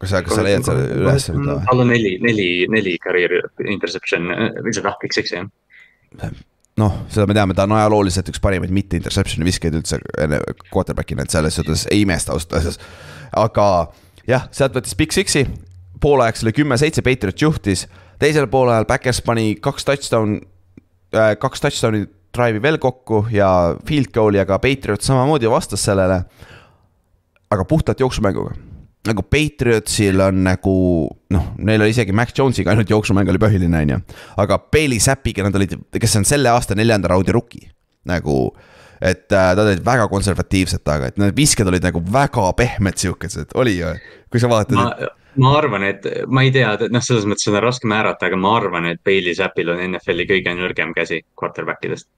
kas 0.00 0.12
sa, 0.14 0.20
kas 0.24 0.38
sa 0.38 0.44
leiad 0.44 0.64
selle 0.64 0.86
üles 0.96 1.26
tal 1.28 1.82
on 1.82 1.90
neli, 1.92 2.14
neli, 2.24 2.48
neli 2.72 2.96
career 3.02 3.36
interception 3.68 4.30
või 4.64 4.72
seda 4.76 4.94
kõik 5.00 5.16
seks 5.16 5.34
jah. 5.36 5.48
noh, 6.80 7.00
seda 7.12 7.26
me 7.28 7.36
teame, 7.36 7.56
ta 7.56 7.66
on 7.68 7.76
ajalooliselt 7.76 8.30
üks 8.32 8.40
parimaid 8.42 8.72
mitte 8.74 8.96
interception'i 8.96 9.46
viskajaid 9.48 9.76
üldse 9.80 10.00
quarterback'ina, 10.72 11.26
et 11.26 11.34
selles 11.34 11.58
suhtes 11.60 11.84
ei 11.92 12.06
imesta 12.06 12.32
ausalt 12.32 12.56
öeldes. 12.56 12.80
aga 13.36 13.66
jah, 14.28 14.48
sealt 14.56 14.78
võttis 14.78 14.96
Big 14.96 15.12
Six'i, 15.16 15.44
poolajaks 16.00 16.46
oli 16.46 16.54
kümme-seitse, 16.56 17.04
Patriot 17.04 17.44
juhtis. 17.44 17.84
teisel 18.22 18.48
poolajal 18.52 18.88
Backers 18.88 19.20
pani 19.26 19.52
kaks 19.60 19.84
touchdown 19.84 20.40
äh,, 21.12 21.36
kaks 21.36 21.60
touchdown'i 21.66 22.06
drive'i 22.32 22.62
veel 22.62 22.80
kokku 22.80 23.26
ja 23.34 23.76
field 23.84 24.14
goal'i, 24.14 24.40
aga 24.40 24.58
Patriot 24.62 25.04
samamoodi 25.04 25.50
vastas 25.50 25.84
sellele. 25.84 26.22
aga 27.50 27.64
puhtalt 27.68 28.00
jooksumänguga 28.00 28.69
nagu 29.08 29.22
Patriotsil 29.24 30.20
on 30.20 30.42
nagu 30.44 30.74
noh, 31.32 31.46
neil 31.64 31.80
oli 31.80 31.94
isegi 31.94 32.12
Mac 32.16 32.34
Jonesiga 32.36 32.74
ainult 32.74 32.90
jooksumäng 32.92 33.30
oli 33.32 33.40
põhiline, 33.40 33.84
on 33.84 33.94
ju. 33.94 34.00
aga 34.42 34.58
Bailey 34.72 35.00
Zappiga 35.00 35.46
nad 35.46 35.56
olid, 35.56 35.76
kes 35.96 36.18
on 36.20 36.28
selle 36.28 36.52
aasta 36.52 36.76
neljanda 36.76 37.12
raundi 37.12 37.32
rookie, 37.32 37.70
nagu. 38.08 38.50
et 39.00 39.32
äh, 39.32 39.46
nad 39.56 39.64
olid 39.64 39.80
väga 39.84 40.10
konservatiivsed 40.12 40.84
taga, 40.84 41.08
et 41.08 41.16
need 41.20 41.32
visked 41.36 41.68
olid 41.68 41.86
nagu 41.86 42.02
väga 42.12 42.50
pehmed 42.58 43.00
siukesed, 43.00 43.56
oli 43.56 43.78
ju, 43.78 43.94
kui 44.28 44.42
sa 44.42 44.50
vaatad 44.52 44.76
ma, 44.76 44.90
ma 45.40 45.54
arvan, 45.56 45.86
et 45.88 46.04
ma 46.28 46.44
ei 46.44 46.52
tea, 46.52 46.74
noh, 46.92 47.04
selles 47.04 47.24
mõttes 47.24 47.48
on 47.48 47.56
raske 47.64 47.88
määrata, 47.88 48.28
aga 48.28 48.36
ma 48.36 48.52
arvan, 48.58 48.90
et 48.92 49.00
Bailey 49.06 49.32
Zappil 49.38 49.72
on 49.72 49.80
NFL-i 49.86 50.28
kõige 50.28 50.52
nõrgem 50.58 50.92
käsi 50.96 51.22
quarterback 51.40 51.88
idest 51.88 52.10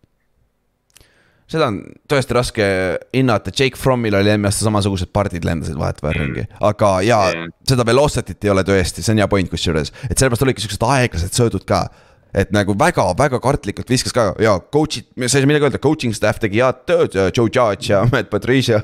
seda 1.52 1.68
on 1.70 1.80
tõesti 2.10 2.36
raske 2.36 2.68
hinnata, 3.14 3.52
Jake 3.54 3.78
Frommil 3.80 4.16
oli 4.18 4.32
eelmine 4.32 4.50
aasta 4.50 4.66
samasugused 4.66 5.12
pardid 5.14 5.46
lendasid 5.48 5.78
vahetevahel 5.78 6.18
mm. 6.18 6.28
ringi, 6.28 6.62
aga 6.68 6.92
ja 7.06 7.20
yeah. 7.32 7.52
seda 7.68 7.86
Velocity't 7.88 8.46
ei 8.46 8.54
ole 8.54 8.64
tõesti, 8.68 9.04
see 9.04 9.14
on 9.14 9.22
hea 9.22 9.28
point 9.32 9.52
kusjuures, 9.52 9.92
et 10.08 10.16
sellepärast 10.16 10.46
olidki 10.46 10.64
siuksed 10.64 10.88
aeglased 10.88 11.36
söödud 11.36 11.66
ka 11.68 11.84
et 12.32 12.52
nagu 12.54 12.72
väga-väga 12.78 13.38
kartlikult 13.44 13.90
viskas 13.92 14.14
ka 14.16 14.30
ja 14.40 14.54
coach'id, 14.72 15.10
ma 15.20 15.26
ei 15.26 15.32
saa 15.32 15.44
midagi 15.48 15.66
öelda, 15.68 15.80
coaching 15.82 16.14
staff 16.16 16.40
tegi 16.40 16.62
head 16.62 16.78
tööd, 16.88 17.16
Joe 17.36 17.50
Judge 17.52 17.90
ja 17.92 18.00
Matt 18.08 18.30
Patricia 18.32 18.80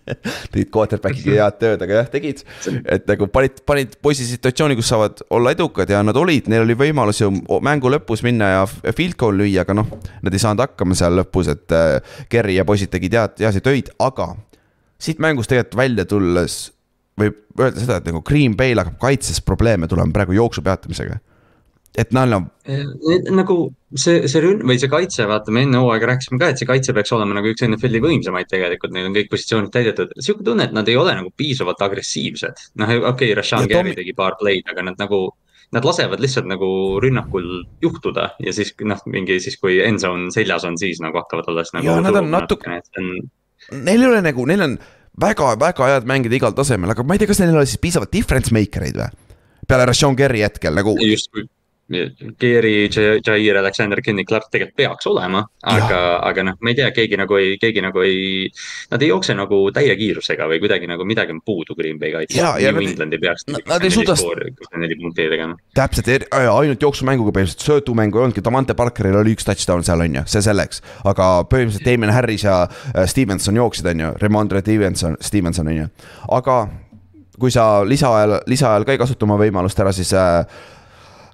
tegid 0.52 0.70
quarterback'iga 0.74 1.40
head 1.40 1.58
tööd, 1.58 1.82
aga 1.82 1.98
jah, 1.98 2.10
tegid. 2.12 2.44
et 2.86 3.08
nagu 3.10 3.26
panid, 3.32 3.58
panid 3.66 3.96
poisi 4.02 4.26
situatsiooni, 4.28 4.76
kus 4.78 4.92
saavad 4.92 5.24
olla 5.34 5.54
edukad 5.56 5.90
ja 5.90 6.04
nad 6.06 6.18
olid, 6.18 6.50
neil 6.52 6.62
oli 6.66 6.78
võimalus 6.78 7.24
ju 7.24 7.32
mängu 7.64 7.90
lõpus 7.90 8.22
minna 8.26 8.52
ja 8.52 8.62
field 8.94 9.18
goal 9.18 9.42
lüüa, 9.42 9.66
aga 9.66 9.76
noh. 9.76 9.90
Nad 10.22 10.34
ei 10.34 10.42
saanud 10.42 10.62
hakkama 10.62 10.94
seal 10.98 11.18
lõpus, 11.18 11.50
et 11.50 11.74
äh, 11.74 11.98
Kerry 12.30 12.54
ja 12.60 12.66
poisid 12.68 12.92
tegid 12.92 13.18
head, 13.18 13.34
heasid 13.42 13.66
töid, 13.66 13.90
aga 14.02 14.32
siit 15.02 15.18
mängust 15.22 15.50
tegelikult 15.50 15.80
välja 15.80 16.06
tulles 16.06 16.60
võib 17.18 17.42
öelda 17.58 17.82
seda, 17.82 17.98
et 17.98 18.08
nagu 18.08 18.22
Green 18.26 18.54
Bay'l 18.58 18.78
hakkab 18.78 19.00
kaitses 19.02 19.42
probleeme 19.44 19.90
tulema 19.90 20.14
praegu 20.14 20.38
jooksu 20.38 20.62
peatamisega 20.64 21.18
et 21.98 22.12
neil 22.16 22.32
on. 22.36 22.46
nagu 23.36 23.56
see, 23.92 24.24
see 24.30 24.42
rünn- 24.44 24.64
või 24.68 24.78
see 24.80 24.90
kaitse, 24.92 25.26
vaata, 25.28 25.52
me 25.54 25.64
enne 25.66 25.82
hooaega 25.82 26.08
rääkisime 26.12 26.40
ka, 26.40 26.48
et 26.52 26.60
see 26.60 26.68
kaitse 26.68 26.94
peaks 26.96 27.12
olema 27.12 27.36
nagu 27.36 27.50
üks 27.52 27.64
NFL-i 27.66 28.00
võimsamaid 28.04 28.48
tegelikult, 28.50 28.94
neil 28.94 29.10
on 29.10 29.16
kõik 29.16 29.28
positsioonid 29.32 29.72
täidetud. 29.74 30.14
sihuke 30.18 30.46
tunne, 30.46 30.68
et 30.68 30.76
nad 30.76 30.88
ei 30.88 30.96
ole 30.96 31.14
nagu 31.18 31.32
piisavalt 31.36 31.84
agressiivsed. 31.84 32.64
noh, 32.80 32.94
okei 32.96 33.10
okay,, 33.10 33.34
Rashan 33.38 33.68
Gary 33.70 33.94
tegi 33.98 34.16
paar 34.16 34.38
play'd, 34.40 34.64
aga 34.72 34.86
nad 34.88 35.02
nagu, 35.02 35.20
nad 35.76 35.84
lasevad 35.88 36.22
lihtsalt 36.24 36.48
nagu 36.48 36.70
rünnakul 37.02 37.50
juhtuda 37.84 38.32
ja 38.40 38.56
siis 38.56 38.72
noh, 38.88 39.04
mingi 39.12 39.38
siis, 39.44 39.58
kui 39.60 39.78
endzone 39.84 40.32
seljas 40.32 40.64
on, 40.68 40.80
siis 40.80 41.02
nagu 41.04 41.20
hakkavad 41.20 41.52
alles 41.52 41.76
nagu. 41.76 41.90
ja 41.90 42.00
nad 42.00 42.16
on 42.22 42.32
natuke, 42.32 42.80
on... 43.00 43.14
neil 43.84 44.00
ei 44.00 44.08
ole 44.08 44.24
nagu, 44.24 44.48
neil 44.48 44.68
on 44.70 44.78
väga-väga 45.20 45.90
head 45.90 46.08
mängida 46.08 46.40
igal 46.40 46.56
tasemel, 46.56 46.94
aga 46.94 47.04
ma 47.04 47.18
ei 47.18 47.20
tea, 47.20 47.28
kas 47.28 47.42
neil 47.42 47.52
ei 47.52 47.60
ole 47.60 47.68
siis 47.68 47.82
piisavalt 47.82 48.12
difference 48.14 48.54
maker 48.54 48.88
eid 48.88 48.96
või? 48.96 49.10
peale 49.68 49.84
Rashan 49.88 50.16
Gary 50.18 50.40
hetkel 50.42 50.74
nagu. 50.74 50.96
just, 51.00 51.30
Geary, 52.40 52.74
Jair, 53.26 53.58
Alexander, 53.60 54.00
Kenny 54.04 54.24
Clark 54.28 54.50
tegelikult 54.52 54.76
peaks 54.76 55.08
olema, 55.10 55.42
aga, 55.68 56.00
aga 56.28 56.46
noh, 56.48 56.58
ma 56.60 56.72
ei 56.72 56.78
tea, 56.78 56.90
keegi 56.94 57.18
nagu 57.20 57.38
ei, 57.38 57.56
keegi 57.60 57.84
nagu 57.84 58.04
ei. 58.06 58.48
Nad 58.92 59.02
ei 59.04 59.10
jookse 59.12 59.36
nagu 59.36 59.60
täie 59.74 59.94
kiirusega 59.98 60.48
või 60.50 60.60
kuidagi 60.62 60.88
nagu 60.90 61.06
midagi 61.08 61.34
on 61.34 61.42
puudu 61.44 61.76
Green 61.78 62.00
Bay 62.00 62.14
kaitses. 62.14 62.42
New 62.42 62.82
England 62.82 63.16
ei 63.16 63.22
peaks. 63.22 63.46
Nad 63.50 63.84
ei 63.84 63.92
suuda. 63.94 64.16
neli 64.80 64.96
punkti 65.00 65.28
tegema. 65.28 65.56
täpselt, 65.76 66.28
ainult 66.32 66.82
jooksumänguga 66.82 67.34
põhimõtteliselt, 67.34 67.66
söödumängu 67.66 68.18
ei 68.18 68.26
olnudki, 68.26 68.44
Davante 68.44 68.74
Parkeril 68.78 69.18
oli 69.20 69.34
üks 69.36 69.46
touchdown 69.46 69.84
seal 69.86 70.04
on 70.04 70.20
ju, 70.20 70.24
see 70.30 70.44
selleks. 70.44 70.82
aga 71.08 71.28
põhimõtteliselt 71.50 71.86
Damien 71.86 72.12
Harris 72.14 72.46
ja 72.46 72.62
äh, 72.66 73.06
Stevenson 73.10 73.58
jooksid, 73.60 73.88
on 73.92 74.04
ju, 74.06 74.12
Remondre 74.22 74.62
Stevenson, 74.64 75.16
Stevenson 75.20 75.68
on 75.72 75.80
ju, 75.82 75.88
aga 76.38 76.58
kui 77.40 77.50
sa 77.50 77.82
lisaajal, 77.86 78.42
lisaajal 78.46 78.86
ka 78.86 78.94
ei 78.94 79.00
kasuta 79.00 79.26
oma 79.26 79.38
võimalust 79.40 79.80
ära, 79.82 79.92
siis 79.96 80.12
äh, 80.14 80.42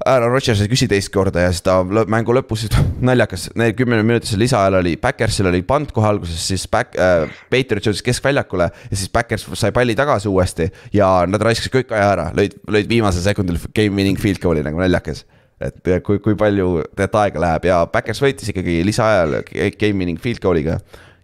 Aaron 0.06 0.30
Rodgers 0.30 0.60
ei 0.62 0.70
küsi 0.70 0.86
teist 0.90 1.10
korda 1.14 1.42
ja 1.42 1.52
siis 1.52 1.64
ta 1.66 1.80
mängu 1.82 2.34
lõpus, 2.36 2.66
naljakas, 3.08 3.48
neil 3.58 3.74
kümneminutilise 3.78 4.38
lisaajal 4.38 4.78
oli, 4.80 4.94
Backersil 5.00 5.50
oli 5.50 5.64
pant 5.66 5.90
kohe 5.94 6.10
alguses, 6.10 6.38
siis 6.52 6.68
back 6.70 6.94
äh,, 6.98 7.26
Patriot 7.50 7.90
jõudis 7.90 8.04
keskväljakule. 8.06 8.70
ja 8.90 9.00
siis 9.00 9.10
Backers 9.12 9.48
sai 9.58 9.72
palli 9.74 9.96
tagasi 9.98 10.30
uuesti 10.30 10.68
ja 10.94 11.10
nad 11.26 11.42
raiskasid 11.42 11.74
kõik 11.74 11.96
aja 11.96 12.12
ära, 12.12 12.28
lõid, 12.36 12.60
lõid 12.68 12.88
viimasel 12.90 13.24
sekundil 13.24 13.58
game 13.74 13.96
winning 13.96 14.20
field 14.20 14.42
goal'i 14.42 14.62
nagu 14.66 14.78
naljakas 14.78 15.24
et 15.58 15.90
kui, 16.06 16.20
kui 16.22 16.36
palju 16.38 16.84
tegelikult 16.94 17.20
aega 17.22 17.42
läheb 17.42 17.68
ja 17.70 17.82
Backers 17.90 18.22
võitis 18.22 18.52
ikkagi 18.52 18.80
lisaajal 18.86 19.40
game 19.80 19.98
winning 19.98 20.20
field 20.22 20.42
goal'iga. 20.42 20.78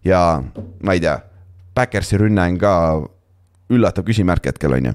ja 0.05 0.43
ma 0.83 0.97
ei 0.97 1.03
tea, 1.05 1.19
Backersi 1.75 2.19
rünne 2.19 2.43
on 2.51 2.59
ka 2.59 2.75
üllatav 3.75 4.07
küsimärk 4.07 4.51
hetkel 4.51 4.75
on 4.77 4.91
ju 4.91 4.95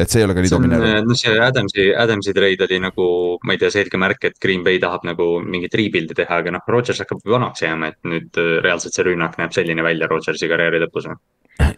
et 0.00 0.12
see 0.12 0.22
ei 0.22 0.26
ole 0.26 0.36
ka 0.36 0.44
nii 0.44 0.52
domineeriv. 0.52 1.06
no 1.08 1.16
see 1.18 1.36
Adamsi, 1.44 1.86
Adamsi 2.04 2.34
trade 2.36 2.66
oli 2.66 2.80
nagu, 2.82 3.06
ma 3.44 3.56
ei 3.56 3.60
tea, 3.60 3.72
selge 3.74 4.00
märk, 4.00 4.26
et 4.30 4.40
Green 4.42 4.64
Bay 4.66 4.80
tahab 4.82 5.04
nagu 5.08 5.28
mingit 5.44 5.76
rebuild'i 5.76 6.16
teha, 6.22 6.40
aga 6.42 6.56
noh, 6.56 6.64
Rodgers 6.74 7.02
hakkab 7.04 7.22
vanaks 7.36 7.64
jääma, 7.66 7.92
et 7.92 8.10
nüüd 8.10 8.40
äh, 8.40 8.56
reaalselt 8.64 8.96
see 8.96 9.06
rünnak 9.10 9.38
näeb 9.40 9.54
selline 9.56 9.84
välja 9.86 10.08
Rodgersi 10.10 10.50
karjääri 10.50 10.82
lõpus. 10.86 11.10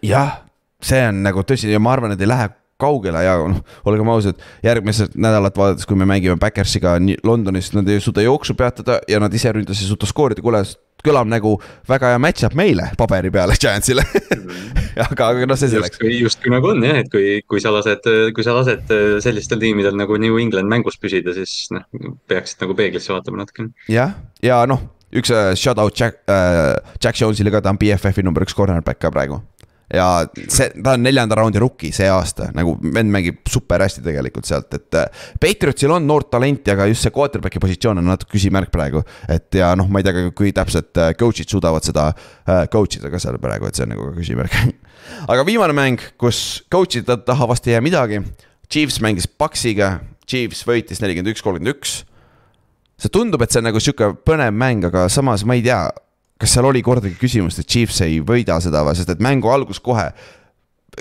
jah, 0.07 0.43
see 0.83 1.05
on 1.11 1.23
nagu 1.27 1.47
tõsi 1.49 1.73
ja 1.73 1.83
ma 1.83 1.97
arvan, 1.97 2.15
et 2.17 2.23
ei 2.23 2.31
lähe 2.31 2.51
kaugele 2.83 3.25
ja 3.25 3.37
noh, 3.41 3.61
olgem 3.89 4.11
ausad, 4.13 4.41
järgmised 4.65 5.17
nädalat 5.17 5.59
vaadates, 5.59 5.89
kui 5.89 5.99
me 5.99 6.09
mängime 6.09 6.39
Backersiga 6.41 6.97
Londonis, 7.27 7.73
nad 7.77 7.89
ei 7.91 8.03
suuda 8.03 8.25
jooksu 8.27 8.57
peatada 8.59 9.01
ja 9.09 9.21
nad 9.23 9.35
ise 9.35 9.55
ründas 9.55 9.83
ei 9.83 9.91
suuda 9.91 10.09
skoorida, 10.11 10.45
kuule. 10.45 10.65
kõlab 11.03 11.27
nagu 11.27 11.57
väga 11.91 12.13
hea 12.13 12.19
match-up 12.23 12.55
meile 12.55 12.85
paberi 12.99 13.31
peale 13.35 13.57
Giantsile 13.63 14.05
aga, 15.03 15.33
aga 15.33 15.49
noh, 15.49 15.59
see 15.59 15.73
selleks. 15.73 15.99
justkui 16.15 16.53
nagu 16.53 16.71
on 16.71 16.85
jah, 16.87 17.01
et 17.03 17.11
kui, 17.11 17.41
kui 17.49 17.63
sa 17.63 17.73
lased, 17.75 18.07
kui 18.37 18.47
sa 18.47 18.55
lased 18.55 18.93
sellistel 19.25 19.63
tiimidel 19.63 19.99
nagu 19.99 20.19
New 20.21 20.39
England 20.39 20.71
mängus 20.71 20.99
püsida, 21.03 21.35
siis 21.35 21.73
noh, 21.75 21.87
peaksid 22.31 22.63
nagu 22.63 22.79
peeglisse 22.79 23.15
vaatama 23.15 23.43
natukene. 23.43 23.73
jah, 23.91 24.15
ja 24.45 24.63
noh, 24.71 24.85
üks 25.13 25.33
uh, 25.33 25.53
shout 25.59 25.79
out 25.79 25.97
Jack 25.99 26.23
uh,, 26.31 26.77
Jack 27.03 27.19
Jones'ile 27.21 27.53
ka, 27.53 27.61
ta 27.65 27.73
on 27.73 27.81
BFF-i 27.81 28.25
number 28.25 28.47
üks 28.47 28.57
cornerback 28.57 29.01
ka 29.03 29.13
praegu 29.13 29.41
ja 29.93 30.07
see, 30.49 30.69
ta 30.83 30.95
on 30.97 31.05
neljanda 31.05 31.37
raundi 31.39 31.61
rookie 31.63 31.93
see 31.95 32.09
aasta, 32.11 32.49
nagu 32.57 32.75
vend 32.83 33.13
mängib 33.13 33.41
super 33.51 33.85
hästi 33.85 34.05
tegelikult 34.05 34.49
sealt, 34.49 34.71
et. 34.77 34.89
Äh, 34.99 35.25
Patriotsil 35.43 35.93
on 35.93 36.07
noort 36.09 36.31
talenti, 36.33 36.73
aga 36.73 36.87
just 36.91 37.07
see 37.07 37.15
quarterback'i 37.15 37.61
positsioon 37.63 38.03
on 38.03 38.09
natuke 38.13 38.37
küsimärk 38.37 38.73
praegu. 38.75 39.03
et 39.29 39.59
ja 39.59 39.73
noh, 39.79 39.89
ma 39.93 40.03
ei 40.03 40.07
tea, 40.07 40.29
kui 40.37 40.53
täpselt 40.57 40.99
äh, 41.01 41.13
coach'id 41.19 41.51
suudavad 41.51 41.85
seda 41.87 42.11
äh, 42.13 42.65
coach 42.73 43.01
ida 43.01 43.11
ka 43.13 43.21
seal 43.23 43.41
praegu, 43.43 43.69
et 43.69 43.79
see 43.79 43.87
on 43.87 43.95
nagu 43.95 44.13
küsimärk 44.17 44.57
aga 45.33 45.45
viimane 45.49 45.77
mäng, 45.77 46.07
kus 46.21 46.63
coach'id 46.73 47.11
taha 47.27 47.49
vast 47.51 47.67
ei 47.69 47.77
jää 47.77 47.85
midagi. 47.85 48.23
Chiefs 48.73 49.03
mängis 49.05 49.27
Paxiga, 49.29 49.99
Chiefs 50.29 50.65
võitis 50.65 51.03
nelikümmend 51.03 51.35
üks, 51.35 51.45
kolmkümmend 51.45 51.77
üks 51.77 52.01
see 53.03 53.11
tundub, 53.13 53.43
et 53.43 53.53
see 53.53 53.61
on 53.63 53.69
nagu 53.71 53.83
sihuke 53.83 54.13
põnev 54.27 54.55
mäng, 54.55 54.87
aga 54.87 55.09
samas 55.11 55.45
ma 55.49 55.57
ei 55.59 55.65
tea, 55.65 55.81
kas 56.43 56.57
seal 56.57 56.67
oli 56.67 56.83
kordagi 56.83 57.15
küsimust, 57.21 57.63
et 57.63 57.71
Chiefs 57.71 58.01
ei 58.03 58.19
võida 58.27 58.59
seda 58.63 58.83
või, 58.83 58.97
sest 58.99 59.13
et 59.15 59.21
mängu 59.23 59.51
algus 59.53 59.79
kohe. 59.83 60.09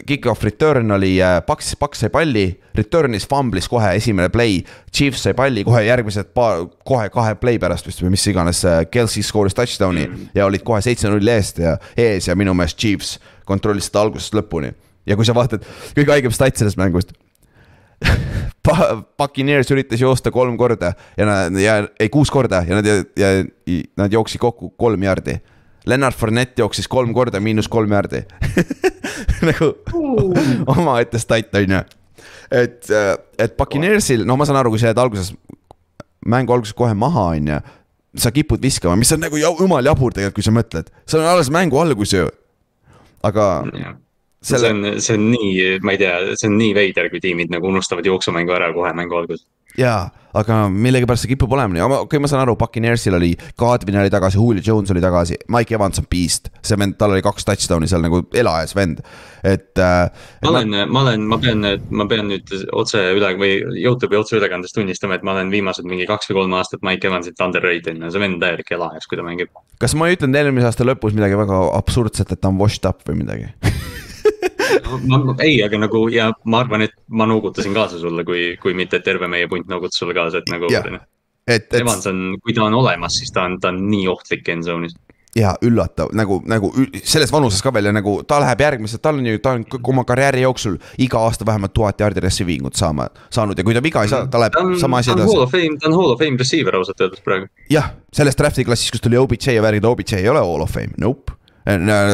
Kick-off 0.08 0.46
return 0.48 0.94
oli 0.96 1.18
äh, 1.20 1.42
Paks, 1.44 1.74
Paks 1.76 2.06
sai 2.06 2.12
palli, 2.14 2.46
return'is 2.78 3.26
fumblis 3.28 3.68
kohe 3.68 3.90
esimene 3.98 4.30
play. 4.32 4.62
Chiefs 4.94 5.26
sai 5.26 5.34
palli 5.36 5.66
kohe 5.68 5.82
järgmised 5.84 6.30
paar, 6.38 6.64
kohe 6.88 7.10
kahe 7.12 7.34
play 7.42 7.60
pärast 7.60 7.90
vist 7.90 8.00
või 8.04 8.14
mis 8.14 8.24
iganes, 8.32 8.62
äh, 8.70 8.86
Kelsey 8.94 9.26
skooris 9.28 9.58
touchdown'i 9.58 10.06
ja 10.38 10.48
olid 10.48 10.64
kohe 10.68 10.80
seitse-null 10.86 11.34
eest 11.34 11.60
ja 11.60 11.76
ees 12.00 12.30
ja 12.30 12.38
minu 12.40 12.56
meelest 12.56 12.80
Chiefs 12.80 13.18
kontrollis 13.50 13.90
seda 13.90 14.06
algusest 14.06 14.38
lõpuni. 14.38 14.72
ja 15.10 15.18
kui 15.18 15.26
sa 15.28 15.36
vaatad, 15.36 15.66
kõige 15.98 16.14
haigem 16.14 16.32
stat 16.32 16.62
sellest 16.62 16.80
mängust 16.80 17.12
Puccaneers 19.18 19.72
üritas 19.74 20.02
joosta 20.02 20.32
kolm 20.34 20.58
korda 20.58 20.94
ja 21.18 21.26
nad 21.26 21.58
ja 21.60 21.80
ei 22.00 22.10
kuus 22.14 22.32
korda 22.34 22.64
ja 22.68 22.78
nad 22.78 22.86
ja, 22.86 23.00
ja 23.18 23.32
nad 23.98 24.14
jooksid 24.14 24.42
kokku 24.42 24.74
kolm 24.78 25.04
jardi. 25.04 25.40
Lennart 25.86 26.18
Fournette 26.18 26.62
jooksis 26.62 26.88
kolm 26.88 27.14
korda, 27.14 27.40
miinus 27.42 27.68
kolm 27.72 27.92
jardi 27.92 28.22
nagu 29.48 29.72
omaette 30.70 31.20
stat 31.20 31.56
on 31.58 31.74
ju. 31.78 31.80
et, 32.52 32.92
et 33.40 33.56
Puccaneersil, 33.58 34.26
no 34.26 34.38
ma 34.38 34.46
saan 34.46 34.62
aru, 34.62 34.74
kui 34.74 34.82
sa 34.82 34.92
jääd 34.92 35.02
alguses, 35.02 35.34
mängu 36.26 36.54
alguses 36.54 36.78
kohe 36.78 36.94
maha, 36.94 37.32
on 37.34 37.50
ju. 37.50 37.58
sa 38.22 38.30
kipud 38.36 38.62
viskama, 38.62 38.94
mis 39.00 39.14
on 39.16 39.26
nagu 39.26 39.42
jumal 39.42 39.90
jabur 39.90 40.14
tegelikult, 40.14 40.38
kui 40.38 40.46
sa 40.46 40.54
mõtled, 40.54 40.94
see 41.10 41.18
on 41.18 41.32
alles 41.34 41.50
mängu 41.54 41.82
algus 41.82 42.14
ju. 42.14 42.30
aga 43.26 43.50
yeah 43.74 43.98
selle... 44.42 44.68
see 44.68 44.76
on, 44.76 45.02
see 45.02 45.18
on 45.18 45.32
nii, 45.32 45.56
ma 45.86 45.96
ei 45.96 46.02
tea, 46.02 46.14
see 46.36 46.50
on 46.50 46.58
nii 46.60 46.76
veider, 46.78 47.10
kui 47.14 47.24
tiimid 47.24 47.54
nagu 47.54 47.70
unustavad 47.70 48.08
jooksumängu 48.08 48.58
ära 48.58 48.72
kohe 48.76 48.94
mängu 48.98 49.20
alguses 49.22 49.48
jaa, 49.78 50.10
aga 50.36 50.56
millegipärast 50.72 51.26
see 51.26 51.32
kipub 51.34 51.52
olema 51.56 51.76
nii, 51.76 51.84
okei 51.84 52.06
okay,, 52.06 52.22
ma 52.24 52.30
saan 52.32 52.44
aru, 52.44 52.56
Puccaneersil 52.60 53.16
oli, 53.18 53.32
Godwin 53.60 54.00
oli 54.02 54.12
tagasi, 54.12 54.40
Julio 54.40 54.64
Jones 54.66 54.92
oli 54.94 55.04
tagasi, 55.04 55.38
Mike 55.52 55.76
Evans 55.76 56.02
on 56.02 56.08
beast. 56.12 56.50
see 56.66 56.80
vend, 56.80 56.98
tal 57.00 57.16
oli 57.16 57.24
kaks 57.26 57.48
touchdown'i 57.48 57.90
seal 57.92 58.04
nagu 58.04 58.22
elajas 58.38 58.76
vend, 58.76 59.02
et 59.48 59.80
äh,. 59.80 60.26
ma 60.46 60.54
olen, 60.54 60.76
ma 60.92 61.04
olen, 61.06 61.28
ma 61.32 61.40
pean, 61.42 61.68
ma 61.90 62.08
pean 62.12 62.28
nüüd 62.32 62.52
otse 62.72 63.04
üle 63.16 63.34
või 63.40 63.54
Youtube'i 63.84 64.20
otseülekandes 64.20 64.76
tunnistama, 64.76 65.20
et 65.20 65.28
ma 65.28 65.36
olen 65.36 65.54
viimased 65.54 65.88
mingi 65.88 66.08
kaks 66.10 66.32
või 66.32 66.42
kolm 66.42 66.58
aastat 66.60 66.84
Mike 66.88 67.12
Evansit 67.12 67.40
underrated 67.44 67.96
inud, 67.96 68.12
see 68.14 68.24
vend 68.24 68.42
täielik 68.44 68.76
elajas, 68.76 69.08
kui 69.08 69.20
ta 69.20 69.28
mängib. 69.28 69.56
kas 69.82 69.96
ma 69.98 70.10
ei 70.10 70.20
ütelnud 70.20 70.42
eelmise 70.42 70.72
aasta 70.72 70.88
lõpus 70.88 71.16
midagi 71.18 71.40
väga 71.40 71.64
absurdset, 71.80 72.36
et 72.36 72.44
ta 72.44 72.52
on 72.52 72.60
washed 72.62 72.88
up 72.88 73.04
või 73.08 73.24
midagi 73.24 73.52
ma, 75.08 75.22
ei, 75.44 75.60
aga 75.66 75.80
nagu 75.82 76.06
ja 76.14 76.32
ma 76.46 76.64
arvan, 76.64 76.86
et 76.88 76.96
ma 77.10 77.28
noogutasin 77.30 77.74
kaasa 77.76 78.00
sulle, 78.02 78.26
kui, 78.28 78.56
kui 78.62 78.76
mitte 78.78 79.02
terve 79.06 79.30
meie 79.32 79.50
punt 79.52 79.70
noogutas 79.72 80.02
sulle 80.02 80.16
kaasa, 80.18 80.42
et 80.42 80.52
nagu. 80.54 80.72
et, 80.72 81.00
et. 81.48 81.80
Evans 81.82 82.08
on, 82.12 82.26
kui 82.44 82.54
ta 82.58 82.66
on 82.68 82.78
olemas, 82.82 83.20
siis 83.22 83.34
ta 83.34 83.48
on, 83.50 83.60
ta 83.62 83.74
on 83.74 83.82
nii 83.92 84.08
ohtlik 84.12 84.50
end 84.54 84.68
zone'is 84.68 84.98
ja 85.36 85.54
üllatav 85.64 86.12
nagu, 86.16 86.42
nagu 86.50 86.72
selles 87.04 87.32
vanuses 87.32 87.64
ka 87.64 87.72
veel 87.74 87.88
ja 87.90 87.94
nagu 87.96 88.18
ta 88.28 88.40
läheb 88.44 88.64
järgmised, 88.66 89.02
tal 89.04 89.20
on 89.20 89.28
ju, 89.30 89.40
ta 89.44 89.56
on 89.56 89.64
oma 89.94 90.04
karjääri 90.08 90.44
jooksul 90.44 90.78
iga 91.00 91.22
aasta 91.24 91.48
vähemalt 91.48 91.74
tuhat 91.74 92.00
jaardi 92.04 92.24
receiving 92.24 92.68
ut 92.68 92.76
saama, 92.76 93.08
saanud 93.32 93.58
ja 93.58 93.64
kui 93.64 93.76
ta 93.78 93.84
viga 93.84 94.04
ei 94.04 94.12
saa, 94.12 94.28
ta 94.28 94.42
läheb 94.42 94.58
ta 94.58 94.64
on, 94.66 94.78
sama 94.80 95.00
asi 95.00 95.14
edasi. 95.14 95.38
ta 95.80 95.88
on 95.88 95.96
hall 95.96 96.16
of 96.16 96.20
fame 96.20 96.40
receiver 96.40 96.76
ausalt 96.76 97.02
öeldes 97.02 97.24
praegu. 97.24 97.48
jah, 97.72 97.94
selles 98.14 98.36
draft'i 98.36 98.68
klassis, 98.68 98.92
kus 98.92 99.04
tuli 99.04 99.20
OBJ 99.20 99.56
ja 99.56 99.64
värgid, 99.64 99.88
OBJ 99.88 100.20
ei 100.20 100.30
ole 100.30 100.44
hall 100.44 100.68
of 100.68 100.74
fame, 100.74 100.92
nope 101.00 101.40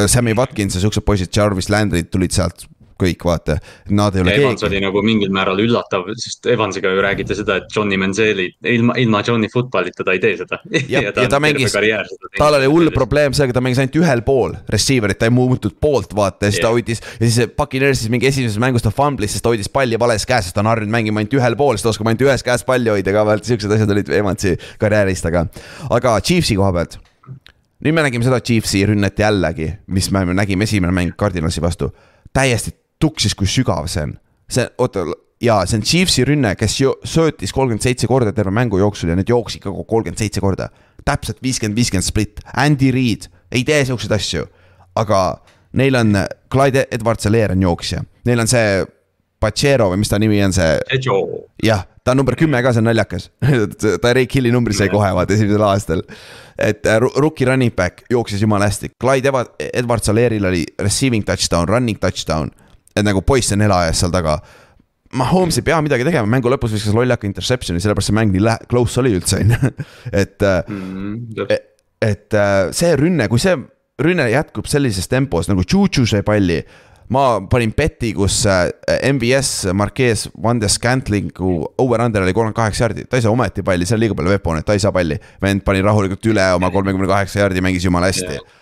Sammy 0.08 0.36
Watkins 0.36 0.76
ja 0.76 0.84
siuksed 0.84 1.06
poisid, 1.08 1.32
Jarvis 1.36 1.70
Landry'd 1.72 2.12
tulid 2.12 2.36
sealt 2.36 2.68
kõik, 2.98 3.24
vaata, 3.28 3.58
nad 3.94 4.16
ei 4.16 4.24
ole 4.24 4.34
ja 4.34 4.42
Evans 4.42 4.62
keegi. 4.62 4.70
oli 4.72 4.82
nagu 4.82 5.02
mingil 5.06 5.32
määral 5.34 5.60
üllatav, 5.62 6.08
sest 6.18 6.48
Evansiga 6.50 6.92
ju 6.94 7.04
räägiti 7.06 7.38
seda, 7.38 7.60
et 7.62 7.74
Johnny 7.74 7.98
Manzieli, 8.00 8.48
ilma, 8.74 8.96
ilma 9.02 9.22
Johnny 9.26 9.50
football'ita 9.54 10.06
ta 10.06 10.16
ei 10.16 10.22
tee 10.24 10.34
seda. 10.40 10.60
ja, 10.94 11.04
ja 11.06 11.14
ta, 11.14 11.26
ja 11.26 11.32
ta 11.32 11.42
mängis, 11.44 11.76
tal 12.38 12.58
oli 12.58 12.70
hull 12.72 12.92
probleem 12.96 13.36
sellega, 13.38 13.58
ta 13.58 13.64
mängis 13.66 13.82
ainult 13.84 14.00
ühel 14.02 14.24
pool 14.28 14.56
receiver'it, 14.74 15.20
ta 15.22 15.30
ei 15.30 15.36
muutunud 15.36 15.78
poolt, 15.82 16.16
vaata, 16.18 16.48
ja 16.48 16.56
siis 16.56 16.62
yeah. 16.62 16.70
ta 16.70 16.74
hoidis. 16.76 17.04
ja 17.20 17.30
siis 17.30 17.54
Puccaneers 17.58 18.04
siis 18.04 18.14
mingi 18.14 18.30
esimeses 18.30 18.62
mängus 18.62 18.86
ta 18.86 18.94
fumblis, 18.94 19.36
sest 19.36 19.46
ta 19.46 19.54
hoidis 19.54 19.70
palli 19.74 20.00
vales 20.02 20.26
käes, 20.28 20.50
sest 20.50 20.58
ta 20.58 20.66
on 20.66 20.72
harjunud 20.74 20.94
mängima 20.94 21.22
ainult 21.22 21.38
ühel 21.38 21.58
pool, 21.60 21.78
siis 21.78 21.86
ta 21.86 21.94
oskab 21.94 22.10
ainult 22.10 22.26
ühes 22.26 22.46
käes 22.46 22.66
palli 22.68 22.94
hoida 22.94 23.14
ka, 23.14 23.28
vaata 23.30 23.52
siuksed 23.52 23.78
asjad 23.78 23.94
olid 23.94 24.10
Evansi 24.18 24.58
karjäärist, 24.82 25.30
aga. 25.30 25.46
aga 25.94 26.18
Chiefsi 26.26 26.58
koha 26.58 26.74
pealt 26.80 26.98
nüüd 27.84 27.94
me 27.94 28.04
nägime 28.06 28.26
seda 28.26 28.40
Chiefsi 28.42 28.84
rünnet 28.90 29.20
jällegi, 29.20 29.70
mis 29.94 30.10
me 30.12 30.26
nägime 30.34 30.66
esimene 30.68 30.94
mäng 30.94 31.16
Cardinalsi 31.20 31.62
vastu. 31.62 31.92
täiesti 32.34 32.72
tuksis, 33.00 33.36
kui 33.36 33.48
sügav 33.48 33.88
see 33.88 34.04
on. 34.04 34.18
see, 34.50 34.68
oota, 34.78 35.06
jaa, 35.42 35.66
see 35.66 35.78
on 35.78 35.84
Chiefsi 35.84 36.26
rünne, 36.26 36.56
kes 36.56 36.78
söötis 37.04 37.54
kolmkümmend 37.54 37.84
seitse 37.84 38.08
korda 38.08 38.34
terve 38.34 38.52
mängu 38.52 38.80
jooksul 38.82 39.10
ja 39.10 39.16
need 39.16 39.30
jooksid 39.30 39.62
ka 39.64 39.72
kolmkümmend 39.72 40.18
seitse 40.18 40.42
korda. 40.42 40.70
täpselt 41.06 41.42
viiskümmend, 41.44 41.78
viiskümmend 41.78 42.06
split, 42.06 42.42
Andy 42.56 42.92
Reid 42.92 43.30
ei 43.52 43.64
tee 43.64 43.86
siukseid 43.86 44.12
asju. 44.12 44.46
aga 44.96 45.42
neil 45.74 45.96
on, 45.96 46.16
Clyde 46.54 46.88
Edwards-Helaire 46.92 47.52
on 47.52 47.62
jooksja, 47.62 48.04
neil 48.26 48.40
on 48.40 48.48
see 48.48 48.86
Pachero 49.40 49.92
või 49.92 50.02
mis 50.02 50.10
ta 50.10 50.18
nimi 50.20 50.40
on, 50.44 50.54
see. 50.54 50.80
jah, 51.64 51.86
ta 52.08 52.14
on 52.16 52.22
number 52.22 52.38
kümme 52.40 52.62
ka, 52.64 52.72
see 52.72 52.80
on 52.80 52.88
naljakas 52.88 53.28
ta 54.04 54.14
Ray 54.16 54.30
Killi 54.32 54.52
numbri 54.54 54.76
sai 54.78 54.88
kohe 54.92 55.10
vaata 55.16 55.36
esimesel 55.36 55.64
aastal. 55.68 56.04
et 56.58 56.88
äh, 56.88 57.02
rookie 57.04 57.48
running 57.50 57.74
back 57.76 58.06
jooksis 58.12 58.42
jumala 58.42 58.70
hästi, 58.70 58.94
Clyde 59.02 59.34
Edwards 59.74 60.10
Aleril 60.14 60.48
oli 60.48 60.64
receiving 60.80 61.26
touchdown, 61.28 61.68
running 61.68 62.00
touchdown. 62.00 62.54
et 62.96 63.04
nagu 63.06 63.22
poiss 63.22 63.52
on 63.54 63.62
elajas 63.62 64.00
seal 64.02 64.14
taga. 64.14 64.40
Mahomes 65.18 65.60
ei 65.60 65.64
pea 65.64 65.78
midagi 65.84 66.04
tegema, 66.08 66.28
mängu 66.28 66.50
lõpus 66.52 66.74
viskas 66.76 66.96
lollaka 66.96 67.28
interception'i, 67.28 67.80
sellepärast 67.84 68.10
see 68.10 68.16
mäng 68.18 68.34
nii 68.34 68.44
lä-, 68.44 68.58
close 68.72 69.00
oli 69.00 69.14
üldse 69.16 69.40
on 69.40 69.54
ju, 69.54 69.72
et 70.24 70.44
mm,. 70.44 71.46
et, 71.48 71.70
et 72.04 72.40
äh, 72.40 72.58
see 72.76 72.96
rünne, 73.00 73.28
kui 73.32 73.44
see 73.44 73.56
rünne 74.04 74.28
jätkub 74.32 74.68
sellises 74.70 75.08
tempos 75.10 75.48
nagu 75.50 75.64
Juju 75.66 76.06
sai 76.08 76.24
palli 76.28 76.60
ma 77.14 77.24
panin 77.50 77.72
beti, 77.78 78.12
kus 78.18 78.42
äh, 78.50 78.68
MVS 79.14 79.72
Marquez 79.78 80.28
Vande 80.44 80.70
Scantlingu 80.72 81.54
over-under 81.80 82.26
oli 82.26 82.36
kolmkümmend 82.36 82.60
kaheksa 82.60 82.88
jardi, 82.88 83.08
ta 83.08 83.20
ei 83.20 83.26
saa 83.26 83.34
ometi 83.34 83.64
palli, 83.64 83.88
seal 83.88 84.02
liiga 84.04 84.18
palju 84.18 84.36
veponeid, 84.36 84.68
ta 84.68 84.76
ei 84.76 84.84
saa 84.84 84.92
palli. 84.96 85.20
vend 85.42 85.64
pani 85.66 85.84
rahulikult 85.86 86.32
üle 86.34 86.52
oma 86.58 86.72
kolmekümne 86.74 87.10
kaheksa 87.10 87.46
jardi, 87.46 87.64
mängis 87.64 87.88
jumala 87.88 88.12
hästi 88.12 88.34
yeah 88.36 88.56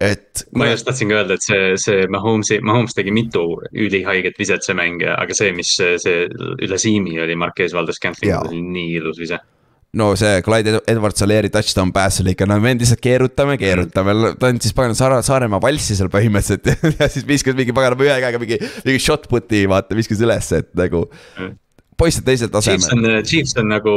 et. 0.00 0.44
ma 0.52 0.68
just 0.68 0.84
tahtsin 0.84 1.08
ka 1.08 1.20
öelda, 1.22 1.36
et 1.38 1.44
see, 1.44 1.60
see 1.80 2.06
Mahomes'i, 2.12 2.60
Mahomes 2.64 2.92
tegi 2.96 3.12
mitu 3.14 3.44
ülihaiget 3.72 4.38
viset 4.38 4.64
see 4.66 4.76
mäng, 4.76 5.00
aga 5.08 5.36
see, 5.36 5.52
mis 5.56 5.72
see 5.76 6.16
üle 6.66 6.80
siimi 6.80 7.16
oli 7.22 7.36
Marquez 7.38 7.72
Valdes 7.76 8.00
Scantling, 8.00 8.36
oli 8.42 8.60
nii 8.60 8.98
ilus 9.00 9.20
vise 9.22 9.40
no 9.96 10.12
see 10.18 10.42
Clyde 10.44 10.80
Edwards 10.86 11.20
Saleri 11.22 11.50
touchdown 11.52 11.92
pass 11.94 12.20
oli 12.22 12.34
ikka, 12.36 12.48
no 12.48 12.58
me 12.62 12.74
lihtsalt 12.76 13.02
keerutame, 13.04 13.56
keerutame, 13.60 14.16
ta 14.40 14.50
andis 14.52 14.74
pagana 14.76 14.96
Saare, 14.98 15.20
Saaremaa 15.26 15.62
valssi 15.62 15.96
seal 15.98 16.12
põhimõtteliselt. 16.12 16.74
Ja 17.00 17.08
siis 17.12 17.26
viskas 17.28 17.56
mingi 17.56 17.74
pagana 17.76 17.98
ühe 18.00 18.16
käega 18.22 18.40
mingi, 18.40 18.58
mingi 18.86 19.02
shot 19.02 19.26
put'i 19.30 19.64
vaata, 19.70 19.96
viskas 19.98 20.20
ülesse, 20.24 20.62
et 20.64 20.74
nagu 20.78 21.06
poiss 21.96 22.20
on 22.20 22.26
teisel 22.26 22.50
tasemel. 22.52 23.22
Chiefs 23.26 23.56
on 23.60 23.70
nagu, 23.72 23.94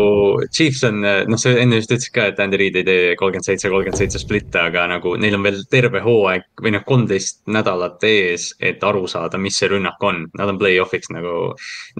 Chiefs 0.56 0.84
on, 0.88 1.02
noh, 1.04 1.40
sa 1.40 1.52
enne 1.60 1.80
just 1.82 1.92
ütlesid 1.92 2.14
ka, 2.16 2.30
et 2.32 2.40
Andy 2.44 2.60
Reid 2.60 2.80
ei 2.80 2.88
tee 2.88 3.16
kolmkümmend 3.20 3.48
seitse, 3.48 3.72
kolmkümmend 3.72 4.00
seitse 4.00 4.22
splitte, 4.22 4.62
aga 4.62 4.86
nagu 4.92 5.16
neil 5.20 5.36
on 5.38 5.44
veel 5.46 5.60
terve 5.72 6.04
hooaeg 6.06 6.48
või 6.64 6.76
noh, 6.78 6.86
kolmteist 6.88 7.44
nädalat 7.52 8.04
ees, 8.08 8.54
et 8.64 8.84
aru 8.88 9.04
saada, 9.12 9.42
mis 9.42 9.60
see 9.60 9.72
rünnak 9.72 10.00
on. 10.06 10.26
Nad 10.40 10.54
on 10.54 10.62
play-off'iks 10.62 11.12
nagu, 11.16 11.36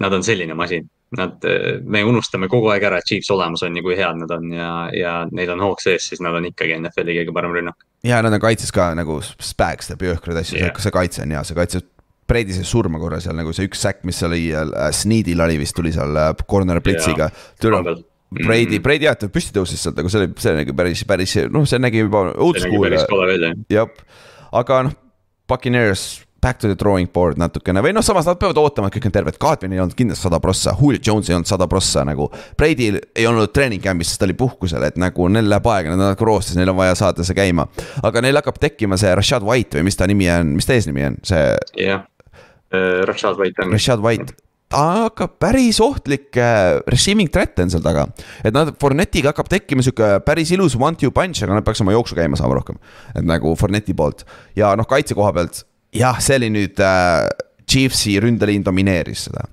nad 0.00 0.16
on 0.16 0.24
selline 0.26 0.56
masin 0.56 0.88
Nad, 1.18 1.42
me 1.90 2.04
unustame 2.06 2.46
kogu 2.46 2.68
aeg 2.70 2.84
ära, 2.86 3.00
et 3.00 3.08
Chiefs 3.08 3.32
olemas 3.34 3.64
on 3.66 3.74
ja 3.74 3.82
kui 3.82 3.96
head 3.98 4.20
nad 4.20 4.30
on 4.30 4.52
ja, 4.54 4.68
ja 4.94 5.14
neil 5.34 5.50
on 5.56 5.64
hoog 5.64 5.80
sees, 5.82 6.04
siis 6.06 6.20
nad 6.22 6.36
on 6.38 6.44
ikkagi 6.46 6.76
NFL-i 6.76 7.16
kõige 7.16 7.34
parem 7.34 7.56
rünnak. 7.56 7.82
ja 8.06 8.20
nad 8.22 8.36
on 8.36 8.42
kaitses 8.42 8.70
ka 8.70 8.92
nagu 8.94 9.16
Spags 9.18 9.90
teeb 9.90 10.04
jõhkraid 10.06 10.38
asju 10.38 10.60
yeah., 10.60 10.76
see 10.78 10.94
kaitse 10.94 11.24
on 11.24 11.34
hea, 11.34 11.42
see 11.48 11.58
kaitse 11.58 11.82
Brady 12.30 12.54
sai 12.54 12.68
surma 12.68 13.00
korra 13.02 13.18
seal 13.18 13.34
nagu 13.34 13.50
see 13.56 13.66
üks 13.66 13.82
säkk, 13.82 14.04
mis 14.06 14.22
oli 14.26 14.44
äh, 14.54 14.86
Sneedil 14.94 15.42
oli 15.42 15.58
vist 15.58 15.74
tuli 15.74 15.90
seal 15.94 16.14
äh, 16.14 16.30
corner 16.46 16.78
blitsiga 16.84 17.26
yeah.. 17.26 18.06
Brady 18.30 18.78
mm., 18.78 18.82
Brady 18.84 19.08
jah, 19.08 19.16
ta 19.18 19.26
püsti 19.32 19.50
tõusis 19.56 19.82
sealt, 19.82 19.98
aga 19.98 20.10
see 20.12 20.20
oli, 20.22 20.30
see 20.38 20.54
nägi 20.54 20.74
päris, 20.78 21.02
päris 21.08 21.34
noh, 21.50 21.66
see 21.66 21.82
nägi 21.82 22.04
juba 22.04 22.28
välja. 23.26 23.50
jah, 23.74 23.90
aga 24.62 24.84
noh, 24.86 24.94
Buccaneers 25.50 26.04
back 26.40 26.58
to 26.58 26.68
the 26.68 26.76
drawing 26.78 27.10
board 27.12 27.40
natukene 27.40 27.82
või 27.84 27.92
noh, 27.94 28.04
samas 28.04 28.28
nad 28.28 28.38
peavad 28.40 28.58
ootama, 28.60 28.88
et 28.88 28.96
kõik 28.96 29.08
on 29.10 29.14
terved, 29.14 29.38
Cartman 29.42 29.74
ei 29.76 29.82
olnud 29.82 29.96
kindlasti 29.98 30.28
sada 30.28 30.40
prossa, 30.42 30.74
Julio 30.80 31.00
Jones 31.06 31.30
ei 31.30 31.36
olnud 31.36 31.50
sada 31.50 31.68
prossa 31.70 32.04
nagu. 32.08 32.30
Brady 32.58 32.90
ei 32.96 33.26
olnud 33.28 33.52
treening 33.54 33.82
camp'is, 33.84 34.12
sest 34.12 34.22
ta 34.22 34.28
oli 34.28 34.36
puhkusel, 34.38 34.84
et 34.88 35.00
nagu 35.00 35.28
neil 35.32 35.50
läheb 35.52 35.70
aega, 35.72 35.94
nad 35.94 36.12
on 36.12 36.28
roostes, 36.30 36.56
neil 36.58 36.72
on 36.72 36.78
vaja 36.80 36.96
saada 36.98 37.26
see 37.26 37.36
käima. 37.36 37.68
aga 38.02 38.24
neil 38.24 38.40
hakkab 38.40 38.60
tekkima 38.60 38.98
see 39.00 39.12
Rashad 39.16 39.46
White 39.46 39.78
või 39.78 39.90
mis 39.90 40.00
ta 40.00 40.08
nimi 40.10 40.30
on, 40.32 40.54
mis 40.56 40.68
ta 40.68 40.76
eesnimi 40.76 41.08
on, 41.10 41.18
see. 41.26 41.48
jah, 41.84 42.06
äh, 42.72 43.02
Rashad 43.08 43.40
White 43.40 43.66
on. 43.66 43.76
Rashad 43.76 44.04
White 44.04 44.38
ta 44.70 44.84
hakkab 45.08 45.34
päris 45.42 45.80
ohtlik 45.82 46.36
äh, 46.38 46.78
receiving 46.90 47.30
threat 47.32 47.58
on 47.58 47.72
seal 47.72 47.82
taga. 47.82 48.06
et 48.46 48.54
nad, 48.54 48.70
Fornetiga 48.80 49.32
hakkab 49.34 49.50
tekkima 49.50 49.82
sihuke 49.82 50.20
päris 50.26 50.52
ilus 50.54 50.76
one-two 50.78 51.10
punch, 51.14 51.42
aga 51.42 51.58
nad 51.58 51.66
peaks 51.66 51.82
oma 51.82 51.94
jooksu 51.96 52.18
käima 52.18 52.38
saama 52.38 52.60
rohkem. 52.60 52.78
et 53.14 53.26
nagu 53.26 53.56
Forneti 53.58 53.96
poolt 53.98 54.22
ja 54.56 54.72
noh, 54.78 54.86
kaitse 54.88 55.18
koha 55.18 55.34
pealt 55.34 55.64
jah, 55.96 56.20
see 56.22 56.38
oli 56.40 56.50
nüüd 56.54 56.82
äh, 56.84 57.28
Chiefsi 57.70 58.18
ründeliin 58.22 58.64
domineeris 58.66 59.28
seda 59.28 59.46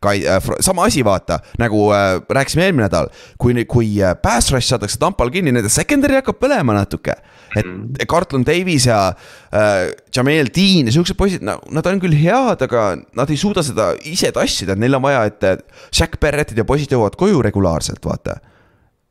kai- 0.00 0.26
äh,, 0.26 0.42
sama 0.60 0.84
asi, 0.84 1.02
vaata, 1.04 1.40
nagu 1.58 1.90
äh, 1.92 2.20
rääkisime 2.30 2.68
eelmine 2.68 2.86
nädal, 2.86 3.10
kui, 3.38 3.54
kui 3.70 3.90
äh, 4.02 4.14
pass 4.22 4.52
rush 4.54 4.70
saadakse 4.70 4.98
tampal 5.00 5.30
kinni, 5.34 5.52
nende 5.54 5.70
secondary 5.72 6.18
hakkab 6.20 6.38
põlema 6.42 6.76
natuke. 6.76 7.16
et 7.56 7.64
mm. 7.64 8.06
Carlton 8.10 8.44
Davis 8.44 8.86
ja 8.86 9.14
äh, 9.52 9.88
Jamel 10.14 10.50
Dean 10.54 10.86
ja 10.86 10.92
siuksed 10.94 11.16
poisid, 11.18 11.42
no 11.42 11.56
nad 11.72 11.86
on 11.88 12.00
küll 12.02 12.14
head, 12.14 12.62
aga 12.66 12.90
nad 13.16 13.30
ei 13.32 13.40
suuda 13.40 13.64
seda 13.64 13.94
ise 14.06 14.30
tassida, 14.36 14.76
et 14.76 14.82
neil 14.82 14.98
on 14.98 15.06
vaja, 15.06 15.24
et 15.30 15.68
Jack 15.88 16.20
Barrettid 16.20 16.60
ja 16.60 16.66
poisid 16.68 16.92
jõuavad 16.92 17.16
koju 17.18 17.40
regulaarselt, 17.48 18.04
vaata. 18.04 18.38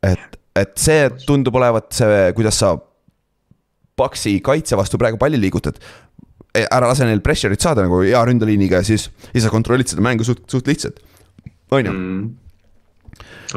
et, 0.06 0.38
et 0.56 0.76
see 0.80 1.10
tundub 1.26 1.58
olevat 1.58 1.92
see, 1.98 2.28
kuidas 2.38 2.62
sa 2.64 2.78
Paksi 3.98 4.36
kaitse 4.46 4.78
vastu 4.78 4.94
praegu 5.02 5.18
palli 5.18 5.40
liigutad 5.42 5.80
ära 6.58 6.88
lase 6.90 7.06
neil 7.06 7.22
pressure'it 7.26 7.64
saada 7.64 7.86
nagu 7.86 8.02
hea 8.02 8.24
ründeliiniga 8.26 8.82
ja 8.82 8.88
siis, 8.88 9.08
siis 9.30 9.46
sa 9.46 9.54
kontrollid 9.54 9.90
seda 9.92 10.04
mängu 10.06 10.26
suht, 10.28 10.44
suht 10.52 10.68
lihtsalt, 10.70 11.02
on 11.72 11.86
ju 11.86 11.94
mm.. 11.94 12.28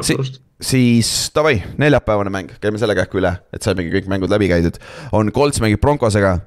Si 0.01 0.15
siis 0.61 1.31
davai, 1.35 1.57
neljapäevane 1.81 2.31
mäng, 2.33 2.51
käime 2.61 2.79
selle 2.79 2.95
kähku 2.97 3.19
üle, 3.21 3.33
et 3.53 3.65
saimegi 3.65 3.91
kõik 3.95 4.09
mängud 4.11 4.31
läbi 4.31 4.49
käidud. 4.51 4.77
on 5.11 5.31
Colts 5.33 5.61
mängib 5.61 5.81
Broncosega. 5.81 6.37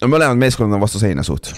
no 0.00 0.08
mõlemad 0.08 0.38
meeskonnad 0.38 0.78
on 0.78 0.84
vastu 0.84 1.02
seina 1.02 1.22
suht, 1.26 1.52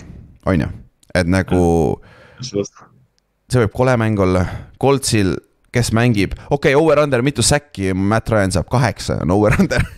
on 0.46 0.64
ju, 0.64 0.70
et 1.14 1.28
nagu. 1.28 2.00
see 2.40 3.60
võib 3.60 3.72
kole 3.74 3.96
mäng 4.00 4.18
olla, 4.18 4.46
Coltsil 4.80 5.36
kes 5.74 5.92
mängib, 5.94 6.32
okei 6.50 6.74
okay,, 6.74 6.74
over-under, 6.74 7.22
mitu 7.22 7.42
säkki 7.46 7.94
Matt 7.94 8.30
Ryan 8.30 8.52
saab, 8.56 8.68
kaheksa 8.72 9.20
on 9.22 9.30
over-under 9.34 9.82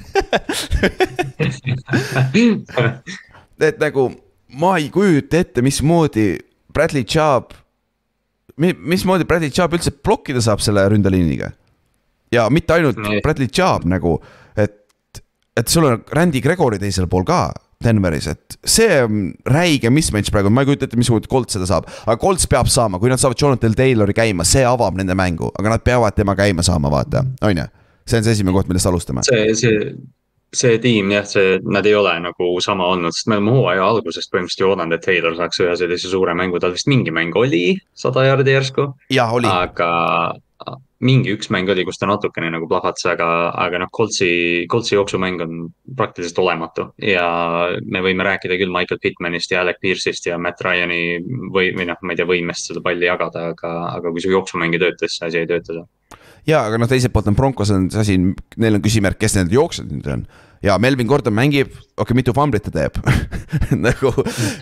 et 3.68 3.78
nagu 3.80 4.10
ma 4.58 4.76
ei 4.80 4.90
kujuta 4.92 5.40
ette, 5.40 5.62
mismoodi 5.64 6.36
Bradley 6.72 7.04
Chubb, 7.04 7.52
mismoodi 8.56 9.24
Bradley 9.28 9.50
Chubb 9.52 9.76
üldse 9.76 9.92
blokkida 10.04 10.40
saab 10.44 10.60
selle 10.64 10.84
ründeliiniga. 10.92 11.52
ja 12.32 12.48
mitte 12.50 12.74
ainult. 12.76 12.96
Bradley 13.24 13.48
Chubb 13.48 13.84
nagu, 13.88 14.16
et, 14.56 15.20
et 15.56 15.68
sul 15.68 15.88
on 15.88 16.04
Randy 16.12 16.40
Gregory 16.40 16.78
teisel 16.80 17.08
pool 17.08 17.24
ka 17.28 17.52
Denveris, 17.84 18.28
et 18.32 18.56
see 18.64 19.02
on 19.04 19.28
räige 19.48 19.90
mismatch 19.92 20.32
praegu, 20.34 20.50
ma 20.52 20.64
ei 20.64 20.70
kujuta 20.70 20.88
ette, 20.88 20.98
mismoodi 21.00 21.30
Colts 21.30 21.58
seda 21.58 21.68
saab. 21.68 21.90
aga 22.06 22.16
Colts 22.22 22.48
peab 22.50 22.70
saama, 22.72 23.00
kui 23.02 23.12
nad 23.12 23.20
saavad 23.22 23.40
Jonathan 23.40 23.76
Taylori 23.78 24.16
käima, 24.16 24.46
see 24.48 24.64
avab 24.68 24.98
nende 24.98 25.16
mängu, 25.18 25.52
aga 25.58 25.76
nad 25.76 25.84
peavad 25.86 26.16
tema 26.16 26.36
käima 26.38 26.64
saama, 26.66 26.90
vaata, 26.92 27.24
on 27.42 27.62
ju. 27.62 27.68
see 28.06 28.18
on 28.18 28.26
see 28.26 28.34
esimene 28.38 28.56
koht, 28.56 28.70
millest 28.70 28.90
alustame. 28.90 29.24
see, 29.26 29.54
see, 29.58 29.92
see 30.54 30.78
tiim 30.82 31.12
jah, 31.14 31.26
see, 31.28 31.58
nad 31.64 31.86
ei 31.86 31.94
ole 31.98 32.14
nagu 32.24 32.52
sama 32.64 32.88
olnud, 32.94 33.14
sest 33.16 33.30
me 33.30 33.38
oleme 33.38 33.56
hooaja 33.56 33.90
algusest 33.94 34.32
põhimõtteliselt 34.32 34.64
ju 34.64 34.70
oodanud, 34.72 34.96
et 34.98 35.04
Taylor 35.06 35.36
saaks 35.38 35.62
ühe 35.64 35.76
sellise 35.80 36.12
suure 36.12 36.34
mängu, 36.38 36.60
tal 36.62 36.74
vist 36.76 36.90
mingi 36.90 37.14
mäng 37.14 37.36
oli, 37.38 37.76
sada 37.94 38.26
jaardi 38.28 38.56
järsku. 38.58 38.88
aga 39.18 39.92
mingi 41.02 41.32
üks 41.34 41.50
mäng 41.52 41.70
oli, 41.72 41.84
kus 41.86 41.98
ta 41.98 42.06
natukene 42.06 42.50
nagu 42.54 42.68
plahvatas, 42.70 43.04
aga, 43.10 43.28
aga 43.58 43.82
noh, 43.82 43.90
Coltsi, 43.94 44.30
Coltsi 44.70 44.94
jooksumäng 44.94 45.42
on 45.44 45.64
praktiliselt 45.98 46.38
olematu. 46.42 46.88
ja 47.02 47.26
me 47.82 48.02
võime 48.04 48.26
rääkida 48.26 48.58
küll 48.60 48.72
Michael 48.72 49.00
Pittmanist 49.02 49.50
ja 49.50 49.62
Alec 49.62 49.80
Pierce'ist 49.82 50.28
ja 50.30 50.38
Matt 50.38 50.62
Ryan'i 50.62 51.18
või, 51.52 51.72
või 51.74 51.88
noh, 51.90 51.98
ma 52.02 52.14
ei 52.14 52.20
tea, 52.20 52.28
võimest 52.28 52.70
seda 52.70 52.84
palli 52.84 53.08
jagada, 53.08 53.48
aga, 53.52 53.72
aga 53.98 54.14
kui 54.14 54.22
su 54.22 54.30
jooksumäng 54.32 54.78
ei 54.78 54.82
tööta, 54.82 55.08
siis 55.08 55.18
see 55.18 55.32
asi 55.32 55.42
ei 55.42 55.50
tööta 55.50 55.74
seal. 55.74 55.90
ja, 56.46 56.62
aga 56.62 56.78
noh, 56.78 56.90
teiselt 56.90 57.14
poolt 57.14 57.32
on 57.32 57.38
Broncos 57.38 57.74
on 57.74 57.90
see 57.90 58.06
asi, 58.06 58.18
neil 58.62 58.78
on 58.78 58.84
küsimärk, 58.84 59.18
kes 59.18 59.40
need 59.40 59.54
jooksjad 59.58 59.90
nüüd 59.90 60.10
on 60.14 60.26
ja 60.62 60.76
Melvin 60.78 61.08
Gordon 61.10 61.34
mängib, 61.34 61.72
okei 61.72 62.04
okay,, 62.04 62.16
mitu 62.18 62.34
fumblit 62.36 62.66
ta 62.66 62.72
teeb? 62.74 62.98
Nagu, 63.86 64.12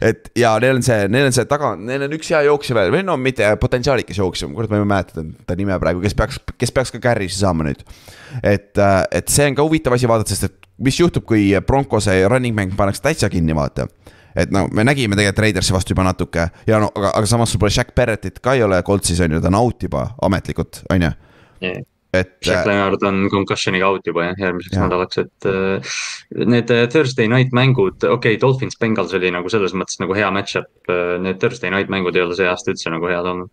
et 0.05 0.31
ja 0.39 0.55
neil 0.63 0.79
on 0.81 0.87
see, 0.87 1.09
neil 1.13 1.29
on 1.29 1.37
see 1.37 1.47
taga, 1.51 1.75
neil 1.79 2.07
on 2.07 2.17
üks 2.17 2.33
hea 2.33 2.43
jooksja 2.49 2.77
veel 2.79 2.95
või 2.95 3.05
no 3.07 3.19
mitte 3.21 3.49
potentsiaalikas 3.61 4.21
jooksja, 4.23 4.49
kurat, 4.55 4.73
ma 4.73 4.81
ei 4.81 4.89
mäleta 4.95 5.27
ta 5.47 5.59
nime 5.59 5.77
praegu, 5.83 6.03
kes 6.05 6.17
peaks, 6.19 6.41
kes 6.61 6.75
peaks 6.77 6.95
ka 6.97 7.03
carry'si 7.11 7.43
saama 7.43 7.69
nüüd. 7.69 7.85
et, 8.43 8.73
äh, 8.79 9.03
et 9.21 9.29
see 9.33 9.51
on 9.51 9.59
ka 9.59 9.67
huvitav 9.67 9.97
asi 9.97 10.11
vaadata, 10.11 10.35
sest 10.35 10.49
et 10.51 10.71
mis 10.81 10.97
juhtub, 10.97 11.27
kui 11.29 11.51
Broncose 11.67 12.17
running 12.29 12.57
back 12.57 12.73
pannakse 12.77 13.05
täitsa 13.05 13.29
kinni, 13.33 13.55
vaata. 13.57 13.89
Et 14.39 14.51
no 14.55 14.67
me 14.73 14.85
nägime 14.87 15.17
tegelikult 15.19 15.43
Raidersi 15.43 15.75
vastu 15.75 15.91
juba 15.91 16.05
natuke 16.07 16.45
ja 16.69 16.79
no 16.79 16.93
aga, 16.95 17.11
aga 17.19 17.27
samas 17.27 17.51
sul 17.51 17.61
pole 17.61 17.73
Jack 17.75 17.91
Barrettit 17.99 18.39
ka 18.39 18.55
ei 18.55 18.63
ole 18.63 18.79
Coltsis 18.87 19.19
on 19.25 19.35
ju, 19.35 19.41
ta 19.43 19.51
on 19.51 19.59
out 19.59 19.83
juba 19.83 20.05
ametlikult, 20.23 20.85
on 20.95 21.09
ju 21.09 21.11
et. 22.13 22.33
Jack 22.47 22.65
äh, 22.65 22.71
Leonard 22.71 23.03
on 23.07 23.29
concussion'iga 23.33 23.91
out 23.91 24.07
juba 24.07 24.29
jah, 24.31 24.43
järgmiseks 24.47 24.77
ja. 24.77 24.87
nädalaks, 24.87 25.23
et 25.23 25.49
uh, 25.51 25.95
need 26.47 26.73
äh, 26.75 26.87
Thursday 26.91 27.31
night 27.31 27.55
mängud, 27.57 27.99
okei 28.03 28.37
okay,, 28.37 28.41
Dolphins 28.43 28.79
Bengals 28.81 29.15
oli 29.17 29.33
nagu 29.35 29.53
selles 29.53 29.77
mõttes 29.77 30.01
nagu 30.03 30.17
hea 30.17 30.31
match-up. 30.35 30.71
Need 30.91 31.41
Thursday 31.43 31.73
night 31.73 31.93
mängud 31.93 32.17
ei 32.19 32.27
ole 32.27 32.39
see 32.39 32.49
aasta 32.51 32.75
üldse 32.75 32.93
nagu 32.93 33.11
head 33.11 33.27
olnud 33.27 33.53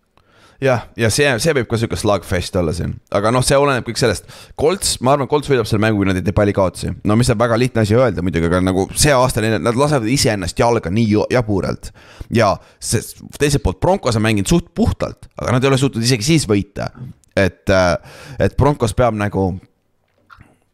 jah, 0.62 0.88
ja 0.98 1.06
see, 1.12 1.28
see 1.42 1.54
võib 1.54 1.68
ka 1.70 1.78
sihuke 1.78 1.96
slugfest 1.98 2.56
olla 2.58 2.72
siin, 2.74 2.96
aga 3.14 3.30
noh, 3.34 3.44
see 3.46 3.58
oleneb 3.58 3.86
kõik 3.86 4.00
sellest. 4.00 4.26
Colts, 4.58 4.96
ma 5.06 5.14
arvan, 5.14 5.28
Colts 5.30 5.50
võidab 5.50 5.68
selle 5.70 5.82
mängu, 5.84 6.00
kui 6.00 6.08
nad 6.08 6.18
ei 6.18 6.24
tee 6.26 6.34
palli 6.34 6.54
kaotusi. 6.56 6.90
no 7.06 7.16
mis 7.18 7.30
on 7.30 7.38
väga 7.38 7.58
lihtne 7.60 7.84
asi 7.84 7.94
öelda 7.98 8.24
muidugi, 8.26 8.48
aga 8.50 8.60
nagu 8.64 8.88
see 8.98 9.14
aasta 9.14 9.44
nad 9.44 9.78
lasevad 9.78 10.10
iseennast 10.10 10.58
jalga 10.58 10.90
nii 10.90 11.22
jaburalt. 11.34 11.92
ja 12.34 12.56
see, 12.80 13.02
teiselt 13.38 13.62
poolt 13.62 13.80
Broncos 13.80 14.18
on 14.18 14.26
mänginud 14.26 14.50
suht 14.50 14.72
puhtalt, 14.74 15.30
aga 15.38 15.54
nad 15.54 15.64
ei 15.64 15.70
ole 15.70 15.78
suutnud 15.78 16.04
isegi 16.04 16.32
siis 16.32 16.48
võita 16.50 16.90
et, 17.38 17.64
äh, 17.72 17.94
et 18.38 18.56
Broncos 18.58 18.96
peab 18.98 19.16
nagu 19.18 19.52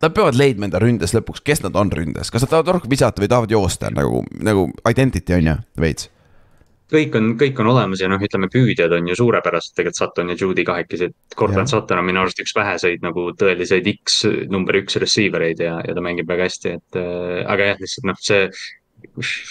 Nad 0.05 0.13
peavad 0.13 0.37
leidma 0.37 0.67
enda 0.67 0.81
ründes 0.83 1.15
lõpuks, 1.17 1.41
kes 1.41 1.63
nad 1.65 1.77
on 1.81 1.89
ründes, 1.95 2.29
kas 2.29 2.43
nad 2.45 2.51
tahavad 2.51 2.75
rohkem 2.75 2.91
visata 2.93 3.23
või 3.23 3.29
tahavad 3.31 3.53
joosta 3.55 3.89
nagu, 3.95 4.19
nagu 4.45 4.67
identity 4.91 5.33
on 5.33 5.47
ju, 5.49 5.55
veits? 5.81 6.11
Kõik 6.93 7.15
on, 7.17 7.31
kõik 7.41 7.59
on 7.63 7.71
olemas 7.73 8.03
ja 8.03 8.11
noh, 8.13 8.21
ütleme 8.21 8.51
püüdjad 8.53 8.93
on 8.93 9.09
ju 9.09 9.17
suurepärased, 9.17 9.73
tegelikult 9.73 10.03
Sutton 10.03 10.33
ja 10.35 10.37
Judy 10.37 10.67
kahekesi, 10.69 11.09
et 11.09 11.39
Cortland 11.39 11.73
Sutton 11.73 12.03
on 12.03 12.05
minu 12.05 12.21
arust 12.21 12.43
üks 12.45 12.53
väheseid 12.55 13.07
nagu 13.07 13.31
tõeliseid 13.41 13.89
X 13.95 14.21
number 14.53 14.77
üks 14.83 15.01
receiver 15.01 15.47
eid 15.47 15.63
ja, 15.65 15.79
ja 15.81 15.97
ta 15.97 16.05
mängib 16.05 16.29
väga 16.29 16.51
hästi, 16.51 16.75
et 16.77 17.01
äh, 17.01 17.41
aga 17.49 17.71
jah, 17.73 17.81
lihtsalt 17.81 18.11
noh, 18.11 18.21
see 18.21 18.45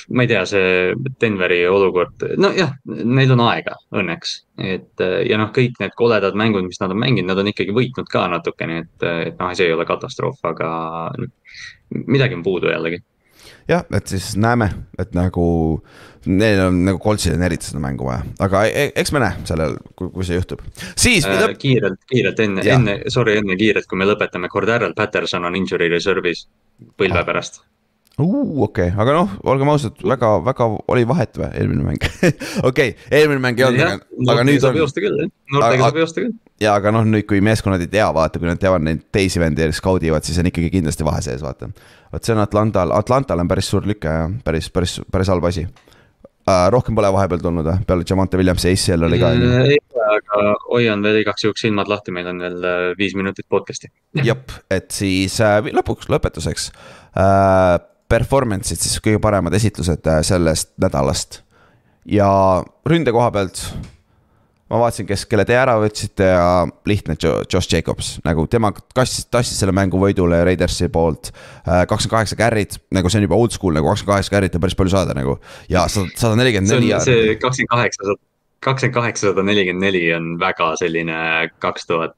ma 0.09 0.25
ei 0.25 0.29
tea, 0.29 0.43
see 0.49 0.93
Denveri 1.21 1.61
olukord, 1.69 2.25
nojah, 2.39 2.73
neil 2.85 3.33
on 3.35 3.43
aega 3.47 3.77
õnneks, 3.95 4.35
et 4.73 5.03
ja 5.27 5.39
noh, 5.39 5.51
kõik 5.55 5.79
need 5.81 5.95
koledad 5.99 6.37
mängud, 6.39 6.67
mis 6.67 6.81
nad 6.81 6.93
on 6.93 7.01
mänginud, 7.03 7.31
nad 7.31 7.41
on 7.43 7.51
ikkagi 7.51 7.75
võitnud 7.75 8.09
ka 8.11 8.25
natukene, 8.33 8.83
et, 8.83 9.07
et 9.29 9.39
noh, 9.39 9.55
see 9.55 9.69
ei 9.69 9.75
ole 9.75 9.87
katastroof, 9.89 10.39
aga 10.49 10.69
midagi 12.03 12.39
on 12.39 12.45
puudu 12.45 12.71
jällegi. 12.71 13.03
jah, 13.69 13.85
et 13.95 14.07
siis 14.11 14.33
näeme, 14.39 14.69
et 14.99 15.13
nagu 15.15 15.45
neil 16.25 16.61
on 16.65 16.79
nagu 16.87 16.99
Coltsil 17.03 17.35
on 17.35 17.43
eriti 17.43 17.67
seda 17.67 17.81
mängu 17.83 18.07
vaja, 18.07 18.23
aga 18.43 18.63
e-, 18.67 18.91
eks 18.95 19.11
me 19.15 19.23
näe 19.23 19.43
sellel, 19.47 19.77
kui 19.99 20.23
see 20.27 20.39
juhtub. 20.39 20.63
siis 20.95 21.27
äh,. 21.27 21.45
kiirelt, 21.59 22.01
kiirelt 22.09 22.39
enne, 22.43 22.65
enne, 22.75 22.97
sorry, 23.13 23.37
enne 23.41 23.59
kiirelt, 23.59 23.87
kui 23.89 23.99
me 23.99 24.07
lõpetame, 24.09 24.51
Cordarrel 24.51 24.95
Patterson 24.97 25.45
on 25.47 25.59
injury 25.59 25.91
reserve'is 25.91 26.47
põlve 26.97 27.21
ah. 27.21 27.27
pärast 27.27 27.63
okei 28.19 28.61
okay., 28.61 28.89
aga 28.93 29.13
noh, 29.15 29.31
olgem 29.49 29.69
ausad, 29.73 29.97
väga, 30.05 30.35
väga 30.45 30.67
oli 30.93 31.05
vahet 31.09 31.37
või, 31.39 31.49
eelmine 31.57 31.85
mäng 31.87 32.03
okei 32.69 32.91
okay,, 32.93 32.93
eelmine 33.09 33.41
mäng 33.41 33.57
ei 33.57 33.65
olnud, 33.65 33.85
aga, 33.87 34.33
aga 34.35 34.43
nüüd 34.45 34.65
on. 34.69 34.77
joosta 34.83 35.01
küll, 35.01 35.23
jah, 35.23 35.31
noortega 35.55 35.87
saab 35.87 36.01
joosta 36.03 36.21
küll. 36.21 36.35
ja 36.61 36.75
aga 36.77 36.91
noh, 36.93 37.07
nüüd 37.09 37.25
kui 37.29 37.41
meeskonnad 37.45 37.81
ei 37.81 37.89
tea, 37.93 38.05
vaata, 38.13 38.41
kui 38.41 38.49
nad 38.49 38.61
teavad 38.61 38.85
neid 38.85 39.07
teisi 39.13 39.41
vendi 39.41 39.65
ja 39.65 39.71
skaudivad, 39.73 40.25
siis 40.27 40.37
on 40.41 40.49
ikkagi 40.51 40.69
kindlasti 40.75 41.07
vahe 41.07 41.23
sees, 41.25 41.41
vaata. 41.41 41.71
vot 42.13 42.27
see 42.27 42.35
on 42.35 42.43
Atlantal, 42.43 42.93
Atlantal 42.93 43.41
on 43.41 43.49
päris 43.49 43.71
suur 43.73 43.87
lüke 43.89 44.13
ja 44.13 44.27
päris, 44.45 44.69
päris, 44.73 44.99
päris 45.11 45.31
halb 45.33 45.49
asi 45.49 45.65
uh,. 45.65 46.67
rohkem 46.75 46.93
pole 46.99 47.09
vahepeal 47.15 47.41
tulnud 47.41 47.65
või, 47.65 47.79
peale 47.87 48.05
Jamante 48.09 48.37
Williamsi 48.37 48.75
ACL 48.75 49.07
oli 49.07 49.21
ka 49.23 49.31
ju? 49.33 49.47
ei 49.63 49.79
ole, 49.79 50.11
aga 50.19 50.43
hoian 50.67 51.01
veel 51.01 51.23
igaks 51.23 51.47
juhuks 51.47 51.65
silmad 51.65 51.89
lahti, 51.89 52.13
meil 52.13 52.29
on 52.29 52.45
veel 52.45 52.69
äh, 52.69 52.83
viis 52.99 53.17
minutit 53.17 53.49
podcast'i. 53.49 53.89
jep, 54.21 54.53
et 54.69 54.91
siis 54.93 55.39
uh, 55.41 55.65
lõpuks, 55.81 56.13
lõpetuseks 56.13 56.69
uh, 56.69 57.81
performance'id, 58.13 58.81
siis 58.81 59.01
kõige 59.03 59.21
paremad 59.23 59.55
esitlused 59.57 60.05
äh, 60.09 60.21
sellest 60.25 60.73
nädalast. 60.81 61.41
ja 62.05 62.29
ründe 62.85 63.11
koha 63.15 63.31
pealt 63.31 63.65
ma 64.73 64.79
vaatasin, 64.81 65.05
kes, 65.07 65.25
kelle 65.29 65.45
te 65.47 65.55
ära 65.57 65.75
võtsite 65.81 66.27
ja 66.27 66.47
lihtne 66.89 67.15
Josh 67.21 67.69
Jacobs, 67.69 68.15
nagu 68.25 68.45
tema 68.49 68.71
kassis, 68.73 69.27
tassis 69.31 69.59
selle 69.61 69.75
mängu 69.75 69.99
võidule 70.01 70.39
Raidersi 70.47 70.89
poolt. 70.93 71.29
kakskümmend 71.63 72.15
kaheksa 72.15 72.37
carry't, 72.39 72.79
nagu 72.95 73.11
see 73.11 73.21
on 73.21 73.27
juba 73.27 73.37
old 73.37 73.53
school 73.55 73.75
nagu 73.77 73.91
kakskümmend 73.91 74.15
kaheksa 74.15 74.33
carry't 74.33 74.57
on 74.57 74.63
päris 74.63 74.77
palju 74.79 74.95
saada 74.95 75.15
nagu 75.17 75.37
ja 75.69 75.85
sada, 75.91 76.09
sada 76.17 76.39
nelikümmend 76.39 76.73
neli. 76.73 76.93
see 77.05 77.35
kakskümmend 77.43 77.73
kaheksa, 77.75 78.17
kakskümmend 78.65 78.97
kaheksa, 78.97 79.27
sada 79.29 79.45
nelikümmend 79.45 79.85
neli 79.85 80.03
on 80.15 80.33
väga 80.41 80.73
selline 80.81 81.19
kaks 81.63 81.89
tuhat, 81.91 82.17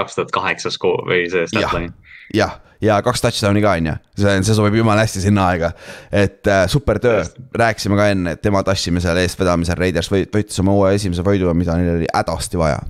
kaks 0.00 0.18
tuhat 0.18 0.34
kaheksa 0.34 0.74
skoor 0.74 1.06
või 1.10 1.28
see 1.30 1.46
statline. 1.52 1.94
jah, 2.34 2.58
ja 2.84 2.98
kaks 3.04 3.24
touchdown'i 3.24 3.62
ka 3.64 3.76
on 3.78 3.90
ju, 3.90 3.94
see, 4.20 4.34
see 4.46 4.56
sobib 4.56 4.78
jumala 4.78 5.04
hästi 5.04 5.24
sinna 5.24 5.48
aega. 5.52 5.72
et 6.12 6.46
äh, 6.50 6.64
super 6.70 7.00
töö, 7.02 7.22
rääkisime 7.54 7.98
ka 8.00 8.10
enne, 8.14 8.36
et 8.36 8.42
tema 8.44 8.62
tassimisel, 8.66 9.22
eestvedamisel 9.24 9.78
Raiders 9.80 10.10
võitis 10.12 10.60
oma 10.62 10.76
uue 10.76 10.94
esimese 10.98 11.24
võidu, 11.26 11.52
mida 11.54 11.78
neil 11.80 11.96
oli 11.98 12.10
hädasti 12.10 12.60
vaja. 12.60 12.82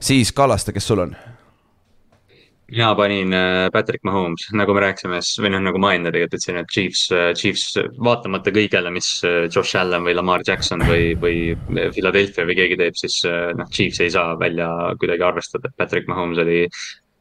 siis 0.00 0.32
Kallaste, 0.36 0.76
kes 0.76 0.92
sul 0.92 1.06
on? 1.06 1.16
mina 2.70 2.94
panin 2.94 3.32
äh, 3.32 3.70
Patrick 3.72 4.04
Mahomes, 4.04 4.48
nagu 4.52 4.74
me 4.74 4.82
rääkisime, 4.82 5.20
või 5.42 5.52
noh, 5.54 5.62
nagu 5.68 5.80
ma 5.82 5.92
enne 5.94 6.10
tegelikult 6.10 6.34
ütlesin, 6.34 6.58
et 6.60 6.72
Chiefs, 6.72 7.04
äh, 7.14 7.28
Chiefs 7.38 7.76
vaatamata 8.02 8.50
kõigele, 8.54 8.90
mis 8.94 9.10
äh, 9.26 9.44
Josh 9.46 9.78
Allan 9.78 10.06
või 10.06 10.16
Lamar 10.18 10.42
Jackson 10.46 10.82
või, 10.86 11.12
või 11.22 11.54
Philadelphia 11.94 12.46
või 12.48 12.58
keegi 12.58 12.78
teeb, 12.80 12.98
siis 12.98 13.20
noh, 13.26 13.70
Chiefs 13.70 14.02
ei 14.02 14.10
saa 14.14 14.34
välja 14.40 14.68
kuidagi 15.00 15.26
arvestada, 15.26 15.70
et 15.70 15.78
Patrick 15.78 16.10
Mahomes 16.10 16.42
oli 16.42 16.64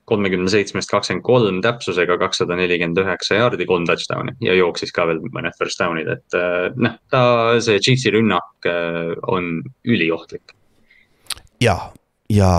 kolmekümne 0.09 0.49
seitsmest 0.53 0.91
kakskümmend 0.91 1.25
kolm 1.25 1.59
täpsusega 1.65 2.17
kakssada 2.21 2.57
nelikümmend 2.59 3.01
üheksa 3.01 3.39
jaardi, 3.39 3.65
kolm 3.69 3.87
touchdown'i 3.89 4.35
ja 4.45 4.53
jooksis 4.57 4.93
ka 4.95 5.07
veel 5.09 5.21
mõned 5.33 5.55
first 5.57 5.81
down'id, 5.81 6.09
et 6.13 6.37
äh, 6.37 6.69
noh, 6.77 6.97
ta, 7.13 7.25
see 7.65 7.81
Chiefsi 7.81 8.13
rünnak 8.13 8.69
äh, 8.69 9.15
on 9.33 9.63
üliohtlik. 9.87 10.53
ja, 11.63 11.77
ja 12.29 12.51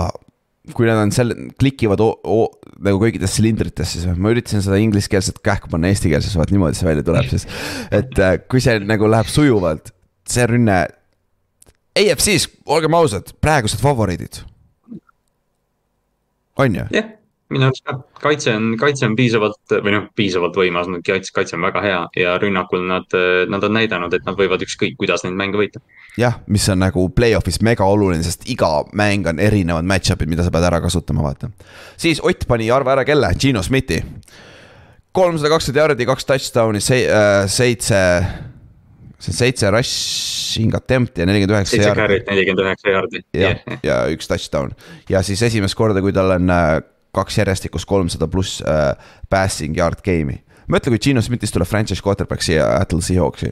kui 0.75 0.89
nad 0.89 0.99
on 0.99 1.13
seal, 1.15 1.31
klikivad 1.61 2.03
o, 2.03 2.09
o, 2.27 2.39
nagu 2.83 2.99
kõikides 2.99 3.37
silindrites, 3.39 3.95
siis 3.95 4.07
ma 4.19 4.33
üritasin 4.33 4.65
seda 4.65 4.79
ingliskeelset 4.83 5.39
kähku 5.45 5.71
panna 5.71 5.93
eestikeelses, 5.93 6.35
vaat 6.35 6.51
niimoodi 6.51 6.79
see 6.79 6.89
välja 6.89 7.07
tuleb 7.07 7.31
siis. 7.31 7.47
et 7.95 8.19
äh, 8.19 8.35
kui 8.51 8.63
see 8.63 8.81
nagu 8.83 9.07
läheb 9.11 9.31
sujuvalt, 9.31 9.93
see 10.27 10.47
rünne. 10.51 10.83
AFC-s, 11.97 12.51
olgem 12.69 12.93
ausad, 12.93 13.31
praegused 13.41 13.79
favoriidid. 13.81 14.43
on 16.57 16.75
ju? 16.75 16.83
jah 16.91 17.15
minu 17.53 17.67
arust 17.69 17.83
ka, 17.87 17.95
kaitse 18.19 18.51
on, 18.55 18.71
kaitse 18.79 19.05
on 19.07 19.15
piisavalt 19.15 19.75
või 19.83 19.93
noh, 19.93 20.07
piisavalt 20.17 20.57
võimas, 20.59 20.89
kaitse, 21.05 21.31
kaitse 21.35 21.55
on 21.55 21.63
väga 21.63 21.83
hea 21.83 21.99
ja 22.19 22.33
rünnakul 22.41 22.83
nad, 22.89 23.13
nad 23.51 23.63
on 23.63 23.75
näidanud, 23.77 24.13
et 24.13 24.25
nad 24.27 24.35
võivad 24.39 24.63
ükskõik 24.65 24.97
kuidas 24.99 25.23
neid 25.23 25.37
mänge 25.39 25.59
võita. 25.59 25.81
jah, 26.19 26.41
mis 26.51 26.67
on 26.73 26.81
nagu 26.83 27.07
play-off'is 27.15 27.61
mega 27.63 27.87
oluline, 27.87 28.25
sest 28.25 28.43
iga 28.51 28.81
mäng 28.97 29.29
on 29.31 29.39
erinevad 29.43 29.87
match-up'id, 29.87 30.29
mida 30.31 30.43
sa 30.43 30.51
pead 30.51 30.67
ära 30.67 30.81
kasutama, 30.83 31.23
vaata. 31.23 31.51
siis 31.97 32.19
Ott 32.27 32.43
pani 32.47 32.67
arva 32.73 32.97
ära 32.97 33.07
kelle, 33.07 33.31
Gino 33.39 33.63
Smithi. 33.63 34.01
kolmsada 35.15 35.53
kakskümmend 35.53 35.81
jardi, 35.81 36.05
kaks 36.05 36.27
touchdown'i, 36.27 36.83
äh, 36.83 37.47
seitse, 37.47 38.01
seitse 39.19 39.71
rushing 39.71 40.75
attempt'i 40.75 41.23
ja 41.23 41.29
nelikümmend 41.31 41.55
üheksa. 41.61 41.77
seitse 41.77 41.95
carry't, 41.95 42.27
nelikümmend 42.27 42.67
üheksa 42.67 42.91
jardi. 42.91 43.23
ja, 43.33 43.55
ja 43.87 44.03
üks 44.11 44.27
touchdown 44.27 44.75
ja 45.09 45.23
siis 45.23 45.47
esimest 45.47 45.79
korda, 45.79 46.03
kui 46.03 46.11
tal 46.11 46.35
on 46.35 46.51
äh, 46.51 46.77
kaks 47.17 47.41
järjestikust 47.41 47.89
kolmsada 47.89 48.29
pluss 48.31 48.61
äh, 48.61 48.93
passing 49.29 49.77
yard 49.77 50.03
game'i 50.05 50.43
mõtle, 50.71 50.91
kui 50.93 51.01
Gino 51.01 51.21
Smithist 51.23 51.55
tuleb 51.55 51.69
franchise 51.69 52.03
quarterback 52.03 52.43
siia 52.43 52.65
Attle 52.77 52.99
Seahawksi. 53.03 53.51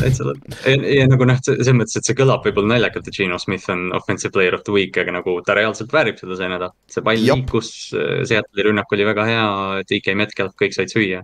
täitsa 0.00 0.24
tuleb, 0.24 0.46
ja 0.66 1.06
nagu 1.10 1.26
noh, 1.28 1.38
selles 1.44 1.70
mõttes, 1.76 1.98
et 2.00 2.08
see 2.08 2.18
kõlab 2.18 2.46
võib-olla 2.46 2.74
naljakalt, 2.74 3.08
et 3.08 3.18
Gino 3.18 3.38
Smith 3.42 3.70
on 3.72 3.88
offensive 3.96 4.34
player 4.34 4.56
of 4.58 4.64
the 4.66 4.74
week, 4.74 4.98
aga 4.98 5.14
nagu 5.14 5.38
ta 5.46 5.56
reaalselt 5.58 5.94
väärib 5.94 6.18
seda 6.20 6.38
see 6.38 6.50
nädal. 6.50 6.74
see 6.90 7.04
pall 7.06 7.22
liikus, 7.22 7.72
äh, 7.94 8.22
Seattle'i 8.28 8.66
rünnak 8.66 8.94
oli 8.94 9.06
väga 9.08 9.28
hea, 9.28 9.44
DK 9.90 10.16
Metcalf, 10.18 10.56
kõik 10.58 10.74
said 10.76 10.92
süüa. 10.94 11.22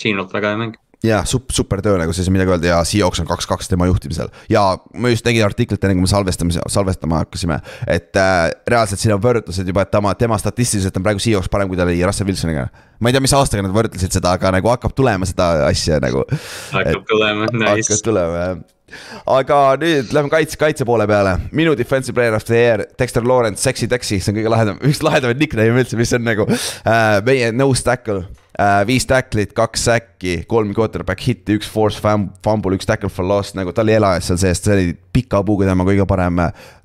Ginolt 0.00 0.34
väga 0.36 0.52
hea 0.52 0.60
mäng 0.64 0.76
sup-, 1.24 1.52
super 1.52 1.82
töö 1.84 1.96
nagu 2.00 2.12
siis 2.16 2.28
midagi 2.32 2.54
öelda 2.54 2.70
ja 2.70 2.78
Seahawks 2.84 3.20
on 3.20 3.28
kaks-kaks 3.28 3.68
tema 3.68 3.86
juhtimisel. 3.86 4.28
ja 4.50 4.64
ma 4.94 5.12
just 5.12 5.24
tegin 5.24 5.44
artiklit 5.44 5.84
enne, 5.84 5.96
kui 5.98 6.06
me 6.06 6.10
salvestamise, 6.10 6.62
salvestama 6.72 7.22
hakkasime. 7.24 7.60
et 7.86 8.16
äh, 8.16 8.50
reaalselt 8.68 9.02
siin 9.02 9.16
on 9.16 9.22
võrdlused 9.22 9.66
juba, 9.66 9.86
et 9.86 9.90
tema, 9.90 10.14
tema 10.14 10.38
statistiliselt 10.38 10.96
on 10.96 11.06
praegu 11.06 11.22
Seahawks 11.22 11.50
parem, 11.52 11.68
kui 11.68 11.78
ta 11.78 11.86
oli 11.88 11.98
Russell 12.04 12.28
Wilsoniga. 12.28 12.68
ma 13.00 13.10
ei 13.10 13.16
tea, 13.16 13.24
mis 13.24 13.36
aastaga 13.36 13.66
nad 13.66 13.76
võrdlesid 13.76 14.16
seda, 14.18 14.36
aga 14.38 14.54
nagu 14.56 14.72
hakkab 14.72 14.96
tulema 14.96 15.28
seda 15.28 15.66
asja 15.66 16.00
nagu. 16.02 16.24
hakkab 16.72 17.04
tulema, 17.10 17.50
nice. 17.52 17.76
hakkab 17.82 18.08
tulema 18.10 18.46
jah 18.46 18.56
aga 19.26 19.58
nüüd 19.80 20.12
lähme 20.14 20.30
kaitse, 20.30 20.58
kaitse 20.60 20.86
poole 20.86 21.06
peale. 21.10 21.36
minu 21.52 21.74
defensive 21.78 22.14
player 22.14 22.34
of 22.34 22.44
the 22.46 22.54
year, 22.54 22.84
Dexter 22.98 23.24
Lawrence, 23.26 23.62
Sexy 23.62 23.88
Dexy, 23.90 24.20
see 24.20 24.32
on 24.32 24.38
kõige 24.38 24.52
lahedam, 24.52 24.80
üks 24.86 25.02
lahedamaid 25.04 25.40
nickname'e 25.42 25.82
üldse, 25.82 25.98
mis 25.98 26.14
on 26.16 26.26
nagu 26.26 26.46
äh, 26.46 27.18
meie 27.26 27.50
nose 27.54 27.84
tackle. 27.86 28.24
Viis 28.86 29.04
tackle'it, 29.06 29.52
kaks 29.56 29.84
säkki, 29.84 30.36
kolm 30.48 30.72
quarterback 30.74 31.20
hit'i, 31.20 31.58
üks 31.58 31.68
force 31.68 32.00
fumble, 32.00 32.76
üks 32.76 32.88
tackle 32.88 33.10
for 33.12 33.26
loss, 33.28 33.54
nagu 33.56 33.72
tal 33.76 33.90
ei 33.92 33.98
ela 33.98 34.14
seal 34.24 34.40
sees, 34.40 34.62
see 34.64 34.74
oli 34.74 34.94
pika 35.12 35.42
puuga 35.44 35.68
tema 35.68 35.84
kõige 35.84 36.06
parem, 36.08 36.40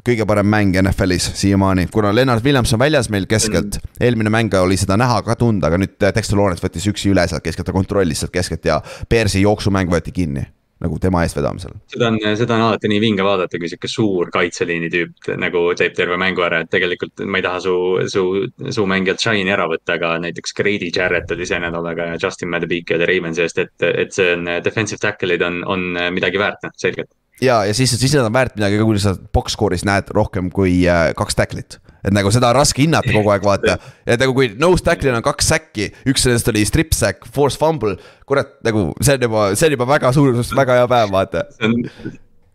kõige 0.07 0.27
parem 0.27 0.49
mäng 0.51 0.75
NFL-is 0.83 1.31
siiamaani. 1.39 1.87
kuna 1.93 2.11
Lennart 2.15 2.43
Williams 2.43 2.73
on 2.75 2.83
väljas 2.83 3.09
meil 3.13 3.27
keskelt, 3.31 3.79
eelmine 3.99 4.33
mäng 4.33 4.53
oli 4.59 4.79
seda 4.79 4.99
näha 4.99 5.21
ka 5.23 5.35
tunda, 5.39 5.71
aga 5.71 5.79
nüüd 5.79 5.95
Dexter 6.01 6.39
Lawrence 6.39 6.65
võttis 6.65 6.89
üksi 6.91 7.13
üle 7.13 7.27
sealt 7.27 7.43
keskelt, 7.45 7.67
ta 7.67 7.75
kontrollis 7.75 8.23
sealt 8.23 8.35
keskelt 8.35 8.67
ja 8.67 8.81
Bearsi 9.09 9.45
jooksumäng 9.45 9.91
võeti 9.91 10.11
kinni 10.15 10.49
nagu 10.81 10.97
tema 11.01 11.23
eestvedamisel. 11.25 11.75
seda 11.91 12.09
on, 12.11 12.19
seda 12.39 12.57
on 12.57 12.65
alati 12.67 12.91
nii 12.91 13.01
vinge 13.03 13.25
vaadata, 13.25 13.59
kui 13.61 13.69
sihuke 13.71 13.89
suur 13.91 14.31
kaitseliini 14.33 14.89
tüüp 14.93 15.31
nagu 15.41 15.63
teeb 15.77 15.95
terve 15.97 16.17
mängu 16.21 16.45
ära, 16.45 16.63
et 16.63 16.71
tegelikult 16.73 17.23
ma 17.25 17.41
ei 17.41 17.45
taha 17.45 17.61
su, 17.63 17.75
su, 18.11 18.25
su 18.73 18.87
mängijalt 18.89 19.23
shine'i 19.23 19.53
ära 19.53 19.67
võtta, 19.71 19.97
aga 19.99 20.15
näiteks 20.25 20.57
Grady 20.57 20.91
Jarrett 20.95 21.31
oli 21.35 21.47
see 21.49 21.61
nädal 21.61 21.85
väga 21.85 22.11
hea, 22.11 22.21
Justin 22.21 22.51
Madebike 22.53 22.97
oli 22.97 23.09
Ravensi 23.13 23.45
eest, 23.45 23.61
et, 23.61 23.75
et 23.87 24.13
see 24.15 24.33
on 24.35 24.49
defensive 24.65 25.01
tackle'id 25.03 25.45
on, 25.45 25.61
on 25.69 25.89
midagi 26.15 26.41
väärt, 26.41 26.65
noh, 26.65 26.75
selgelt 26.81 27.11
ja, 27.41 27.61
ja 27.65 27.73
siis, 27.73 27.93
siis 27.99 28.13
nad 28.17 28.27
on 28.27 28.35
väärt 28.35 28.57
midagi 28.57 28.79
ka, 28.79 28.87
kui 28.87 29.01
sa 29.01 29.15
box 29.33 29.57
score'is 29.57 29.85
näed 29.87 30.11
rohkem 30.15 30.51
kui 30.53 30.81
äh, 30.89 31.11
kaks 31.17 31.37
tackle'it 31.37 31.79
et 32.03 32.13
nagu 32.15 32.31
seda 32.33 32.49
on 32.51 32.59
raske 32.59 32.83
hinnata 32.83 33.13
kogu 33.13 33.31
aeg, 33.33 33.45
vaata. 33.45 33.77
et 34.11 34.21
nagu 34.21 34.35
kui 34.37 34.51
nose 34.61 34.85
tackle'il 34.85 35.17
on 35.17 35.25
kaks 35.25 35.51
säkki, 35.53 35.91
üks 36.11 36.25
sellest 36.25 36.49
oli 36.51 36.65
strip 36.67 36.95
sack, 36.97 37.27
force 37.35 37.59
fumble. 37.59 37.97
kurat, 38.29 38.57
nagu 38.65 38.89
see 39.03 39.17
on 39.17 39.27
juba, 39.27 39.45
see 39.55 39.69
on 39.69 39.77
juba 39.77 39.87
väga 39.89 40.13
suur, 40.15 40.41
väga 40.57 40.81
hea 40.81 40.91
päev, 40.91 41.13
vaata. 41.13 41.45
see 41.57 41.69
on, 41.69 41.77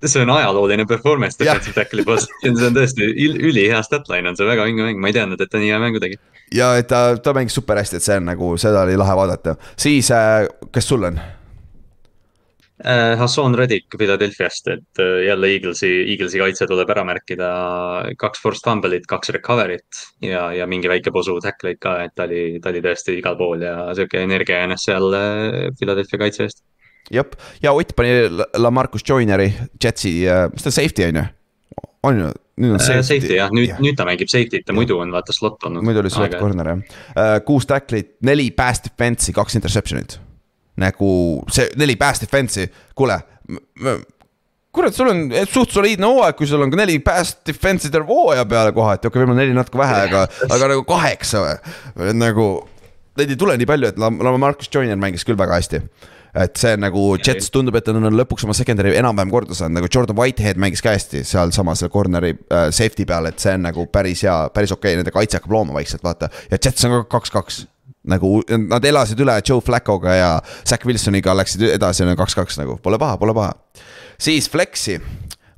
see 0.04 0.22
on 0.22 0.32
ajalooline 0.36 0.86
performance 0.88 1.38
defensive 1.40 1.76
tackle'i 1.76 2.06
poolt, 2.06 2.28
see 2.42 2.52
on 2.54 2.76
tõesti 2.76 3.10
ülihea 3.50 3.82
statline 3.86 4.32
on 4.32 4.38
see 4.38 4.48
väga 4.48 4.66
vinge 4.68 4.86
mäng, 4.88 5.00
ma 5.02 5.12
ei 5.12 5.16
teadnud, 5.16 5.40
et 5.40 5.52
ta 5.52 5.62
nii 5.62 5.72
hea 5.74 5.80
mängu 5.82 6.02
tegi. 6.02 6.20
ja 6.54 6.74
et 6.80 6.90
ta, 6.90 7.08
ta 7.22 7.34
mängis 7.36 7.56
super 7.56 7.78
hästi, 7.80 8.00
et 8.00 8.06
see 8.06 8.20
on 8.20 8.30
nagu, 8.32 8.52
seda 8.60 8.86
oli 8.86 8.98
lahe 8.98 9.18
vaadata. 9.18 9.56
siis 9.76 10.10
äh,, 10.14 10.46
kes 10.72 10.94
sul 10.94 11.10
on? 11.10 11.20
Äh, 12.84 13.16
Hassan 13.16 13.54
Reddick 13.54 13.96
Philadelphia'st, 13.96 14.68
et 14.68 14.98
äh, 15.00 15.24
jälle 15.24 15.48
Eaglesi, 15.48 15.88
Eaglesi 16.12 16.38
kaitse 16.38 16.66
tuleb 16.68 16.90
ära 16.92 17.06
märkida. 17.08 17.46
kaks 18.20 18.42
forced 18.42 18.66
fumble'it, 18.68 19.06
kaks 19.08 19.32
recovery't 19.32 20.02
ja, 20.20 20.50
ja 20.52 20.66
mingi 20.68 20.90
väike 20.92 21.08
posu 21.12 21.38
tackle'id 21.40 21.80
ka, 21.80 21.94
et 22.04 22.12
ta 22.14 22.26
oli, 22.28 22.58
ta 22.60 22.68
oli 22.68 22.82
tõesti 22.84 23.16
igal 23.16 23.38
pool 23.38 23.64
ja 23.64 23.94
sihuke 23.96 24.20
energia 24.20 24.60
jäänes 24.60 24.84
seal 24.90 25.16
äh, 25.16 25.56
Philadelphia 25.78 26.20
kaitse 26.26 26.44
eest. 26.44 26.60
jep, 27.10 27.32
ja 27.62 27.72
Ott 27.72 27.96
pani 27.96 28.28
Lamarcus 28.60 29.08
Joineri, 29.08 29.48
Jetsi, 29.82 30.12
mis 30.52 30.68
ta 30.68 30.70
safety 30.70 31.08
on 31.08 31.22
ju? 31.22 31.24
on 32.02 32.20
ju? 32.26 32.30
nüüd 32.60 32.76
on 32.76 32.84
safety. 32.84 33.08
Safety 33.08 33.40
jah, 33.40 33.56
nüüd, 33.56 33.72
nüüd 33.80 33.96
ta 33.96 34.04
mängib 34.04 34.28
safety't 34.28 34.68
ja 34.68 34.76
muidu 34.76 35.00
on 35.00 35.16
vaata 35.16 35.32
slot 35.32 35.64
olnud. 35.64 35.80
muidu 35.80 36.04
oli 36.04 36.12
slot 36.12 36.36
corner 36.36 36.74
jah. 36.74 37.40
kuus 37.48 37.64
tackle'it, 37.72 38.18
neli 38.20 38.50
pass 38.52 38.84
defense'i, 38.84 39.32
kaks 39.32 39.56
interception'it 39.56 40.20
nagu 40.80 41.10
see 41.52 41.70
neli 41.80 41.96
pass 42.00 42.22
defense'i, 42.22 42.68
kuule. 42.96 43.18
kurat, 44.76 44.92
sul 44.92 45.08
on 45.08 45.22
suht 45.48 45.72
soliidne 45.72 46.08
hooaeg, 46.10 46.36
kui 46.36 46.48
sul 46.48 46.64
on 46.64 46.72
ka 46.72 46.80
neli 46.82 46.98
pass 47.04 47.38
defense'i 47.46 47.92
terve 47.92 48.12
hooaja 48.12 48.44
peale 48.48 48.74
kohati, 48.76 49.06
okei 49.06 49.14
okay,, 49.14 49.24
võib-olla 49.24 49.44
neli 49.44 49.56
natuke 49.56 49.80
vähe, 49.80 50.02
aga, 50.08 50.26
aga 50.50 50.72
nagu 50.74 50.86
kaheksa 50.88 51.44
või, 51.44 52.16
nagu. 52.16 52.48
Neid 53.16 53.30
ei 53.32 53.38
tule 53.40 53.54
nii 53.56 53.64
palju, 53.64 53.88
et 53.88 53.96
Marcus 54.36 54.68
Joyner 54.68 54.98
mängis 55.00 55.22
küll 55.24 55.38
väga 55.40 55.56
hästi 55.56 55.78
et 56.36 56.60
see 56.60 56.74
nagu 56.76 57.02
Jets 57.16 57.48
tundub, 57.52 57.76
et 57.78 57.88
nad 57.88 58.08
on 58.10 58.18
lõpuks 58.18 58.44
oma 58.46 58.54
secondary 58.56 58.92
enam-vähem 58.98 59.32
korda 59.32 59.56
saanud, 59.56 59.78
nagu 59.78 59.88
Jordan 59.92 60.18
Whitehead 60.18 60.60
mängis 60.60 60.82
ka 60.84 60.92
hästi 60.92 61.22
sealsamas 61.26 61.80
seal 61.82 61.92
corner'i 61.92 62.34
äh, 62.34 62.68
safety 62.74 63.06
peal, 63.08 63.28
et 63.30 63.40
see 63.42 63.54
on 63.56 63.64
nagu 63.68 63.86
päris 63.92 64.26
hea, 64.26 64.34
päris 64.54 64.74
okei 64.74 64.92
okay,, 64.92 65.00
nende 65.00 65.14
kaitse 65.14 65.40
hakkab 65.40 65.56
looma 65.56 65.76
vaikselt, 65.78 66.04
vaata. 66.04 66.28
ja 66.50 66.60
Jets 66.60 66.84
on 66.84 66.98
ka 66.98 67.02
kaks-kaks 67.16 67.62
nagu 68.06 68.40
nad 68.68 68.84
elasid 68.84 69.20
üle 69.22 69.36
Joe 69.42 69.62
Flacco'ga 69.64 70.16
ja 70.16 70.30
Zack 70.66 70.86
Wilsoniga 70.86 71.34
läksid 71.36 71.66
edasi 71.74 72.06
kaks-kaks 72.16 72.60
nagu, 72.60 72.78
pole 72.82 72.98
paha, 72.98 73.18
pole 73.20 73.34
paha. 73.34 73.54
siis 74.18 74.50
Flexi, 74.50 75.00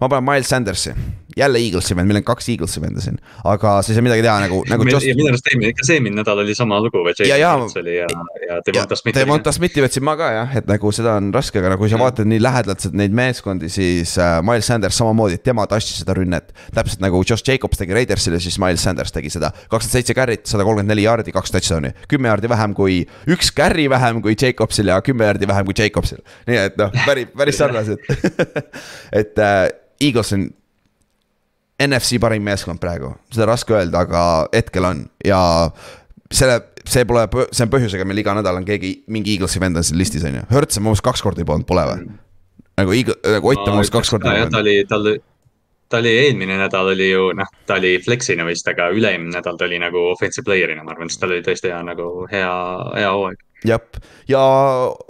ma 0.01 0.09
panen 0.09 0.27
Miles 0.27 0.49
Sandersi 0.49 0.95
jälle 1.37 1.59
Eaglesi 1.59 1.97
vend, 1.97 2.09
meil 2.09 2.21
on 2.21 2.25
kaks 2.25 2.49
Eaglesi 2.49 2.81
venda 2.81 3.03
siin, 3.05 3.19
aga 3.45 3.75
sa 3.83 3.93
ei 3.93 3.99
saa 3.99 4.05
midagi 4.05 4.23
teha 4.25 4.37
nagu, 4.47 4.63
nagu. 4.69 4.87
ja 4.89 5.15
minu 5.17 5.29
arust 5.29 5.51
eelmine, 5.51 5.73
ikka 5.75 5.85
see 5.87 5.99
eelmine 5.99 6.17
nädal 6.21 6.41
oli 6.43 6.55
sama 6.57 6.79
lugu 6.81 7.03
või. 7.05 7.13
ja, 7.21 7.37
ja, 7.37 7.51
ja, 7.93 8.07
ja 8.47 8.61
Devonta 8.67 8.97
Smithi. 8.97 9.21
Devonta 9.21 9.53
Smithi 9.53 9.85
võtsin 9.85 10.05
ma 10.09 10.15
ka 10.19 10.31
jah, 10.33 10.55
et 10.61 10.69
nagu 10.71 10.93
seda 10.95 11.17
on 11.21 11.31
raske, 11.35 11.61
aga 11.61 11.75
nagu 11.75 11.83
kui 11.85 11.93
sa 11.93 12.01
vaatad 12.01 12.29
nii 12.29 12.41
lähedalt 12.43 12.87
neid 12.97 13.17
meeskondi, 13.17 13.69
siis 13.73 14.15
äh, 14.23 14.39
Miles 14.47 14.69
Sanders 14.71 14.99
samamoodi, 15.01 15.41
tema 15.45 15.67
tassis 15.71 16.01
seda 16.03 16.17
rünnet. 16.17 16.55
täpselt 16.75 17.05
nagu 17.05 17.21
Josh 17.23 17.45
Jacobs 17.45 17.81
tegi 17.81 17.97
Raidersile, 17.97 18.41
siis 18.41 18.59
Miles 18.63 18.83
Sanders 18.85 19.13
tegi 19.13 19.33
seda. 19.35 19.53
kakskümmend 19.69 19.97
seitse 19.99 20.17
carry't, 20.17 20.47
sada 20.49 20.65
kolmkümmend 20.65 20.95
neli 20.95 21.05
jaardi, 21.05 21.35
kaks 21.35 21.53
touchdown'i, 21.55 21.93
kümme 22.09 22.33
jaardi 22.33 22.51
vähem 22.51 22.77
kui, 22.79 23.03
üks 23.29 23.53
carry 23.55 23.89
vähem 23.91 24.23
kui 24.25 24.37
Jacobsil 24.39 24.95
ja 24.95 25.01
kümme 25.05 25.29
jaardi 25.29 25.49
vähem 25.49 25.69
kui 25.69 25.77
Jacobsil. 25.77 26.25
nii 26.49 26.63
et 26.65 26.81
noh, 26.81 26.95
päris, 27.05 27.29
päris 27.37 27.61
sarnased 27.61 28.01
et 29.21 29.45
äh, 29.45 29.69
Eagles 30.01 30.33
on 30.33 30.49
NFC 31.79 32.19
parim 32.23 32.43
meeskond 32.43 32.81
praegu, 32.83 33.13
seda 33.33 33.47
raske 33.51 33.77
öelda, 33.77 34.03
aga 34.07 34.23
hetkel 34.55 34.87
on 34.89 35.05
ja 35.25 35.41
selle, 36.35 36.59
see 36.89 37.07
pole, 37.09 37.25
see 37.53 37.65
on 37.67 37.73
põhjusega, 37.73 38.07
meil 38.09 38.23
iga 38.25 38.35
nädal 38.39 38.59
on 38.59 38.67
keegi, 38.67 38.93
mingi 39.15 39.37
Eaglesi 39.37 39.63
vend 39.63 39.79
on 39.79 39.87
siin 39.87 40.01
listis, 40.01 40.27
on 40.27 40.41
ju, 40.41 40.45
Hertz 40.51 40.81
on 40.81 40.85
mu 40.85 40.93
meelest 40.93 41.07
kaks 41.07 41.23
korda 41.25 41.45
juba 41.45 41.55
olnud, 41.55 41.69
pole 41.69 41.87
või? 41.93 42.07
nagu 42.79 42.95
Eagle, 42.95 43.19
nagu 43.39 43.51
Ott 43.53 43.65
on 43.65 43.77
mu 43.77 43.81
meelest 43.81 43.95
kaks 43.95 44.15
korda. 44.15 44.37
jah, 44.41 44.51
ta 44.51 44.63
oli, 44.65 44.75
tal, 44.91 45.07
ta 45.89 46.03
oli 46.03 46.15
eelmine 46.25 46.59
nädal 46.61 46.93
oli 46.95 47.11
ju 47.13 47.31
noh, 47.39 47.55
ta 47.67 47.79
oli 47.79 47.95
flex'ina 48.03 48.47
vist, 48.49 48.67
aga 48.71 48.91
üle-eelmine 48.95 49.39
nädal 49.39 49.59
ta 49.61 49.71
oli 49.71 49.79
nagu 49.83 50.09
offensive 50.11 50.47
player'ina, 50.51 50.83
ma 50.83 50.97
arvan, 50.97 51.13
sest 51.13 51.23
tal 51.23 51.37
oli 51.37 51.47
tõesti 51.47 51.71
hea 51.71 51.83
nagu 51.87 52.11
hea, 52.33 52.51
hea 52.99 53.13
hooaeg 53.15 53.45
jah, 53.65 53.81
ja 54.29 54.41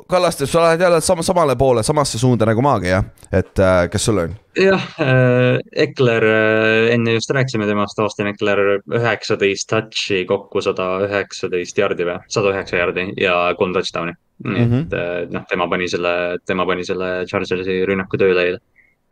Kallaste, 0.09 0.47
sa 0.47 0.63
lähed 0.63 0.81
jälle 0.81 1.01
sama, 1.01 1.23
samale 1.23 1.57
poole, 1.57 1.83
samasse 1.83 2.19
suunda 2.19 2.47
nagu 2.49 2.63
maagi 2.65 2.89
jah, 2.89 3.05
et 3.33 3.61
äh, 3.61 3.89
kes 3.93 4.05
sul 4.09 4.23
on? 4.23 4.37
jah 4.57 4.87
äh,, 5.05 5.59
Ekler 5.85 6.25
äh,, 6.25 6.95
enne 6.95 7.13
just 7.19 7.31
rääkisime 7.31 7.67
temast, 7.69 7.99
Austin 7.99 8.31
Ekler 8.33 8.63
üheksateist 8.81 9.69
touch'i 9.69 10.25
kokku 10.29 10.63
sada 10.65 10.89
üheksateist 11.05 11.79
jardi 11.79 12.09
või, 12.09 12.17
sada 12.33 12.55
üheksa 12.55 12.81
jardi 12.81 13.11
ja 13.21 13.37
kolm 13.59 13.77
touchdown'i. 13.77 14.17
nii 14.45 14.65
mm 14.65 14.73
-hmm. 14.73 14.87
et 14.87 14.93
äh, 14.95 15.31
noh, 15.35 15.45
tema 15.51 15.69
pani 15.69 15.89
selle, 15.89 16.39
tema 16.47 16.67
pani 16.67 16.85
selle 16.85 17.27
Chargersi 17.27 17.85
rünnaku 17.87 18.17
tööle 18.17 18.45
eile 18.47 18.61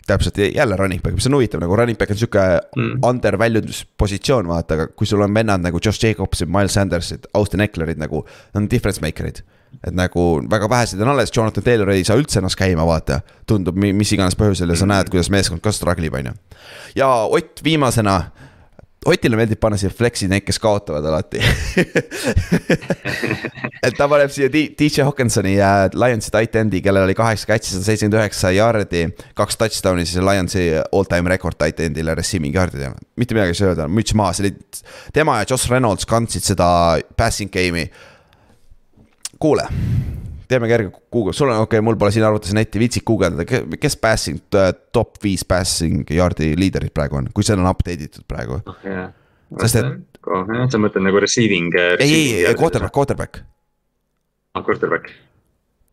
täpselt, 0.06 0.38
jälle 0.54 0.76
running 0.76 1.02
back, 1.02 1.14
mis 1.14 1.26
on 1.26 1.34
huvitav, 1.34 1.60
nagu 1.60 1.76
running 1.76 1.98
back 1.98 2.10
on 2.10 2.18
sihuke 2.20 2.44
mm. 2.76 3.02
undervalued-positsioon, 3.06 4.48
vaata, 4.48 4.78
aga 4.78 4.86
kui 4.94 5.08
sul 5.08 5.24
on 5.24 5.34
vennad 5.34 5.64
nagu 5.64 5.80
Josh 5.84 6.04
Jacobsid, 6.04 6.50
Miles 6.52 6.74
Sandersid, 6.78 7.26
Austin 7.34 7.64
Ecklerid 7.64 8.00
nagu, 8.00 8.22
nad 8.54 8.62
on 8.62 8.70
difference 8.70 9.02
maker'id. 9.02 9.42
et 9.84 9.92
nagu 9.92 10.22
väga 10.50 10.68
vähesed 10.70 11.00
on 11.02 11.08
alles, 11.12 11.30
Jonathan 11.36 11.64
Taylor 11.64 11.90
ei 11.90 12.04
saa 12.04 12.16
üldse 12.16 12.38
ennast 12.40 12.56
käima, 12.56 12.86
vaata. 12.86 13.20
tundub 13.46 13.76
mis 13.76 14.12
iganes 14.12 14.38
põhjusel 14.38 14.70
ja 14.70 14.76
sa 14.76 14.86
mm. 14.86 14.94
näed, 14.94 15.10
kuidas 15.12 15.30
meeskond 15.30 15.60
ka 15.60 15.72
struggle 15.72 16.06
ib, 16.06 16.14
on 16.14 16.30
ju. 16.30 16.34
ja 17.02 17.08
Ott 17.24 17.64
viimasena 17.64 18.20
Otile 19.06 19.38
meeldib 19.38 19.60
panna 19.62 19.78
siia 19.78 19.92
flex'i 19.92 20.26
need, 20.30 20.42
kes 20.46 20.58
kaotavad 20.62 21.04
alati 21.06 21.38
et 23.86 23.94
ta 23.94 24.08
paneb 24.10 24.32
siia 24.32 24.48
DJ 24.50 25.04
Hawkinsoni 25.06 25.54
ja 25.56 25.70
Lionsi 25.94 26.32
tight 26.34 26.58
end'i, 26.58 26.80
kellel 26.84 27.06
oli 27.06 27.14
kaheksa 27.18 27.52
catch'i, 27.52 27.74
sada 27.74 27.86
seitsekümmend 27.86 28.18
üheksa 28.18 28.52
yard'i, 28.56 29.04
kaks 29.38 29.60
touchdown'i, 29.60 30.06
siis 30.08 30.24
Lionsi 30.24 30.66
all 30.90 31.06
time 31.10 31.30
record 31.32 31.58
tight 31.60 31.82
end'ile 31.86 32.16
receiving 32.18 32.56
yard'idena. 32.56 32.98
mitte 33.16 33.36
midagi 33.36 33.54
ei 33.54 33.60
saa 33.60 33.70
öelda, 33.72 33.88
müts 33.90 34.16
maha, 34.18 34.34
see 34.36 34.48
oli, 34.48 34.82
tema 35.14 35.38
ja 35.40 35.48
Josh 35.50 35.70
Reynolds 35.70 36.08
kandsid 36.08 36.46
seda 36.46 36.68
passing 37.16 37.52
game'i. 37.52 37.90
kuule 39.38 39.68
teeme 40.48 40.68
kerge 40.70 40.90
Google, 41.12 41.34
sul 41.36 41.50
on 41.50 41.62
okei 41.62 41.78
okay,, 41.78 41.84
mul 41.84 41.98
pole 42.00 42.12
siin 42.14 42.26
arvutis 42.26 42.54
netti, 42.56 42.80
viitsid 42.80 43.04
guugeldada, 43.06 43.62
kes 43.80 43.98
passing, 44.00 44.40
top 44.94 45.20
viis 45.22 45.44
passing 45.48 46.08
yard'i 46.16 46.52
liiderid 46.58 46.94
praegu 46.96 47.20
on, 47.20 47.30
kui 47.34 47.46
see 47.46 47.56
on 47.56 47.68
update 47.70 48.08
itud 48.08 48.26
praegu 48.28 48.60
okay.. 48.62 49.08
sest 49.62 49.80
et. 49.82 49.92
sa 50.72 50.80
mõtled 50.82 51.06
nagu 51.06 51.22
receiving. 51.22 51.74
ei, 51.98 52.08
ei, 52.08 52.24
ei, 52.44 52.54
quarterback, 52.58 52.94
quarterback. 52.94 53.42
aa, 53.42 54.60
ah, 54.60 54.66
quarterback. 54.66 55.12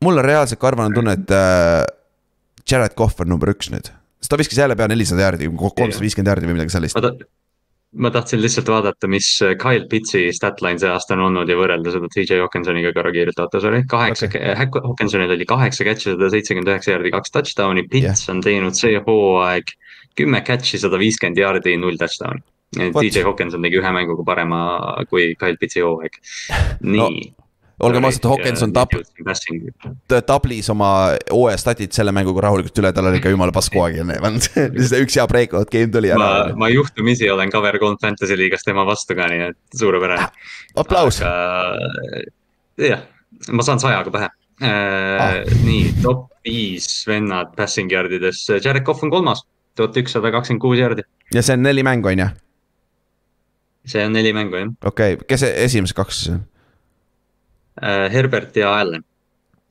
mul 0.05 0.23
on 0.23 0.27
reaalselt 0.27 0.61
ka 0.61 0.71
arvanud 0.71 0.97
tunne, 0.97 1.17
et 1.19 1.35
äh, 1.37 1.83
Jared 2.69 2.97
Cough 2.97 3.25
on 3.25 3.33
number 3.35 3.53
üks 3.53 3.71
nüüd, 3.73 3.91
sest 4.21 4.33
ta 4.33 4.39
viskas 4.39 4.63
jälle 4.63 4.77
pea 4.79 4.89
nelisada 4.91 5.27
jaardi, 5.27 5.51
kolmsada 5.63 6.03
viiskümmend 6.05 6.33
jaardi 6.33 6.51
või 6.51 6.59
midagi 6.59 6.77
sellist 6.77 6.99
ma 7.93 8.09
tahtsin 8.13 8.41
lihtsalt 8.41 8.69
vaadata, 8.69 9.07
mis 9.11 9.27
Kyle 9.61 9.85
Pitsi 9.89 10.25
statline 10.33 10.81
see 10.81 10.89
aasta 10.89 11.13
on 11.17 11.25
olnud 11.27 11.49
ja 11.49 11.57
võrrelda 11.59 11.93
seda 11.93 12.09
TJ 12.13 12.39
Hawkinsoniga 12.41 12.93
kiirelt, 12.95 13.39
oota 13.39 13.61
sorry, 13.61 13.83
kaheksa 13.89 14.29
okay., 14.29 14.55
Hawkinsonil 14.57 15.35
oli 15.35 15.45
kaheksa 15.49 15.85
catch'i, 15.87 16.13
sada 16.15 16.31
seitsekümmend 16.33 16.73
üheksa 16.73 16.95
jaardi, 16.95 17.13
kaks 17.13 17.35
touchdown'i, 17.35 17.85
Pitts 17.91 18.25
yeah. 18.25 18.33
on 18.33 18.41
teinud 18.45 18.79
see 18.79 18.97
hooaeg 19.05 19.75
kümme 20.17 20.41
catch'i, 20.47 20.81
sada 20.81 20.99
viiskümmend 21.01 21.41
jaardi, 21.43 21.77
null 21.81 21.99
touchdown'i. 22.01 22.43
DJ 22.73 23.21
Hawkinson 23.27 23.61
tegi 23.61 23.77
ühe 23.77 23.93
mänguga 23.93 24.25
parema 24.25 24.59
kui 25.09 25.33
Kyle 25.37 25.59
Pitsi 25.61 25.85
hooaeg, 25.85 26.17
nii 26.95 26.99
no 26.99 27.42
olgem 27.79 28.05
ausad, 28.05 28.27
Hawkins 28.29 28.63
on 28.65 28.73
tab-, 28.75 28.93
tablis 30.27 30.69
oma 30.73 30.89
hooaja 31.31 31.57
statid 31.61 31.95
selle 31.95 32.13
mänguga 32.15 32.45
rahulikult 32.47 32.81
üle, 32.83 32.91
tal 32.95 33.09
oli 33.09 33.19
ikka 33.21 33.33
jumala 33.33 33.55
pask 33.55 33.73
hooaeg 33.77 34.01
enne, 34.03 34.19
lihtsalt 34.75 34.99
üks 35.05 35.17
hea 35.19 35.25
breakout 35.29 35.71
game 35.73 35.91
tuli 35.93 36.11
ära. 36.13 36.19
ma, 36.21 36.59
ma 36.65 36.69
juhtumisi 36.73 37.29
olen 37.33 37.51
cover 37.53 37.79
kolm 37.81 37.97
fantasy 38.01 38.37
liigas 38.39 38.65
tema 38.67 38.85
vastu 38.87 39.17
ka, 39.17 39.27
nii 39.31 39.49
et 39.49 39.79
suurepärane 39.79 40.27
ah,. 40.27 40.53
aplaus. 40.83 41.19
jah, 42.81 43.03
ma 43.49 43.65
saan 43.65 43.81
sajaga 43.83 44.13
pähe 44.13 44.29
äh, 44.29 44.69
ah.. 44.69 45.41
nii, 45.65 45.89
top 46.05 46.29
viis 46.45 47.03
vennad 47.09 47.55
passing 47.57 47.91
yard 47.93 48.13
ides, 48.13 48.45
Jared 48.59 48.85
Cough 48.85 49.03
on 49.05 49.13
kolmas, 49.13 49.45
tuhat 49.77 49.97
ükssada 50.03 50.31
kakskümmend 50.35 50.63
kuus 50.63 50.79
jardi. 50.81 51.07
ja 51.33 51.41
see 51.41 51.57
on 51.57 51.65
neli 51.65 51.85
mängu, 51.85 52.13
on 52.13 52.25
ju? 52.27 52.31
see 53.89 54.05
on 54.05 54.13
neli 54.15 54.33
mängu, 54.35 54.61
jah. 54.61 54.73
okei 54.85 55.17
okay., 55.17 55.29
kes 55.33 55.49
esimesed 55.51 55.97
kaks 55.97 56.23
siis 56.23 56.35
on? 56.37 56.43
Äh, 57.81 58.11
Herbert 58.13 58.55
ja 58.55 58.73
Allan. 58.79 59.03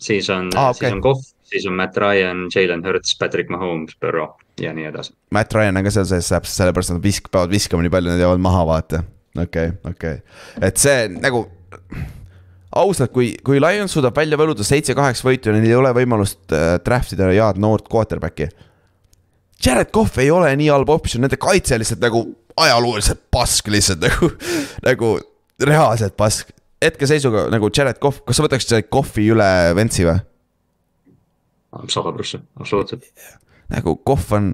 siis 0.02 0.30
on 0.30 0.50
ah,, 0.56 0.70
okay. 0.70 0.88
siis 0.88 0.96
on 0.96 1.02
Kohv, 1.02 1.26
siis 1.46 1.66
on 1.66 1.76
Matt 1.78 1.96
Ryan, 1.96 2.48
Jalen 2.54 2.82
Hurts, 2.86 3.14
Patrick 3.18 3.50
Mahomes, 3.50 3.94
Burrow 4.00 4.32
ja 4.60 4.72
nii 4.74 4.88
edasi. 4.90 5.14
Matt 5.30 5.54
Ryan 5.54 5.78
on 5.78 5.86
ka 5.86 5.92
seal 5.94 6.08
sees 6.10 6.30
täpselt 6.32 6.58
sellepärast, 6.58 6.90
et 6.90 6.98
nad 6.98 7.04
visk-, 7.06 7.30
peavad 7.30 7.52
viskama 7.52 7.86
nii 7.86 7.92
palju, 7.94 8.10
nad 8.10 8.24
jäävad 8.24 8.42
maha, 8.42 8.64
vaata. 8.66 9.04
okei 9.36 9.70
okay,, 9.70 9.92
okei 9.92 10.16
okay., 10.18 10.66
et 10.68 10.82
see 10.82 11.06
nagu 11.14 11.44
ausalt, 12.82 13.12
kui, 13.14 13.32
kui 13.44 13.60
Lions 13.62 13.94
suudab 13.94 14.16
välja 14.16 14.38
võluda 14.40 14.64
seitse-kaheksa 14.66 15.28
võitu 15.28 15.50
ja 15.50 15.56
neil 15.56 15.68
ei 15.68 15.78
ole 15.78 15.92
võimalust 15.96 16.54
äh, 16.56 16.76
draft 16.84 17.14
ida 17.14 17.28
head 17.30 17.60
noort 17.62 17.86
quarterback'i. 17.92 18.48
Jared 19.62 19.92
Cough 19.94 20.18
ei 20.18 20.32
ole 20.34 20.50
nii 20.58 20.72
halb 20.72 20.90
optsioon, 20.90 21.22
nende 21.26 21.38
kaitse 21.40 21.78
lihtsalt 21.78 22.02
nagu 22.02 22.24
ajalooliselt 22.58 23.22
pask 23.30 23.70
lihtsalt 23.72 24.02
nagu, 24.08 24.32
nagu 24.88 25.12
reaalselt 25.62 26.16
pask 26.18 26.50
hetkeseisuga 26.82 27.46
nagu 27.52 27.70
Jared 27.70 28.00
Cough, 28.02 28.22
kas 28.26 28.38
sa 28.38 28.46
võtaksid 28.46 28.74
Jared 28.74 28.90
Coughi 28.92 29.28
üle 29.32 29.48
Ventsi 29.78 30.06
või? 30.08 30.18
sada 31.88 32.12
prossa, 32.12 32.42
absoluutselt. 32.60 33.06
nagu 33.72 33.96
Cough 34.06 34.34
on 34.36 34.52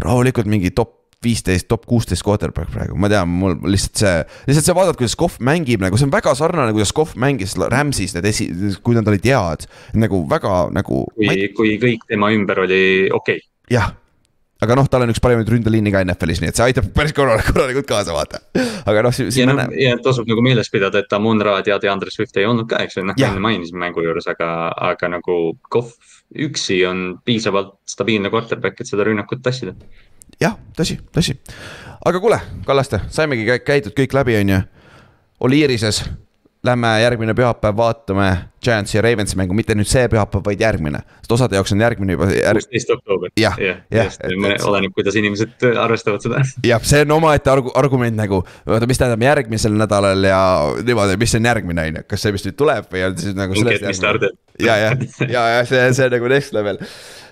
rahulikult 0.00 0.48
mingi 0.48 0.72
top 0.72 0.94
viisteist, 1.24 1.66
top 1.68 1.86
kuusteist 1.88 2.22
quarterback 2.24 2.70
praegu, 2.70 2.96
ma 3.00 3.08
tean, 3.10 3.30
mul 3.40 3.56
lihtsalt 3.66 4.00
see, 4.02 4.14
lihtsalt 4.48 4.68
sa 4.68 4.76
vaatad, 4.76 4.98
kuidas 5.00 5.16
Cough 5.18 5.40
mängib 5.44 5.82
nagu, 5.82 5.98
see 5.98 6.06
on 6.08 6.14
väga 6.14 6.34
sarnane, 6.38 6.74
kuidas 6.76 6.92
Cough 6.96 7.16
mängis 7.20 7.56
Rams'is 7.58 8.14
need 8.16 8.28
esi, 8.30 8.48
kui 8.84 8.96
nad 8.96 9.08
olid 9.10 9.26
head. 9.26 9.66
nagu 9.96 10.22
väga 10.30 10.66
nagu. 10.76 11.04
kui, 11.16 11.48
kui 11.56 11.76
kõik 11.82 12.08
tema 12.08 12.30
ümber 12.36 12.64
oli 12.66 12.82
okei 13.10 13.40
okay.. 13.40 13.48
jah 13.72 13.94
aga 14.62 14.76
noh, 14.78 14.88
tal 14.90 15.04
on 15.04 15.12
üks 15.12 15.20
parimaid 15.22 15.48
ründeliini 15.52 15.92
ka 15.92 16.02
NFL-is, 16.04 16.40
nii 16.42 16.50
et 16.52 16.58
see 16.58 16.66
aitab 16.70 16.88
päris 16.96 17.14
korralikult, 17.16 17.52
korralikult 17.56 17.88
kaasa, 17.88 18.14
vaata. 18.16 18.40
aga 18.88 19.04
noh, 19.06 19.14
siin. 19.16 19.42
ja, 19.42 19.52
no, 19.52 19.66
ja 19.80 19.96
tasub 20.02 20.28
nagu 20.30 20.44
meeles 20.44 20.70
pidada, 20.72 21.02
et 21.04 21.16
Amon 21.16 21.42
Raad 21.44 21.68
ja 21.68 21.78
DeAndre 21.82 22.12
Swift 22.14 22.36
ei 22.40 22.48
olnud 22.48 22.68
ka, 22.70 22.80
eks 22.86 22.98
ju, 22.98 23.06
noh, 23.06 23.18
enne 23.18 23.42
mainisime 23.42 23.84
mängu 23.84 24.04
juures, 24.04 24.28
aga, 24.32 24.50
aga 24.90 25.12
nagu 25.18 25.38
Kohv 25.72 25.92
üksi 26.46 26.80
on 26.88 27.06
piisavalt 27.24 27.76
stabiilne 27.88 28.32
quarterback, 28.32 28.80
et 28.80 28.88
seda 28.88 29.06
rünnakut 29.06 29.44
tassida. 29.44 29.76
jah, 30.42 30.56
tõsi, 30.78 30.98
tõsi. 31.14 31.36
aga 32.06 32.22
kuule, 32.22 32.40
Kallaste, 32.66 33.04
saimegi 33.12 33.60
käidud 33.64 33.96
kõik 33.96 34.16
läbi, 34.16 34.40
on 34.40 34.56
ju. 34.56 34.62
Oliirises 35.46 36.00
Lähme 36.66 36.88
järgmine 37.02 37.34
pühapäev 37.36 37.76
vaatame 37.78 38.28
Giantsi 38.64 38.96
ja 38.96 39.02
Ravensi 39.04 39.36
mängu, 39.38 39.54
mitte 39.54 39.74
nüüd 39.78 39.88
see 39.88 40.06
pühapäev, 40.10 40.42
vaid 40.46 40.60
järgmine. 40.60 41.00
sest 41.20 41.34
osade 41.36 41.58
jaoks 41.58 41.74
on 41.74 41.84
järgmine 41.84 42.16
juba 42.16 42.28
järg.... 42.32 42.64
kuusteist 42.64 42.90
oktoober. 42.90 43.30
jah, 43.40 43.58
jah. 43.60 44.16
oleneb, 44.66 44.94
kuidas 44.96 45.18
inimesed 45.20 45.66
arvestavad 45.82 46.24
seda. 46.24 46.42
jah, 46.66 46.82
see 46.82 47.04
on 47.06 47.14
omaette 47.18 47.52
argu-, 47.52 47.74
argument 47.78 48.18
nagu, 48.18 48.40
oota, 48.66 48.88
mis 48.90 48.98
tähendab 48.98 49.22
järgmisel 49.22 49.76
nädalal 49.78 50.26
ja 50.26 50.40
niimoodi, 50.82 51.18
mis 51.20 51.36
on 51.38 51.50
järgmine, 51.52 51.86
on 51.90 52.00
ju, 52.00 52.06
kas 52.10 52.26
see, 52.26 52.34
mis 52.34 52.48
nüüd 52.48 52.58
tuleb 52.58 52.90
või 52.92 53.06
on 53.06 53.20
siis 53.20 53.38
nagu. 53.38 53.54
ja, 54.58 54.76
ja, 54.82 54.90
ja, 55.28 55.46
ja 55.58 55.64
see, 55.68 55.86
see 55.92 56.08
on 56.08 56.16
nagu 56.18 56.32
next 56.32 56.56
level 56.56 56.82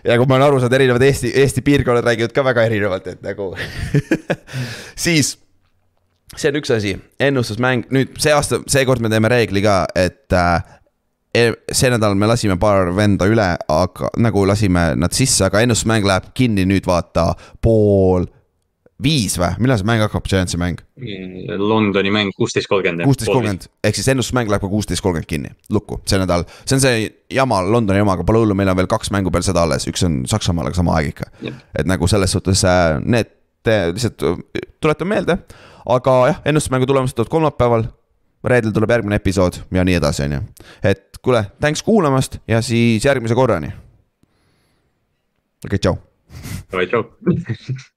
ja 0.05 0.19
kui 0.21 0.29
ma 0.29 0.39
olen 0.39 0.47
aru 0.49 0.61
saanud, 0.61 0.77
erinevad 0.79 1.03
Eesti, 1.07 1.33
Eesti 1.43 1.65
piirkonnad 1.65 2.07
räägivad 2.07 2.35
ka 2.37 2.45
väga 2.45 2.69
erinevalt, 2.69 3.09
et 3.15 3.25
nagu 3.25 3.55
siis 5.07 5.35
see 6.37 6.51
on 6.51 6.61
üks 6.61 6.73
asi, 6.75 6.95
ennustusmäng, 7.23 7.89
nüüd 7.95 8.15
see 8.23 8.35
aasta, 8.35 8.61
seekord 8.71 9.03
me 9.05 9.11
teeme 9.13 9.31
reegli 9.33 9.63
ka, 9.65 9.83
et 9.99 10.35
äh, 10.37 10.63
e-, 11.35 11.51
see 11.73 11.91
nädal 11.93 12.17
me 12.19 12.29
lasime 12.31 12.57
paar 12.61 12.93
venda 12.97 13.29
üle, 13.31 13.51
aga 13.71 14.13
nagu 14.23 14.47
lasime 14.49 14.93
nad 15.01 15.17
sisse, 15.17 15.47
aga 15.49 15.65
ennustusmäng 15.65 16.07
läheb 16.09 16.33
kinni 16.39 16.67
nüüd 16.69 16.89
vaata 16.89 17.33
pool 17.65 18.29
viis 19.05 19.35
või, 19.41 19.51
millal 19.63 19.81
see 19.81 19.89
mäng 19.89 20.03
hakkab, 20.05 20.27
Giantsi 20.31 20.59
mäng? 20.61 20.79
Londoni 21.59 22.13
mäng 22.15 22.31
kuusteist 22.39 22.71
kolmkümmend. 22.71 23.05
kuusteist 23.09 23.33
kolmkümmend, 23.33 23.67
ehk 23.85 23.99
siis 23.99 24.09
ennustusmäng 24.13 24.51
läheb 24.51 24.63
ka 24.63 24.71
kuusteist 24.71 25.03
kolmkümmend 25.05 25.29
kinni, 25.31 25.51
lukku, 25.75 25.99
see 26.09 26.21
nädal. 26.23 26.47
see 26.63 26.79
on 26.79 26.85
see 26.85 27.09
jama, 27.35 27.59
Londoni 27.67 28.01
jama, 28.01 28.15
aga 28.15 28.27
pole 28.27 28.45
hullu, 28.45 28.57
meil 28.59 28.71
on 28.71 28.79
veel 28.79 28.91
kaks 28.91 29.11
mängu 29.15 29.35
peale 29.35 29.47
seda 29.47 29.67
alles, 29.67 29.89
üks 29.91 30.07
on 30.07 30.23
Saksamaal, 30.31 30.71
aga 30.71 30.79
sama 30.79 30.95
aeg 31.01 31.11
ikka. 31.11 31.31
et 31.75 31.91
nagu 31.91 32.09
selles 32.11 32.37
suhtes 32.39 32.63
äh, 32.71 33.01
need 33.03 33.35
lihtsalt 33.65 34.23
tuletan 34.85 35.09
meelde, 35.09 35.39
aga 35.87 36.17
jah, 36.27 36.41
ennustusmängu 36.45 36.87
tulemused 36.87 37.15
tulevad 37.15 37.31
kolmapäeval. 37.31 37.85
reedel 38.45 38.75
tuleb 38.77 38.91
järgmine 38.91 39.17
episood 39.17 39.57
ja 39.73 39.85
nii 39.85 39.95
edasi, 39.95 40.23
on 40.23 40.33
ju. 40.33 40.41
et 40.83 41.19
kuule, 41.23 41.47
thanks 41.61 41.83
kuulamast 41.83 42.39
ja 42.49 42.63
siis 42.63 43.05
järgmise 43.05 43.35
korrani. 43.35 43.73
okei 45.65 45.67
okay,, 45.67 45.79
tšau. 45.79 45.97
tšau 46.87 47.85